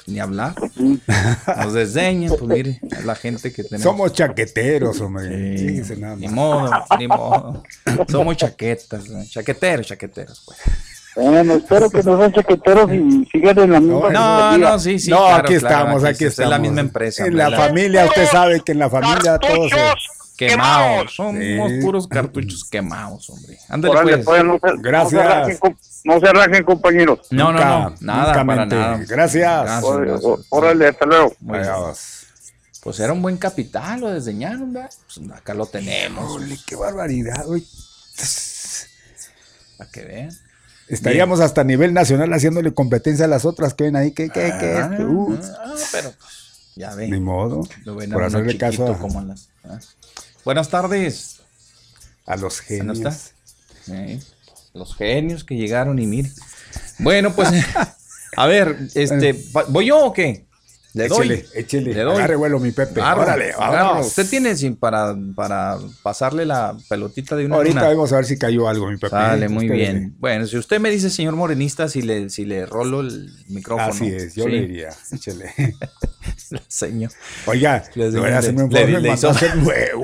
ni 0.07 0.19
hablar. 0.19 0.55
Nos 1.57 1.73
desdeñan, 1.73 2.33
pues 2.39 2.41
mire, 2.41 2.81
a 2.97 3.01
la 3.01 3.13
gente 3.13 3.53
que 3.53 3.63
tenemos. 3.63 3.83
Somos 3.83 4.13
chaqueteros, 4.13 4.99
hombre. 5.01 5.83
Sí, 5.83 5.93
nada 5.97 6.15
ni 6.15 6.27
modo, 6.27 6.71
ni 6.97 7.07
modo. 7.07 7.63
Somos 8.07 8.35
chaquetas, 8.37 9.09
¿no? 9.09 9.23
chaqueteros, 9.25 9.85
chaqueteros, 9.85 10.41
pues. 10.43 10.57
Bueno, 11.15 11.55
espero 11.55 11.89
que 11.89 12.03
no 12.03 12.17
sean 12.17 12.31
chaqueteros 12.33 12.91
y 12.93 13.27
sigan 13.31 13.59
en 13.59 13.71
la 13.71 13.79
misma 13.79 14.09
No, 14.11 14.57
no, 14.57 14.79
sí, 14.79 14.99
sí. 14.99 15.09
no, 15.09 15.17
claro, 15.17 15.35
aquí 15.43 15.55
claro, 15.57 15.75
estamos, 15.75 16.03
aquí, 16.03 16.17
sí, 16.19 16.25
es 16.25 16.31
estamos. 16.31 16.51
la 16.51 16.59
misma 16.59 16.81
empresa. 16.81 17.25
En 17.25 17.35
la 17.37 17.51
familia, 17.51 18.05
usted 18.05 18.27
sabe 18.27 18.61
que 18.61 18.71
en 18.73 18.79
la 18.79 18.89
familia 18.89 19.37
todos. 19.39 19.71
Quemados, 20.37 21.13
somos 21.15 21.35
Sí. 21.43 21.79
puros 21.81 22.07
cartuchos 22.07 22.63
quemaos, 22.69 23.29
hombre. 23.29 23.57
Ándale, 23.67 24.13
pues. 24.23 24.25
pues, 24.25 24.43
no 24.45 24.53
se- 24.53 24.77
Gracias. 24.81 25.59
No 26.05 26.13
se 26.21 26.25
no 26.27 26.31
rajen, 26.31 26.63
compañeros. 26.63 27.27
No, 27.31 27.51
Nunca, 27.51 27.65
no, 27.65 27.89
no, 27.89 27.95
nada, 27.99 28.31
para 28.31 28.43
mente. 28.45 28.75
nada. 28.77 28.99
Gracias. 29.05 29.83
Órale, 30.49 30.87
hasta 30.87 31.05
luego. 31.05 31.33
Adiós. 31.49 32.25
Pues 32.81 32.97
era 33.01 33.11
un 33.11 33.21
buen 33.21 33.35
capital, 33.35 33.99
lo 33.99 34.11
desdeñaron, 34.13 34.71
¿verdad? 34.71 34.89
Pues 35.13 35.29
acá 35.31 35.53
lo 35.53 35.65
tenemos, 35.65 36.23
Híjole, 36.37 36.57
qué 36.65 36.75
barbaridad. 36.77 37.45
Uy. 37.45 37.67
para 39.77 39.89
que 39.91 40.01
vean. 40.05 40.29
Estaríamos 40.89 41.39
hasta 41.39 41.61
a 41.61 41.63
nivel 41.63 41.93
nacional 41.93 42.33
haciéndole 42.33 42.73
competencia 42.73 43.25
a 43.25 43.27
las 43.27 43.45
otras 43.45 43.73
que 43.73 43.85
ven 43.85 43.95
ahí. 43.95 44.11
¿Qué, 44.11 44.29
qué, 44.29 44.51
qué? 44.59 44.73
Ah, 44.77 44.89
este? 44.91 45.05
Uh, 45.05 45.39
ah, 45.59 45.75
pero 45.91 46.11
pues, 46.19 46.71
ya 46.75 46.95
ven. 46.95 47.11
ni 47.11 47.19
modo. 47.19 47.61
Lo 47.85 47.95
ven 47.95 48.09
Por 48.09 48.23
hacerle 48.23 48.57
caso 48.57 48.87
a, 48.91 48.97
como 48.97 49.21
las- 49.21 49.49
ah. 49.65 49.79
Buenas 50.43 50.69
tardes. 50.69 51.41
a 52.25 52.35
los 52.37 52.57
¿No 52.57 52.63
genios. 52.67 52.97
está? 52.97 53.11
Sí, 53.85 54.19
Los 54.73 54.95
genios 54.95 55.43
que 55.43 55.55
llegaron 55.55 55.99
y 55.99 56.07
mire. 56.07 56.31
Bueno, 56.99 57.33
pues, 57.35 57.49
a 58.35 58.45
ver, 58.47 58.77
este, 58.95 59.33
¿va- 59.55 59.65
¿voy 59.69 59.85
yo 59.87 59.99
o 60.05 60.13
qué? 60.13 60.45
Le 60.93 61.07
doy. 61.07 61.27
Échele, 61.31 61.45
échele. 61.53 61.93
Le 61.93 62.01
doy. 62.01 62.15
Agarre 62.15 62.35
vuelo, 62.35 62.59
mi 62.59 62.71
Pepe. 62.71 62.99
Agarro, 62.99 63.21
Órale, 63.21 63.51
vámonos. 63.57 64.07
Usted 64.07 64.27
tiene 64.27 64.55
sin 64.55 64.75
para, 64.75 65.15
para 65.35 65.77
pasarle 66.01 66.45
la 66.47 66.75
pelotita 66.89 67.35
de 67.35 67.45
una 67.45 67.57
Ahorita 67.57 67.79
una? 67.81 67.87
vamos 67.89 68.11
a 68.11 68.15
ver 68.15 68.25
si 68.25 68.39
cayó 68.39 68.67
algo, 68.67 68.87
mi 68.89 68.95
Pepe. 68.97 69.09
Sale, 69.11 69.49
muy 69.49 69.65
Espérese. 69.65 69.91
bien. 69.93 70.15
Bueno, 70.17 70.47
si 70.47 70.57
usted 70.57 70.79
me 70.79 70.89
dice, 70.89 71.11
señor 71.11 71.35
Morenista, 71.35 71.87
si 71.89 72.01
le, 72.01 72.29
si 72.31 72.43
le 72.45 72.65
rolo 72.65 73.01
el 73.01 73.31
micrófono. 73.49 73.89
Así 73.91 74.07
es, 74.07 74.33
yo 74.33 74.45
Sí. 74.45 74.49
le 74.49 74.61
diría. 74.61 74.89
Échele. 75.11 75.53
La 76.49 76.61
seño. 76.67 77.09
Oiga, 77.45 77.83
Le- 77.93 78.09
le 78.11 78.19
voy 78.19 78.29
a 78.31 78.37
hacer 78.39 78.55
un 78.55 78.69
le- 78.71 78.87
le 78.87 79.09
mandó 79.09 79.29
hizo- 79.31 79.55
nuevo. 79.57 80.01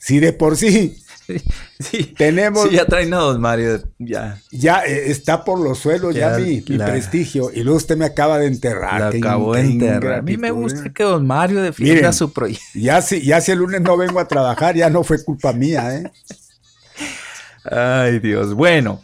Si 0.00 0.18
de 0.18 0.32
por 0.32 0.56
sí 0.56 1.00
Sí, 1.78 2.04
tenemos, 2.16 2.68
sí, 2.70 2.76
ya 2.76 2.86
traen 2.86 3.12
a 3.12 3.18
don 3.18 3.40
Mario. 3.40 3.82
Ya. 3.98 4.40
ya 4.50 4.80
eh, 4.86 5.10
está 5.10 5.44
por 5.44 5.60
los 5.60 5.78
suelos 5.78 6.14
ya, 6.14 6.32
Ya 6.32 6.38
mi, 6.44 6.62
mi 6.68 6.76
la- 6.78 6.86
prestigio. 6.86 7.50
Y 7.52 7.62
luego 7.62 7.76
usted 7.76 7.96
me 7.96 8.04
acaba 8.06 8.38
de 8.38 8.46
enterrar. 8.46 9.10
Qué 9.12 9.18
acabó 9.18 9.54
de 9.54 9.60
enterrar. 9.62 10.20
A 10.20 10.22
mí 10.22 10.36
me 10.36 10.50
gusta 10.50 10.90
que 10.92 11.02
don 11.02 11.26
Mario 11.26 11.60
defienda 11.62 11.94
Miren. 11.94 12.12
su 12.14 12.32
proyecto. 12.32 12.64
Ya 12.74 13.02
si, 13.02 13.22
ya 13.22 13.40
si 13.40 13.52
el 13.52 13.58
lunes 13.58 13.80
no 13.82 13.96
vengo 13.96 14.20
a 14.20 14.26
trabajar, 14.28 14.74
ya 14.76 14.88
no 14.88 15.04
fue 15.04 15.22
culpa 15.24 15.52
mía, 15.52 15.96
¿eh? 15.96 16.10
Ay, 17.70 18.20
Dios. 18.20 18.54
Bueno, 18.54 19.02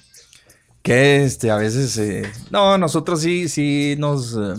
que 0.82 1.24
este, 1.24 1.50
a 1.50 1.56
veces. 1.56 1.96
eh, 1.98 2.22
no, 2.50 2.78
nosotros 2.78 3.20
sí, 3.20 3.48
sí 3.48 3.96
nos 3.98 4.34
eh, 4.34 4.54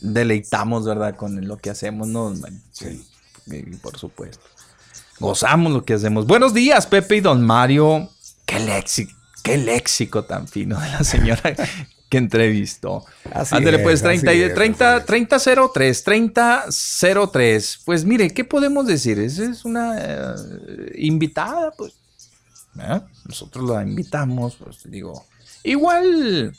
deleitamos, 0.00 0.84
¿verdad? 0.84 1.14
Con 1.16 1.46
lo 1.46 1.56
que 1.56 1.70
hacemos, 1.70 2.08
¿no? 2.08 2.34
Sí. 2.72 3.04
Por 3.82 3.98
supuesto. 3.98 4.42
Gozamos 5.20 5.72
lo 5.72 5.84
que 5.84 5.94
hacemos. 5.94 6.26
Buenos 6.26 6.54
días, 6.54 6.86
Pepe 6.86 7.16
y 7.16 7.20
don 7.20 7.42
Mario. 7.42 8.10
Qué 8.46 8.58
léxico, 8.60 9.12
qué 9.42 9.56
léxico 9.58 10.24
tan 10.24 10.48
fino 10.48 10.78
de 10.80 10.88
la 10.90 11.04
señora 11.04 11.54
que 12.10 12.18
entrevistó. 12.18 13.04
Así 13.32 13.54
Ándale, 13.54 13.78
pues 13.78 13.96
es, 13.96 14.02
30, 14.02 14.30
así 14.30 14.38
y- 14.38 14.42
es, 14.42 14.54
30, 14.54 14.96
así 14.96 15.06
3003, 15.06 16.04
3003. 16.04 17.80
Pues 17.84 18.04
mire, 18.04 18.30
¿qué 18.30 18.44
podemos 18.44 18.86
decir? 18.86 19.18
Esa 19.18 19.44
es 19.44 19.64
una 19.64 19.96
eh, 19.98 20.34
invitada, 20.96 21.70
pues. 21.72 21.92
¿eh? 22.78 23.00
Nosotros 23.26 23.68
la 23.68 23.82
invitamos, 23.82 24.56
pues 24.56 24.80
digo. 24.90 25.24
Igual, 25.62 26.54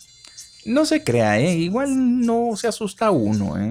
no 0.66 0.86
se 0.86 1.04
crea, 1.04 1.40
¿eh? 1.40 1.56
Igual 1.56 2.26
no 2.26 2.56
se 2.56 2.68
asusta 2.68 3.12
uno, 3.12 3.58
¿eh? 3.60 3.70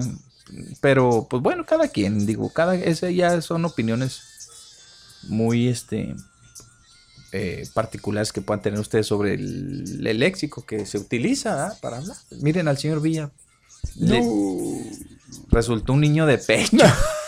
Pero, 0.79 1.27
pues 1.29 1.41
bueno, 1.41 1.65
cada 1.65 1.87
quien, 1.89 2.25
digo, 2.25 2.49
cada, 2.53 2.75
ese 2.75 3.13
ya 3.13 3.41
son 3.41 3.65
opiniones 3.65 4.21
muy, 5.27 5.67
este, 5.67 6.15
eh, 7.31 7.67
particulares 7.73 8.31
que 8.31 8.41
puedan 8.41 8.61
tener 8.61 8.79
ustedes 8.79 9.07
sobre 9.07 9.33
el, 9.33 10.05
el 10.05 10.19
léxico 10.19 10.65
que 10.65 10.85
se 10.85 10.97
utiliza 10.97 11.67
¿ah? 11.67 11.77
para 11.81 11.97
hablar. 11.97 12.17
Miren 12.41 12.67
al 12.67 12.77
señor 12.77 13.01
Villa. 13.01 13.31
Le- 13.97 14.21
resultó 15.49 15.93
un 15.93 16.01
niño 16.01 16.25
de 16.25 16.37
pecho. 16.37 16.77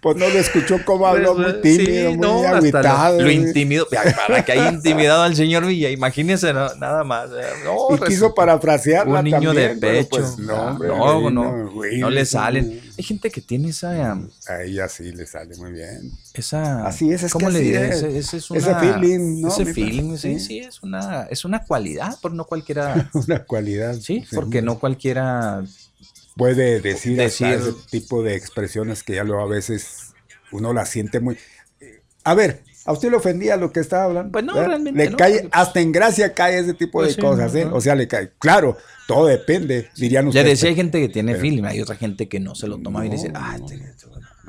Pues 0.00 0.16
no 0.16 0.28
lo 0.28 0.38
escuchó 0.38 0.78
cómo 0.84 1.08
habló, 1.08 1.34
muy 1.34 1.52
Sí, 1.64 1.78
tímido, 1.78 2.10
muy 2.10 2.18
no, 2.18 2.38
hasta 2.44 2.56
agüitado. 2.58 3.16
Lo, 3.18 3.24
lo 3.24 3.30
intimidó. 3.32 3.88
Para 4.28 4.44
que 4.44 4.52
haya 4.52 4.70
intimidado 4.70 5.22
al 5.24 5.34
señor 5.34 5.66
Villa, 5.66 5.90
imagínese 5.90 6.52
no- 6.52 6.72
nada 6.76 7.02
más. 7.02 7.30
eh, 7.30 7.42
no, 7.64 7.96
Y 7.96 8.08
quiso 8.08 8.32
parafrasearla 8.32 9.18
Un 9.18 9.24
niño 9.24 9.52
de 9.52 9.70
también, 9.70 9.80
pecho. 9.80 10.08
pues, 10.10 10.38
no, 10.38 10.54
hombre, 10.54 10.88
no, 10.88 11.30
no, 11.30 11.30
no, 11.30 11.70
güey, 11.72 11.98
no 11.98 12.10
le 12.10 12.24
salen. 12.26 12.80
Hay 12.96 13.02
gente 13.02 13.28
que 13.30 13.40
tiene 13.40 13.70
esa. 13.70 14.12
um, 14.12 14.28
A 14.48 14.62
ella 14.62 14.88
sí 14.88 15.10
le 15.10 15.26
sale 15.26 15.56
muy 15.56 15.72
bien. 15.72 16.12
esa 16.32 16.86
Así 16.86 17.10
es, 17.12 17.24
es 17.24 17.32
¿Cómo 17.32 17.48
que 17.48 17.54
le 17.54 17.60
diré? 17.60 17.88
es. 17.88 17.96
Ese, 17.96 18.18
ese 18.18 18.36
es 18.36 18.50
Ese 18.52 18.70
una- 18.70 18.78
feeling, 18.78 19.40
¿no? 19.42 19.48
Ese 19.48 19.66
feeling, 19.74 20.16
sí, 20.16 20.38
sí. 20.38 20.40
sí, 20.46 20.58
es 20.60 20.80
una, 20.82 21.24
es 21.28 21.44
una 21.44 21.64
cualidad, 21.64 22.16
pero 22.22 22.34
no 22.34 22.44
cualquiera. 22.44 23.10
Una 23.14 23.44
cualidad. 23.44 23.96
Sí, 24.00 24.24
porque 24.32 24.62
no 24.62 24.78
cualquiera. 24.78 25.64
Puede 26.38 26.80
decir, 26.80 27.20
hasta 27.20 27.50
Decir- 27.50 27.58
ese 27.60 27.72
tipo 27.90 28.22
de 28.22 28.34
expresiones 28.36 29.02
que 29.02 29.16
ya 29.16 29.24
luego 29.24 29.42
a 29.42 29.46
veces 29.46 30.14
uno 30.52 30.72
la 30.72 30.86
siente 30.86 31.20
muy... 31.20 31.36
A 32.24 32.34
ver, 32.34 32.62
¿a 32.86 32.92
usted 32.92 33.10
le 33.10 33.16
ofendía 33.16 33.56
lo 33.56 33.72
que 33.72 33.80
estaba 33.80 34.04
hablando? 34.04 34.32
Pues 34.32 34.44
no, 34.44 34.54
¿verdad? 34.54 34.68
realmente 34.68 35.04
Le 35.04 35.10
no, 35.10 35.16
cae, 35.16 35.48
hasta 35.52 35.80
en 35.80 35.92
gracia 35.92 36.32
cae 36.34 36.58
ese 36.60 36.72
tipo 36.74 36.98
Pues 37.00 37.08
de 37.08 37.14
sí, 37.16 37.20
cosas, 37.20 37.52
no, 37.52 37.58
¿eh? 37.58 37.64
no. 37.66 37.74
O 37.74 37.80
sea, 37.80 37.94
le 37.94 38.06
cae. 38.08 38.30
Claro, 38.38 38.76
todo 39.06 39.26
depende, 39.26 39.88
dirían 39.96 40.24
Ya 40.26 40.28
ustedes. 40.28 40.46
decía 40.46 40.68
hay 40.70 40.74
gente 40.76 41.00
que 41.00 41.08
tiene 41.08 41.32
pero- 41.32 41.42
feeling, 41.42 41.64
hay 41.64 41.80
otra 41.80 41.96
gente 41.96 42.28
que 42.28 42.38
no 42.40 42.54
se 42.54 42.66
lo 42.68 42.78
toma 42.78 43.00
bien 43.02 43.12
y 43.12 43.16
dice, 43.16 43.32
ah, 43.34 43.56
este- 43.56 43.82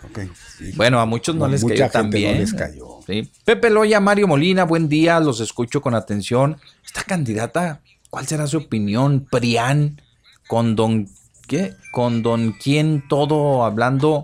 Ok, 0.02 0.20
sí. 0.58 0.72
Bueno, 0.78 1.00
a 1.02 1.06
muchos 1.06 1.36
no, 1.36 1.48
les 1.48 1.62
mucha 1.64 1.90
cayó 1.90 2.10
bien. 2.10 2.34
No 2.36 2.40
les 2.40 2.54
cayó. 2.54 3.00
Sí. 3.06 3.30
Pepe 3.44 3.70
Loya, 3.70 4.00
Mario 4.00 4.28
Molina, 4.28 4.64
buen 4.64 4.88
día, 4.88 5.20
los 5.20 5.40
escucho 5.42 5.82
con 5.82 5.94
atención. 5.94 6.58
Esta 6.86 7.04
candidata, 7.04 7.82
¿cuál 8.10 8.26
será 8.26 8.48
su 8.48 8.58
opinión? 8.60 9.28
Prián, 9.30 10.02
con 10.48 10.76
don, 10.78 11.10
¿qué? 11.50 11.76
Con 11.92 12.24
don 12.24 12.54
quién 12.54 13.04
todo 13.10 13.66
hablando, 13.66 14.24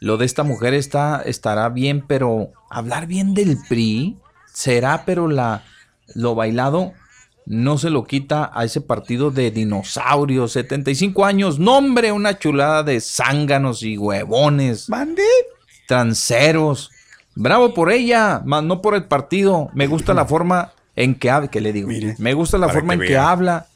lo 0.00 0.16
de 0.16 0.26
esta 0.26 0.42
mujer 0.42 0.74
está, 0.74 1.22
estará 1.24 1.68
bien, 1.68 2.04
pero 2.08 2.50
hablar 2.68 3.06
bien 3.06 3.34
del 3.34 3.58
PRI, 3.68 4.16
será, 4.52 5.04
pero 5.04 5.28
la, 5.28 5.62
lo 6.16 6.34
bailado 6.34 6.94
no 7.46 7.78
se 7.78 7.90
lo 7.90 8.04
quita 8.04 8.50
a 8.54 8.64
ese 8.64 8.80
partido 8.80 9.30
de 9.30 9.50
dinosaurios, 9.50 10.52
75 10.52 11.24
años, 11.24 11.58
nombre, 11.58 12.10
una 12.10 12.38
chulada 12.38 12.82
de 12.82 13.00
zánganos 13.00 13.82
y 13.82 13.98
huevones. 13.98 14.88
Mande. 14.88 15.24
Tranceros. 15.86 16.90
Bravo 17.34 17.74
por 17.74 17.90
ella, 17.90 18.42
más 18.44 18.62
no 18.62 18.80
por 18.80 18.94
el 18.94 19.04
partido. 19.04 19.70
Me 19.74 19.86
gusta 19.86 20.14
la 20.14 20.24
forma 20.24 20.72
en 20.96 21.14
que 21.14 21.30
habla, 21.30 21.50
que 21.50 21.60
le 21.60 21.72
digo. 21.72 21.88
Me 22.18 22.34
gusta 22.34 22.58
la 22.58 22.68
forma 22.68 22.94
en 22.94 23.00
que 23.00 23.16
habla. 23.16 23.66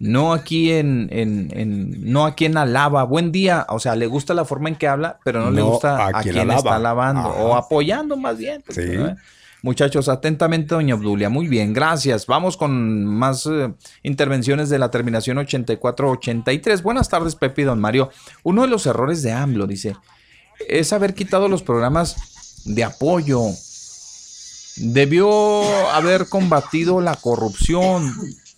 No 0.00 0.32
aquí 0.32 0.72
en, 0.72 1.08
en, 1.12 1.48
en- 1.54 2.10
no 2.10 2.24
aquí 2.24 2.46
en 2.46 2.56
alaba. 2.56 3.04
Buen 3.04 3.30
día. 3.32 3.66
O 3.68 3.78
sea, 3.78 3.94
le 3.94 4.06
gusta 4.06 4.34
la 4.34 4.44
forma 4.44 4.68
en 4.70 4.74
que 4.76 4.88
habla, 4.88 5.20
pero 5.24 5.42
no, 5.44 5.50
le 5.50 5.60
gusta 5.62 5.98
a 6.06 6.08
a, 6.08 6.22
quien 6.22 6.32
quien, 6.34 6.44
alaba. 6.44 6.56
está 6.58 6.76
alabando. 6.76 7.20
Ajá. 7.28 7.42
O 7.42 7.54
apoyando 7.54 8.16
más 8.16 8.36
bien. 8.38 8.62
pues, 8.66 8.76
Sí. 8.76 8.96
¿no? 8.96 9.14
Muchachos, 9.62 10.08
atentamente, 10.08 10.74
doña 10.74 10.94
Obdulia. 10.94 11.28
Muy 11.28 11.46
bien, 11.46 11.74
gracias. 11.74 12.24
Vamos 12.26 12.56
con 12.56 13.04
más 13.04 13.44
eh, 13.44 13.70
intervenciones 14.02 14.70
de 14.70 14.78
la 14.78 14.90
terminación 14.90 15.36
8483. 15.36 16.82
Buenas 16.82 17.10
tardes, 17.10 17.36
Pepe 17.36 17.60
y 17.60 17.64
don 17.66 17.78
Mario. 17.78 18.08
Uno 18.42 18.62
de 18.62 18.68
los 18.68 18.86
errores 18.86 19.22
de 19.22 19.32
AMLO, 19.32 19.66
dice, 19.66 19.96
es 20.66 20.94
haber 20.94 21.12
quitado 21.14 21.46
los 21.48 21.62
programas 21.62 22.62
de 22.64 22.84
apoyo. 22.84 23.42
Debió 24.76 25.62
haber 25.92 26.28
combatido 26.30 27.02
la 27.02 27.14
corrupción 27.16 28.14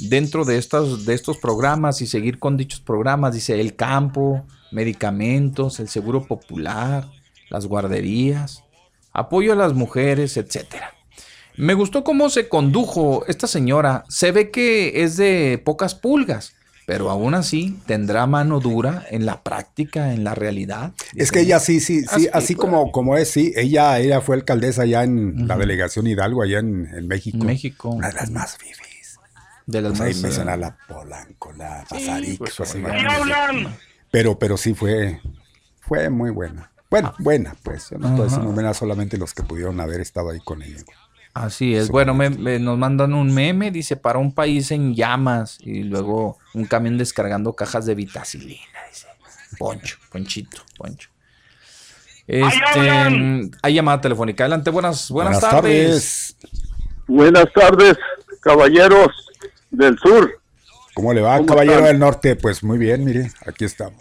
dentro 0.08 0.44
de 0.44 0.58
estos, 0.58 1.04
de 1.04 1.14
estos 1.14 1.38
programas 1.38 2.00
y 2.00 2.06
seguir 2.06 2.38
con 2.38 2.56
dichos 2.56 2.80
programas. 2.80 3.34
Dice 3.34 3.60
el 3.60 3.76
campo, 3.76 4.44
medicamentos, 4.70 5.80
el 5.80 5.88
seguro 5.88 6.24
popular, 6.24 7.08
las 7.50 7.66
guarderías, 7.66 8.64
apoyo 9.12 9.52
a 9.52 9.56
las 9.56 9.74
mujeres, 9.74 10.36
etcétera. 10.36 10.94
Me 11.56 11.74
gustó 11.74 12.02
cómo 12.02 12.30
se 12.30 12.48
condujo 12.48 13.24
esta 13.28 13.46
señora. 13.46 14.04
Se 14.08 14.32
ve 14.32 14.50
que 14.50 15.02
es 15.02 15.18
de 15.18 15.60
pocas 15.62 15.94
pulgas, 15.94 16.54
pero 16.86 17.10
aún 17.10 17.34
así 17.34 17.78
tendrá 17.86 18.26
mano 18.26 18.58
dura 18.58 19.04
en 19.10 19.26
la 19.26 19.42
práctica, 19.42 20.14
en 20.14 20.24
la 20.24 20.34
realidad. 20.34 20.92
Es 21.14 21.30
que 21.30 21.40
ella 21.40 21.60
sí, 21.60 21.80
sí, 21.80 22.04
sí, 22.04 22.28
Así, 22.32 22.54
como, 22.54 22.90
como 22.90 23.18
es, 23.18 23.28
sí, 23.28 23.52
ella, 23.54 23.98
ella 24.00 24.22
fue 24.22 24.36
alcaldesa 24.36 24.82
allá 24.82 25.04
en 25.04 25.46
la 25.46 25.58
delegación 25.58 26.06
Hidalgo, 26.06 26.42
allá 26.42 26.60
en, 26.60 26.88
en 26.94 27.06
México. 27.06 27.44
México. 27.44 27.90
Una 27.90 28.08
de 28.08 28.14
las 28.14 28.30
más 28.30 28.56
fifis. 28.56 28.91
De 29.66 29.80
las 29.80 29.92
Pues 29.98 30.00
ahí 30.00 30.22
más, 30.22 30.38
me 30.38 30.52
eh, 30.54 30.56
la 30.56 30.76
Polanco, 30.88 31.52
la 31.52 31.84
Pasaric, 31.88 32.38
pues, 32.38 32.54
pues. 32.56 32.76
Pero, 34.10 34.38
pero 34.38 34.56
sí 34.56 34.74
fue, 34.74 35.20
fue 35.80 36.10
muy 36.10 36.30
buena. 36.30 36.70
Bueno, 36.90 37.14
buena, 37.18 37.56
pues. 37.62 37.90
Yo 37.90 37.98
no 37.98 38.10
puedo 38.10 38.24
decir 38.24 38.38
Ajá. 38.38 38.44
muy 38.46 38.54
buena 38.54 38.74
solamente 38.74 39.16
los 39.16 39.32
que 39.32 39.42
pudieron 39.42 39.80
haber 39.80 40.00
estado 40.00 40.30
ahí 40.30 40.40
con 40.40 40.62
ella. 40.62 40.82
Así 41.32 41.74
es. 41.74 41.88
Bueno, 41.88 42.12
me- 42.12 42.28
me- 42.28 42.58
nos 42.58 42.76
mandan 42.76 43.14
un 43.14 43.32
meme, 43.32 43.70
dice, 43.70 43.96
para 43.96 44.18
un 44.18 44.34
país 44.34 44.70
en 44.70 44.94
llamas. 44.94 45.56
Y 45.60 45.84
luego 45.84 46.38
un 46.52 46.66
camión 46.66 46.98
descargando 46.98 47.54
cajas 47.54 47.86
de 47.86 47.94
vitacilina, 47.94 48.60
dice. 48.90 49.06
Poncho, 49.58 49.96
Ponchito, 50.10 50.62
Poncho. 50.76 51.08
Este, 52.26 53.50
hay 53.62 53.74
llamada 53.74 54.00
telefónica. 54.00 54.44
Adelante, 54.44 54.70
buenas, 54.70 55.10
buenas, 55.10 55.40
Buenas 55.40 55.50
tardes. 55.50 56.36
Buenas 57.06 57.46
tardes, 57.54 57.96
caballeros 58.40 59.08
del 59.72 59.98
sur. 59.98 60.38
¿Cómo 60.94 61.12
le 61.12 61.20
va, 61.20 61.36
¿Cómo 61.38 61.48
caballero 61.48 61.78
están? 61.78 61.88
del 61.88 61.98
norte? 61.98 62.36
Pues 62.36 62.62
muy 62.62 62.78
bien, 62.78 63.04
mire, 63.04 63.30
aquí 63.46 63.64
estamos. 63.64 64.00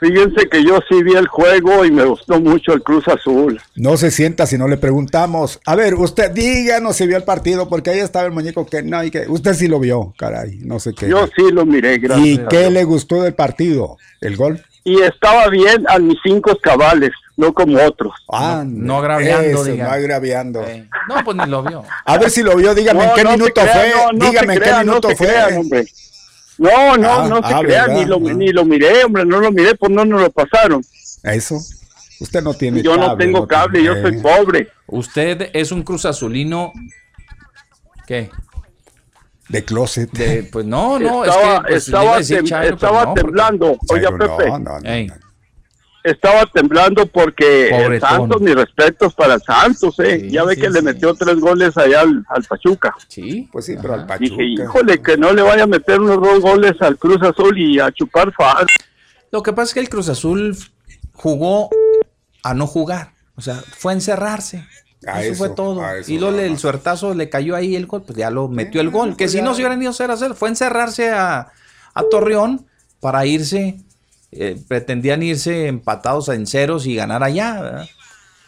Fíjense 0.00 0.48
que 0.50 0.62
yo 0.62 0.80
sí 0.88 1.02
vi 1.02 1.14
el 1.14 1.26
juego 1.28 1.82
y 1.84 1.90
me 1.90 2.04
gustó 2.04 2.38
mucho 2.38 2.74
el 2.74 2.82
Cruz 2.82 3.08
Azul. 3.08 3.58
No 3.74 3.96
se 3.96 4.10
sienta 4.10 4.46
si 4.46 4.58
no 4.58 4.68
le 4.68 4.76
preguntamos. 4.76 5.60
A 5.64 5.74
ver, 5.76 5.94
usted 5.94 6.30
díganos 6.32 6.96
si 6.96 7.06
vio 7.06 7.16
el 7.16 7.22
partido, 7.22 7.70
porque 7.70 7.90
ahí 7.90 8.00
estaba 8.00 8.26
el 8.26 8.32
muñeco 8.32 8.66
que 8.66 8.82
no, 8.82 9.02
y 9.02 9.10
que 9.10 9.24
usted 9.28 9.54
sí 9.54 9.66
lo 9.66 9.80
vio, 9.80 10.12
caray, 10.18 10.58
no 10.62 10.78
sé 10.78 10.92
qué. 10.92 11.08
Yo 11.08 11.26
sí 11.34 11.50
lo 11.50 11.64
miré, 11.64 11.96
gracias. 11.98 12.26
¿Y 12.26 12.38
qué 12.50 12.70
le 12.70 12.84
gustó 12.84 13.22
del 13.22 13.34
partido? 13.34 13.96
¿El 14.20 14.36
gol? 14.36 14.62
Y 14.82 15.00
estaba 15.00 15.48
bien 15.48 15.86
a 15.88 15.98
mis 15.98 16.18
cinco 16.22 16.54
cabales, 16.60 17.12
no 17.36 17.52
como 17.52 17.78
otros. 17.84 18.12
Ah, 18.32 18.64
no 18.66 18.98
agraviando, 18.98 19.48
eso, 19.48 19.64
diga. 19.64 19.84
no 19.84 19.90
agraviando. 19.92 20.64
No, 21.08 21.24
pues 21.24 21.36
ni 21.36 21.46
lo 21.46 21.62
vio. 21.62 21.82
A 22.04 22.18
ver 22.18 22.30
si 22.30 22.42
lo 22.42 22.56
vio, 22.56 22.74
dígame 22.74 23.04
No, 23.04 23.10
en 23.10 23.14
qué 23.16 23.24
no 23.24 23.30
minuto 23.32 23.60
fue. 23.60 23.92
no, 23.94 24.12
no 24.12 24.30
dígame 24.30 24.54
en 24.54 24.60
qué 24.62 24.72
minuto 24.84 25.08
fue. 25.16 25.26
crean, 25.26 25.56
hombre. 25.58 25.84
No, 26.58 26.96
no, 26.96 27.10
Ah, 27.12 27.28
no 27.28 27.36
se 27.48 27.54
ah, 27.54 27.60
crean, 27.64 27.86
¿verdad? 27.88 27.94
ni 27.96 28.04
lo, 28.04 28.16
Ah. 28.16 28.34
ni 28.34 28.48
lo 28.52 28.64
miré, 28.64 29.04
hombre, 29.04 29.24
no 29.26 29.40
lo 29.40 29.50
miré, 29.50 29.74
pues 29.74 29.90
no 29.90 30.04
nos 30.04 30.20
lo 30.20 30.30
pasaron. 30.30 30.82
Eso. 31.24 31.58
Usted 32.20 32.42
no 32.42 32.54
tiene 32.54 32.80
Yo 32.82 32.96
no 32.96 33.16
tengo 33.16 33.46
cable, 33.48 33.82
yo 33.82 34.00
soy 34.00 34.18
pobre. 34.18 34.68
Usted 34.86 35.50
es 35.52 35.72
un 35.72 35.82
cruz 35.82 36.04
azulino. 36.04 36.72
¿Qué? 38.06 38.30
De 39.48 39.64
closet. 39.64 40.10
De, 40.12 40.44
pues 40.44 40.64
no, 40.64 40.98
no, 40.98 41.24
estaba 41.24 41.56
es 41.56 41.60
que 41.60 41.62
pues, 41.68 41.86
estaba, 41.86 42.18
tem- 42.20 42.48
Chairo, 42.48 42.76
no, 43.04 43.14
temblando. 43.14 43.66
No, 43.66 43.78
Pepe, 43.88 44.48
no, 44.50 44.58
no, 44.58 44.78
estaba 46.04 46.44
temblando 46.46 47.06
porque 47.06 47.70
el. 47.70 48.00
Santos, 48.00 48.40
mis 48.40 48.54
respetos 48.54 49.14
para 49.14 49.34
el 49.34 49.42
Santos, 49.42 49.98
eh. 50.00 50.20
Sí, 50.20 50.30
ya 50.30 50.44
ve 50.44 50.54
sí, 50.54 50.60
que 50.60 50.70
le 50.70 50.82
metió 50.82 51.14
tres 51.14 51.40
goles 51.40 51.76
allá 51.76 52.02
al, 52.02 52.24
al 52.28 52.44
Pachuca. 52.44 52.94
sí. 53.08 53.48
Pues 53.50 53.64
sí, 53.64 53.74
pero 53.80 53.94
al 53.94 54.06
Dije, 54.18 54.36
Pachuca. 54.36 54.42
híjole, 54.44 55.02
que 55.02 55.16
no 55.16 55.32
le 55.32 55.42
vaya 55.42 55.64
a 55.64 55.66
meter 55.66 56.00
unos 56.00 56.20
dos 56.20 56.40
goles 56.40 56.74
al 56.80 56.98
Cruz 56.98 57.20
Azul 57.22 57.58
y 57.58 57.80
a 57.80 57.90
chupar 57.90 58.32
fal. 58.32 58.66
Lo 59.32 59.42
que 59.42 59.52
pasa 59.52 59.70
es 59.70 59.74
que 59.74 59.80
el 59.80 59.88
Cruz 59.88 60.08
Azul 60.08 60.56
jugó 61.14 61.70
a 62.42 62.54
no 62.54 62.66
jugar. 62.66 63.14
O 63.36 63.40
sea, 63.40 63.54
fue 63.56 63.92
a 63.92 63.94
encerrarse. 63.96 64.64
A 65.06 65.22
eso, 65.22 65.32
eso, 65.32 65.38
fue 65.38 65.50
todo. 65.50 65.84
eso 65.90 66.10
y 66.10 66.18
luego 66.18 66.38
el 66.38 66.58
suertazo 66.58 67.14
le 67.14 67.28
cayó 67.28 67.56
ahí 67.56 67.76
el 67.76 67.86
gol, 67.86 68.04
pues 68.06 68.16
ya 68.16 68.30
lo 68.30 68.48
metió 68.48 68.80
el 68.80 68.90
gol. 68.90 69.10
Que 69.16 69.24
pues 69.24 69.32
si 69.32 69.38
ya. 69.38 69.44
no 69.44 69.54
se 69.54 69.60
hubieran 69.62 69.82
ido 69.82 69.92
0 69.92 70.12
a 70.12 70.16
0, 70.16 70.34
fue 70.34 70.48
a 70.48 70.50
encerrarse 70.50 71.10
a, 71.10 71.48
a 71.94 72.02
Torreón 72.10 72.66
para 73.00 73.26
irse. 73.26 73.80
Eh, 74.36 74.56
pretendían 74.68 75.22
irse 75.22 75.66
empatados 75.66 76.28
en 76.28 76.46
ceros 76.46 76.86
y 76.86 76.94
ganar 76.96 77.22
allá, 77.22 77.60
¿verdad? 77.60 77.86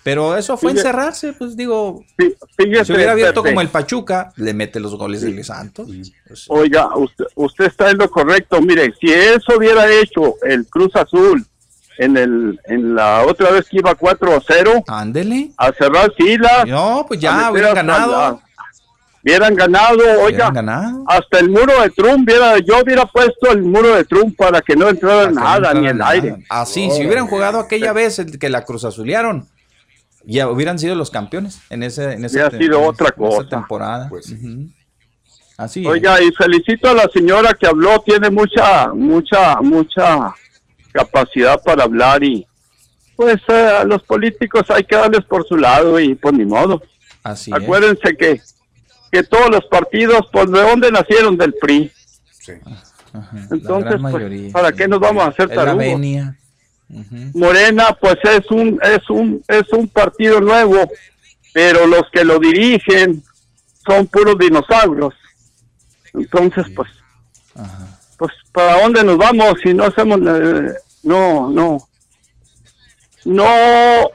Pero 0.03 0.37
eso 0.37 0.57
fue 0.57 0.71
Fíjate- 0.71 0.89
encerrarse, 0.89 1.33
pues 1.33 1.57
digo, 1.57 2.05
si 2.19 2.93
hubiera 2.93 3.11
abierto 3.13 3.43
Pepe, 3.43 3.53
como 3.55 3.61
el 3.61 3.69
Pachuca, 3.69 4.33
le 4.37 4.55
mete 4.55 4.79
los 4.79 4.95
goles 4.95 5.21
del 5.23 5.43
Santos. 5.45 5.89
Pues, 6.29 6.45
Oiga, 6.49 6.95
usted, 6.97 7.25
usted 7.35 7.65
está 7.65 7.91
en 7.91 7.99
lo 7.99 8.09
correcto. 8.09 8.61
Mire, 8.63 8.95
si 9.01 9.13
eso 9.13 9.57
hubiera 9.59 9.91
hecho 9.93 10.37
el 10.45 10.65
Cruz 10.69 10.95
Azul 10.95 11.45
en 11.99 12.17
el 12.17 12.61
en 12.67 12.95
la 12.95 13.25
otra 13.27 13.51
vez 13.51 13.69
que 13.69 13.79
iba 13.79 13.95
4 13.97 14.37
a 14.37 14.41
0, 14.47 14.85
ándele. 14.87 15.51
a 15.57 15.73
cerrar 15.73 16.13
filas, 16.17 16.67
No, 16.69 17.05
pues 17.09 17.19
ya 17.19 17.51
hubieran 17.51 17.71
hasta 17.71 17.83
ganado. 17.83 18.13
la- 18.13 18.41
hubieran 19.27 19.55
ganado, 19.57 19.99
oiga, 20.23 20.51
ganado. 20.53 21.05
hasta 21.09 21.41
el 21.41 21.51
muro 21.51 21.83
de 21.83 21.91
Trump, 21.91 22.29
hubiera, 22.29 22.59
yo 22.59 22.81
hubiera 22.83 23.05
puesto 23.07 23.51
el 23.51 23.63
muro 23.63 23.95
de 23.97 24.05
Trump 24.05 24.37
para 24.37 24.61
que 24.63 24.77
no 24.77 24.89
entrara 24.89 25.31
no 25.31 25.41
nada, 25.41 25.75
ni 25.75 25.89
el 25.89 25.97
nada. 25.99 26.11
aire. 26.13 26.37
Así, 26.49 26.83
si 26.83 26.87
Órale. 26.91 27.07
hubieran 27.07 27.27
jugado 27.27 27.59
aquella 27.59 27.93
vez 27.93 28.19
el 28.21 28.39
que 28.39 28.49
la 28.49 28.65
Cruz 28.65 28.85
Azulearon, 28.85 29.49
ya 30.25 30.49
hubieran 30.49 30.79
sido 30.79 30.95
los 30.95 31.11
campeones 31.11 31.61
en 31.71 31.83
ese 31.83 32.13
en 32.13 32.25
esa 32.25 32.35
Hubiera 32.35 32.51
te- 32.51 32.59
sido 32.59 32.79
en 32.81 32.85
otra 32.89 33.07
esa 33.09 33.17
cosa. 33.17 33.49
temporada. 33.49 34.09
Pues. 34.09 34.33
Así. 35.57 35.81
es. 35.83 35.87
Oiga, 35.89 36.21
y 36.23 36.31
felicito 36.33 36.89
a 36.89 36.95
la 36.95 37.09
señora 37.13 37.53
que 37.55 37.67
habló, 37.67 38.01
tiene 38.05 38.31
mucha, 38.31 38.89
mucha, 38.93 39.57
mucha 39.61 40.35
capacidad 40.93 41.61
para 41.63 41.85
hablar 41.85 42.23
y 42.23 42.47
pues 43.17 43.37
eh, 43.49 43.53
a 43.81 43.85
los 43.85 44.03
políticos 44.03 44.65
hay 44.71 44.85
que 44.85 44.95
darles 44.97 45.25
por 45.25 45.47
su 45.47 45.57
lado 45.57 45.99
y 45.99 46.15
pues 46.15 46.35
ni 46.35 46.45
modo. 46.45 46.83
Así 47.23 47.51
es. 47.51 47.57
Acuérdense 47.63 48.17
que, 48.17 48.41
que 49.17 49.23
todos 49.23 49.49
los 49.51 49.65
partidos, 49.65 50.27
pues 50.31 50.51
de 50.51 50.61
dónde 50.61 50.93
nacieron 50.93 51.39
del 51.39 51.55
PRI. 51.55 51.91
Sí. 52.39 52.53
Ajá, 53.15 53.33
la 53.33 53.57
Entonces, 53.57 53.93
pues, 53.93 54.03
mayoría. 54.03 54.53
¿para 54.53 54.73
qué 54.73 54.87
nos 54.87 55.01
vamos 55.01 55.25
a 55.25 55.29
hacer 55.29 55.49
tarugos? 55.49 56.01
Morena, 57.33 57.97
pues 57.99 58.17
es 58.25 58.51
un, 58.51 58.79
es 58.83 59.09
un, 59.09 59.43
es 59.49 59.73
un 59.73 59.89
partido 59.89 60.41
nuevo, 60.41 60.77
pero 61.55 61.87
los 61.87 62.03
que 62.13 62.25
lo 62.25 62.39
dirigen 62.39 63.23
son 63.87 64.07
puros 64.07 64.39
dinosaurios. 64.39 65.15
Entonces, 66.13 66.67
pues, 66.77 66.91
Ajá. 67.55 67.99
pues, 68.19 68.33
¿para 68.53 68.83
dónde 68.83 69.03
nos 69.03 69.17
vamos 69.17 69.55
si 69.63 69.73
no 69.73 69.85
hacemos, 69.85 70.21
eh, 70.21 70.75
no, 71.05 71.49
no, 71.49 71.89
no 73.27 73.45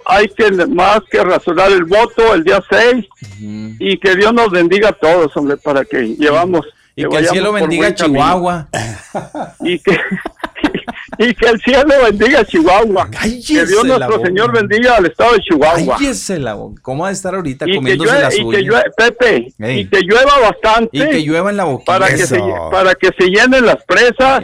hay 0.06 0.28
que 0.30 0.52
más 0.68 1.00
que 1.12 1.24
razonar 1.24 1.72
el 1.72 1.84
voto 1.86 2.34
el 2.34 2.44
día 2.44 2.62
6 2.70 3.06
Ujú. 3.22 3.76
y 3.80 3.98
que 4.00 4.16
Dios 4.16 4.34
nos 4.34 4.50
bendiga 4.52 4.90
a 4.90 4.94
todos, 4.94 5.36
hombre, 5.38 5.58
para 5.58 5.84
que 5.86 6.16
llevamos 6.18 6.66
Y 6.96 7.06
que 7.08 7.18
el 7.18 7.28
cielo 7.28 7.52
bendiga. 7.54 7.94
Chihuahua. 7.94 8.68
y 9.62 9.80
que 9.80 9.98
y 11.18 11.34
que 11.36 11.46
el 11.50 11.62
cielo 11.62 11.94
bendiga 12.04 12.40
a 12.40 12.46
Chihuahua. 12.46 13.10
que 13.12 13.66
Dios 13.66 13.84
nuestro 13.86 14.18
boca. 14.18 14.26
Señor 14.28 14.52
bendiga 14.54 14.96
al 14.96 15.06
estado 15.06 15.34
de 15.34 15.40
Chihuahua. 15.42 15.98
Cállese 15.98 16.40
la 16.40 16.54
boca. 16.56 16.82
¿Cómo 16.82 17.04
va 17.04 17.10
a 17.10 17.12
estar 17.12 17.36
ahorita 17.36 17.66
Y 17.68 17.72
que, 17.72 17.76
comiéndose 17.76 18.10
llueve, 18.12 18.24
la 18.24 18.34
y 18.36 18.50
que 18.50 18.62
llueve, 18.64 18.92
Pepe, 18.98 19.54
Ey. 19.60 19.80
y 19.82 19.86
que 19.88 20.00
llueva 20.02 20.40
bastante. 20.40 20.90
Y 20.98 21.10
que 21.10 21.22
llueva 21.24 21.50
en 21.52 21.58
la 21.58 21.66
boquilla. 21.66 21.86
para 21.86 22.08
que, 22.08 22.18
se, 22.26 22.40
para 22.72 22.96
que 22.96 23.10
se 23.18 23.26
llenen 23.30 23.66
las 23.66 23.84
presas 23.86 24.42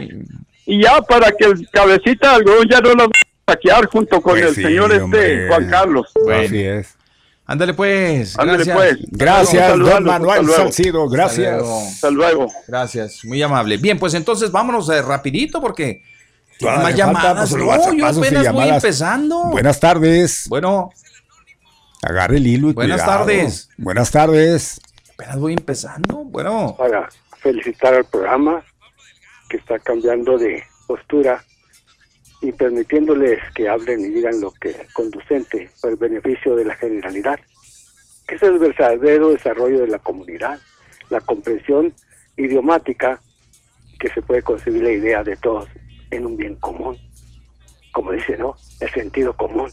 y 0.66 0.82
ya 0.82 1.00
para 1.02 1.32
que 1.32 1.46
el 1.46 1.68
cabecita 1.70 2.28
de 2.30 2.34
algodón 2.36 2.68
ya 2.70 2.80
no 2.80 2.90
saquear 3.48 3.86
junto 3.86 4.20
con 4.20 4.32
Pues 4.34 4.44
el 4.46 4.54
sí, 4.54 4.62
señor 4.62 4.92
este. 4.92 5.48
Juan 5.48 5.68
Carlos. 5.70 6.12
Así 6.44 6.62
es. 6.62 6.94
Ándale 7.46 7.72
pues. 7.74 8.38
Ándale, 8.38 8.64
gracias. 8.64 8.76
pues. 8.76 8.96
Gracias, 9.10 9.78
don 9.78 10.04
Manuel 10.04 10.30
hasta 10.30 10.42
luego. 10.42 10.62
Salcido. 10.64 11.08
Gracias. 11.08 11.54
Hasta 11.54 11.62
luego. 11.62 11.82
Hasta 11.88 12.10
luego. 12.10 12.52
Gracias, 12.66 13.24
muy 13.24 13.40
amable. 13.42 13.76
Bien, 13.78 13.98
pues 13.98 14.14
entonces 14.14 14.50
vámonos 14.52 14.88
eh, 14.90 15.00
rapidito 15.02 15.60
porque 15.60 16.02
tiene 16.58 16.76
Todavía 16.76 17.06
más 17.06 17.22
falta, 17.22 17.28
llamadas. 17.34 17.50
pues, 17.50 17.62
No, 17.62 17.94
yo 17.94 18.06
apenas 18.06 18.52
voy 18.52 18.68
empezando. 18.68 19.44
Buenas 19.44 19.80
tardes. 19.80 20.46
Bueno, 20.48 20.90
Agarre 22.02 22.36
el 22.36 22.46
hilo 22.46 22.70
y 22.70 22.74
Buenas 22.74 23.02
cuidado. 23.02 23.18
tardes. 23.26 23.68
Buenas 23.76 24.10
tardes. 24.10 24.80
apenas 25.14 25.38
voy 25.40 25.54
empezando. 25.54 26.24
Bueno, 26.24 26.76
para 26.78 27.08
felicitar 27.40 27.94
al 27.94 28.04
programa 28.04 28.62
que 29.48 29.56
está 29.56 29.78
cambiando 29.80 30.38
de 30.38 30.62
postura 30.86 31.42
y 32.40 32.52
permitiéndoles 32.52 33.40
que 33.54 33.68
hablen 33.68 34.00
y 34.00 34.08
digan 34.08 34.40
lo 34.40 34.52
que 34.52 34.70
es 34.70 34.92
conducente 34.92 35.70
para 35.80 35.92
el 35.92 35.98
beneficio 35.98 36.54
de 36.54 36.64
la 36.64 36.76
generalidad, 36.76 37.38
que 38.26 38.36
es 38.36 38.42
el 38.42 38.58
verdadero 38.58 39.30
desarrollo 39.30 39.80
de 39.80 39.88
la 39.88 39.98
comunidad, 39.98 40.58
la 41.10 41.20
comprensión 41.20 41.92
idiomática 42.36 43.20
que 43.98 44.08
se 44.10 44.22
puede 44.22 44.42
concebir 44.42 44.82
la 44.82 44.92
idea 44.92 45.24
de 45.24 45.36
todos 45.36 45.68
en 46.10 46.26
un 46.26 46.36
bien 46.36 46.54
común. 46.56 46.96
Como 47.92 48.12
dice, 48.12 48.36
¿no? 48.36 48.54
El 48.80 48.90
sentido 48.90 49.32
común. 49.32 49.70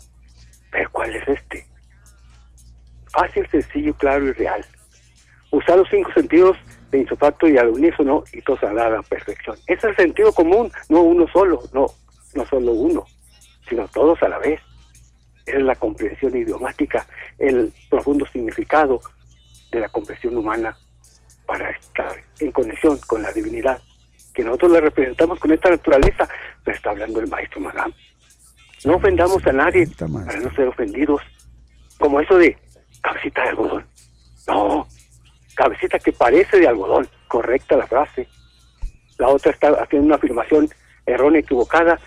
Pero 0.71 0.89
¿cuál 0.91 1.15
es 1.15 1.27
este? 1.27 1.67
Fácil, 3.11 3.47
sencillo, 3.49 3.93
claro 3.93 4.25
y 4.25 4.31
real. 4.31 4.65
Usar 5.51 5.77
los 5.77 5.87
cinco 5.89 6.11
sentidos 6.13 6.57
de 6.89 6.99
insofacto 6.99 7.47
y 7.47 7.57
al 7.57 7.69
unísono 7.69 8.23
y 8.33 8.41
todos 8.41 8.63
a 8.63 8.73
la 8.73 9.01
perfección. 9.03 9.55
Ese 9.67 9.73
es 9.73 9.83
el 9.83 9.95
sentido 9.95 10.33
común, 10.33 10.71
no 10.89 11.01
uno 11.01 11.27
solo, 11.31 11.61
no, 11.71 11.87
no 12.35 12.45
solo 12.45 12.71
uno, 12.73 13.05
sino 13.67 13.87
todos 13.87 14.21
a 14.21 14.29
la 14.29 14.37
vez. 14.37 14.61
Es 15.45 15.61
la 15.61 15.75
comprensión 15.75 16.35
idiomática, 16.35 17.07
el 17.37 17.71
profundo 17.89 18.25
significado 18.27 18.99
de 19.71 19.79
la 19.79 19.89
comprensión 19.89 20.37
humana 20.37 20.77
para 21.45 21.69
estar 21.71 22.15
en 22.39 22.51
conexión 22.51 22.97
con 23.07 23.21
la 23.21 23.31
divinidad, 23.31 23.79
que 24.33 24.43
nosotros 24.43 24.71
la 24.71 24.81
representamos 24.81 25.39
con 25.39 25.51
esta 25.51 25.69
naturaleza, 25.69 26.27
pero 26.63 26.75
está 26.75 26.89
hablando 26.89 27.19
el 27.19 27.27
maestro 27.27 27.61
Magam. 27.61 27.93
No 28.83 28.95
ofendamos 28.95 29.45
a 29.45 29.51
nadie 29.51 29.87
para 29.97 30.39
no 30.39 30.53
ser 30.55 30.67
ofendidos, 30.67 31.21
como 31.99 32.19
eso 32.19 32.37
de 32.37 32.57
cabecita 33.01 33.43
de 33.43 33.49
algodón. 33.49 33.85
No, 34.47 34.87
cabecita 35.55 35.99
que 35.99 36.11
parece 36.11 36.59
de 36.59 36.67
algodón, 36.67 37.07
correcta 37.27 37.77
la 37.77 37.87
frase. 37.87 38.27
La 39.17 39.29
otra 39.29 39.51
está 39.51 39.69
haciendo 39.69 40.07
una 40.07 40.15
afirmación 40.15 40.69
errónea, 41.05 41.41
equivocada, 41.41 41.99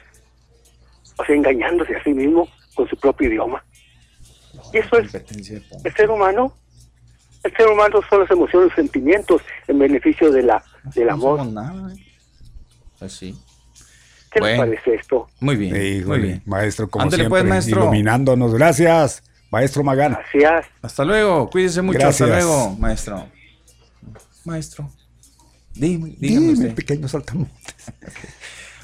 o 1.19 1.25
sea, 1.25 1.35
engañándose 1.35 1.95
a 1.97 2.03
sí 2.03 2.13
mismo 2.15 2.49
con 2.75 2.89
su 2.89 2.97
propio 2.97 3.29
idioma. 3.29 3.63
Y 4.73 4.79
eso 4.79 4.99
es 4.99 5.15
el 5.15 5.93
ser 5.95 6.11
humano. 6.11 6.57
El 7.45 7.55
ser 7.57 7.69
humano 7.69 8.01
son 8.11 8.21
las 8.21 8.31
emociones, 8.31 8.69
los 8.69 8.75
sentimientos 8.77 9.43
en 9.69 9.79
beneficio 9.79 10.31
de 10.33 10.43
la, 10.43 10.63
del 10.95 11.09
amor. 11.11 11.41
pues 12.99 13.13
sí. 13.13 13.39
¿Qué 14.31 14.41
Bueno. 14.41 14.65
les 14.67 14.81
parece 14.81 15.01
esto? 15.01 15.29
Muy 15.41 15.57
bien, 15.57 16.07
muy 16.07 16.19
bien. 16.19 16.43
Maestro, 16.45 16.91
como 16.91 17.05
Ándale, 17.05 17.23
siempre, 17.23 17.41
pues, 17.41 17.49
maestro. 17.49 17.83
iluminándonos. 17.83 18.53
Gracias, 18.55 19.23
maestro 19.51 19.83
Magán. 19.85 20.13
Gracias. 20.13 20.67
Hasta 20.83 21.05
luego, 21.05 21.49
cuídese 21.49 21.81
mucho. 21.81 21.99
Gracias. 21.99 22.29
Hasta 22.29 22.45
luego, 22.45 22.77
maestro. 22.77 23.27
Maestro. 24.45 24.91
Dime, 25.75 26.15
dígame 26.19 26.41
Dime, 26.49 26.53
usted. 26.55 26.75
pequeño 26.75 27.09
saltamontes. 27.09 27.93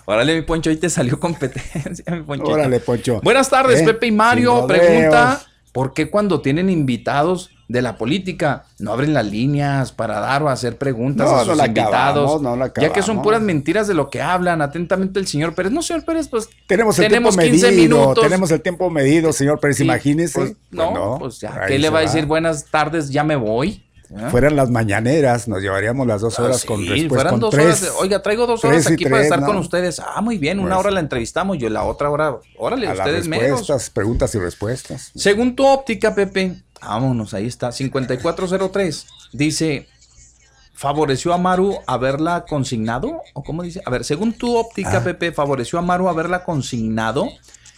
Órale, 0.07 0.35
mi 0.35 0.43
Poncho, 0.43 0.71
hoy 0.71 0.77
te 0.77 0.91
salió 0.91 1.19
competencia, 1.21 2.05
mi 2.15 2.23
Ponchito. 2.23 2.51
Órale, 2.51 2.81
Poncho. 2.81 3.21
Buenas 3.23 3.49
tardes, 3.49 3.81
¿Eh? 3.81 3.85
Pepe 3.85 4.07
y 4.09 4.13
Mario. 4.13 4.67
Pregunta. 4.67 5.41
¿por 5.73 5.93
qué 5.93 6.09
cuando 6.09 6.41
tienen 6.41 6.71
invitados 6.71 7.51
de 7.67 7.83
la 7.83 7.97
política 7.97 8.65
no 8.79 8.93
abren 8.93 9.13
las 9.13 9.27
líneas 9.27 9.91
para 9.91 10.21
dar 10.21 10.45
o 10.45 10.49
hacer 10.49 10.77
preguntas 10.79 11.29
No, 11.29 11.37
a 11.37 11.45
sus 11.45 11.59
invitados? 11.67 11.91
acabamos, 12.31 12.43
no 12.43 12.55
la 12.55 12.73
ya 12.81 12.93
que 12.93 13.03
son 13.03 13.23
puras 13.23 13.43
mentiras 13.43 13.89
de 13.89 13.95
lo 13.95 14.09
que 14.09 14.23
hablan. 14.23 14.63
Atentamente 14.63 15.19
el 15.19 15.27
señor 15.27 15.53
Pérez. 15.57 15.73
No, 15.73 15.83
señor 15.83 16.05
Pérez, 16.05 16.29
pues 16.29 16.49
Tenemos 16.69 16.97
el 17.01 17.07
tenemos 17.09 17.37
tiempo 17.37 17.51
15 17.53 17.67
medido. 17.73 17.97
minutos. 17.99 18.23
Tenemos 18.25 18.51
el 18.53 18.61
tiempo 18.63 18.89
medido, 18.89 19.33
señor 19.33 19.59
Pérez. 19.59 19.79
Sí, 19.79 19.83
imagínese. 19.85 20.39
pues, 20.39 20.53
no, 20.71 21.17
Pues 21.19 21.41
ya, 21.41 21.55
ahí 21.63 21.67
¿qué 21.69 21.79
le 21.81 21.91
va 21.91 21.99
a 21.99 22.03
decir? 22.03 22.27
Buenas 22.27 22.67
tardes, 22.67 23.11
ya 23.11 23.25
me 23.25 23.35
voy. 23.35 23.84
¿Ah? 24.17 24.29
Fueran 24.31 24.55
las 24.55 24.71
mañaneras, 24.71 25.49
nos 25.49 25.61
llevaríamos 25.61 26.07
las 26.07 26.21
dos 26.21 26.39
Ah, 26.39 26.45
horas 26.45 26.61
sí, 26.61 26.67
con 26.69 26.85
después 26.87 27.09
fueran 27.09 27.33
con 27.33 27.41
dos 27.41 27.51
tres. 27.51 27.65
horas. 27.67 27.81
de- 27.83 27.91
Oiga, 28.01 28.23
traigo 28.23 28.47
dos 28.47 28.65
horas 28.65 28.85
tres 28.85 28.95
aquí 28.95 29.05
para 29.07 29.23
estar 29.23 29.41
¿no? 29.41 29.47
con 29.47 29.57
ustedes. 29.57 29.99
Ah, 30.01 30.21
muy 30.21 30.39
bien, 30.39 30.61
una 30.61 30.77
Pues- 30.77 30.81
hora 30.87 30.91
la 30.93 31.01
entrevistamos, 31.01 31.59
yo 31.59 31.69
la 31.69 31.83
otra 31.85 32.11
hora, 32.11 32.37
órale, 32.57 32.87
a 32.89 32.93
ustedes 32.93 33.27
menos. 33.27 33.67
preguntas 33.93 34.35
y 34.35 34.39
respuestas. 34.39 35.11
Según 35.17 35.57
tu 35.57 35.67
óptica, 35.67 36.15
Pepe, 36.15 36.63
vámonos, 36.81 37.35
ahí 37.35 37.47
está, 37.47 37.73
5403, 37.73 39.07
dice, 39.33 39.89
¿favoreció 40.75 41.33
a 41.33 41.39
Maru 41.39 41.79
haberla 41.87 42.45
consignado? 42.49 43.21
¿O 43.33 43.43
cómo 43.43 43.63
dice? 43.63 43.81
A 43.85 43.91
ver, 43.91 44.05
según 44.05 44.33
tu 44.33 44.57
óptica, 44.57 44.99
Ah. 44.99 45.05
Pepe, 45.05 45.33
¿favoreció 45.33 45.79
a 45.79 45.83
Maru 45.83 46.09
haberla 46.09 46.45
consignado? 46.45 47.29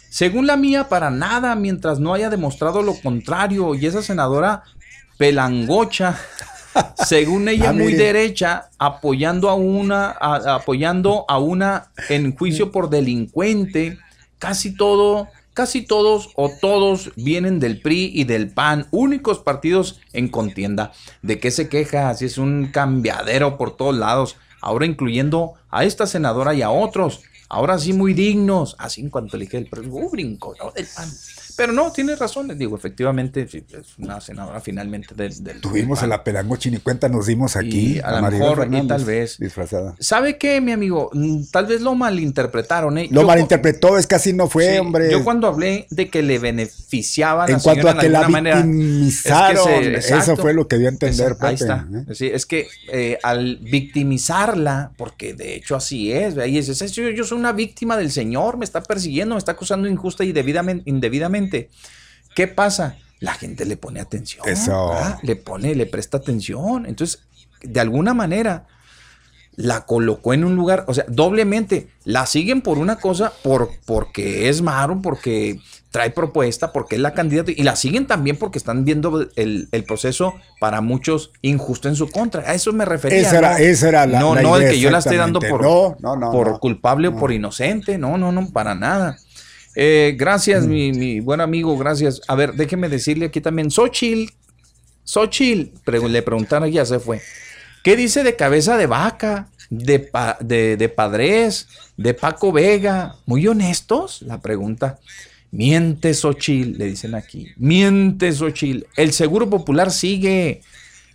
Según 0.08 0.46
la 0.46 0.56
mía, 0.56 0.88
para 0.88 1.10
nada, 1.10 1.54
mientras 1.56 1.98
no 1.98 2.14
haya 2.14 2.30
demostrado 2.30 2.82
lo 2.82 2.94
contrario. 3.00 3.74
Y 3.74 3.84
esa 3.86 4.00
senadora 4.02 4.62
pelangocha, 5.16 6.18
según 7.06 7.48
ella, 7.48 7.70
Ah, 7.70 7.72
muy 7.72 7.94
derecha, 7.94 8.70
apoyando 8.78 9.48
a 9.50 9.54
una, 9.54 10.10
a- 10.10 10.54
apoyando 10.56 11.24
a 11.28 11.38
una 11.38 11.90
en 12.08 12.36
juicio 12.36 12.70
por 12.70 12.90
delincuente. 12.90 13.98
Casi 14.38 14.74
todo, 14.76 15.28
casi 15.54 15.80
todos 15.82 16.28
o 16.36 16.50
todos 16.60 17.10
vienen 17.16 17.58
del 17.58 17.80
PRI 17.80 18.10
y 18.14 18.24
del 18.24 18.50
PAN, 18.50 18.86
únicos 18.90 19.38
partidos 19.38 20.00
en 20.12 20.28
contienda. 20.28 20.92
¿De 21.22 21.38
qué 21.40 21.50
se 21.50 21.68
queja? 21.70 22.12
Si 22.14 22.26
es 22.26 22.36
un 22.36 22.66
cambiadero 22.72 23.56
por 23.56 23.74
todos 23.76 23.96
lados, 23.96 24.36
ahora 24.60 24.84
incluyendo 24.84 25.54
a 25.70 25.84
esta 25.84 26.06
senadora 26.06 26.52
y 26.52 26.60
a 26.60 26.70
otros. 26.70 27.22
Ahora 27.48 27.78
sí 27.78 27.92
muy 27.94 28.12
dignos, 28.12 28.74
así 28.78 29.00
en 29.00 29.08
cuanto 29.08 29.36
elige 29.36 29.56
el 29.56 29.66
PRI, 29.66 29.86
uh, 29.88 30.10
brinco, 30.10 30.54
¿no? 30.62 30.72
del 30.72 30.86
PAN. 30.94 31.08
Pero 31.56 31.72
no, 31.72 31.90
tiene 31.92 32.14
razón, 32.16 32.48
les 32.48 32.58
digo, 32.58 32.76
efectivamente, 32.76 33.46
sí, 33.48 33.64
es 33.72 33.98
una 33.98 34.20
senadora 34.20 34.60
finalmente 34.60 35.14
del, 35.14 35.42
del 35.42 35.60
Tuvimos 35.60 36.00
del 36.00 36.12
a 36.12 36.16
la 36.18 36.24
pelangocha 36.24 36.70
ni 36.70 36.78
cuenta 36.78 37.08
nos 37.08 37.26
dimos 37.26 37.56
aquí. 37.56 37.96
Y 37.96 38.00
a 38.00 38.10
lo 38.12 38.22
Maribel 38.22 38.40
mejor, 38.42 38.58
y 38.58 38.60
Fernández, 38.62 38.88
tal 38.88 39.04
vez. 39.04 39.38
Disfrazada. 39.38 39.94
¿Sabe 39.98 40.36
qué, 40.38 40.60
mi 40.60 40.72
amigo? 40.72 41.10
Mm, 41.12 41.44
Tal 41.50 41.66
vez 41.66 41.80
lo 41.80 41.94
malinterpretaron, 41.94 42.98
¿eh? 42.98 43.08
Lo 43.10 43.22
Yo- 43.22 43.26
malinterpretó, 43.26 43.96
es 43.98 44.06
que 44.06 44.14
así 44.16 44.32
no 44.32 44.48
fue, 44.48 44.72
Sí, 44.72 44.78
hombre. 44.78 45.10
Yo 45.10 45.24
cuando 45.24 45.46
hablé 45.48 45.86
de 45.90 46.08
que 46.08 46.22
le 46.22 46.38
beneficiaba 46.38 47.44
a 47.44 47.48
la 47.48 47.54
en 47.54 47.60
cuanto 47.60 47.82
señora 47.82 47.98
a 47.98 48.02
que 48.02 48.08
la 48.08 48.28
manera, 48.28 48.56
victimizaron, 48.62 49.68
es 49.68 49.88
que 49.96 50.02
se- 50.02 50.16
eso 50.18 50.36
fue 50.36 50.52
lo 50.54 50.68
que 50.68 50.78
dio 50.78 50.88
a 50.88 50.90
entender, 50.90 51.32
Es- 51.32 51.42
ahí 51.42 51.54
está. 51.54 51.86
¿eh? 52.08 52.14
Sí, 52.14 52.26
es 52.26 52.44
que 52.46 52.66
eh, 52.92 53.18
al 53.22 53.56
victimizarla, 53.62 54.92
porque 54.96 55.34
de 55.34 55.54
hecho 55.56 55.76
así 55.76 56.12
es, 56.12 56.36
ahí 56.38 56.52
dices, 56.52 56.80
"Es- 56.82 56.92
yo, 56.92 57.08
yo 57.10 57.24
soy 57.24 57.38
una 57.38 57.52
víctima 57.52 57.96
del 57.96 58.10
Señor, 58.10 58.56
me 58.56 58.64
está 58.64 58.82
persiguiendo, 58.82 59.34
me 59.34 59.38
está 59.38 59.52
acusando 59.52 59.88
injusta 59.88 60.24
y 60.24 60.32
debidamente, 60.32 60.82
indebidamente. 60.88 61.45
¿Qué 62.34 62.46
pasa? 62.48 62.96
La 63.20 63.32
gente 63.34 63.64
le 63.64 63.76
pone 63.76 64.00
atención. 64.00 64.46
Eso. 64.48 64.90
¿verdad? 64.90 65.18
Le 65.22 65.36
pone, 65.36 65.74
le 65.74 65.86
presta 65.86 66.18
atención. 66.18 66.86
Entonces, 66.86 67.20
de 67.62 67.80
alguna 67.80 68.12
manera, 68.14 68.66
la 69.56 69.86
colocó 69.86 70.34
en 70.34 70.44
un 70.44 70.54
lugar, 70.54 70.84
o 70.86 70.92
sea, 70.92 71.06
doblemente, 71.08 71.88
la 72.04 72.26
siguen 72.26 72.60
por 72.60 72.76
una 72.76 72.96
cosa, 72.96 73.32
por, 73.42 73.70
porque 73.86 74.50
es 74.50 74.60
Maru, 74.60 75.00
porque 75.00 75.60
trae 75.90 76.10
propuesta, 76.10 76.72
porque 76.72 76.96
es 76.96 77.00
la 77.00 77.14
candidata, 77.14 77.50
y 77.56 77.62
la 77.62 77.74
siguen 77.74 78.06
también 78.06 78.36
porque 78.36 78.58
están 78.58 78.84
viendo 78.84 79.26
el, 79.34 79.68
el 79.72 79.84
proceso 79.84 80.34
para 80.60 80.82
muchos 80.82 81.30
injusto 81.40 81.88
en 81.88 81.96
su 81.96 82.10
contra. 82.10 82.42
A 82.42 82.52
eso 82.52 82.70
me 82.74 82.84
refería. 82.84 83.20
Esa 83.20 83.38
era- 83.38 83.52
¿no? 83.52 83.56
esa 83.64 83.88
era 83.88 84.06
la- 84.06 84.20
No, 84.20 84.34
la 84.34 84.42
no, 84.42 84.56
el 84.58 84.68
que 84.68 84.78
yo 84.78 84.90
la 84.90 84.98
esté 84.98 85.16
dando 85.16 85.40
por. 85.40 85.62
No, 85.62 86.16
culpable 86.60 87.08
o 87.08 87.16
por 87.16 87.32
inocente. 87.32 87.96
No, 87.96 88.18
no, 88.18 88.32
no, 88.32 88.50
para 88.50 88.74
nada. 88.74 89.16
Eh, 89.78 90.14
gracias, 90.18 90.66
mi, 90.66 90.90
mi 90.92 91.20
buen 91.20 91.40
amigo, 91.42 91.76
gracias. 91.76 92.22
A 92.28 92.34
ver, 92.34 92.54
déjeme 92.54 92.88
decirle 92.88 93.26
aquí 93.26 93.42
también, 93.42 93.70
Xochitl, 93.70 94.32
pre- 95.84 96.08
le 96.08 96.22
preguntaron, 96.22 96.70
ya 96.70 96.84
se 96.86 96.98
fue. 96.98 97.20
¿Qué 97.84 97.94
dice 97.94 98.22
de 98.24 98.34
cabeza 98.36 98.76
de 98.78 98.86
vaca? 98.86 99.48
De, 99.68 99.98
pa- 99.98 100.38
de, 100.40 100.76
de 100.76 100.88
padres, 100.88 101.68
de 101.96 102.14
Paco 102.14 102.52
Vega. 102.52 103.16
Muy 103.26 103.46
honestos, 103.46 104.22
la 104.22 104.40
pregunta. 104.40 104.98
Miente 105.52 106.14
Xochitl, 106.14 106.78
le 106.78 106.86
dicen 106.86 107.14
aquí. 107.14 107.48
Miente 107.56 108.32
Xochitl. 108.32 108.86
El 108.96 109.12
Seguro 109.12 109.48
Popular 109.50 109.90
sigue. 109.92 110.62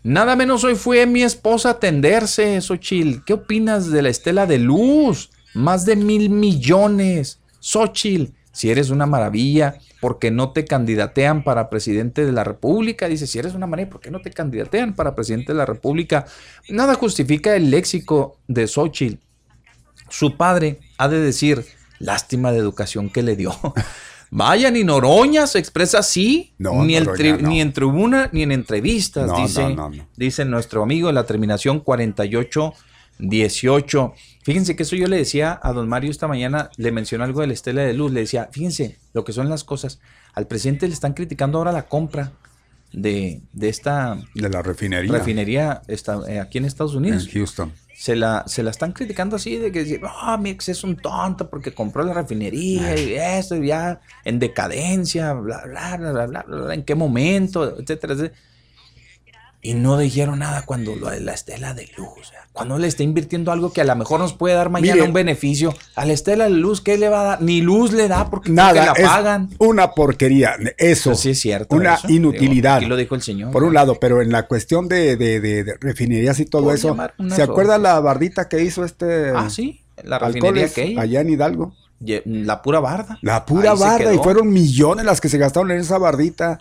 Nada 0.03 0.35
menos 0.35 0.63
hoy 0.63 0.75
fue 0.75 1.05
mi 1.05 1.23
esposa 1.23 1.69
a 1.69 1.71
atenderse, 1.73 2.59
Xochitl. 2.61 3.23
¿Qué 3.25 3.33
opinas 3.33 3.89
de 3.91 4.01
la 4.01 4.09
estela 4.09 4.45
de 4.45 4.57
luz? 4.59 5.29
Más 5.53 5.85
de 5.85 5.95
mil 5.95 6.29
millones. 6.29 7.39
Xochitl, 7.59 8.31
si 8.51 8.69
eres 8.69 8.89
una 8.89 9.05
maravilla, 9.05 9.75
porque 10.01 10.31
no 10.31 10.51
te 10.51 10.65
candidatean 10.65 11.43
para 11.43 11.69
presidente 11.69 12.25
de 12.25 12.31
la 12.31 12.43
República? 12.43 13.07
Dice, 13.07 13.27
si 13.27 13.39
eres 13.39 13.53
una 13.53 13.67
maravilla, 13.67 13.91
¿por 13.91 14.01
qué 14.01 14.11
no 14.11 14.21
te 14.21 14.31
candidatean 14.31 14.95
para 14.95 15.15
presidente 15.15 15.53
de 15.53 15.57
la 15.57 15.65
República? 15.65 16.25
Nada 16.69 16.95
justifica 16.95 17.55
el 17.55 17.69
léxico 17.69 18.39
de 18.47 18.67
Xochitl. 18.67 19.19
Su 20.09 20.35
padre 20.35 20.79
ha 20.97 21.07
de 21.07 21.19
decir, 21.19 21.63
lástima 21.99 22.51
de 22.51 22.57
educación 22.57 23.09
que 23.09 23.23
le 23.23 23.35
dio. 23.35 23.53
Vaya, 24.33 24.71
ni 24.71 24.85
Noroña 24.85 25.45
se 25.45 25.59
expresa 25.59 25.99
así, 25.99 26.53
No, 26.57 26.85
ni, 26.85 26.97
Noroña 26.97 27.35
no. 27.37 27.49
ni 27.49 27.59
en 27.59 27.73
tribuna 27.73 28.29
ni 28.31 28.43
en 28.43 28.53
entrevistas, 28.53 29.27
No, 29.27 29.41
dice, 29.41 29.75
dice 30.15 30.45
nuestro 30.45 30.83
amigo 30.83 31.07
de 31.07 31.13
la 31.13 31.25
terminación 31.25 31.81
4818. 31.81 34.13
Fíjense 34.43 34.76
que 34.76 34.84
eso 34.84 34.95
yo 34.95 35.07
le 35.07 35.18
decía 35.18 35.59
a 35.61 35.72
don 35.73 35.88
Mario 35.88 36.09
esta 36.11 36.27
mañana, 36.27 36.69
le 36.77 36.91
mencionó 36.91 37.23
algo 37.23 37.41
de 37.41 37.47
la 37.47 37.53
estela 37.53 37.81
de 37.84 37.93
luz, 37.93 38.11
le 38.11 38.22
decía, 38.22 38.49
fíjense 38.51 38.97
lo 39.13 39.23
que 39.23 39.34
son 39.34 39.49
las 39.49 39.63
cosas. 39.63 39.99
Al 40.34 40.47
presidente 40.47 40.88
le 40.88 40.93
están 40.93 41.13
criticando 41.13 41.57
ahora 41.59 41.72
la 41.72 41.88
compra 41.88 42.31
de, 42.91 43.41
de 43.53 43.69
esta 43.69 44.18
De 44.35 44.49
la 44.49 44.61
refinería. 44.61 45.11
refinería 45.11 45.81
eh, 45.88 46.39
aquí 46.39 46.57
en 46.57 46.65
Estados 46.65 46.93
Unidos 46.95 47.26
En 47.26 47.31
Houston. 47.31 47.72
se 47.95 48.15
la, 48.15 48.43
se 48.47 48.63
la 48.63 48.72
están 48.72 48.91
criticando 48.93 49.35
así 49.35 49.57
de 49.57 49.72
que 49.72 49.84
dice, 49.84 50.01
ah, 50.03 50.38
mi 50.38 50.49
ex 50.49 50.69
es 50.69 50.84
un 50.84 50.97
tonto 50.97 51.49
porque 51.49 51.73
compró 51.73 52.03
la 52.03 52.13
refinería 52.13 52.99
y 52.99 53.13
esto 53.13 53.55
y 53.55 53.68
ya 53.68 54.01
en 54.26 54.39
decadencia, 54.39 55.34
bla, 55.34 55.63
bla, 55.65 55.97
bla, 55.97 56.11
bla, 56.11 56.26
bla, 56.26 56.43
bla, 56.47 56.73
en 56.73 56.84
qué 56.84 56.95
momento, 56.95 57.77
etcétera, 57.80 58.13
etcétera. 58.13 58.39
Y 59.63 59.75
no 59.75 59.95
dijeron 59.97 60.39
nada 60.39 60.63
cuando 60.65 60.95
lo 60.95 61.09
de 61.11 61.19
la 61.19 61.33
estela 61.33 61.75
de 61.75 61.88
luz. 61.95 62.33
Cuando 62.51 62.79
le 62.79 62.88
está 62.88 63.03
invirtiendo 63.03 63.51
algo 63.51 63.71
que 63.71 63.81
a 63.81 63.83
lo 63.83 63.95
mejor 63.95 64.19
nos 64.19 64.33
puede 64.33 64.55
dar 64.55 64.69
mañana 64.71 64.95
Mire. 64.95 65.05
un 65.07 65.13
beneficio. 65.13 65.73
A 65.95 66.03
la 66.05 66.13
estela 66.13 66.45
de 66.45 66.49
luz, 66.49 66.81
¿qué 66.81 66.97
le 66.97 67.09
va 67.09 67.21
a 67.21 67.23
dar? 67.23 67.41
Ni 67.43 67.61
luz 67.61 67.93
le 67.93 68.07
da 68.07 68.29
porque 68.29 68.51
Nada, 68.51 68.73
que 68.73 68.79
la 68.88 68.91
es 68.93 69.07
pagan. 69.07 69.49
una 69.59 69.91
porquería. 69.91 70.55
Eso. 70.77 71.13
sí 71.13 71.29
es 71.29 71.39
cierto. 71.39 71.75
Una 71.75 71.93
eso. 71.93 72.07
Digo, 72.07 72.17
inutilidad. 72.31 72.77
aquí 72.77 72.88
lo 72.88 72.95
dijo 72.97 73.13
el 73.13 73.21
señor. 73.21 73.51
Por 73.51 73.63
un 73.63 73.75
lado, 73.75 73.99
pero 73.99 74.21
en 74.23 74.31
la 74.31 74.47
cuestión 74.47 74.88
de, 74.88 75.15
de- 75.15 75.39
de- 75.39 75.63
de 75.63 75.73
refinerías 75.79 76.39
y 76.39 76.45
todo 76.45 76.73
eso, 76.73 76.97
¿se 77.29 77.43
acuerda 77.43 77.77
la 77.77 77.99
bardita 77.99 78.49
que 78.49 78.63
hizo 78.63 78.83
este? 78.83 79.29
Ah, 79.35 79.49
sí, 79.51 79.81
la 80.03 80.17
refinería 80.17 80.65
aquella. 80.65 81.01
Allá 81.01 81.21
en 81.21 81.29
Hidalgo. 81.29 81.75
La 82.25 82.63
pura 82.63 82.79
barda. 82.79 83.19
La 83.21 83.45
pura 83.45 83.73
Ahí 83.73 83.77
barda, 83.79 84.11
y 84.13 84.17
fueron 84.17 84.51
millones 84.51 85.05
las 85.05 85.21
que 85.21 85.29
se 85.29 85.38
gastaron 85.38 85.69
en 85.69 85.81
esa 85.81 85.99
bardita. 85.99 86.59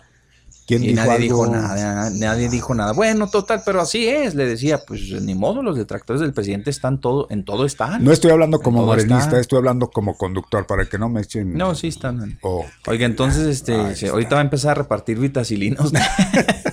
¿Quién 0.67 0.83
Y 0.83 0.87
dijo 0.89 0.97
nadie 0.97 1.11
algo? 1.13 1.23
dijo 1.23 1.47
nada, 1.47 2.09
nadie 2.11 2.49
dijo 2.49 2.73
nada. 2.75 2.93
Bueno, 2.93 3.27
total, 3.27 3.61
pero 3.65 3.81
así 3.81 4.07
es, 4.07 4.35
le 4.35 4.45
decía, 4.45 4.79
pues 4.87 5.01
ni 5.21 5.35
modo, 5.35 5.61
los 5.63 5.75
detractores 5.75 6.21
del 6.21 6.33
presidente 6.33 6.69
están 6.69 7.01
todo, 7.01 7.27
en 7.29 7.43
todo 7.43 7.65
están. 7.65 8.03
No 8.03 8.11
estoy 8.11 8.31
hablando 8.31 8.59
como 8.59 8.85
morenista, 8.85 9.39
estoy 9.39 9.57
hablando 9.57 9.89
como 9.89 10.15
conductor, 10.15 10.65
para 10.67 10.85
que 10.85 10.97
no 10.97 11.09
me 11.09 11.21
echen. 11.21 11.55
No, 11.57 11.75
sí 11.75 11.87
están. 11.87 12.37
Oh, 12.41 12.65
Oiga, 12.87 13.05
entonces, 13.05 13.47
este, 13.47 13.95
se- 13.95 14.09
ahorita 14.09 14.35
va 14.35 14.41
a 14.41 14.43
empezar 14.45 14.71
a 14.71 14.75
repartir 14.83 15.19
vitacilinos. 15.19 15.91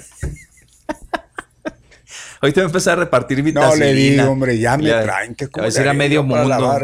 ahorita 2.40 2.60
va 2.60 2.64
a 2.64 2.68
empezar 2.68 2.98
a 2.98 3.00
repartir 3.04 3.38
No 3.38 3.44
vitacilina. 3.44 3.86
le 3.86 3.94
digo, 3.94 4.30
hombre, 4.30 4.58
ya 4.58 4.76
me 4.76 4.84
Ya- 4.84 5.02
traen. 5.02 5.34
que 5.34 5.48
a 5.58 5.62
decir 5.64 5.88
a 5.88 5.92
medio 5.92 6.22
mundo. 6.22 6.78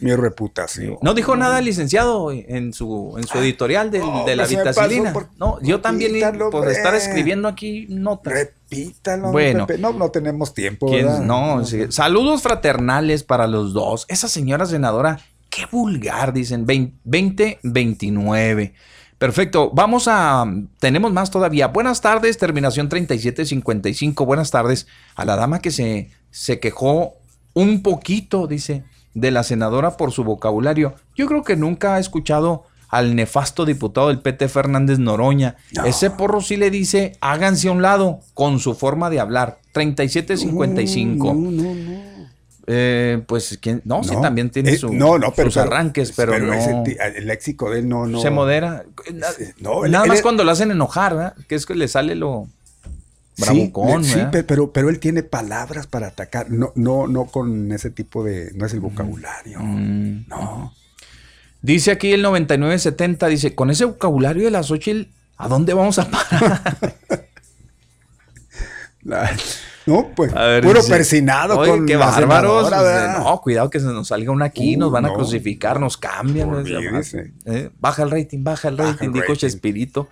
mi 0.00 0.14
reputación. 0.14 0.98
No 1.02 1.14
dijo 1.14 1.36
nada 1.36 1.58
el 1.58 1.64
licenciado 1.64 2.30
en 2.32 2.72
su, 2.72 3.14
en 3.18 3.26
su 3.26 3.38
editorial 3.38 3.90
del- 3.90 4.02
de 4.26 4.36
la 4.36 4.46
vitacilina. 4.46 5.12
por- 5.12 5.28
No, 5.38 5.60
yo 5.62 5.80
también 5.80 6.12
por 6.50 6.68
estar 6.70 6.94
escribiendo 6.94 7.48
aquí 7.48 7.86
notas. 7.88 8.32
Repítalo, 8.32 9.30
Bueno. 9.32 9.66
Pepe. 9.66 9.80
No, 9.80 9.92
no 9.92 10.10
tenemos 10.10 10.54
tiempo, 10.54 10.86
¿Quién- 10.88 11.06
¿verdad? 11.06 11.20
No, 11.20 11.64
sí. 11.64 11.86
saludos 11.90 12.42
fraternales 12.42 13.22
para 13.22 13.46
los 13.46 13.72
dos. 13.74 14.06
Esa 14.08 14.28
señora 14.28 14.64
senadora, 14.66 15.18
qué 15.50 15.66
vulgar, 15.70 16.32
dicen, 16.32 16.64
20, 17.04 17.58
29. 17.62 18.74
Perfecto, 19.22 19.70
vamos 19.72 20.08
a... 20.08 20.44
Tenemos 20.80 21.12
más 21.12 21.30
todavía. 21.30 21.68
Buenas 21.68 22.00
tardes, 22.00 22.38
terminación 22.38 22.88
3755. 22.88 24.26
Buenas 24.26 24.50
tardes 24.50 24.88
a 25.14 25.24
la 25.24 25.36
dama 25.36 25.60
que 25.60 25.70
se, 25.70 26.10
se 26.32 26.58
quejó 26.58 27.14
un 27.54 27.84
poquito, 27.84 28.48
dice, 28.48 28.82
de 29.14 29.30
la 29.30 29.44
senadora 29.44 29.96
por 29.96 30.10
su 30.10 30.24
vocabulario. 30.24 30.96
Yo 31.14 31.28
creo 31.28 31.44
que 31.44 31.54
nunca 31.54 31.94
ha 31.94 31.98
escuchado 32.00 32.64
al 32.88 33.14
nefasto 33.14 33.64
diputado 33.64 34.08
del 34.08 34.18
PT 34.18 34.48
Fernández 34.48 34.98
Noroña. 34.98 35.54
Ese 35.84 36.10
porro 36.10 36.40
sí 36.40 36.56
le 36.56 36.72
dice, 36.72 37.12
háganse 37.20 37.68
a 37.68 37.72
un 37.72 37.80
lado 37.80 38.18
con 38.34 38.58
su 38.58 38.74
forma 38.74 39.08
de 39.08 39.20
hablar. 39.20 39.60
3755. 39.70 41.36
Eh, 42.74 43.22
pues, 43.26 43.58
¿quién? 43.60 43.82
No, 43.84 44.02
sí, 44.02 44.14
No, 44.14 44.20
también 44.22 44.48
tiene 44.50 44.70
eh, 44.70 44.76
su- 44.78 44.92
no, 44.92 45.18
no, 45.18 45.32
pero- 45.32 45.50
sus 45.50 45.62
pero- 45.62 45.66
arranques, 45.74 46.12
pero, 46.16 46.38
no. 46.38 46.54
ese 46.54 46.82
el 47.16 47.26
léxico 47.26 47.70
de 47.70 47.80
él 47.80 47.88
no, 47.88 48.06
no. 48.06 48.20
Se 48.22 48.30
modera. 48.30 48.84
No, 49.60 49.86
Nada 49.86 50.04
él 50.04 50.08
más 50.10 50.22
cuando 50.22 50.42
lo 50.44 50.50
hacen 50.52 50.70
enojar, 50.70 51.14
¿verdad? 51.16 51.34
Que 51.48 51.54
es 51.54 51.66
que 51.66 51.74
le 51.74 51.88
sale 51.88 52.14
lo 52.14 52.46
Sí, 53.34 53.42
bravucón, 53.44 54.04
sí, 54.04 54.18
pe- 54.30 54.44
pero, 54.44 54.72
pero 54.72 54.88
él 54.90 54.98
tiene 55.00 55.22
palabras 55.22 55.86
para 55.86 56.08
atacar, 56.08 56.50
no, 56.50 56.72
no, 56.74 57.06
no 57.06 57.24
con 57.26 57.72
ese 57.72 57.90
tipo 57.90 58.22
de, 58.24 58.52
no 58.54 58.66
es 58.66 58.72
el 58.74 58.80
vocabulario. 58.80 59.58
Mm. 59.60 60.26
No. 60.28 60.74
Dice 61.62 61.90
aquí 61.92 62.12
el 62.12 62.22
9970, 62.22 63.26
dice, 63.28 63.54
con 63.54 63.70
ese 63.70 63.84
vocabulario 63.86 64.44
de 64.44 64.50
la 64.50 64.62
Xochitl, 64.62 65.08
¿a 65.36 65.48
dónde 65.48 65.72
vamos 65.74 65.98
a 65.98 66.10
parar? 66.10 66.94
No, 69.86 70.08
pues, 70.14 70.32
ver, 70.32 70.62
puro 70.64 70.80
persinado 70.86 71.58
Oye, 71.58 71.70
con 71.70 71.86
qué 71.86 71.96
la 71.96 72.06
bárbaros. 72.06 72.70
no, 73.18 73.40
cuidado 73.40 73.68
que 73.70 73.80
se 73.80 73.86
nos 73.86 74.08
salga 74.08 74.30
una 74.30 74.44
aquí, 74.46 74.76
Uh, 74.76 74.78
nos 74.78 74.92
van 74.92 75.06
a 75.06 75.12
crucificar, 75.14 75.80
nos 75.80 75.96
cambian. 75.96 76.64
Eh, 77.46 77.70
baja 77.80 78.02
el 78.04 78.10
rating, 78.10 78.44
baja 78.44 78.68
el 78.68 78.76
Baja 78.76 78.92
rating, 78.92 79.06
el 79.06 79.12
dijo 79.12 79.24
rating. 79.28 79.40
Chespirito. 79.40 80.08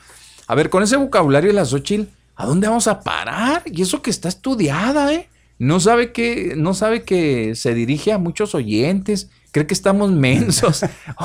A 0.46 0.54
ver, 0.54 0.70
con 0.70 0.82
ese 0.82 0.96
vocabulario 0.96 1.48
de 1.50 1.54
la 1.54 1.64
Xochitl, 1.64 2.04
¿a 2.36 2.46
dónde 2.46 2.66
vamos 2.68 2.86
a 2.88 3.00
parar? 3.00 3.62
Y 3.66 3.82
eso 3.82 4.02
que 4.02 4.10
está 4.10 4.28
estudiada, 4.28 5.12
¿eh? 5.14 5.28
No 5.58 5.78
sabe 5.78 6.10
que, 6.12 6.54
no 6.56 6.72
sabe 6.74 7.02
que 7.02 7.54
se 7.54 7.74
dirige 7.74 8.12
a 8.12 8.18
muchos 8.18 8.54
oyentes, 8.54 9.28
cree 9.52 9.66
que 9.66 9.74
estamos 9.74 10.10
mensos. 10.10 10.82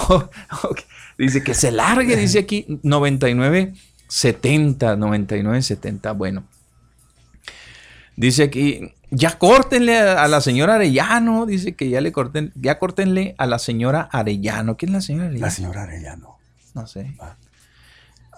O- 0.10 0.30
o 0.64 0.74
que- 0.76 0.84
dice 1.18 1.42
que 1.44 1.54
se 1.54 1.72
largue, 1.72 2.16
dice 2.18 2.40
aquí 2.40 2.66
9970, 2.84 4.96
9970, 4.98 6.12
bueno. 6.12 6.44
Dice 8.18 8.44
aquí, 8.44 8.94
ya 9.12 9.38
córtenle 9.38 9.98
a, 10.00 10.28
la 10.28 10.40
señora 10.42 10.76
Arellano, 10.76 11.46
dice 11.46 11.76
que 11.76 11.90
ya 11.90 12.00
le 12.02 12.12
corten, 12.12 12.52
ya 12.56 12.80
córtenle 12.80 13.36
a 13.38 13.46
la 13.46 13.60
señora 13.60 14.08
Arellano. 14.12 14.78
¿Quién 14.78 14.90
es 14.90 14.94
la 14.94 15.02
señora 15.02 15.26
Arellano? 15.28 15.46
La 15.46 15.52
señora 15.52 15.84
Arellano. 15.84 16.38
No 16.74 16.88
sé. 16.88 17.16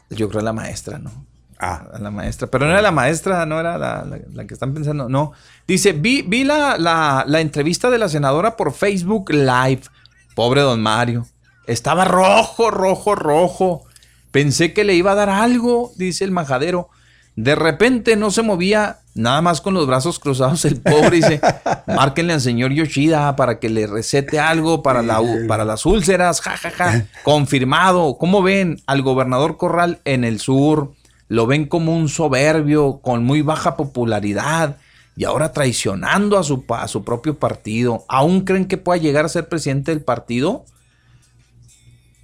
Yo 0.10 0.30
creo 0.30 0.42
la 0.42 0.54
maestra, 0.54 0.98
¿no? 1.00 1.12
Ah. 1.60 1.88
A 1.94 2.00
la 2.00 2.12
maestra. 2.12 2.48
Pero 2.48 2.66
no 2.66 2.72
era 2.72 2.82
la 2.82 2.92
maestra, 2.92 3.46
no 3.46 3.60
era 3.60 3.78
la, 3.78 4.06
la- 4.06 4.20
la 4.34 4.46
que 4.46 4.54
están 4.54 4.74
pensando. 4.74 5.10
No. 5.10 5.34
Dice, 5.68 5.94
vi, 5.94 6.22
vi 6.22 6.44
la, 6.44 6.78
la- 6.78 7.24
la 7.28 7.42
entrevista 7.42 7.90
de 7.90 7.98
la 7.98 8.10
senadora 8.10 8.56
por 8.56 8.74
Facebook 8.74 9.32
Live. 9.32 9.82
Pobre 10.36 10.62
don 10.62 10.82
Mario. 10.82 11.26
Estaba 11.66 12.06
rojo, 12.06 12.72
rojo, 12.72 13.16
rojo. 13.16 13.86
Pensé 14.32 14.72
que 14.74 14.84
le 14.84 14.94
iba 14.94 15.12
a 15.12 15.16
dar 15.16 15.30
algo, 15.30 15.92
dice 15.98 16.24
el 16.24 16.32
majadero. 16.32 16.90
De 17.38 17.54
repente 17.54 18.16
no 18.16 18.32
se 18.32 18.42
movía, 18.42 18.98
nada 19.14 19.44
más 19.44 19.62
con 19.62 19.76
los 19.76 19.86
brazos 19.86 20.18
cruzados 20.18 20.66
el 20.66 20.82
pobre. 20.82 21.18
Dice, 21.18 21.40
márquenle 21.88 22.34
al 22.34 22.42
señor 22.42 22.72
Yoshida 22.72 23.36
para 23.36 23.60
que 23.60 23.70
le 23.70 23.86
recete 23.86 24.40
algo 24.40 24.82
para, 24.82 25.04
la, 25.04 25.22
para 25.48 25.64
las 25.64 25.86
úlceras. 25.86 26.42
Ja, 26.42 26.58
ja, 26.58 26.72
ja. 26.72 27.06
Confirmado. 27.24 28.18
¿Cómo 28.18 28.42
ven 28.42 28.82
al 28.88 29.04
gobernador 29.04 29.56
Corral 29.56 30.00
en 30.04 30.24
el 30.24 30.40
sur? 30.40 30.94
Lo 31.28 31.46
ven 31.46 31.68
como 31.68 31.96
un 31.96 32.10
soberbio 32.10 33.02
con 33.04 33.24
muy 33.24 33.44
baja 33.44 33.78
popularidad 33.78 34.78
y 35.16 35.26
ahora 35.26 35.52
traicionando 35.52 36.40
a 36.40 36.44
su, 36.44 36.66
a 36.70 36.88
su 36.88 37.04
propio 37.04 37.38
partido. 37.38 38.04
¿Aún 38.08 38.42
creen 38.46 38.66
que 38.66 38.78
pueda 38.78 39.00
llegar 39.00 39.26
a 39.26 39.30
ser 39.30 39.48
presidente 39.48 39.92
del 39.92 40.04
partido? 40.04 40.66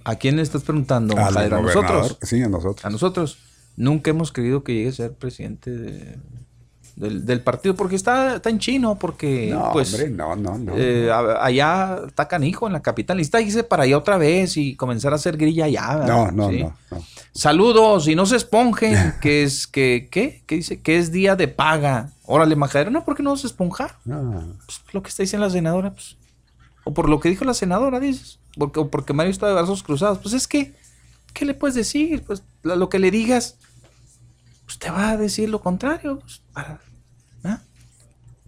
¿A 0.02 0.16
quién 0.16 0.34
le 0.34 0.42
estás 0.42 0.62
preguntando? 0.64 1.16
¿A 1.16 1.30
gobernador, 1.30 1.62
nosotros? 1.62 2.18
Sí, 2.22 2.42
a 2.42 2.48
nosotros. 2.48 2.84
A 2.84 2.90
nosotros. 2.90 3.38
Nunca 3.76 4.10
hemos 4.10 4.32
creído 4.32 4.62
que 4.64 4.74
llegue 4.74 4.88
a 4.88 4.92
ser 4.92 5.12
presidente 5.14 5.70
de- 5.70 6.18
del, 6.96 7.26
del 7.26 7.40
partido 7.40 7.74
porque 7.74 7.96
está, 7.96 8.36
está 8.36 8.50
en 8.50 8.60
chino, 8.60 8.96
porque 9.00 9.50
No, 9.52 9.70
pues 9.72 9.92
hombre, 9.94 10.10
no, 10.10 10.36
no, 10.36 10.56
no. 10.58 10.74
eh, 10.76 11.10
a- 11.10 11.44
allá 11.44 12.02
está 12.06 12.28
canijo 12.28 12.68
en 12.68 12.72
la 12.72 12.82
capital. 12.82 13.16
Necesita 13.16 13.40
irse 13.40 13.64
para 13.64 13.82
allá 13.82 13.98
otra 13.98 14.16
vez 14.16 14.56
y 14.56 14.76
comenzar 14.76 15.12
a 15.12 15.16
hacer 15.16 15.36
grilla 15.36 15.64
allá. 15.64 15.96
¿verdad? 15.96 16.06
No, 16.06 16.30
no, 16.30 16.50
Sí. 16.50 16.62
no, 16.62 16.76
no. 16.92 17.02
Saludos 17.32 18.06
y 18.06 18.14
no 18.14 18.26
se 18.26 18.36
esponjen, 18.36 18.94
que 19.20 19.42
es 19.42 19.66
que, 19.66 20.06
¿qué? 20.08 20.44
¿Qué 20.46 20.54
dice? 20.54 20.80
Que 20.82 20.98
es 20.98 21.10
día 21.10 21.34
de 21.34 21.48
paga. 21.48 22.10
Órale, 22.26 22.54
majadero. 22.54 22.92
No, 22.92 23.04
¿por 23.04 23.16
qué 23.16 23.24
no 23.24 23.36
se 23.36 23.48
esponjar? 23.48 23.96
Ah. 24.08 24.44
Pues 24.64 24.80
lo 24.92 25.02
que 25.02 25.08
está 25.08 25.24
diciendo 25.24 25.46
la 25.46 25.52
senadora, 25.52 25.92
pues. 25.92 26.16
O 26.84 26.94
por 26.94 27.08
lo 27.08 27.18
que 27.18 27.28
dijo 27.28 27.44
la 27.44 27.54
senadora, 27.54 27.98
dices. 27.98 28.38
Porque, 28.56 28.78
o 28.78 28.88
porque 28.88 29.12
Mario 29.12 29.32
está 29.32 29.48
de 29.48 29.54
brazos 29.54 29.82
cruzados. 29.82 30.18
Pues 30.18 30.32
es 30.32 30.46
que, 30.46 30.74
¿qué 31.32 31.44
le 31.44 31.54
puedes 31.54 31.74
decir? 31.74 32.22
Pues 32.24 32.44
lo 32.62 32.88
que 32.88 33.00
le 33.00 33.10
digas, 33.10 33.56
te 34.78 34.90
va 34.90 35.10
a 35.10 35.16
decir 35.16 35.48
lo 35.48 35.60
contrario. 35.60 36.18
pues, 36.20 36.42
para-. 36.52 36.80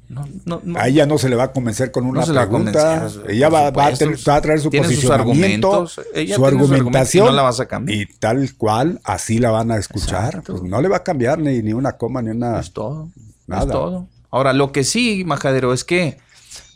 No, 0.08 0.24
no, 0.44 0.60
no. 0.62 0.78
A 0.78 0.86
ella 0.86 1.04
no 1.04 1.18
se 1.18 1.28
le 1.28 1.34
va 1.34 1.44
a 1.44 1.52
convencer 1.52 1.90
con 1.90 2.06
una 2.06 2.20
va 2.24 2.26
pregunta. 2.32 3.08
ella 3.28 3.48
va, 3.48 3.72
va 3.72 3.86
a 3.88 3.96
supuesto. 3.96 4.04
tener- 4.04 4.28
va 4.28 4.36
a 4.36 4.40
traer 4.40 4.60
su 4.60 4.70
sus 4.70 4.78
posicionamiento, 4.78 5.68
argumentos. 5.72 6.00
Ella 6.14 6.36
su 6.36 6.40
sus 6.42 6.46
argumentación. 6.46 7.24
y 7.26 7.28
no 7.30 7.34
la 7.34 7.42
vas 7.42 7.58
a 7.58 7.66
cambiar. 7.66 7.98
Y 7.98 8.06
tal 8.20 8.54
cual, 8.54 9.00
así 9.02 9.38
la 9.40 9.50
van 9.50 9.72
a 9.72 9.76
escuchar. 9.78 10.44
Pues 10.46 10.62
no 10.62 10.80
le 10.80 10.86
va 10.86 10.98
a 10.98 11.02
cambiar 11.02 11.40
ni, 11.40 11.60
ni 11.60 11.72
una 11.72 11.96
coma 11.96 12.22
ni 12.22 12.30
una. 12.30 12.60
Es 12.60 12.72
todo. 12.72 13.08
Nada. 13.48 13.62
Es 13.64 13.68
todo. 13.68 14.08
Ahora, 14.30 14.52
lo 14.52 14.70
que 14.70 14.84
sí, 14.84 15.24
Majadero, 15.26 15.72
es 15.72 15.82
que, 15.82 16.18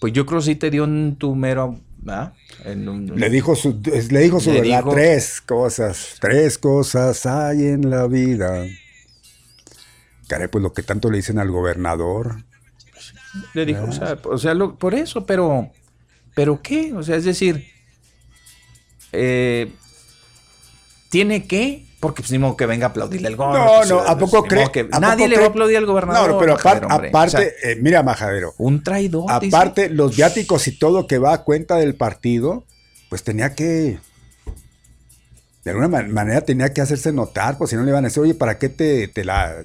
pues 0.01 0.13
yo 0.13 0.27
creo 0.27 0.41
que 0.41 0.47
sí 0.47 0.57
te 0.57 0.69
dio 0.71 0.83
un 0.83 1.15
tu 1.17 1.37
mero. 1.37 1.79
¿verdad? 2.03 2.33
En 2.65 2.89
un- 2.89 3.07
Le 3.15 3.31
dijo 3.31 3.55
su, 3.55 3.79
le 4.11 4.19
dijo 4.21 4.41
su 4.41 4.51
Le 4.51 4.63
verdad. 4.63 4.79
dijo- 4.79 4.91
Tres 4.95 5.41
cosas. 5.41 6.17
Tres 6.21 6.59
cosas 6.59 7.27
hay 7.27 7.67
en 7.67 7.91
la 7.91 8.09
vida. 8.09 8.65
Caray, 10.31 10.47
pues 10.47 10.63
lo 10.63 10.73
que 10.73 10.85
tanto 10.85 11.11
le 11.11 11.17
dicen 11.17 11.41
al 11.41 11.51
gobernador. 11.51 12.45
Le 13.53 13.67
dijo, 13.67 13.83
o 13.83 13.91
sea, 13.93 14.17
o 14.25 14.39
sea, 14.39 14.55
lo- 14.55 14.77
por 14.79 14.95
eso, 14.95 15.27
pero, 15.27 15.69
pero 16.37 16.63
qué, 16.63 16.93
o 16.95 17.03
sea, 17.03 17.17
es 17.17 17.25
decir, 17.25 17.67
eh, 19.13 19.73
tiene 21.11 21.47
que, 21.49 21.85
porque 21.99 22.23
pues 22.23 22.31
ni 22.31 22.39
modo 22.39 22.57
que 22.57 22.67
venga 22.67 22.87
a 22.87 22.91
aplaudirle 22.91 23.27
al 23.27 23.37
No, 23.37 23.45
gobernador. 23.47 23.89
no, 23.89 23.99
¿a 24.01 24.17
poco 24.17 24.45
cree? 24.45 24.71
que 24.71 24.89
¿a 24.93 25.01
nadie 25.01 25.25
poco 25.25 25.29
le 25.31 25.39
va 25.39 25.45
a 25.45 25.49
aplaudir 25.49 25.77
al 25.79 25.87
gobernador. 25.87 26.31
No, 26.31 26.39
pero 26.39 26.53
Majadero, 26.55 26.87
aparte, 26.87 27.17
O 27.17 27.29
sea, 27.31 27.41
eh, 27.43 27.77
mira, 27.81 28.03
Majadero. 28.05 28.55
un 28.59 28.83
traidor. 28.85 29.41
dice. 29.41 29.57
Aparte, 29.57 29.91
los 29.91 30.17
viáticos 30.17 30.69
y 30.69 30.79
todo 30.79 31.07
que 31.09 31.19
va 31.19 31.33
a 31.35 31.43
cuenta 31.43 31.77
del 31.77 31.97
partido, 31.97 32.65
pues 33.09 33.25
tenía 33.25 33.55
que. 33.57 33.99
De 35.65 35.71
alguna 35.73 35.89
man- 35.89 36.11
manera 36.13 36.41
tenía 36.41 36.73
que 36.73 36.81
hacerse 36.81 37.13
notar, 37.13 37.59
pues 37.59 37.71
si 37.71 37.77
no 37.77 37.83
le 37.83 37.91
iban 37.91 38.05
a 38.05 38.09
decir, 38.09 38.23
oye, 38.23 38.35
¿para 38.35 38.59
qué 38.59 38.69
te, 38.69 39.09
te 39.09 39.25
la. 39.25 39.57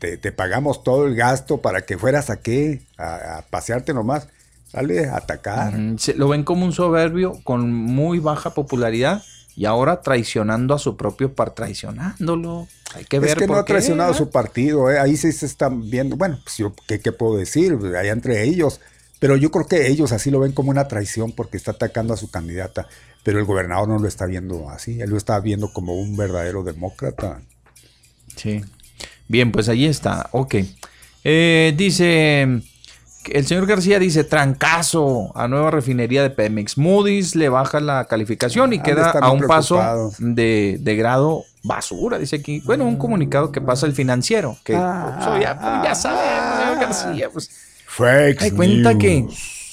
Te, 0.00 0.16
te 0.16 0.32
pagamos 0.32 0.82
todo 0.82 1.06
el 1.06 1.14
gasto 1.14 1.58
para 1.60 1.82
que 1.82 1.96
fueras 1.96 2.28
a 2.30 2.40
qué? 2.40 2.80
A, 2.96 3.38
a 3.38 3.42
pasearte 3.42 3.94
nomás. 3.94 4.26
Dale 4.72 5.06
a 5.08 5.16
atacar. 5.18 5.74
Se- 5.98 6.14
lo 6.14 6.28
ven 6.28 6.42
como 6.42 6.64
un 6.66 6.72
soberbio 6.72 7.38
con 7.44 7.72
muy 7.72 8.18
baja 8.18 8.54
popularidad 8.54 9.22
y 9.56 9.66
ahora 9.66 10.00
traicionando 10.00 10.74
a 10.74 10.78
su 10.78 10.96
propio 10.96 11.34
par, 11.34 11.50
traicionándolo. 11.54 12.66
Hay 12.94 13.04
que 13.04 13.18
ver 13.20 13.30
es 13.30 13.34
que 13.36 13.46
por 13.46 13.56
no 13.56 13.60
ha 13.60 13.64
traicionado 13.64 14.12
¿eh? 14.12 14.16
su 14.16 14.30
partido, 14.30 14.90
¿eh? 14.90 14.98
ahí 14.98 15.16
sí 15.16 15.30
se 15.32 15.46
están 15.46 15.88
viendo, 15.90 16.16
bueno, 16.16 16.38
pues 16.42 16.56
yo, 16.56 16.72
¿qué, 16.88 16.98
qué 17.00 17.12
puedo 17.12 17.36
decir? 17.36 17.76
Allá 17.96 18.12
entre 18.12 18.44
ellos, 18.44 18.80
pero 19.18 19.36
yo 19.36 19.50
creo 19.50 19.66
que 19.66 19.88
ellos 19.88 20.12
así 20.12 20.30
lo 20.30 20.40
ven 20.40 20.52
como 20.52 20.70
una 20.70 20.88
traición 20.88 21.32
porque 21.32 21.56
está 21.56 21.72
atacando 21.72 22.14
a 22.14 22.16
su 22.16 22.30
candidata, 22.30 22.88
pero 23.22 23.38
el 23.38 23.44
gobernador 23.44 23.88
no 23.88 23.98
lo 23.98 24.08
está 24.08 24.24
viendo 24.26 24.70
así, 24.70 25.00
él 25.00 25.10
lo 25.10 25.16
está 25.16 25.38
viendo 25.40 25.72
como 25.72 25.94
un 25.94 26.16
verdadero 26.16 26.62
demócrata. 26.62 27.42
Sí. 28.36 28.62
Bien, 29.30 29.52
pues 29.52 29.68
ahí 29.68 29.86
está. 29.86 30.28
Ok. 30.32 30.56
Eh, 31.22 31.72
dice. 31.76 32.62
El 33.30 33.46
señor 33.46 33.66
García 33.66 33.98
dice 34.00 34.24
trancazo 34.24 35.30
a 35.36 35.46
nueva 35.46 35.70
refinería 35.70 36.22
de 36.22 36.30
Pemex. 36.30 36.76
Moody's 36.78 37.36
le 37.36 37.48
baja 37.48 37.78
la 37.78 38.06
calificación 38.06 38.72
y 38.72 38.78
Ah, 38.78 38.82
queda 38.82 39.10
a 39.10 39.30
un 39.30 39.42
paso 39.42 40.10
de, 40.18 40.78
de 40.80 40.96
grado 40.96 41.44
basura, 41.62 42.18
dice 42.18 42.36
aquí. 42.36 42.60
Bueno, 42.64 42.86
un 42.86 42.96
comunicado 42.96 43.52
que 43.52 43.60
pasa 43.60 43.86
el 43.86 43.92
financiero. 43.92 44.56
Que 44.64 44.74
Ah, 44.74 45.20
pues, 45.28 45.42
ya, 45.42 45.60
pues, 45.60 45.72
ya 45.84 45.94
sabemos, 45.94 46.58
señor 46.58 46.80
García. 46.80 47.28
Pues, 47.32 47.50
cuenta 48.56 48.94
news. 48.94 48.98
que. 49.00 49.26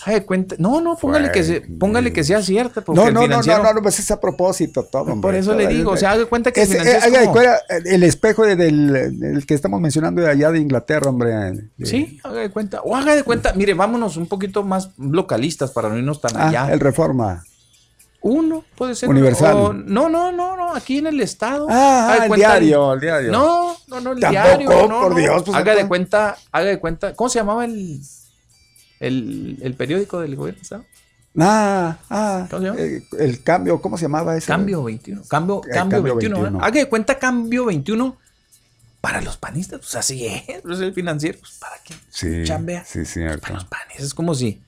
Ay, 0.07 0.21
cuenta. 0.21 0.55
No, 0.57 0.81
no, 0.81 0.95
póngale 0.97 1.31
que, 1.31 1.43
se, 1.43 1.61
póngale 1.61 2.11
que 2.13 2.23
sea 2.23 2.41
cierta. 2.41 2.81
Porque 2.81 2.99
No, 3.01 3.07
el 3.07 3.13
no, 3.13 3.19
no, 3.21 3.25
financiero- 3.27 3.63
no, 3.63 3.73
no, 3.73 3.81
pues 3.81 3.99
es 3.99 4.09
a 4.11 4.19
propósito 4.19 4.83
todo. 4.83 5.03
Por 5.05 5.13
hombre. 5.13 5.39
eso 5.39 5.53
le 5.53 5.67
digo, 5.67 5.91
o 5.91 5.97
sea, 5.97 6.11
haga 6.11 6.19
de 6.21 6.25
cuenta 6.25 6.51
que 6.51 6.63
el 6.63 6.71
eh, 6.73 6.77
es 6.97 7.03
haga 7.03 7.19
de 7.19 7.25
como- 7.27 7.33
cuenta, 7.33 7.59
el 7.85 8.03
espejo 8.03 8.43
de- 8.45 8.55
del 8.55 8.95
el 9.35 9.45
que 9.45 9.53
estamos 9.53 9.79
mencionando 9.81 10.21
de 10.21 10.29
allá 10.31 10.51
de 10.51 10.59
Inglaterra, 10.59 11.09
hombre. 11.09 11.69
Sí, 11.83 12.19
haga 12.23 12.39
de 12.41 12.49
cuenta. 12.49 12.81
O 12.83 12.95
haga 12.95 13.15
de 13.15 13.23
cuenta, 13.23 13.53
mire, 13.53 13.73
vámonos 13.73 14.17
un 14.17 14.27
poquito 14.27 14.63
más 14.63 14.89
localistas 14.97 15.71
para 15.71 15.89
no 15.89 15.97
irnos 15.97 16.21
tan 16.21 16.35
ah, 16.37 16.47
allá. 16.49 16.73
el 16.73 16.79
Reforma. 16.79 17.43
Uno 18.19 18.63
puede 18.75 18.95
ser. 18.95 19.07
Universal. 19.09 19.55
o- 19.55 19.73
no, 19.73 20.09
no, 20.09 20.31
no, 20.31 20.57
no, 20.57 20.73
aquí 20.75 20.97
en 20.97 21.07
el 21.07 21.21
estado. 21.21 21.67
Ah, 21.69 22.15
de 22.17 22.23
el 22.23 22.27
cuenta 22.29 22.49
diario, 22.59 22.93
el 22.93 22.99
diario. 22.99 23.31
No, 23.31 23.75
no, 23.87 24.01
no, 24.01 24.11
el 24.13 24.19
Tampoco, 24.19 24.29
diario. 24.31 24.69
No, 24.69 25.01
por 25.01 25.11
no. 25.11 25.15
Dios, 25.17 25.43
pues, 25.45 25.55
haga 25.55 25.75
de 25.75 25.87
cuenta, 25.87 26.35
haga 26.51 26.65
de 26.65 26.79
cuenta. 26.79 27.13
¿Cómo 27.13 27.29
se 27.29 27.39
llamaba 27.39 27.63
el, 27.65 28.01
el, 28.99 29.57
el 29.61 29.73
periódico 29.75 30.19
del 30.19 30.35
gobierno? 30.35 30.63
¿sabe? 30.63 30.85
Ah, 31.39 31.99
ah, 32.09 32.47
¿Cómo 32.49 32.61
se 32.61 32.67
llama? 32.67 32.79
eh, 32.81 33.03
el 33.19 33.43
cambio, 33.43 33.79
¿cómo 33.81 33.97
se 33.97 34.03
llamaba 34.05 34.35
ese? 34.35 34.47
Cambio 34.47 34.83
21. 34.83 35.23
Cambio, 35.27 35.61
Eh, 35.65 35.69
cambio, 35.71 35.97
Cambio 35.97 36.15
21. 36.15 36.35
¿eh? 36.37 36.41
21. 36.41 36.65
Haga 36.65 36.79
de 36.79 36.89
cuenta 36.89 37.19
Cambio 37.19 37.65
21 37.65 38.17
para 39.01 39.21
los 39.21 39.37
panistas. 39.37 39.79
Pues 39.81 39.95
así 39.95 40.25
es. 40.25 40.43
Pues 40.63 40.79
el 40.79 40.93
financiero. 40.93 41.37
Pues 41.39 41.53
para 41.59 41.75
qué. 41.83 41.93
Sí, 42.09 42.43
Chambea. 42.43 42.83
sí, 42.85 43.05
cierto. 43.05 43.53
panes. 43.69 43.99
Es 43.99 44.13
como 44.15 44.33
si 44.33 44.61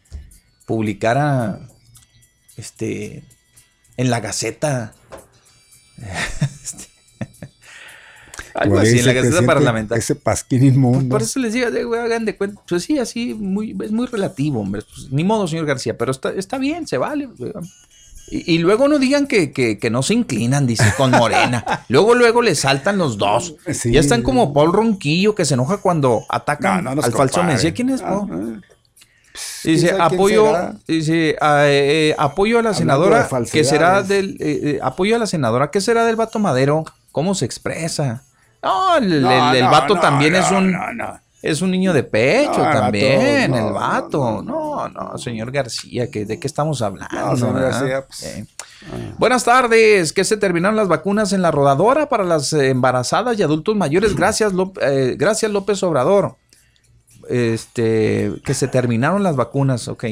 publicara 0.65 1.59
este 2.57 3.23
en 3.97 4.09
la 4.09 4.19
Gaceta. 4.19 4.93
Este, 6.63 6.85
algo 8.59 8.77
así, 8.79 8.99
en 8.99 9.05
la 9.05 9.13
Gaceta 9.13 9.41
Parlamentaria. 9.45 9.99
Ese 9.99 10.15
pasquín 10.15 10.63
inmundo. 10.65 11.09
Por 11.09 11.21
eso 11.21 11.39
les 11.39 11.53
digo, 11.53 11.67
hagan 11.95 12.25
de 12.25 12.35
cuenta. 12.35 12.61
Pues 12.67 12.83
sí, 12.83 12.99
así 12.99 13.33
muy, 13.33 13.75
es 13.83 13.91
muy 13.91 14.05
relativo, 14.07 14.59
hombre. 14.59 14.81
Pues, 14.83 15.11
ni 15.11 15.23
modo, 15.23 15.47
señor 15.47 15.65
García, 15.65 15.97
pero 15.97 16.11
está, 16.11 16.31
está 16.31 16.57
bien, 16.57 16.85
se 16.87 16.97
vale. 16.97 17.29
Y, 18.31 18.55
y 18.55 18.57
luego 18.59 18.87
no 18.87 18.99
digan 18.99 19.25
que, 19.27 19.51
que- 19.51 19.79
que 19.79 19.89
no 19.89 20.03
se 20.03 20.13
inclinan, 20.13 20.67
dice, 20.67 20.83
con 20.97 21.11
Morena. 21.11 21.83
luego, 21.89 22.13
luego 22.15 22.41
le 22.41 22.53
saltan 22.53 22.97
los 22.97 23.17
dos. 23.17 23.55
Sí. 23.73 23.91
Ya 23.91 23.99
están 24.01 24.21
como 24.21 24.53
Paul 24.53 24.73
Ronquillo, 24.73 25.33
que 25.33 25.45
se 25.45 25.55
enoja 25.55 25.77
cuando 25.77 26.25
atacan 26.29 26.83
No, 26.83 26.95
no 26.95 27.01
al 27.01 27.11
falso. 27.11 27.43
Mesías. 27.43 27.73
¿Quién 27.73 27.89
es 27.89 28.01
Ah? 28.03 28.21
¿quién 28.27 28.61
Dice, 29.63 29.91
apoyo, 29.97 30.51
dice, 30.87 31.35
ah, 31.39 31.63
eh, 31.65 32.09
eh, 32.09 32.15
apoyo 32.17 32.59
a 32.59 32.61
la 32.61 32.73
senadora, 32.73 33.27
que 33.51 33.63
será 33.63 34.03
del, 34.03 34.31
eh, 34.39 34.59
eh, 34.63 34.79
apoyo 34.81 35.15
a 35.15 35.19
la 35.19 35.27
senadora, 35.27 35.71
¿qué 35.71 35.79
será 35.81 36.05
del 36.05 36.15
vato 36.17 36.39
Madero? 36.39 36.83
¿Cómo 37.11 37.33
se 37.35 37.45
expresa? 37.45 38.23
No, 38.61 38.97
el, 38.97 39.21
No, 39.21 39.49
el- 39.51 39.55
el 39.57 39.63
no, 39.65 39.71
vato 39.71 39.95
no, 39.95 40.01
también 40.01 40.35
es 40.35 40.51
un, 40.51 40.75
es 41.41 41.61
un 41.61 41.71
niño 41.71 41.93
de 41.93 42.03
pecho 42.03 42.61
también, 42.61 43.53
el 43.53 43.71
vato. 43.71 44.41
No, 44.41 44.89
no, 44.89 45.17
señor 45.17 45.51
García, 45.51 46.09
que, 46.11 46.25
¿de 46.25 46.39
qué 46.39 46.47
estamos 46.47 46.81
hablando? 46.81 47.15
No, 47.15 47.35
señor? 47.37 47.61
García, 47.61 48.05
pues, 48.05 48.23
Eh. 48.23 48.45
Buenas 49.17 49.43
tardes, 49.43 50.13
que 50.13 50.23
se 50.23 50.37
terminaron 50.37 50.75
las 50.77 50.87
vacunas 50.87 51.33
en 51.33 51.41
la 51.41 51.51
rodadora 51.51 52.07
para 52.09 52.23
las 52.23 52.53
embarazadas 52.53 53.37
y 53.37 53.43
adultos 53.43 53.75
mayores. 53.75 54.15
Gracias, 54.15 54.53
Lop- 54.53 54.79
eh, 54.81 55.15
gracias 55.17 55.51
López 55.51 55.81
Obrador. 55.83 56.35
Este, 57.29 58.33
que 58.43 58.53
se 58.53 58.67
terminaron 58.67 59.21
las 59.23 59.35
vacunas, 59.35 59.87
ok. 59.87 60.05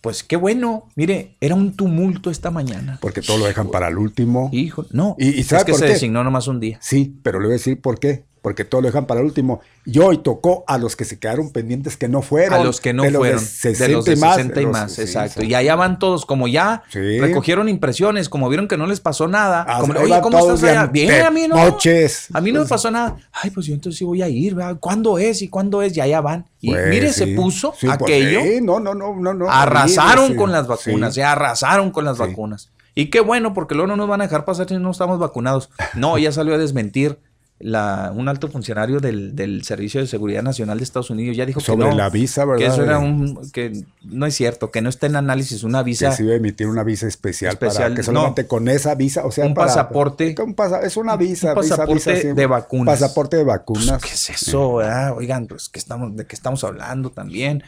Pues 0.00 0.22
qué 0.22 0.36
bueno. 0.36 0.88
Mire, 0.96 1.36
era 1.40 1.54
un 1.54 1.74
tumulto 1.76 2.30
esta 2.30 2.50
mañana. 2.50 2.98
Porque 3.02 3.20
todo 3.20 3.38
lo 3.38 3.44
dejan 3.46 3.70
para 3.70 3.88
el 3.88 3.98
último. 3.98 4.48
Hijo, 4.52 4.86
no. 4.92 5.14
¿Y, 5.18 5.28
y 5.28 5.42
sabe 5.42 5.60
es 5.60 5.64
que 5.66 5.72
por 5.72 5.80
se 5.80 5.86
qué? 5.86 5.92
designó 5.92 6.24
nomás 6.24 6.48
un 6.48 6.58
día. 6.60 6.78
Sí, 6.80 7.14
pero 7.22 7.38
le 7.38 7.46
voy 7.46 7.52
a 7.54 7.58
decir 7.58 7.80
por 7.80 7.98
qué. 8.00 8.24
Porque 8.42 8.64
todo 8.64 8.80
lo 8.80 8.86
dejan 8.86 9.06
para 9.06 9.20
el 9.20 9.26
último. 9.26 9.60
Y 9.84 9.98
hoy 9.98 10.18
tocó 10.18 10.64
a 10.66 10.78
los 10.78 10.96
que 10.96 11.04
se 11.04 11.18
quedaron 11.18 11.50
pendientes 11.52 11.96
que 11.98 12.08
no 12.08 12.22
fueron. 12.22 12.58
A 12.60 12.64
los 12.64 12.80
que 12.80 12.94
no 12.94 13.02
de 13.02 13.10
los 13.10 13.22
de 13.22 13.28
fueron. 13.28 13.44
60 13.44 13.84
de 13.86 13.92
los 13.92 14.04
de 14.06 14.12
y 14.12 14.16
más, 14.16 14.36
60 14.36 14.60
y 14.62 14.66
más, 14.66 14.92
sí, 14.92 15.02
exacto. 15.02 15.40
sí. 15.42 15.46
Y 15.48 15.54
allá 15.54 15.74
van 15.76 15.98
todos, 15.98 16.24
como 16.24 16.48
ya 16.48 16.82
Sí. 16.90 17.20
recogieron 17.20 17.68
impresiones, 17.68 18.30
como 18.30 18.48
vieron 18.48 18.66
que 18.66 18.78
no 18.78 18.86
les 18.86 19.00
pasó 19.00 19.28
nada. 19.28 19.66
Ah, 19.68 19.80
como, 19.80 19.92
Oye, 20.00 20.18
¿cómo 20.22 20.38
estás 20.38 20.62
allá? 20.62 20.86
bien 20.86 21.22
a 21.26 21.30
mí 21.30 21.46
no. 21.48 21.56
noches. 21.56 22.28
A 22.32 22.40
mí 22.40 22.50
no 22.50 22.60
me 22.62 22.66
pasó 22.66 22.90
nada. 22.90 23.16
Ay, 23.32 23.50
pues 23.50 23.66
yo 23.66 23.74
entonces 23.74 23.98
sí 23.98 24.04
voy 24.06 24.22
a 24.22 24.28
ir, 24.28 24.54
¿verdad? 24.54 24.78
¿Cuándo 24.80 25.18
es? 25.18 25.42
¿Y 25.42 25.48
cuándo 25.48 25.82
es? 25.82 25.94
Y 25.96 26.00
allá 26.00 26.22
van. 26.22 26.46
Y 26.60 26.70
Pues, 26.70 26.88
mire, 26.88 27.12
se 27.12 27.26
puso 27.28 27.74
pues, 27.78 27.92
aquello. 27.92 28.40
sí, 28.40 28.60
no, 28.62 28.80
no, 28.80 28.94
no, 28.94 29.14
no, 29.16 29.34
no. 29.34 29.50
arrasaron 29.50 30.34
con 30.34 30.50
las 30.52 30.66
vacunas, 30.66 31.14
ya 31.14 31.32
arrasaron 31.32 31.90
con 31.90 32.04
las 32.06 32.16
vacunas. 32.16 32.70
Y 32.94 33.06
qué 33.10 33.20
bueno, 33.20 33.54
porque 33.54 33.74
luego 33.74 33.86
no 33.88 33.96
nos 33.96 34.08
van 34.08 34.20
a 34.20 34.24
dejar 34.24 34.44
pasar 34.44 34.68
si 34.68 34.74
no 34.76 34.90
estamos 34.90 35.18
vacunados. 35.18 35.70
No, 35.94 36.18
ya 36.18 36.32
salió 36.32 36.54
a 36.54 36.58
desmentir 36.58 37.18
la, 37.62 38.10
un 38.14 38.26
alto 38.28 38.48
funcionario 38.48 39.00
del, 39.00 39.36
del 39.36 39.62
Servicio 39.64 40.00
de 40.00 40.06
Seguridad 40.06 40.42
Nacional 40.42 40.78
de 40.78 40.84
Estados 40.84 41.10
Unidos. 41.10 41.36
Ya 41.36 41.44
dijo 41.44 41.60
Sobre 41.60 41.84
que 41.84 41.90
no. 41.90 41.96
la 41.96 42.08
visa, 42.08 42.44
¿verdad? 42.46 42.58
Que 42.58 42.66
eso 42.72 42.82
era 42.82 42.98
un. 42.98 43.38
que 43.52 43.84
no 44.02 44.24
es 44.26 44.34
cierto, 44.34 44.70
que 44.70 44.80
no 44.80 44.88
está 44.88 45.06
en 45.06 45.16
análisis 45.16 45.62
una 45.62 45.82
visa. 45.82 46.08
Que 46.10 46.16
se 46.16 46.22
iba 46.24 46.32
a 46.32 46.36
emitir 46.36 46.66
una 46.66 46.82
visa 46.84 47.06
especial, 47.06 47.52
Especial, 47.52 47.82
para 47.84 47.94
que 47.94 48.02
solamente 48.02 48.46
con 48.46 48.68
esa 48.68 48.94
visa, 48.94 49.26
o 49.26 49.30
sea, 49.30 49.44
Un 49.44 49.52
para- 49.54 49.66
pasaporte. 49.68 50.34
un 50.42 50.54
pasa- 50.54 50.80
es 50.82 50.96
una 50.96 51.16
visa, 51.16 51.50
Un 51.50 51.54
pasaporte 51.56 52.14
visa, 52.14 52.34
de 52.34 52.46
vacunas. 52.46 52.98
Pasaporte 52.98 53.36
de 53.36 53.44
vacunas. 53.44 54.02
¿Qué 54.02 54.08
es 54.14 54.30
eso? 54.30 54.76
verdad? 54.76 55.14
Oigan, 55.16 55.46
pues 55.46 55.68
que 55.68 55.78
estamos, 55.78 56.16
de 56.16 56.26
qué 56.26 56.34
estamos 56.34 56.64
hablando 56.64 57.10
también. 57.10 57.62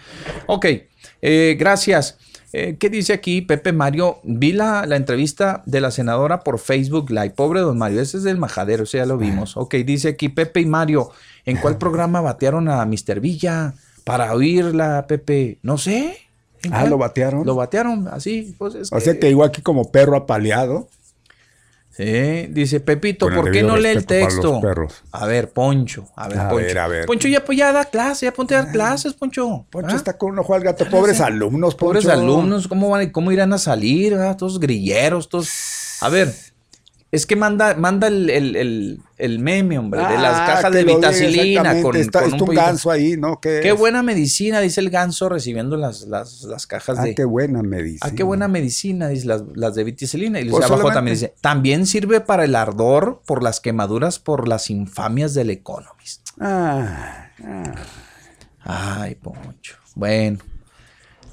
Ok, 0.47 0.67
eh, 1.21 1.57
gracias. 1.59 2.17
Eh, 2.53 2.77
¿Qué 2.79 2.91
dice 2.91 3.15
aquí 3.15 3.41
Pepe 3.41 3.73
Mario? 3.73 4.19
Vi 4.25 4.53
la, 4.53 4.85
la 4.87 4.97
entrevista 4.97 5.63
de 5.65 5.81
la 5.81 5.91
senadora 5.91 6.41
por 6.41 6.59
Facebook 6.59 7.11
Live. 7.11 7.31
Pobre 7.31 7.61
don 7.61 7.79
Mario, 7.79 8.03
ese 8.03 8.19
es 8.19 8.25
del 8.25 8.37
majadero, 8.37 8.85
ese 8.85 8.99
ya 8.99 9.07
lo 9.07 9.17
vimos. 9.17 9.57
Ok, 9.57 9.77
dice 9.77 10.09
aquí 10.09 10.29
Pepe 10.29 10.61
y 10.61 10.67
Mario, 10.67 11.11
¿en 11.47 11.57
cuál 11.57 11.79
programa 11.79 12.21
batearon 12.21 12.69
a 12.69 12.85
Mr. 12.85 13.21
Villa 13.21 13.75
para 14.05 14.35
oírla, 14.35 15.07
Pepe? 15.07 15.59
No 15.63 15.79
sé. 15.79 16.19
¿En 16.63 16.75
Ah? 16.75 16.87
¿lo 16.87 16.99
batearon? 16.99 17.45
Lo 17.47 17.57
batearon, 17.57 18.09
así. 18.09 18.55
Pues 18.59 18.75
es 18.75 18.93
O 18.93 19.01
sea 19.01 19.19
que 19.19 19.31
igual 19.31 19.49
aquí 19.49 19.63
como 19.63 19.91
perro 19.91 20.17
apaleado. 20.17 20.89
Sí, 21.95 22.47
dice 22.49 22.81
Pepito, 22.81 23.29
¿por 23.29 23.51
qué 23.51 23.63
no 23.63 23.77
lee 23.77 23.91
el 23.91 23.95
respeto 23.97 24.25
para 24.25 24.35
los 24.35 24.35
texto? 24.43 24.61
perros. 24.63 25.03
A 25.13 25.27
ver, 25.27 25.51
Poncho, 25.51 26.09
a 26.17 26.27
ver, 26.29 26.39
A 26.39 26.49
Poncho. 26.49 26.65
ver, 26.67 26.79
a 26.79 26.89
ver. 26.89 27.05
Poncho 27.07 27.29
ya 27.29 27.45
pues 27.45 27.59
ya 27.59 27.71
da 27.71 27.85
clase, 27.85 28.25
ya 28.27 28.33
ponte 28.33 28.55
a 28.55 28.63
dar 28.63 28.73
clases, 28.73 29.13
Poncho. 29.13 29.67
Poncho 29.69 29.91
¿Ah? 29.93 29.97
está 29.97 30.17
con 30.17 30.31
un 30.33 30.39
ojo 30.39 30.55
al 30.55 30.63
gato. 30.63 30.89
Pobres 30.89 31.21
alumnos, 31.21 31.75
Pobres 31.75 32.05
Poncho. 32.05 32.19
alumnos, 32.19 32.67
¿cómo 32.67 32.89
van, 32.89 33.11
cómo 33.11 33.31
irán 33.31 33.53
a 33.53 33.59
salir? 33.59 34.15
ah? 34.15 34.37
Todos 34.39 34.59
grilleros, 34.59 35.29
todos. 35.29 35.51
A 36.01 36.09
ver, 36.09 36.33
es 37.11 37.27
que 37.27 37.37
manda, 37.37 37.75
manda 37.75 38.07
el, 38.09 38.31
el, 38.31 38.57
el, 38.57 39.01
el 39.25 39.39
meme, 39.39 39.79
hombre, 39.79 40.01
de 40.01 40.19
las 40.19 40.35
Ah, 40.41 40.47
cajas 40.55 40.73
de 40.73 40.85
vitacilina 40.85 41.81
con, 41.81 41.97
Está, 41.97 42.21
con 42.23 42.33
está 42.33 42.45
un 42.45 42.51
un 42.51 42.55
ganso 42.57 42.91
ahí, 42.91 43.17
¿no? 43.17 43.41
¿Qué, 43.41 43.61
Qué 43.63 43.73
buena 43.73 44.03
medicina, 44.03 44.61
dice 44.61 44.81
el 44.81 44.91
ganso 44.91 45.29
recibiendo 45.29 45.77
las, 45.77 46.03
las, 46.03 46.43
las 46.43 46.67
cajas 46.67 46.99
Ah, 46.99 47.05
de. 47.05 47.15
qué 47.15 47.25
buena 47.25 47.63
medicina. 47.63 48.01
Ah, 48.11 48.15
qué 48.17 48.23
buena 48.25 48.49
medicina, 48.49 49.09
dice 49.09 49.27
las, 49.27 49.43
las 49.55 49.75
de 49.75 49.85
viticilina. 49.85 50.41
Y 50.41 50.49
Pues 50.51 50.65
abajo 50.65 50.91
también 50.93 51.15
dice, 51.15 51.35
también 51.41 51.87
sirve 51.87 52.21
para 52.21 52.45
el 52.45 52.55
ardor 52.57 53.23
por 53.25 53.43
las 53.43 53.61
quemaduras 53.61 54.19
por 54.19 54.49
las 54.49 54.71
infamias 54.71 55.35
del 55.35 55.51
Economist. 55.51 56.29
Ah, 56.41 57.29
ah. 57.45 57.75
Ay, 58.65 59.15
Poncho. 59.17 59.77
Bueno. 59.95 60.39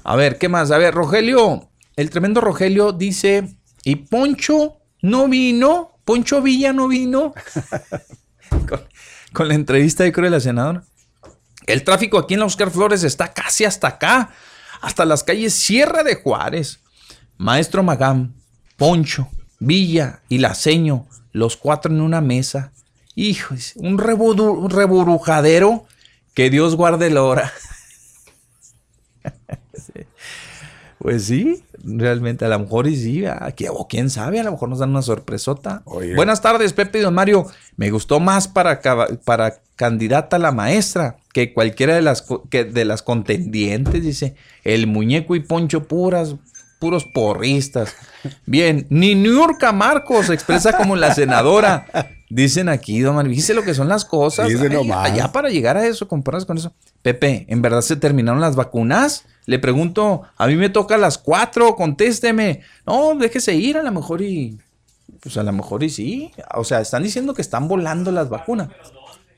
A 0.04 0.16
ver, 0.16 0.38
¿qué 0.38 0.48
más? 0.48 0.70
A 0.70 0.78
ver, 0.78 0.94
Rogelio, 0.94 1.68
el 1.96 2.10
tremendo 2.10 2.40
Rogelio 2.40 2.92
dice, 2.92 3.56
¿y 3.84 3.96
Poncho 3.96 4.78
no 5.02 5.28
vino? 5.28 5.98
¿Poncho 6.10 6.42
Villa 6.42 6.72
no 6.72 6.88
vino? 6.88 7.32
con, 8.68 8.80
con 9.32 9.46
la 9.46 9.54
entrevista 9.54 10.02
de 10.02 10.10
creo 10.10 10.24
de 10.24 10.30
la 10.30 10.40
senadora. 10.40 10.82
El 11.68 11.84
tráfico 11.84 12.18
aquí 12.18 12.34
en 12.34 12.40
la 12.40 12.46
Oscar 12.46 12.72
Flores 12.72 13.04
está 13.04 13.32
casi 13.32 13.64
hasta 13.64 13.86
acá, 13.86 14.30
hasta 14.80 15.04
las 15.04 15.22
calles 15.22 15.54
Sierra 15.54 16.02
de 16.02 16.16
Juárez. 16.16 16.80
Maestro 17.36 17.84
Magam, 17.84 18.34
Poncho, 18.76 19.28
Villa 19.60 20.22
y 20.28 20.38
Laseño, 20.38 21.06
los 21.30 21.56
cuatro 21.56 21.92
en 21.92 22.00
una 22.00 22.20
mesa. 22.20 22.72
Hijos, 23.14 23.74
un, 23.76 23.96
reburujadero 23.96 25.86
que 26.34 26.50
Dios 26.50 26.74
guarde 26.74 27.10
la 27.10 27.22
hora. 27.22 27.52
Sí. 29.72 30.06
Pues 30.98 31.24
sí, 31.24 31.64
realmente 31.84 32.44
a 32.44 32.48
lo 32.48 32.58
mejor 32.58 32.86
y 32.86 32.96
sí, 32.96 33.24
que- 33.56 33.68
o 33.70 33.86
quién 33.88 34.10
sabe, 34.10 34.40
a 34.40 34.44
lo 34.44 34.52
mejor 34.52 34.68
nos 34.68 34.78
dan 34.78 34.90
una 34.90 35.02
sorpresota. 35.02 35.82
Oye. 35.84 36.14
Buenas 36.14 36.40
tardes, 36.40 36.72
Pepe 36.72 36.98
y 36.98 37.02
Don 37.02 37.14
Mario. 37.14 37.46
Me 37.76 37.90
gustó 37.90 38.20
más 38.20 38.48
para, 38.48 38.80
para 39.24 39.60
candidata 39.76 40.36
a 40.36 40.38
la 40.38 40.52
maestra 40.52 41.16
que 41.32 41.52
cualquiera 41.54 41.94
de 41.94 42.02
las, 42.02 42.24
que 42.50 42.64
de 42.64 42.84
las 42.84 43.02
contendientes, 43.02 44.02
dice. 44.02 44.34
El 44.64 44.86
muñeco 44.86 45.34
y 45.36 45.40
Poncho 45.40 45.84
puras, 45.88 46.34
puros 46.78 47.04
porristas. 47.04 47.94
Bien, 48.46 48.86
ni 48.90 49.14
Niurka 49.14 49.72
Marcos 49.72 50.26
se 50.26 50.34
expresa 50.34 50.76
como 50.76 50.96
la 50.96 51.14
senadora. 51.14 51.86
Dicen 52.30 52.68
aquí, 52.68 53.00
don 53.00 53.16
Mario, 53.16 53.32
fíjese 53.32 53.54
lo 53.54 53.64
que 53.64 53.74
son 53.74 53.88
las 53.88 54.04
cosas. 54.04 54.48
Dice 54.48 54.68
Ay, 54.70 54.74
nomás. 54.76 55.10
allá 55.10 55.32
para 55.32 55.48
llegar 55.50 55.76
a 55.76 55.84
eso, 55.84 56.06
compararse 56.06 56.46
con 56.46 56.56
eso. 56.58 56.72
Pepe, 57.02 57.44
¿en 57.48 57.60
verdad 57.60 57.80
se 57.80 57.96
terminaron 57.96 58.40
las 58.40 58.54
vacunas? 58.54 59.24
Le 59.46 59.58
pregunto, 59.58 60.22
a 60.36 60.46
mí 60.46 60.54
me 60.54 60.68
toca 60.70 60.94
a 60.94 60.98
las 60.98 61.18
cuatro, 61.18 61.74
contésteme. 61.74 62.60
No, 62.86 63.16
déjese 63.16 63.54
ir, 63.56 63.76
a 63.76 63.82
lo 63.82 63.90
mejor 63.90 64.22
y. 64.22 64.58
Pues 65.20 65.36
a 65.36 65.42
lo 65.42 65.52
mejor 65.52 65.82
y 65.82 65.90
sí. 65.90 66.30
O 66.54 66.62
sea, 66.62 66.80
están 66.80 67.02
diciendo 67.02 67.34
que 67.34 67.42
están 67.42 67.66
volando 67.66 68.12
las 68.12 68.28
vacunas. 68.28 68.68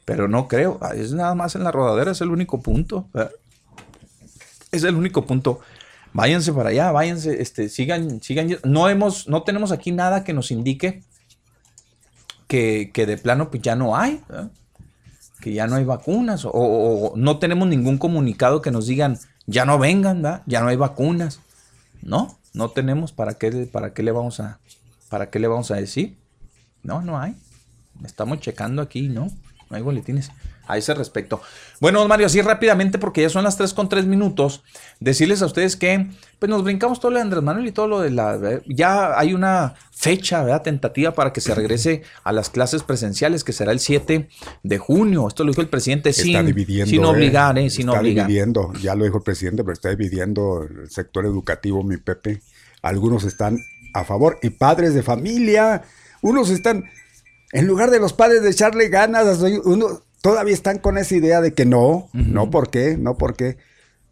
Pero 0.05 0.29
no 0.29 0.47
creo. 0.47 0.79
Ah, 0.83 0.93
Es 0.95 1.13
nada 1.13 1.35
más 1.35 1.55
en 1.55 1.65
la 1.65 1.73
rodadera, 1.73 2.11
es 2.13 2.21
el 2.21 2.29
único 2.29 2.61
punto. 2.61 3.09
Es 4.71 4.85
el 4.85 4.95
único 4.97 5.25
punto. 5.25 5.61
Váyanse 6.13 6.53
para 6.53 6.69
allá, 6.69 6.93
váyanse, 6.93 7.41
este, 7.41 7.71
sigan, 7.71 8.21
sigan. 8.21 8.59
No 8.65 8.89
hemos, 8.91 9.29
no 9.29 9.45
tenemos 9.45 9.73
aquí 9.73 9.93
nada 9.93 10.25
que 10.25 10.35
nos 10.35 10.51
indique 10.51 11.03
que, 12.53 12.91
que 12.93 13.07
de 13.07 13.17
plano 13.17 13.51
pues 13.51 13.63
ya 13.63 13.77
no 13.77 13.97
hay. 13.97 14.21
que 15.41 15.55
ya 15.55 15.67
no 15.67 15.77
hay 15.77 15.85
vacunas 15.85 16.43
o 16.45 17.15
no 17.17 17.39
tenemos 17.39 17.67
ningún 17.67 17.97
comunicado 17.97 18.61
que 18.61 18.71
nos 18.71 18.87
digan 18.87 19.19
ya 19.47 19.65
no 19.65 19.79
vengan, 19.79 20.21
¿verdad? 20.21 20.43
ya 20.45 20.61
no 20.61 20.69
hay 20.69 20.77
vacunas. 20.77 21.41
No, 22.03 22.37
no 22.53 22.69
tenemos 22.69 23.13
para 23.13 23.39
qué 23.39 23.51
para 23.73 23.95
qué 23.95 24.03
le 24.03 24.13
vamos 24.13 24.39
a 24.39 24.61
para 25.09 25.31
qué 25.31 25.39
le 25.39 25.49
vamos 25.49 25.71
a 25.71 25.77
decir. 25.77 26.19
No, 26.83 27.01
no 27.01 27.19
hay. 27.19 27.37
Estamos 28.05 28.41
checando 28.41 28.83
aquí, 28.83 29.09
¿no? 29.09 29.29
No 29.71 29.77
hay 29.77 29.83
boletines 29.83 30.31
a 30.67 30.79
ese 30.79 30.95
respecto. 30.95 31.41
Bueno, 31.81 32.07
Mario, 32.07 32.27
así 32.27 32.41
rápidamente, 32.41 32.99
porque 32.99 33.23
ya 33.23 33.29
son 33.29 33.45
las 33.45 33.57
3 33.57 33.75
con 33.75 33.89
3 33.89 34.07
minutos, 34.07 34.63
decirles 35.01 35.43
a 35.43 35.47
ustedes 35.47 35.77
que 35.77 36.09
pues 36.39 36.51
nos 36.51 36.65
brincamos 36.65 37.01
todo 37.01 37.11
lo 37.13 37.17
de 37.19 37.23
Andrés 37.23 37.43
Manuel 37.43 37.67
y 37.67 37.73
todo 37.73 37.89
lo 37.89 38.01
de 38.01 38.11
la... 38.11 38.61
Ya 38.67 39.19
hay 39.19 39.35
una 39.35 39.75
fecha, 39.91 40.43
¿verdad? 40.43 40.63
Tentativa 40.63 41.13
para 41.13 41.33
que 41.33 41.41
se 41.41 41.55
regrese 41.55 42.03
a 42.25 42.33
las 42.33 42.51
clases 42.51 42.83
presenciales, 42.83 43.45
que 43.45 43.53
será 43.53 43.73
el 43.73 43.81
7 43.81 44.29
de 44.63 44.79
junio. 44.79 45.29
Esto 45.29 45.45
lo 45.45 45.51
dijo 45.51 45.61
el 45.61 45.69
presidente 45.69 46.13
sin, 46.13 46.35
está 46.35 46.43
dividiendo. 46.43 46.91
sin 46.91 47.03
eh. 47.03 47.07
obligar, 47.07 47.59
¿eh? 47.59 47.71
Sin 47.71 47.89
está 47.89 48.01
obligar. 48.01 48.27
dividiendo, 48.27 48.73
ya 48.81 48.95
lo 48.95 49.05
dijo 49.05 49.19
el 49.19 49.23
presidente, 49.23 49.63
pero 49.63 49.75
está 49.75 49.91
dividiendo 49.91 50.63
el 50.63 50.91
sector 50.91 51.25
educativo, 51.25 51.83
mi 51.85 51.97
Pepe. 51.97 52.43
Algunos 52.83 53.25
están 53.25 53.59
a 53.95 54.05
favor 54.05 54.39
y 54.43 54.51
padres 54.51 54.95
de 54.95 55.03
familia, 55.03 55.83
unos 56.21 56.51
están, 56.51 56.85
en 57.53 57.67
lugar 57.67 57.91
de 57.91 58.01
los 58.01 58.13
padres 58.13 58.43
de 58.43 58.51
echarle 58.51 58.89
ganas, 58.89 59.41
uno 59.65 60.03
todavía 60.23 60.55
están 60.55 60.79
con 60.79 60.97
esa 60.97 61.15
idea 61.15 61.43
de 61.43 61.53
que 61.53 61.67
no, 61.67 62.09
no, 62.15 62.51
¿por 62.51 62.71
qué? 62.71 62.97
No, 62.99 63.19
¿por 63.19 63.35
qué? 63.37 63.59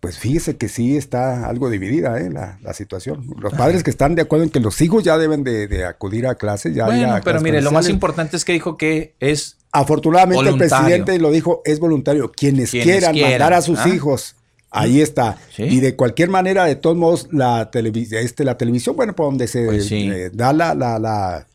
Pues 0.00 0.18
fíjese 0.18 0.56
que 0.56 0.68
sí 0.68 0.97
está 0.97 1.47
algo 1.47 1.68
dividida 1.70 2.18
¿eh? 2.20 2.30
la, 2.30 2.58
la 2.62 2.72
situación. 2.74 3.26
Los 3.39 3.52
padres 3.52 3.82
que 3.82 3.90
están 3.90 4.14
de 4.14 4.22
acuerdo 4.22 4.44
en 4.44 4.50
que 4.50 4.58
los 4.60 4.80
hijos 4.80 5.05
ya 5.05 5.18
deben 5.18 5.44
de, 5.44 5.68
de 5.68 5.84
acudir 5.84 6.26
a 6.26 6.34
clases, 6.36 6.74
ya 6.74 6.86
Bueno, 6.86 7.08
pero 7.16 7.22
clases 7.22 7.42
mire, 7.42 7.60
lo 7.62 7.70
más 7.70 7.89
importante 7.89 8.36
es 8.36 8.44
que 8.44 8.52
dijo 8.52 8.76
que 8.76 9.14
es 9.20 9.56
Afortunadamente 9.72 10.48
el 10.48 10.56
presidente 10.58 11.18
lo 11.18 11.30
dijo, 11.30 11.62
es 11.64 11.78
voluntario. 11.78 12.32
Quienes, 12.32 12.70
Quienes 12.70 12.86
quieran, 12.86 13.12
quieran, 13.12 13.30
mandar 13.32 13.52
a 13.52 13.62
sus 13.62 13.78
¿ah? 13.78 13.89
hijos, 13.89 14.34
ahí 14.70 15.00
está. 15.00 15.36
Sí. 15.55 15.62
Y 15.64 15.80
de 15.80 15.94
cualquier 15.94 16.28
manera, 16.28 16.64
de 16.64 16.74
todos 16.76 16.97
modos, 16.97 17.28
la, 17.30 17.70
televi- 17.70 18.12
este, 18.16 18.44
la 18.44 18.56
televisión, 18.58 18.97
bueno, 18.97 19.14
por 19.14 19.26
donde 19.26 19.47
se 19.47 19.66
Pues 19.66 19.86
sí. 19.86 20.10
eh, 20.10 20.30
da 20.32 20.52
la, 20.52 20.74
la, 20.74 20.98
la, 20.98 21.47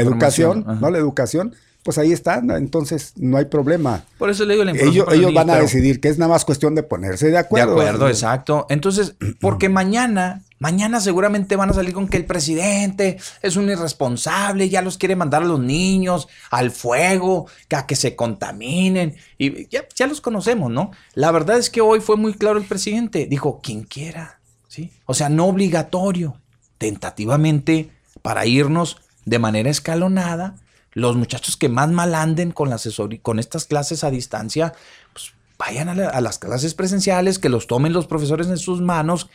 educación, 0.00 0.64
ajá. 0.66 0.78
¿no? 0.80 0.90
La 0.90 0.96
educación, 0.98 1.54
pues 1.88 1.96
ahí 1.96 2.12
está, 2.12 2.42
entonces 2.58 3.14
no 3.16 3.38
hay 3.38 3.46
problema. 3.46 4.04
Por 4.18 4.28
eso 4.28 4.44
le 4.44 4.52
digo 4.52 4.62
la 4.62 4.72
Ellos, 4.72 5.06
ellos 5.10 5.32
van 5.32 5.48
a 5.48 5.54
pero- 5.54 5.64
decidir 5.64 6.00
que 6.02 6.08
es 6.08 6.18
nada 6.18 6.30
más 6.32 6.44
cuestión 6.44 6.74
de 6.74 6.82
ponerse 6.82 7.24
de 7.24 7.32
De 7.32 7.38
acuerdo. 7.38 7.72
acuerdo, 7.72 8.08
exacto. 8.10 8.66
Entonces, 8.68 9.14
porque 9.40 9.70
mañana, 9.70 10.42
mañana 10.58 11.00
seguramente 11.00 11.56
van 11.56 11.70
a 11.70 11.72
salir 11.72 11.94
con 11.94 12.06
que 12.06 12.18
el 12.18 12.26
presidente 12.26 13.16
es 13.40 13.56
un 13.56 13.70
irresponsable, 13.70 14.68
ya 14.68 14.82
los 14.82 14.98
quiere 14.98 15.16
mandar 15.16 15.44
a 15.44 15.46
los 15.46 15.60
niños 15.60 16.28
al 16.50 16.70
fuego, 16.72 17.46
que 17.68 17.76
a 17.76 17.86
que 17.86 17.96
se 17.96 18.14
contaminen. 18.14 19.16
Y 19.38 19.66
ya, 19.68 19.86
ya 19.96 20.06
los 20.06 20.20
conocemos, 20.20 20.70
¿no? 20.70 20.90
La 21.14 21.30
verdad 21.30 21.56
es 21.56 21.70
que 21.70 21.80
hoy 21.80 22.00
fue 22.00 22.18
muy 22.18 22.34
claro 22.34 22.58
el 22.58 22.66
presidente. 22.66 23.24
Dijo, 23.24 23.60
quien 23.62 23.84
quiera, 23.84 24.40
¿sí? 24.68 24.92
O 25.06 25.14
sea, 25.14 25.30
no 25.30 25.46
obligatorio, 25.46 26.36
tentativamente, 26.76 27.90
para 28.20 28.44
irnos 28.44 28.98
de 29.24 29.38
manera 29.38 29.70
escalonada. 29.70 30.56
Los 30.92 31.16
muchachos 31.16 31.56
que 31.56 31.68
más 31.68 31.90
mal 31.90 32.14
anden 32.14 32.50
con, 32.52 32.70
la 32.70 32.78
con 33.22 33.38
estas 33.38 33.64
clases 33.66 34.04
a 34.04 34.10
distancia, 34.10 34.72
pues 35.12 35.32
vayan 35.58 35.88
a, 35.88 35.94
la- 35.94 36.08
a 36.08 36.20
las 36.20 36.38
clases 36.38 36.74
presenciales, 36.74 37.38
que 37.38 37.48
los 37.48 37.66
tomen 37.66 37.92
los 37.92 38.06
profesores 38.06 38.46
en 38.48 38.58
sus 38.58 38.80
manos, 38.80 39.28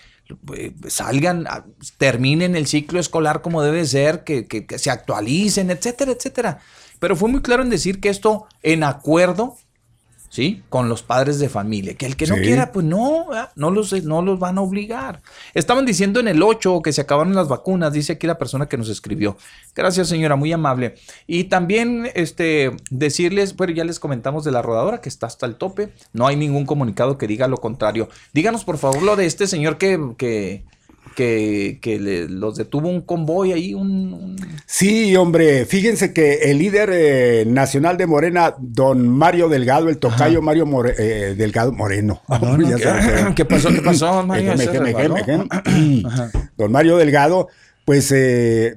eh, 0.55 0.73
salgan, 0.87 1.45
a- 1.47 1.65
terminen 1.97 2.55
el 2.55 2.65
ciclo 2.67 2.99
escolar 2.99 3.41
como 3.41 3.61
debe 3.61 3.85
ser, 3.85 4.23
que, 4.23 4.47
que- 4.47 4.65
que 4.65 4.79
se 4.79 4.89
actualicen, 4.89 5.69
etcétera, 5.69 6.11
etcétera. 6.13 6.59
Pero 6.99 7.15
fue 7.15 7.29
muy 7.29 7.41
claro 7.41 7.61
en 7.63 7.69
decir 7.69 7.99
que 7.99 8.09
esto 8.09 8.47
en 8.61 8.83
acuerdo, 8.83 9.57
¿sí? 10.33 10.63
Con 10.69 10.89
los 10.89 11.03
padres 11.03 11.37
de 11.37 11.47
familia. 11.47 11.93
Que 11.93 12.07
el 12.07 12.15
que 12.15 12.25
no 12.25 12.33
Sí. 12.35 12.41
quiera, 12.41 12.71
pues 12.71 12.83
no, 12.83 13.27
no 13.55 13.69
los, 13.69 13.93
no 14.03 14.23
los 14.23 14.39
van 14.39 14.57
a 14.57 14.61
obligar. 14.61 15.21
Estaban 15.53 15.85
diciendo 15.85 16.19
en 16.19 16.27
el 16.27 16.41
8 16.41 16.81
que 16.81 16.91
se 16.91 17.01
acabaron 17.01 17.35
las 17.35 17.49
vacunas, 17.49 17.93
dice 17.93 18.13
aquí 18.13 18.25
la 18.25 18.39
persona 18.39 18.65
que 18.67 18.75
nos 18.75 18.89
escribió. 18.89 19.37
Gracias, 19.75 20.07
señora, 20.09 20.35
muy 20.35 20.51
amable. 20.51 20.95
Y 21.27 21.43
también 21.43 22.09
este, 22.15 22.71
decirles, 22.89 23.55
bueno, 23.55 23.73
ya 23.73 23.83
les 23.83 23.99
comentamos 23.99 24.43
de 24.43 24.49
la 24.51 24.63
rodadora 24.63 25.01
que 25.01 25.09
está 25.09 25.27
hasta 25.27 25.45
el 25.45 25.53
tope. 25.53 25.89
No 26.13 26.25
hay 26.25 26.35
ningún 26.35 26.65
comunicado 26.65 27.19
que 27.19 27.27
diga 27.27 27.47
lo 27.47 27.57
contrario. 27.57 28.09
Díganos, 28.33 28.63
por 28.65 28.79
favor, 28.79 29.03
lo 29.03 29.15
de 29.15 29.27
este 29.27 29.45
señor 29.45 29.77
que, 29.77 29.99
que, 30.17 30.63
que, 31.15 31.79
que 31.81 31.99
le- 31.99 32.27
los 32.29 32.55
detuvo 32.55 32.89
un 32.89 33.01
convoy 33.01 33.51
ahí, 33.51 33.73
un- 33.73 34.13
un 34.13 34.35
Sí, 34.65 35.15
hombre, 35.15 35.65
fíjense 35.65 36.13
que 36.13 36.35
el 36.51 36.57
líder 36.57 36.89
eh, 36.91 37.45
nacional 37.47 37.97
de 37.97 38.07
Morena, 38.07 38.55
don 38.59 39.07
Mario 39.07 39.49
Delgado, 39.49 39.89
el 39.89 39.97
tocayo 39.97 40.41
Mario 40.41 40.65
More- 40.65 40.95
eh, 40.97 41.35
Delgado 41.35 41.71
Moreno. 41.71 42.21
Ya 42.69 42.77
fue. 42.77 43.35
¿Qué 43.35 43.45
pasó? 43.45 43.69
¿Qué 43.69 43.81
pasó, 43.81 44.23
Mario? 44.25 44.53
Don 46.57 46.71
Mario 46.71 46.97
Delgado, 46.97 47.47
pues 47.85 48.11
eh, 48.15 48.75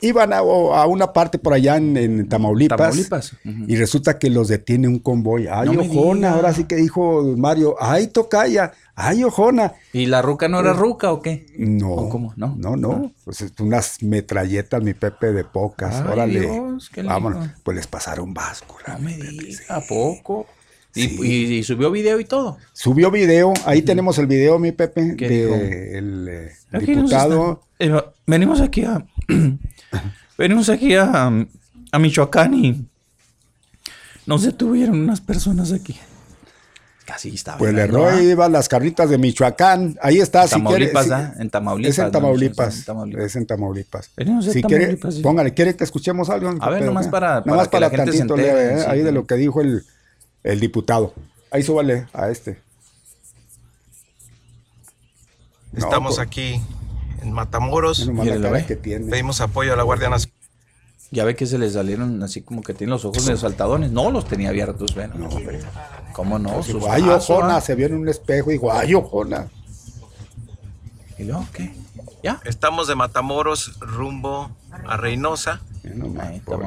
iban 0.00 0.32
a, 0.32 0.38
a 0.38 0.86
una 0.86 1.12
parte 1.12 1.38
por 1.38 1.52
allá 1.52 1.76
en, 1.76 1.96
en 1.96 2.28
Tamaulipas, 2.28 2.78
Tamaulipas, 2.78 3.32
y 3.44 3.76
resulta 3.76 4.18
que 4.18 4.30
los 4.30 4.48
detiene 4.48 4.86
un 4.88 4.98
convoy. 5.00 5.46
Ay, 5.50 5.70
No 5.70 5.82
Ojona, 5.82 6.32
ahora 6.32 6.52
sí 6.52 6.64
que 6.64 6.76
dijo 6.76 7.34
Mario, 7.36 7.74
ay, 7.80 8.06
Tocaya, 8.08 8.72
ay, 9.00 9.22
Ojona. 9.24 9.74
¿Y 9.92 10.06
la 10.06 10.20
ruca 10.22 10.48
no 10.48 10.58
era 10.60 10.72
ruca 10.72 11.12
o 11.12 11.22
qué? 11.22 11.46
No, 11.56 11.90
¿O 11.92 12.08
cómo? 12.08 12.34
No. 12.36 12.54
no, 12.58 12.76
no, 12.76 13.12
pues 13.24 13.40
es 13.42 13.52
unas 13.60 14.02
metralletas, 14.02 14.82
mi 14.82 14.94
Pepe, 14.94 15.32
de 15.32 15.44
pocas, 15.44 15.94
Ay, 15.96 16.12
órale, 16.12 16.40
Dios, 16.40 16.90
qué 16.90 17.02
lindo. 17.02 17.14
vámonos, 17.14 17.48
pues 17.62 17.76
les 17.76 17.86
pasaron 17.86 18.34
báscula. 18.34 18.94
No 18.94 18.98
me 19.00 19.16
diga, 19.16 19.76
¿a 19.76 19.80
poco? 19.80 20.46
¿Y, 20.94 21.04
y- 21.24 21.58
y 21.58 21.62
subió 21.62 21.90
video 21.92 22.18
y 22.18 22.24
todo? 22.24 22.56
Subió 22.72 23.10
video, 23.10 23.52
ahí 23.66 23.82
tenemos 23.82 24.18
el 24.18 24.26
video, 24.26 24.58
mi 24.58 24.72
Pepe, 24.72 25.02
de 25.14 25.98
el 25.98 26.28
eh, 26.28 26.50
diputado. 26.80 27.62
eh, 27.78 27.92
venimos 28.26 28.60
aquí 28.60 28.84
a. 28.84 29.06
venimos 30.38 30.68
aquí 30.70 30.94
a, 30.96 31.30
a 31.92 31.98
Michoacán 31.98 32.54
y. 32.54 32.86
Nos 34.26 34.42
detuvieron 34.42 34.98
unas 35.00 35.20
personas 35.20 35.72
aquí. 35.72 35.96
Casi 37.08 37.30
estaba. 37.30 37.56
Pues 37.56 37.74
error 37.74 38.12
¿ah? 38.12 38.20
iba 38.22 38.44
a 38.44 38.48
las 38.50 38.68
carnitas 38.68 39.08
de 39.08 39.16
Michoacán. 39.16 39.98
Ahí 40.02 40.18
está, 40.18 40.46
si 40.46 40.56
Tamaulipas, 40.56 41.06
quiere. 41.06 41.22
¿ah? 41.22 41.34
En 41.38 41.48
Tamaulipas, 41.48 41.90
Es 41.90 41.98
en 41.98 42.04
¿no? 42.04 42.10
Tamaulipas. 42.10 42.74
Sí, 42.74 42.80
en 42.80 42.84
Tamaulipas. 42.84 43.24
Es 43.24 43.36
en 43.36 43.46
Tamaulipas. 43.46 44.10
Quiere, 44.66 44.98
sí. 45.10 45.22
póngale, 45.22 45.54
¿quiere 45.54 45.74
que 45.74 45.84
escuchemos 45.84 46.28
algo? 46.28 46.50
A 46.60 46.68
ver, 46.68 46.80
Pero, 46.80 46.84
nomás 46.92 47.08
para- 47.08 47.28
Nada 47.28 47.44
para 47.44 47.56
más 47.56 47.68
que 47.68 47.80
la 47.80 47.90
para 47.90 48.04
gente 48.04 48.12
se 48.12 48.18
tantito 48.18 48.34
entere, 48.36 48.54
leve, 48.54 48.74
¿eh? 48.74 48.84
sí. 48.84 48.90
ahí 48.90 49.02
de 49.02 49.12
lo 49.12 49.26
que 49.26 49.36
dijo 49.36 49.62
el, 49.62 49.86
el 50.44 50.60
diputado. 50.60 51.14
Ahí 51.50 51.62
súbale 51.62 52.08
a 52.12 52.28
este. 52.28 52.58
Estamos 55.74 56.16
pues, 56.16 56.26
aquí 56.26 56.60
en 57.22 57.32
Matamoros. 57.32 58.06
Nomás 58.06 58.66
tiene. 58.82 59.10
Pedimos 59.10 59.40
apoyo 59.40 59.72
a 59.72 59.76
la 59.76 59.82
Guardia 59.82 60.10
Nacional. 60.10 60.37
Ya 61.10 61.24
ve 61.24 61.34
que 61.34 61.46
se 61.46 61.58
les 61.58 61.72
salieron 61.72 62.22
así 62.22 62.42
como 62.42 62.62
que 62.62 62.74
tienen 62.74 62.92
los 62.92 63.04
ojos 63.04 63.24
medio 63.24 63.38
saltadones. 63.38 63.90
No 63.90 64.10
los 64.10 64.26
tenía 64.26 64.50
abiertos, 64.50 64.94
ven. 64.94 65.12
No, 65.14 65.28
hombre. 65.28 65.60
¿Cómo 66.12 66.38
no? 66.38 66.50
Pues 66.52 66.74
Ojona, 66.74 67.56
¿ah? 67.56 67.60
se 67.60 67.74
vio 67.74 67.86
en 67.86 67.94
un 67.94 68.08
espejo 68.08 68.50
y 68.50 68.94
Ojona. 68.94 69.48
¿Y 71.16 71.24
luego 71.24 71.46
qué? 71.52 71.74
¿Ya? 72.22 72.40
Estamos 72.44 72.88
de 72.88 72.94
Matamoros 72.94 73.78
rumbo 73.80 74.50
a 74.86 74.96
Reynosa. 74.96 75.60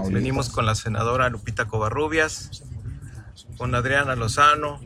Venimos 0.10 0.50
con 0.50 0.66
la 0.66 0.76
senadora 0.76 1.30
Lupita 1.30 1.68
Covarrubias, 1.68 2.64
con 3.58 3.76
Adriana 3.76 4.16
Lozano, 4.16 4.80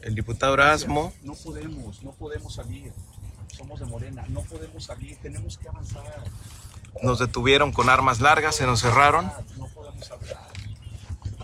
el 0.00 0.14
diputado 0.14 0.54
Erasmo. 0.54 1.12
No 1.22 1.34
podemos, 1.34 2.02
no 2.02 2.12
podemos 2.12 2.54
salir. 2.54 2.92
Somos 3.56 3.80
de 3.80 3.86
Morena, 3.86 4.24
no 4.28 4.40
podemos 4.42 4.84
salir, 4.84 5.16
tenemos 5.22 5.58
que 5.58 5.68
avanzar. 5.68 6.02
Nos 7.02 7.18
detuvieron 7.18 7.72
con 7.72 7.88
armas 7.88 8.20
largas, 8.20 8.56
se 8.56 8.66
nos 8.66 8.80
cerraron. 8.80 9.30
No 9.58 9.66
podemos 9.68 10.10
hablar. 10.10 10.38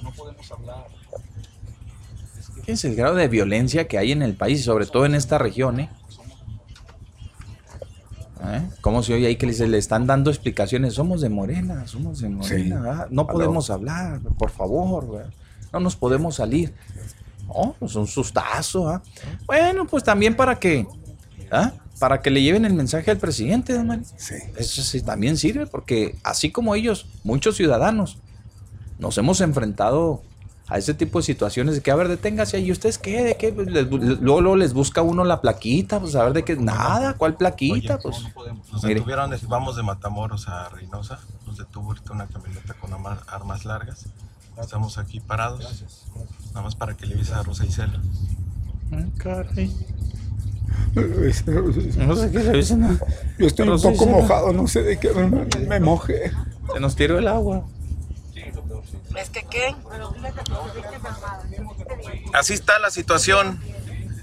No 0.03 0.13
podemos 0.13 0.53
hablar. 0.53 0.87
Fíjense 2.57 2.89
el 2.89 2.97
grado 2.97 3.17
de 3.17 3.29
violencia 3.29 3.89
que 3.89 3.99
hay 3.99 4.13
en 4.13 4.23
el 4.23 4.35
país, 4.35 4.65
sobre 4.65 4.87
todo 4.87 5.07
en 5.07 5.15
esta 5.15 5.39
región, 5.39 5.81
¿eh? 5.81 5.91
¿Eh? 8.43 8.69
Como 8.81 9.03
si 9.03 9.13
hoy 9.13 9.27
ahí 9.27 9.37
que 9.37 9.53
se 9.53 9.69
le 9.69 9.77
están 9.77 10.07
dando 10.07 10.31
explicaciones, 10.31 10.95
somos 10.95 11.21
de 11.21 11.29
Morena, 11.29 11.87
somos 11.87 12.21
de 12.21 12.31
Morena, 12.31 12.81
¿verdad? 12.81 13.09
no 13.11 13.27
podemos 13.27 13.69
hablar, 13.69 14.21
por 14.39 14.51
favor, 14.51 15.11
¿verdad? 15.11 15.33
no 15.73 15.81
nos 15.81 15.97
podemos 15.97 16.37
salir. 16.37 16.75
Oh, 17.49 17.75
pues 17.79 17.97
un 17.97 18.07
sustazo, 18.07 18.89
¿ah? 18.89 19.03
Bueno, 19.45 19.87
pues 19.87 20.05
también 20.05 20.37
para 20.37 20.59
que, 20.59 20.87
¿ah? 21.51 21.73
Para 22.01 22.23
que 22.23 22.31
le 22.31 22.43
lleven 22.43 22.65
el 22.65 22.75
mensaje 22.75 23.11
al 23.11 23.19
presidente, 23.19 23.75
don 23.75 23.87
Mario. 23.87 24.05
Eso 24.57 24.83
sí 24.83 25.03
también 25.03 25.37
sirve, 25.37 25.67
porque 25.67 26.19
así 26.25 26.51
como 26.51 26.75
ellos, 26.75 27.07
muchos 27.23 27.57
ciudadanos, 27.57 28.19
nos 28.99 29.17
hemos 29.19 29.41
enfrentado 29.41 30.23
a 30.67 30.79
ese 30.79 30.95
tipo 30.95 31.19
de 31.19 31.25
situaciones 31.25 31.75
de 31.75 31.83
que, 31.83 31.91
a 31.91 31.97
ver, 31.97 32.09
deténgase 32.09 32.57
ahí, 32.57 32.71
¿ustedes 32.71 32.97
qué? 32.97 33.25
¿De 33.25 33.37
qué? 33.37 33.53
Pues 33.53 33.67
les 33.71 33.87
luego, 33.91 34.41
luego 34.41 34.57
les 34.57 34.73
busca 34.73 35.03
uno 35.03 35.25
la 35.25 35.41
plaquita, 35.41 36.01
pues 36.01 36.15
a 36.15 36.25
ver 36.25 36.33
de 36.33 36.45
qué, 36.45 36.57
nada, 36.57 37.15
¿cuál 37.15 37.37
plaquita? 37.37 37.99
Pues, 37.99 38.17
Nos 38.73 38.85
mire. 38.85 38.95
detuvieron, 38.95 39.31
vamos 39.49 39.77
de 39.77 39.83
Matamoros 39.83 40.49
a 40.49 40.69
Reynosa. 40.69 41.19
Nos 41.47 41.59
detuvo 41.59 41.89
ahorita 41.89 42.13
una 42.13 42.29
camioneta 42.29 42.75
con 42.75 42.93
armas 43.27 43.65
largas. 43.65 44.07
Estamos 44.61 44.97
aquí 44.99 45.21
parados. 45.21 45.85
Nada 46.49 46.63
más 46.63 46.77
para 46.77 46.97
que 46.97 47.07
le 47.07 47.15
avises 47.15 47.35
a 47.35 47.43
Rosa 47.43 47.65
Isela. 47.67 48.01
Caray. 49.19 49.75
No 51.97 52.17
sé 52.17 52.31
qué 52.31 52.39
le 52.41 52.53
dicen. 52.53 52.85
a- 52.85 52.99
Yo 53.39 53.47
estoy 53.47 53.65
un 53.69 53.73
Rosa 53.75 53.91
poco 53.93 54.07
mojado, 54.07 54.53
no 54.53 54.67
sé 54.67 54.83
de 54.83 54.99
qué 54.99 55.11
me, 55.13 55.47
me 55.67 55.81
mojé. 55.81 56.33
Se 56.73 56.81
nos 56.81 56.97
tiró 56.97 57.19
el 57.19 57.29
agua. 57.29 57.65
¿Es 59.17 59.31
que 59.31 59.45
qué? 59.51 59.75
Así 62.33 62.55
está 62.55 62.79
la 62.79 62.91
situación 62.91 63.61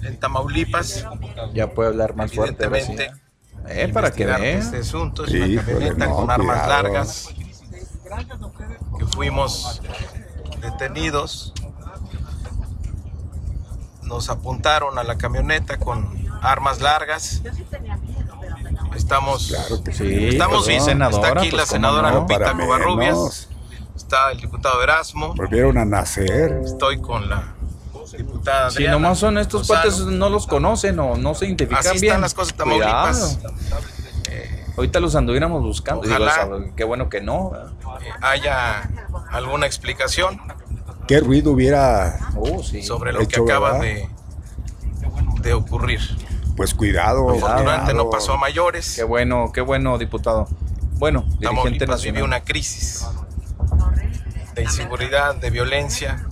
en 0.02 0.18
Tamaulipas. 0.18 1.06
Ya 1.54 1.70
puede 1.72 1.90
hablar 1.90 2.16
más 2.16 2.32
fuerte. 2.32 2.64
ahora 2.64 2.80
sí, 2.80 2.92
Evidentemente, 2.92 3.72
¿eh? 3.72 3.84
Eh, 3.84 3.88
para 3.92 4.10
que 4.12 4.24
vean. 4.26 4.42
Este 4.44 4.78
asunto 4.78 5.24
es 5.24 5.32
una 5.32 5.62
camioneta 5.64 6.06
no, 6.06 6.16
con 6.16 6.30
armas 6.30 6.60
cuidado. 6.62 6.82
largas 6.82 7.28
que 8.98 9.06
fuimos 9.06 9.82
detenidos. 10.62 11.52
Nos 14.02 14.30
apuntaron 14.30 14.98
a 14.98 15.02
la 15.02 15.18
camioneta 15.18 15.76
con 15.78 16.27
armas 16.42 16.80
largas. 16.80 17.42
Estamos, 18.94 19.54
sí, 19.92 20.26
estamos 20.28 20.56
pues, 20.58 20.66
bien. 20.68 20.82
senadora, 20.82 21.28
Está 21.28 21.40
aquí 21.40 21.50
pues, 21.50 21.52
la 21.52 21.58
cómo 21.62 21.66
senadora 21.66 22.10
no, 22.10 22.20
Lupita 22.20 22.52
Covarrubias. 22.52 23.48
Está 23.96 24.30
el 24.32 24.40
diputado 24.40 24.82
Erasmo. 24.82 25.34
Volvieron 25.34 25.78
a 25.78 25.84
nacer. 25.84 26.60
Estoy 26.64 27.00
con 27.00 27.28
la 27.28 27.54
diputada 28.16 28.70
Si 28.70 28.84
nomás 28.88 29.18
son 29.18 29.38
estos 29.38 29.66
cuates, 29.66 29.98
no 30.00 30.28
los 30.30 30.46
conocen 30.46 30.98
o 30.98 31.16
no 31.16 31.34
se 31.34 31.46
identifican 31.46 31.86
Así 31.86 32.00
bien. 32.00 32.04
están 32.12 32.20
las 32.22 32.34
cosas 32.34 32.54
Tamaulipas. 32.56 33.38
Cuidado. 33.38 33.58
Ahorita 34.76 35.00
los 35.00 35.14
anduviéramos 35.16 35.62
buscando. 35.62 36.02
Digo, 36.02 36.14
Ojalá. 36.16 36.46
o 36.56 36.60
sea, 36.62 36.70
qué 36.76 36.84
bueno 36.84 37.08
que 37.08 37.20
no. 37.20 37.52
Eh, 37.54 38.10
haya 38.22 38.88
alguna 39.30 39.66
explicación 39.66 40.40
¿Qué 41.08 41.20
ruido 41.20 41.52
hubiera 41.52 42.18
Oh, 42.36 42.62
sobre 42.62 43.12
lo 43.12 43.26
que 43.26 43.40
acaba 43.40 43.78
verdad? 43.78 43.80
de, 43.80 44.08
de 45.40 45.52
ocurrir. 45.54 46.00
Pues 46.58 46.74
cuidado. 46.74 47.30
Afortunadamente 47.30 47.94
no 47.94 48.10
pasó 48.10 48.34
a 48.34 48.36
mayores. 48.36 48.94
Qué 48.96 49.04
bueno, 49.04 49.50
qué 49.54 49.62
bueno, 49.62 49.96
diputado. 49.96 50.46
Bueno, 50.98 51.22
dirigente 51.38 51.46
Tamaulipas 51.86 52.02
vive 52.02 52.12
nacional. 52.18 52.22
una 52.24 52.40
crisis 52.40 53.06
de 54.54 54.62
inseguridad, 54.64 55.36
de 55.36 55.50
violencia. 55.50 56.26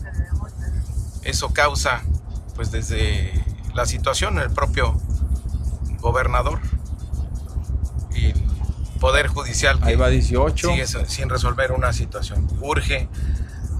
Eso 1.22 1.52
causa, 1.52 2.02
pues 2.56 2.70
desde 2.72 3.32
la 3.74 3.86
situación, 3.86 4.38
el 4.38 4.50
propio 4.50 5.00
gobernador 6.00 6.60
y 8.14 8.26
el 8.26 8.42
Poder 9.00 9.28
Judicial 9.28 9.78
que 9.78 9.90
Ahí 9.90 9.94
va 9.96 10.08
18. 10.08 10.68
sigue 10.70 10.86
sin- 10.86 11.06
sin 11.08 11.28
resolver 11.28 11.70
una 11.72 11.92
situación. 11.92 12.48
Urge 12.60 13.08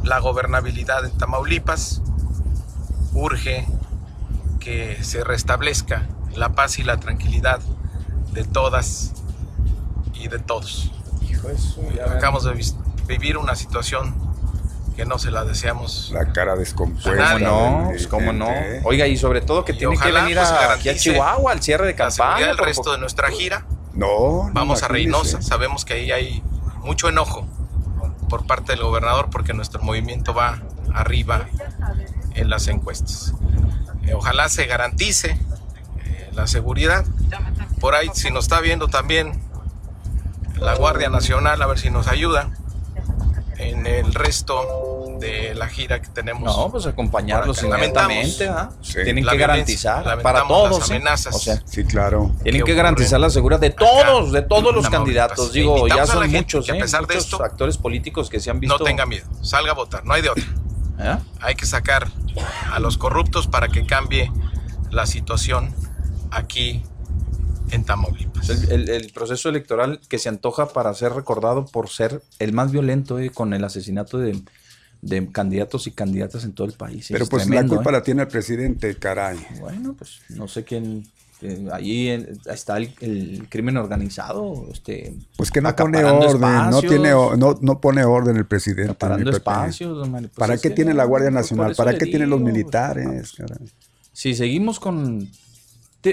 la 0.05 0.21
gobernabilidad 0.21 1.05
en 1.05 1.19
Tamaulipas, 1.19 2.03
urge 3.15 3.67
que 4.61 5.03
se 5.03 5.25
restablezca 5.25 6.07
la 6.37 6.51
paz 6.51 6.79
y 6.79 6.83
la 6.85 6.99
tranquilidad 6.99 7.61
de 8.33 8.45
todas 8.45 9.13
y 10.15 10.29
de 10.29 10.39
todos. 10.39 10.91
Hijo. 11.29 11.49
Acabamos 12.07 12.45
de 12.45 12.53
vis- 12.53 12.77
vivir 13.07 13.37
una 13.39 13.55
situación 13.57 14.15
que 14.97 15.05
no 15.05 15.19
se 15.19 15.31
la 15.31 15.45
deseamos. 15.45 16.11
La 16.13 16.33
cara 16.33 16.57
descompuesta. 16.57 17.35
¿Cómo 17.35 17.39
no? 17.45 17.85
Pues, 17.91 18.07
¿Cómo 18.07 18.33
no? 18.33 18.49
Oiga, 18.85 19.07
y 19.07 19.17
sobre 19.17 19.41
todo 19.43 19.65
que 19.65 19.73
Y 19.73 19.79
tiene 19.79 19.95
que 19.95 20.01
ojalá, 20.03 20.23
venir 20.23 20.37
pues, 20.37 20.49
a- 20.49 20.73
aquí 20.73 20.89
a 20.89 20.97
Chihuahua 20.97 21.53
al 21.53 21.63
cierre 21.63 21.87
de 21.87 21.95
campaña. 21.95 22.55
por- 22.57 22.67
resto 22.67 22.93
de 22.93 22.99
nuestra 22.99 23.31
gira. 23.31 23.67
No, 23.93 24.45
no, 24.47 24.51
Vamos 24.53 24.83
a. 24.83 24.89
Reynosa. 24.89 25.41
Sabemos 25.43 25.85
que 25.85 25.95
ahí 25.95 26.11
hay 26.13 26.43
mucho 26.83 27.09
enojo 27.09 27.47
por 28.29 28.47
parte 28.47 28.73
del 28.73 28.83
gobernador 28.83 29.29
porque 29.31 29.53
nuestro 29.55 29.83
movimiento 29.83 30.35
va 30.35 30.61
arriba 30.95 31.47
en 32.35 32.49
las 32.51 32.67
encuestas. 32.69 33.33
Eh, 34.05 34.15
Ojalá 34.15 34.49
se 34.49 34.67
garantice 34.67 35.39
la 36.37 36.47
seguridad. 36.47 37.05
Por 37.81 37.95
ahí, 37.95 38.09
si 38.15 38.31
nos 38.31 38.45
está 38.45 38.61
viendo 38.61 38.89
también 38.89 39.43
la 40.61 40.75
Guardia 40.77 41.09
Nacional, 41.09 41.61
a 41.61 41.67
ver 41.67 41.79
si 41.79 41.91
nos 41.91 42.07
ayuda 42.07 42.51
en 43.59 43.87
el 43.87 44.13
resto 44.15 45.17
de 45.19 45.55
la 45.55 45.67
gira 45.67 46.03
que 46.03 46.09
tenemos. 46.09 46.45
No, 46.45 46.71
pues 46.71 46.85
acompañarlos 46.85 47.63
inmediatamente. 47.63 48.49
¿ah? 48.49 48.71
Sí. 48.83 48.99
Tienen 49.03 49.25
la 49.25 49.33
que 49.33 49.39
garantizar 49.39 50.23
para 50.23 50.47
todos. 50.47 50.91
¿eh? 50.91 50.95
amenazas. 50.97 51.35
O 51.35 51.39
sea, 51.39 51.63
Sí, 51.65 51.85
claro. 51.85 52.33
tienen 52.43 52.63
que 52.65 52.75
garantizar 52.75 53.19
la 53.19 53.31
seguridad 53.31 53.59
de 53.61 53.71
todos, 53.71 54.31
de 54.33 54.43
todos 54.43 54.75
los 54.75 54.89
candidatos. 54.91 55.53
Digo, 55.53 55.89
ya 55.89 56.07
son 56.07 56.31
muchos, 56.31 56.67
que 56.67 56.73
a 56.73 56.77
¿eh? 56.77 56.81
pesar 56.81 57.07
de 57.07 57.15
muchos 57.15 57.33
esto, 57.33 57.43
actores 57.43 57.79
políticos 57.79 58.29
que 58.29 58.41
se 58.41 58.51
han 58.51 58.61
visto. 58.61 58.77
No 58.79 58.85
tenga 58.85 59.07
miedo, 59.07 59.27
salga 59.43 59.73
a 59.73 59.75
votar, 59.75 60.05
no 60.05 60.13
hay 60.13 60.21
de 60.23 60.29
otra. 60.29 60.45
¿Eh? 60.99 61.17
Hay 61.41 61.55
que 61.55 61.65
sacar 61.67 62.09
a 62.71 62.79
los 62.79 62.99
corruptos 62.99 63.47
para 63.47 63.69
que 63.69 63.87
cambie 63.87 64.31
la 64.91 65.07
situación 65.07 65.75
aquí 66.37 66.83
en 67.71 67.85
Tamaulipas. 67.85 68.49
El, 68.49 68.71
el- 68.73 68.89
el 68.89 69.13
proceso 69.13 69.49
electoral 69.49 70.01
que 70.09 70.19
se 70.19 70.29
antoja 70.29 70.69
para 70.69 70.95
ser 70.95 71.13
recordado 71.13 71.67
por 71.67 71.89
ser 71.89 72.23
el 72.39 72.53
más 72.53 72.71
violento 72.71 73.19
eh, 73.19 73.31
con 73.31 73.53
el 73.55 73.65
asesinato 73.65 74.19
de, 74.19 74.41
de 75.03 75.27
candidatos 75.33 75.87
y 75.87 75.91
candidatas 75.91 76.45
en 76.45 76.53
todo 76.53 76.67
el 76.67 76.75
país. 76.75 77.07
Pero 77.11 77.25
Es 77.25 77.31
pues 77.31 77.43
tremendo, 77.45 77.75
la 77.75 77.77
culpa 77.79 77.91
¿eh? 77.91 77.93
la 77.95 78.03
tiene 78.03 78.23
el 78.23 78.29
presidente, 78.29 78.95
caray. 78.97 79.39
Bueno, 79.61 79.95
pues 79.99 80.21
no 80.29 80.47
sé 80.47 80.63
quién. 80.65 81.09
eh, 81.43 81.67
allí 81.73 82.09
eh, 82.09 82.33
está 82.47 82.77
el, 82.77 82.95
el 83.01 83.47
crimen 83.49 83.77
organizado. 83.79 84.69
Este, 84.73 85.15
Pues 85.37 85.51
que 85.51 85.61
no 85.61 85.75
pone 85.75 86.05
orden, 86.05 86.71
no, 86.71 86.81
tiene, 86.81 87.11
no, 87.11 87.59
no 87.61 87.81
pone 87.81 88.05
orden 88.05 88.37
el 88.37 88.47
presidente. 88.47 88.93
acaparando 88.93 89.31
espacios. 89.31 90.09
Pues 90.09 90.31
¿Para 90.37 90.55
es 90.55 90.63
qué 90.63 90.69
que 90.69 90.75
tiene 90.77 90.95
la 90.95 91.05
Guardia 91.05 91.31
Nacional? 91.33 91.75
¿Para 91.75 91.99
qué 91.99 92.07
tienen 92.07 92.31
los 92.31 92.39
digo, 92.39 92.51
militares? 92.53 93.33
caray? 93.37 93.69
si 94.13 94.35
seguimos 94.35 94.81
con 94.81 95.29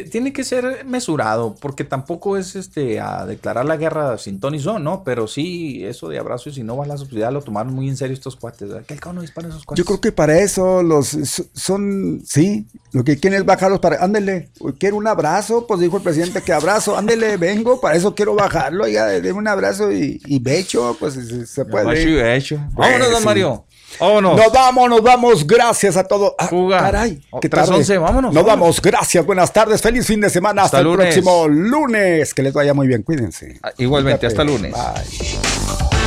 tiene 0.02 0.34
que 0.34 0.44
ser 0.44 0.86
mesurado 0.86 1.56
porque 1.60 1.84
tampoco 1.84 2.38
es 2.38 2.56
este 2.56 3.00
a 3.00 3.26
declarar 3.26 3.66
la 3.66 3.78
guerra 3.78 4.18
sin 4.18 4.40
ton 4.40 4.56
y 4.56 4.60
son, 4.60 4.84
¿no? 4.84 5.04
Pero 5.04 5.28
sí 5.28 5.86
eso 5.86 6.10
de 6.10 6.20
abrazos 6.20 6.58
y 6.58 6.64
no 6.64 6.76
balazos 6.76 7.08
pues 7.08 7.20
ya 7.20 7.32
lo 7.32 7.42
tomaron 7.42 7.74
muy 7.74 7.90
en 7.90 7.98
serio 7.98 8.14
estos 8.14 8.36
cuates. 8.36 8.70
Que 8.86 8.94
el 8.96 9.00
cabo 9.00 9.14
no 9.14 9.22
dispara 9.22 9.48
esos 9.48 9.66
cuates. 9.66 9.84
Yo 9.84 9.86
creo 9.86 10.02
que 10.02 10.12
para 10.12 10.40
eso 10.40 10.84
los 10.84 11.18
son, 11.54 12.22
sí, 12.26 12.66
lo 12.92 13.04
que 13.04 13.20
quieren 13.20 13.40
es 13.40 13.46
bajarlos 13.46 13.80
para, 13.80 14.04
ándele, 14.04 14.50
quiero 14.80 14.98
un 14.98 15.08
abrazo, 15.08 15.68
pues 15.68 15.80
dijo 15.80 15.98
el 15.98 16.04
presidente 16.04 16.42
que 16.42 16.54
abrazo, 16.54 16.98
ándele, 16.98 17.38
vengo, 17.44 17.80
para 17.80 17.96
eso 17.96 18.16
quiero 18.16 18.36
bajarlo, 18.36 18.88
ya, 18.88 19.06
déme 19.06 19.40
un 19.40 19.48
abrazo 19.48 19.92
y, 19.92 20.22
y 20.26 20.40
becho, 20.40 20.96
pues 21.00 21.14
se, 21.14 21.46
se 21.46 21.66
puede. 21.66 21.86
Abrazo 21.86 22.08
y 22.08 22.14
becho. 22.14 22.60
Vámonos, 22.74 23.12
don 23.12 23.20
sí. 23.20 23.26
Mario. 23.26 23.66
Vámonos. 24.00 24.36
Nos 24.38 24.52
vamos, 24.52 24.90
nos 24.90 25.02
vamos, 25.04 25.48
gracias 25.48 25.98
a 25.98 26.04
todos. 26.04 26.34
Ah, 26.38 26.50
caray, 26.70 27.22
qué 27.42 27.50
Tras 27.50 27.66
tarde. 27.68 27.80
11, 27.80 27.98
vámonos, 27.98 28.34
Nos 28.34 28.44
vámonos. 28.44 28.60
vamos, 28.60 28.82
gracias, 28.82 29.26
buenas 29.26 29.52
tardes, 29.54 29.82
feliz 29.82 30.06
fin 30.06 30.20
de 30.22 30.30
semana, 30.30 30.64
hasta, 30.64 30.78
Hasta 30.78 30.90
el 30.90 30.96
lunes. 30.96 31.14
próximo 31.14 31.48
lunes, 31.48 32.34
que 32.34 32.44
les 32.44 32.54
vaya 32.54 32.74
muy 32.74 32.88
bien, 32.88 33.04
cuídense. 33.04 33.60
Igualmente, 33.78 34.28
hasta 34.28 34.44
Cuídate. 34.44 34.70
lunes. 34.70 34.74
Bye. 34.74 36.04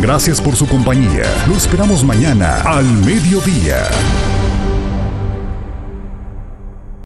Gracias 0.00 0.40
por 0.40 0.54
su 0.54 0.68
compañía. 0.68 1.24
Lo 1.48 1.56
esperamos 1.56 2.04
mañana 2.04 2.60
al 2.62 2.84
mediodía. 2.84 3.88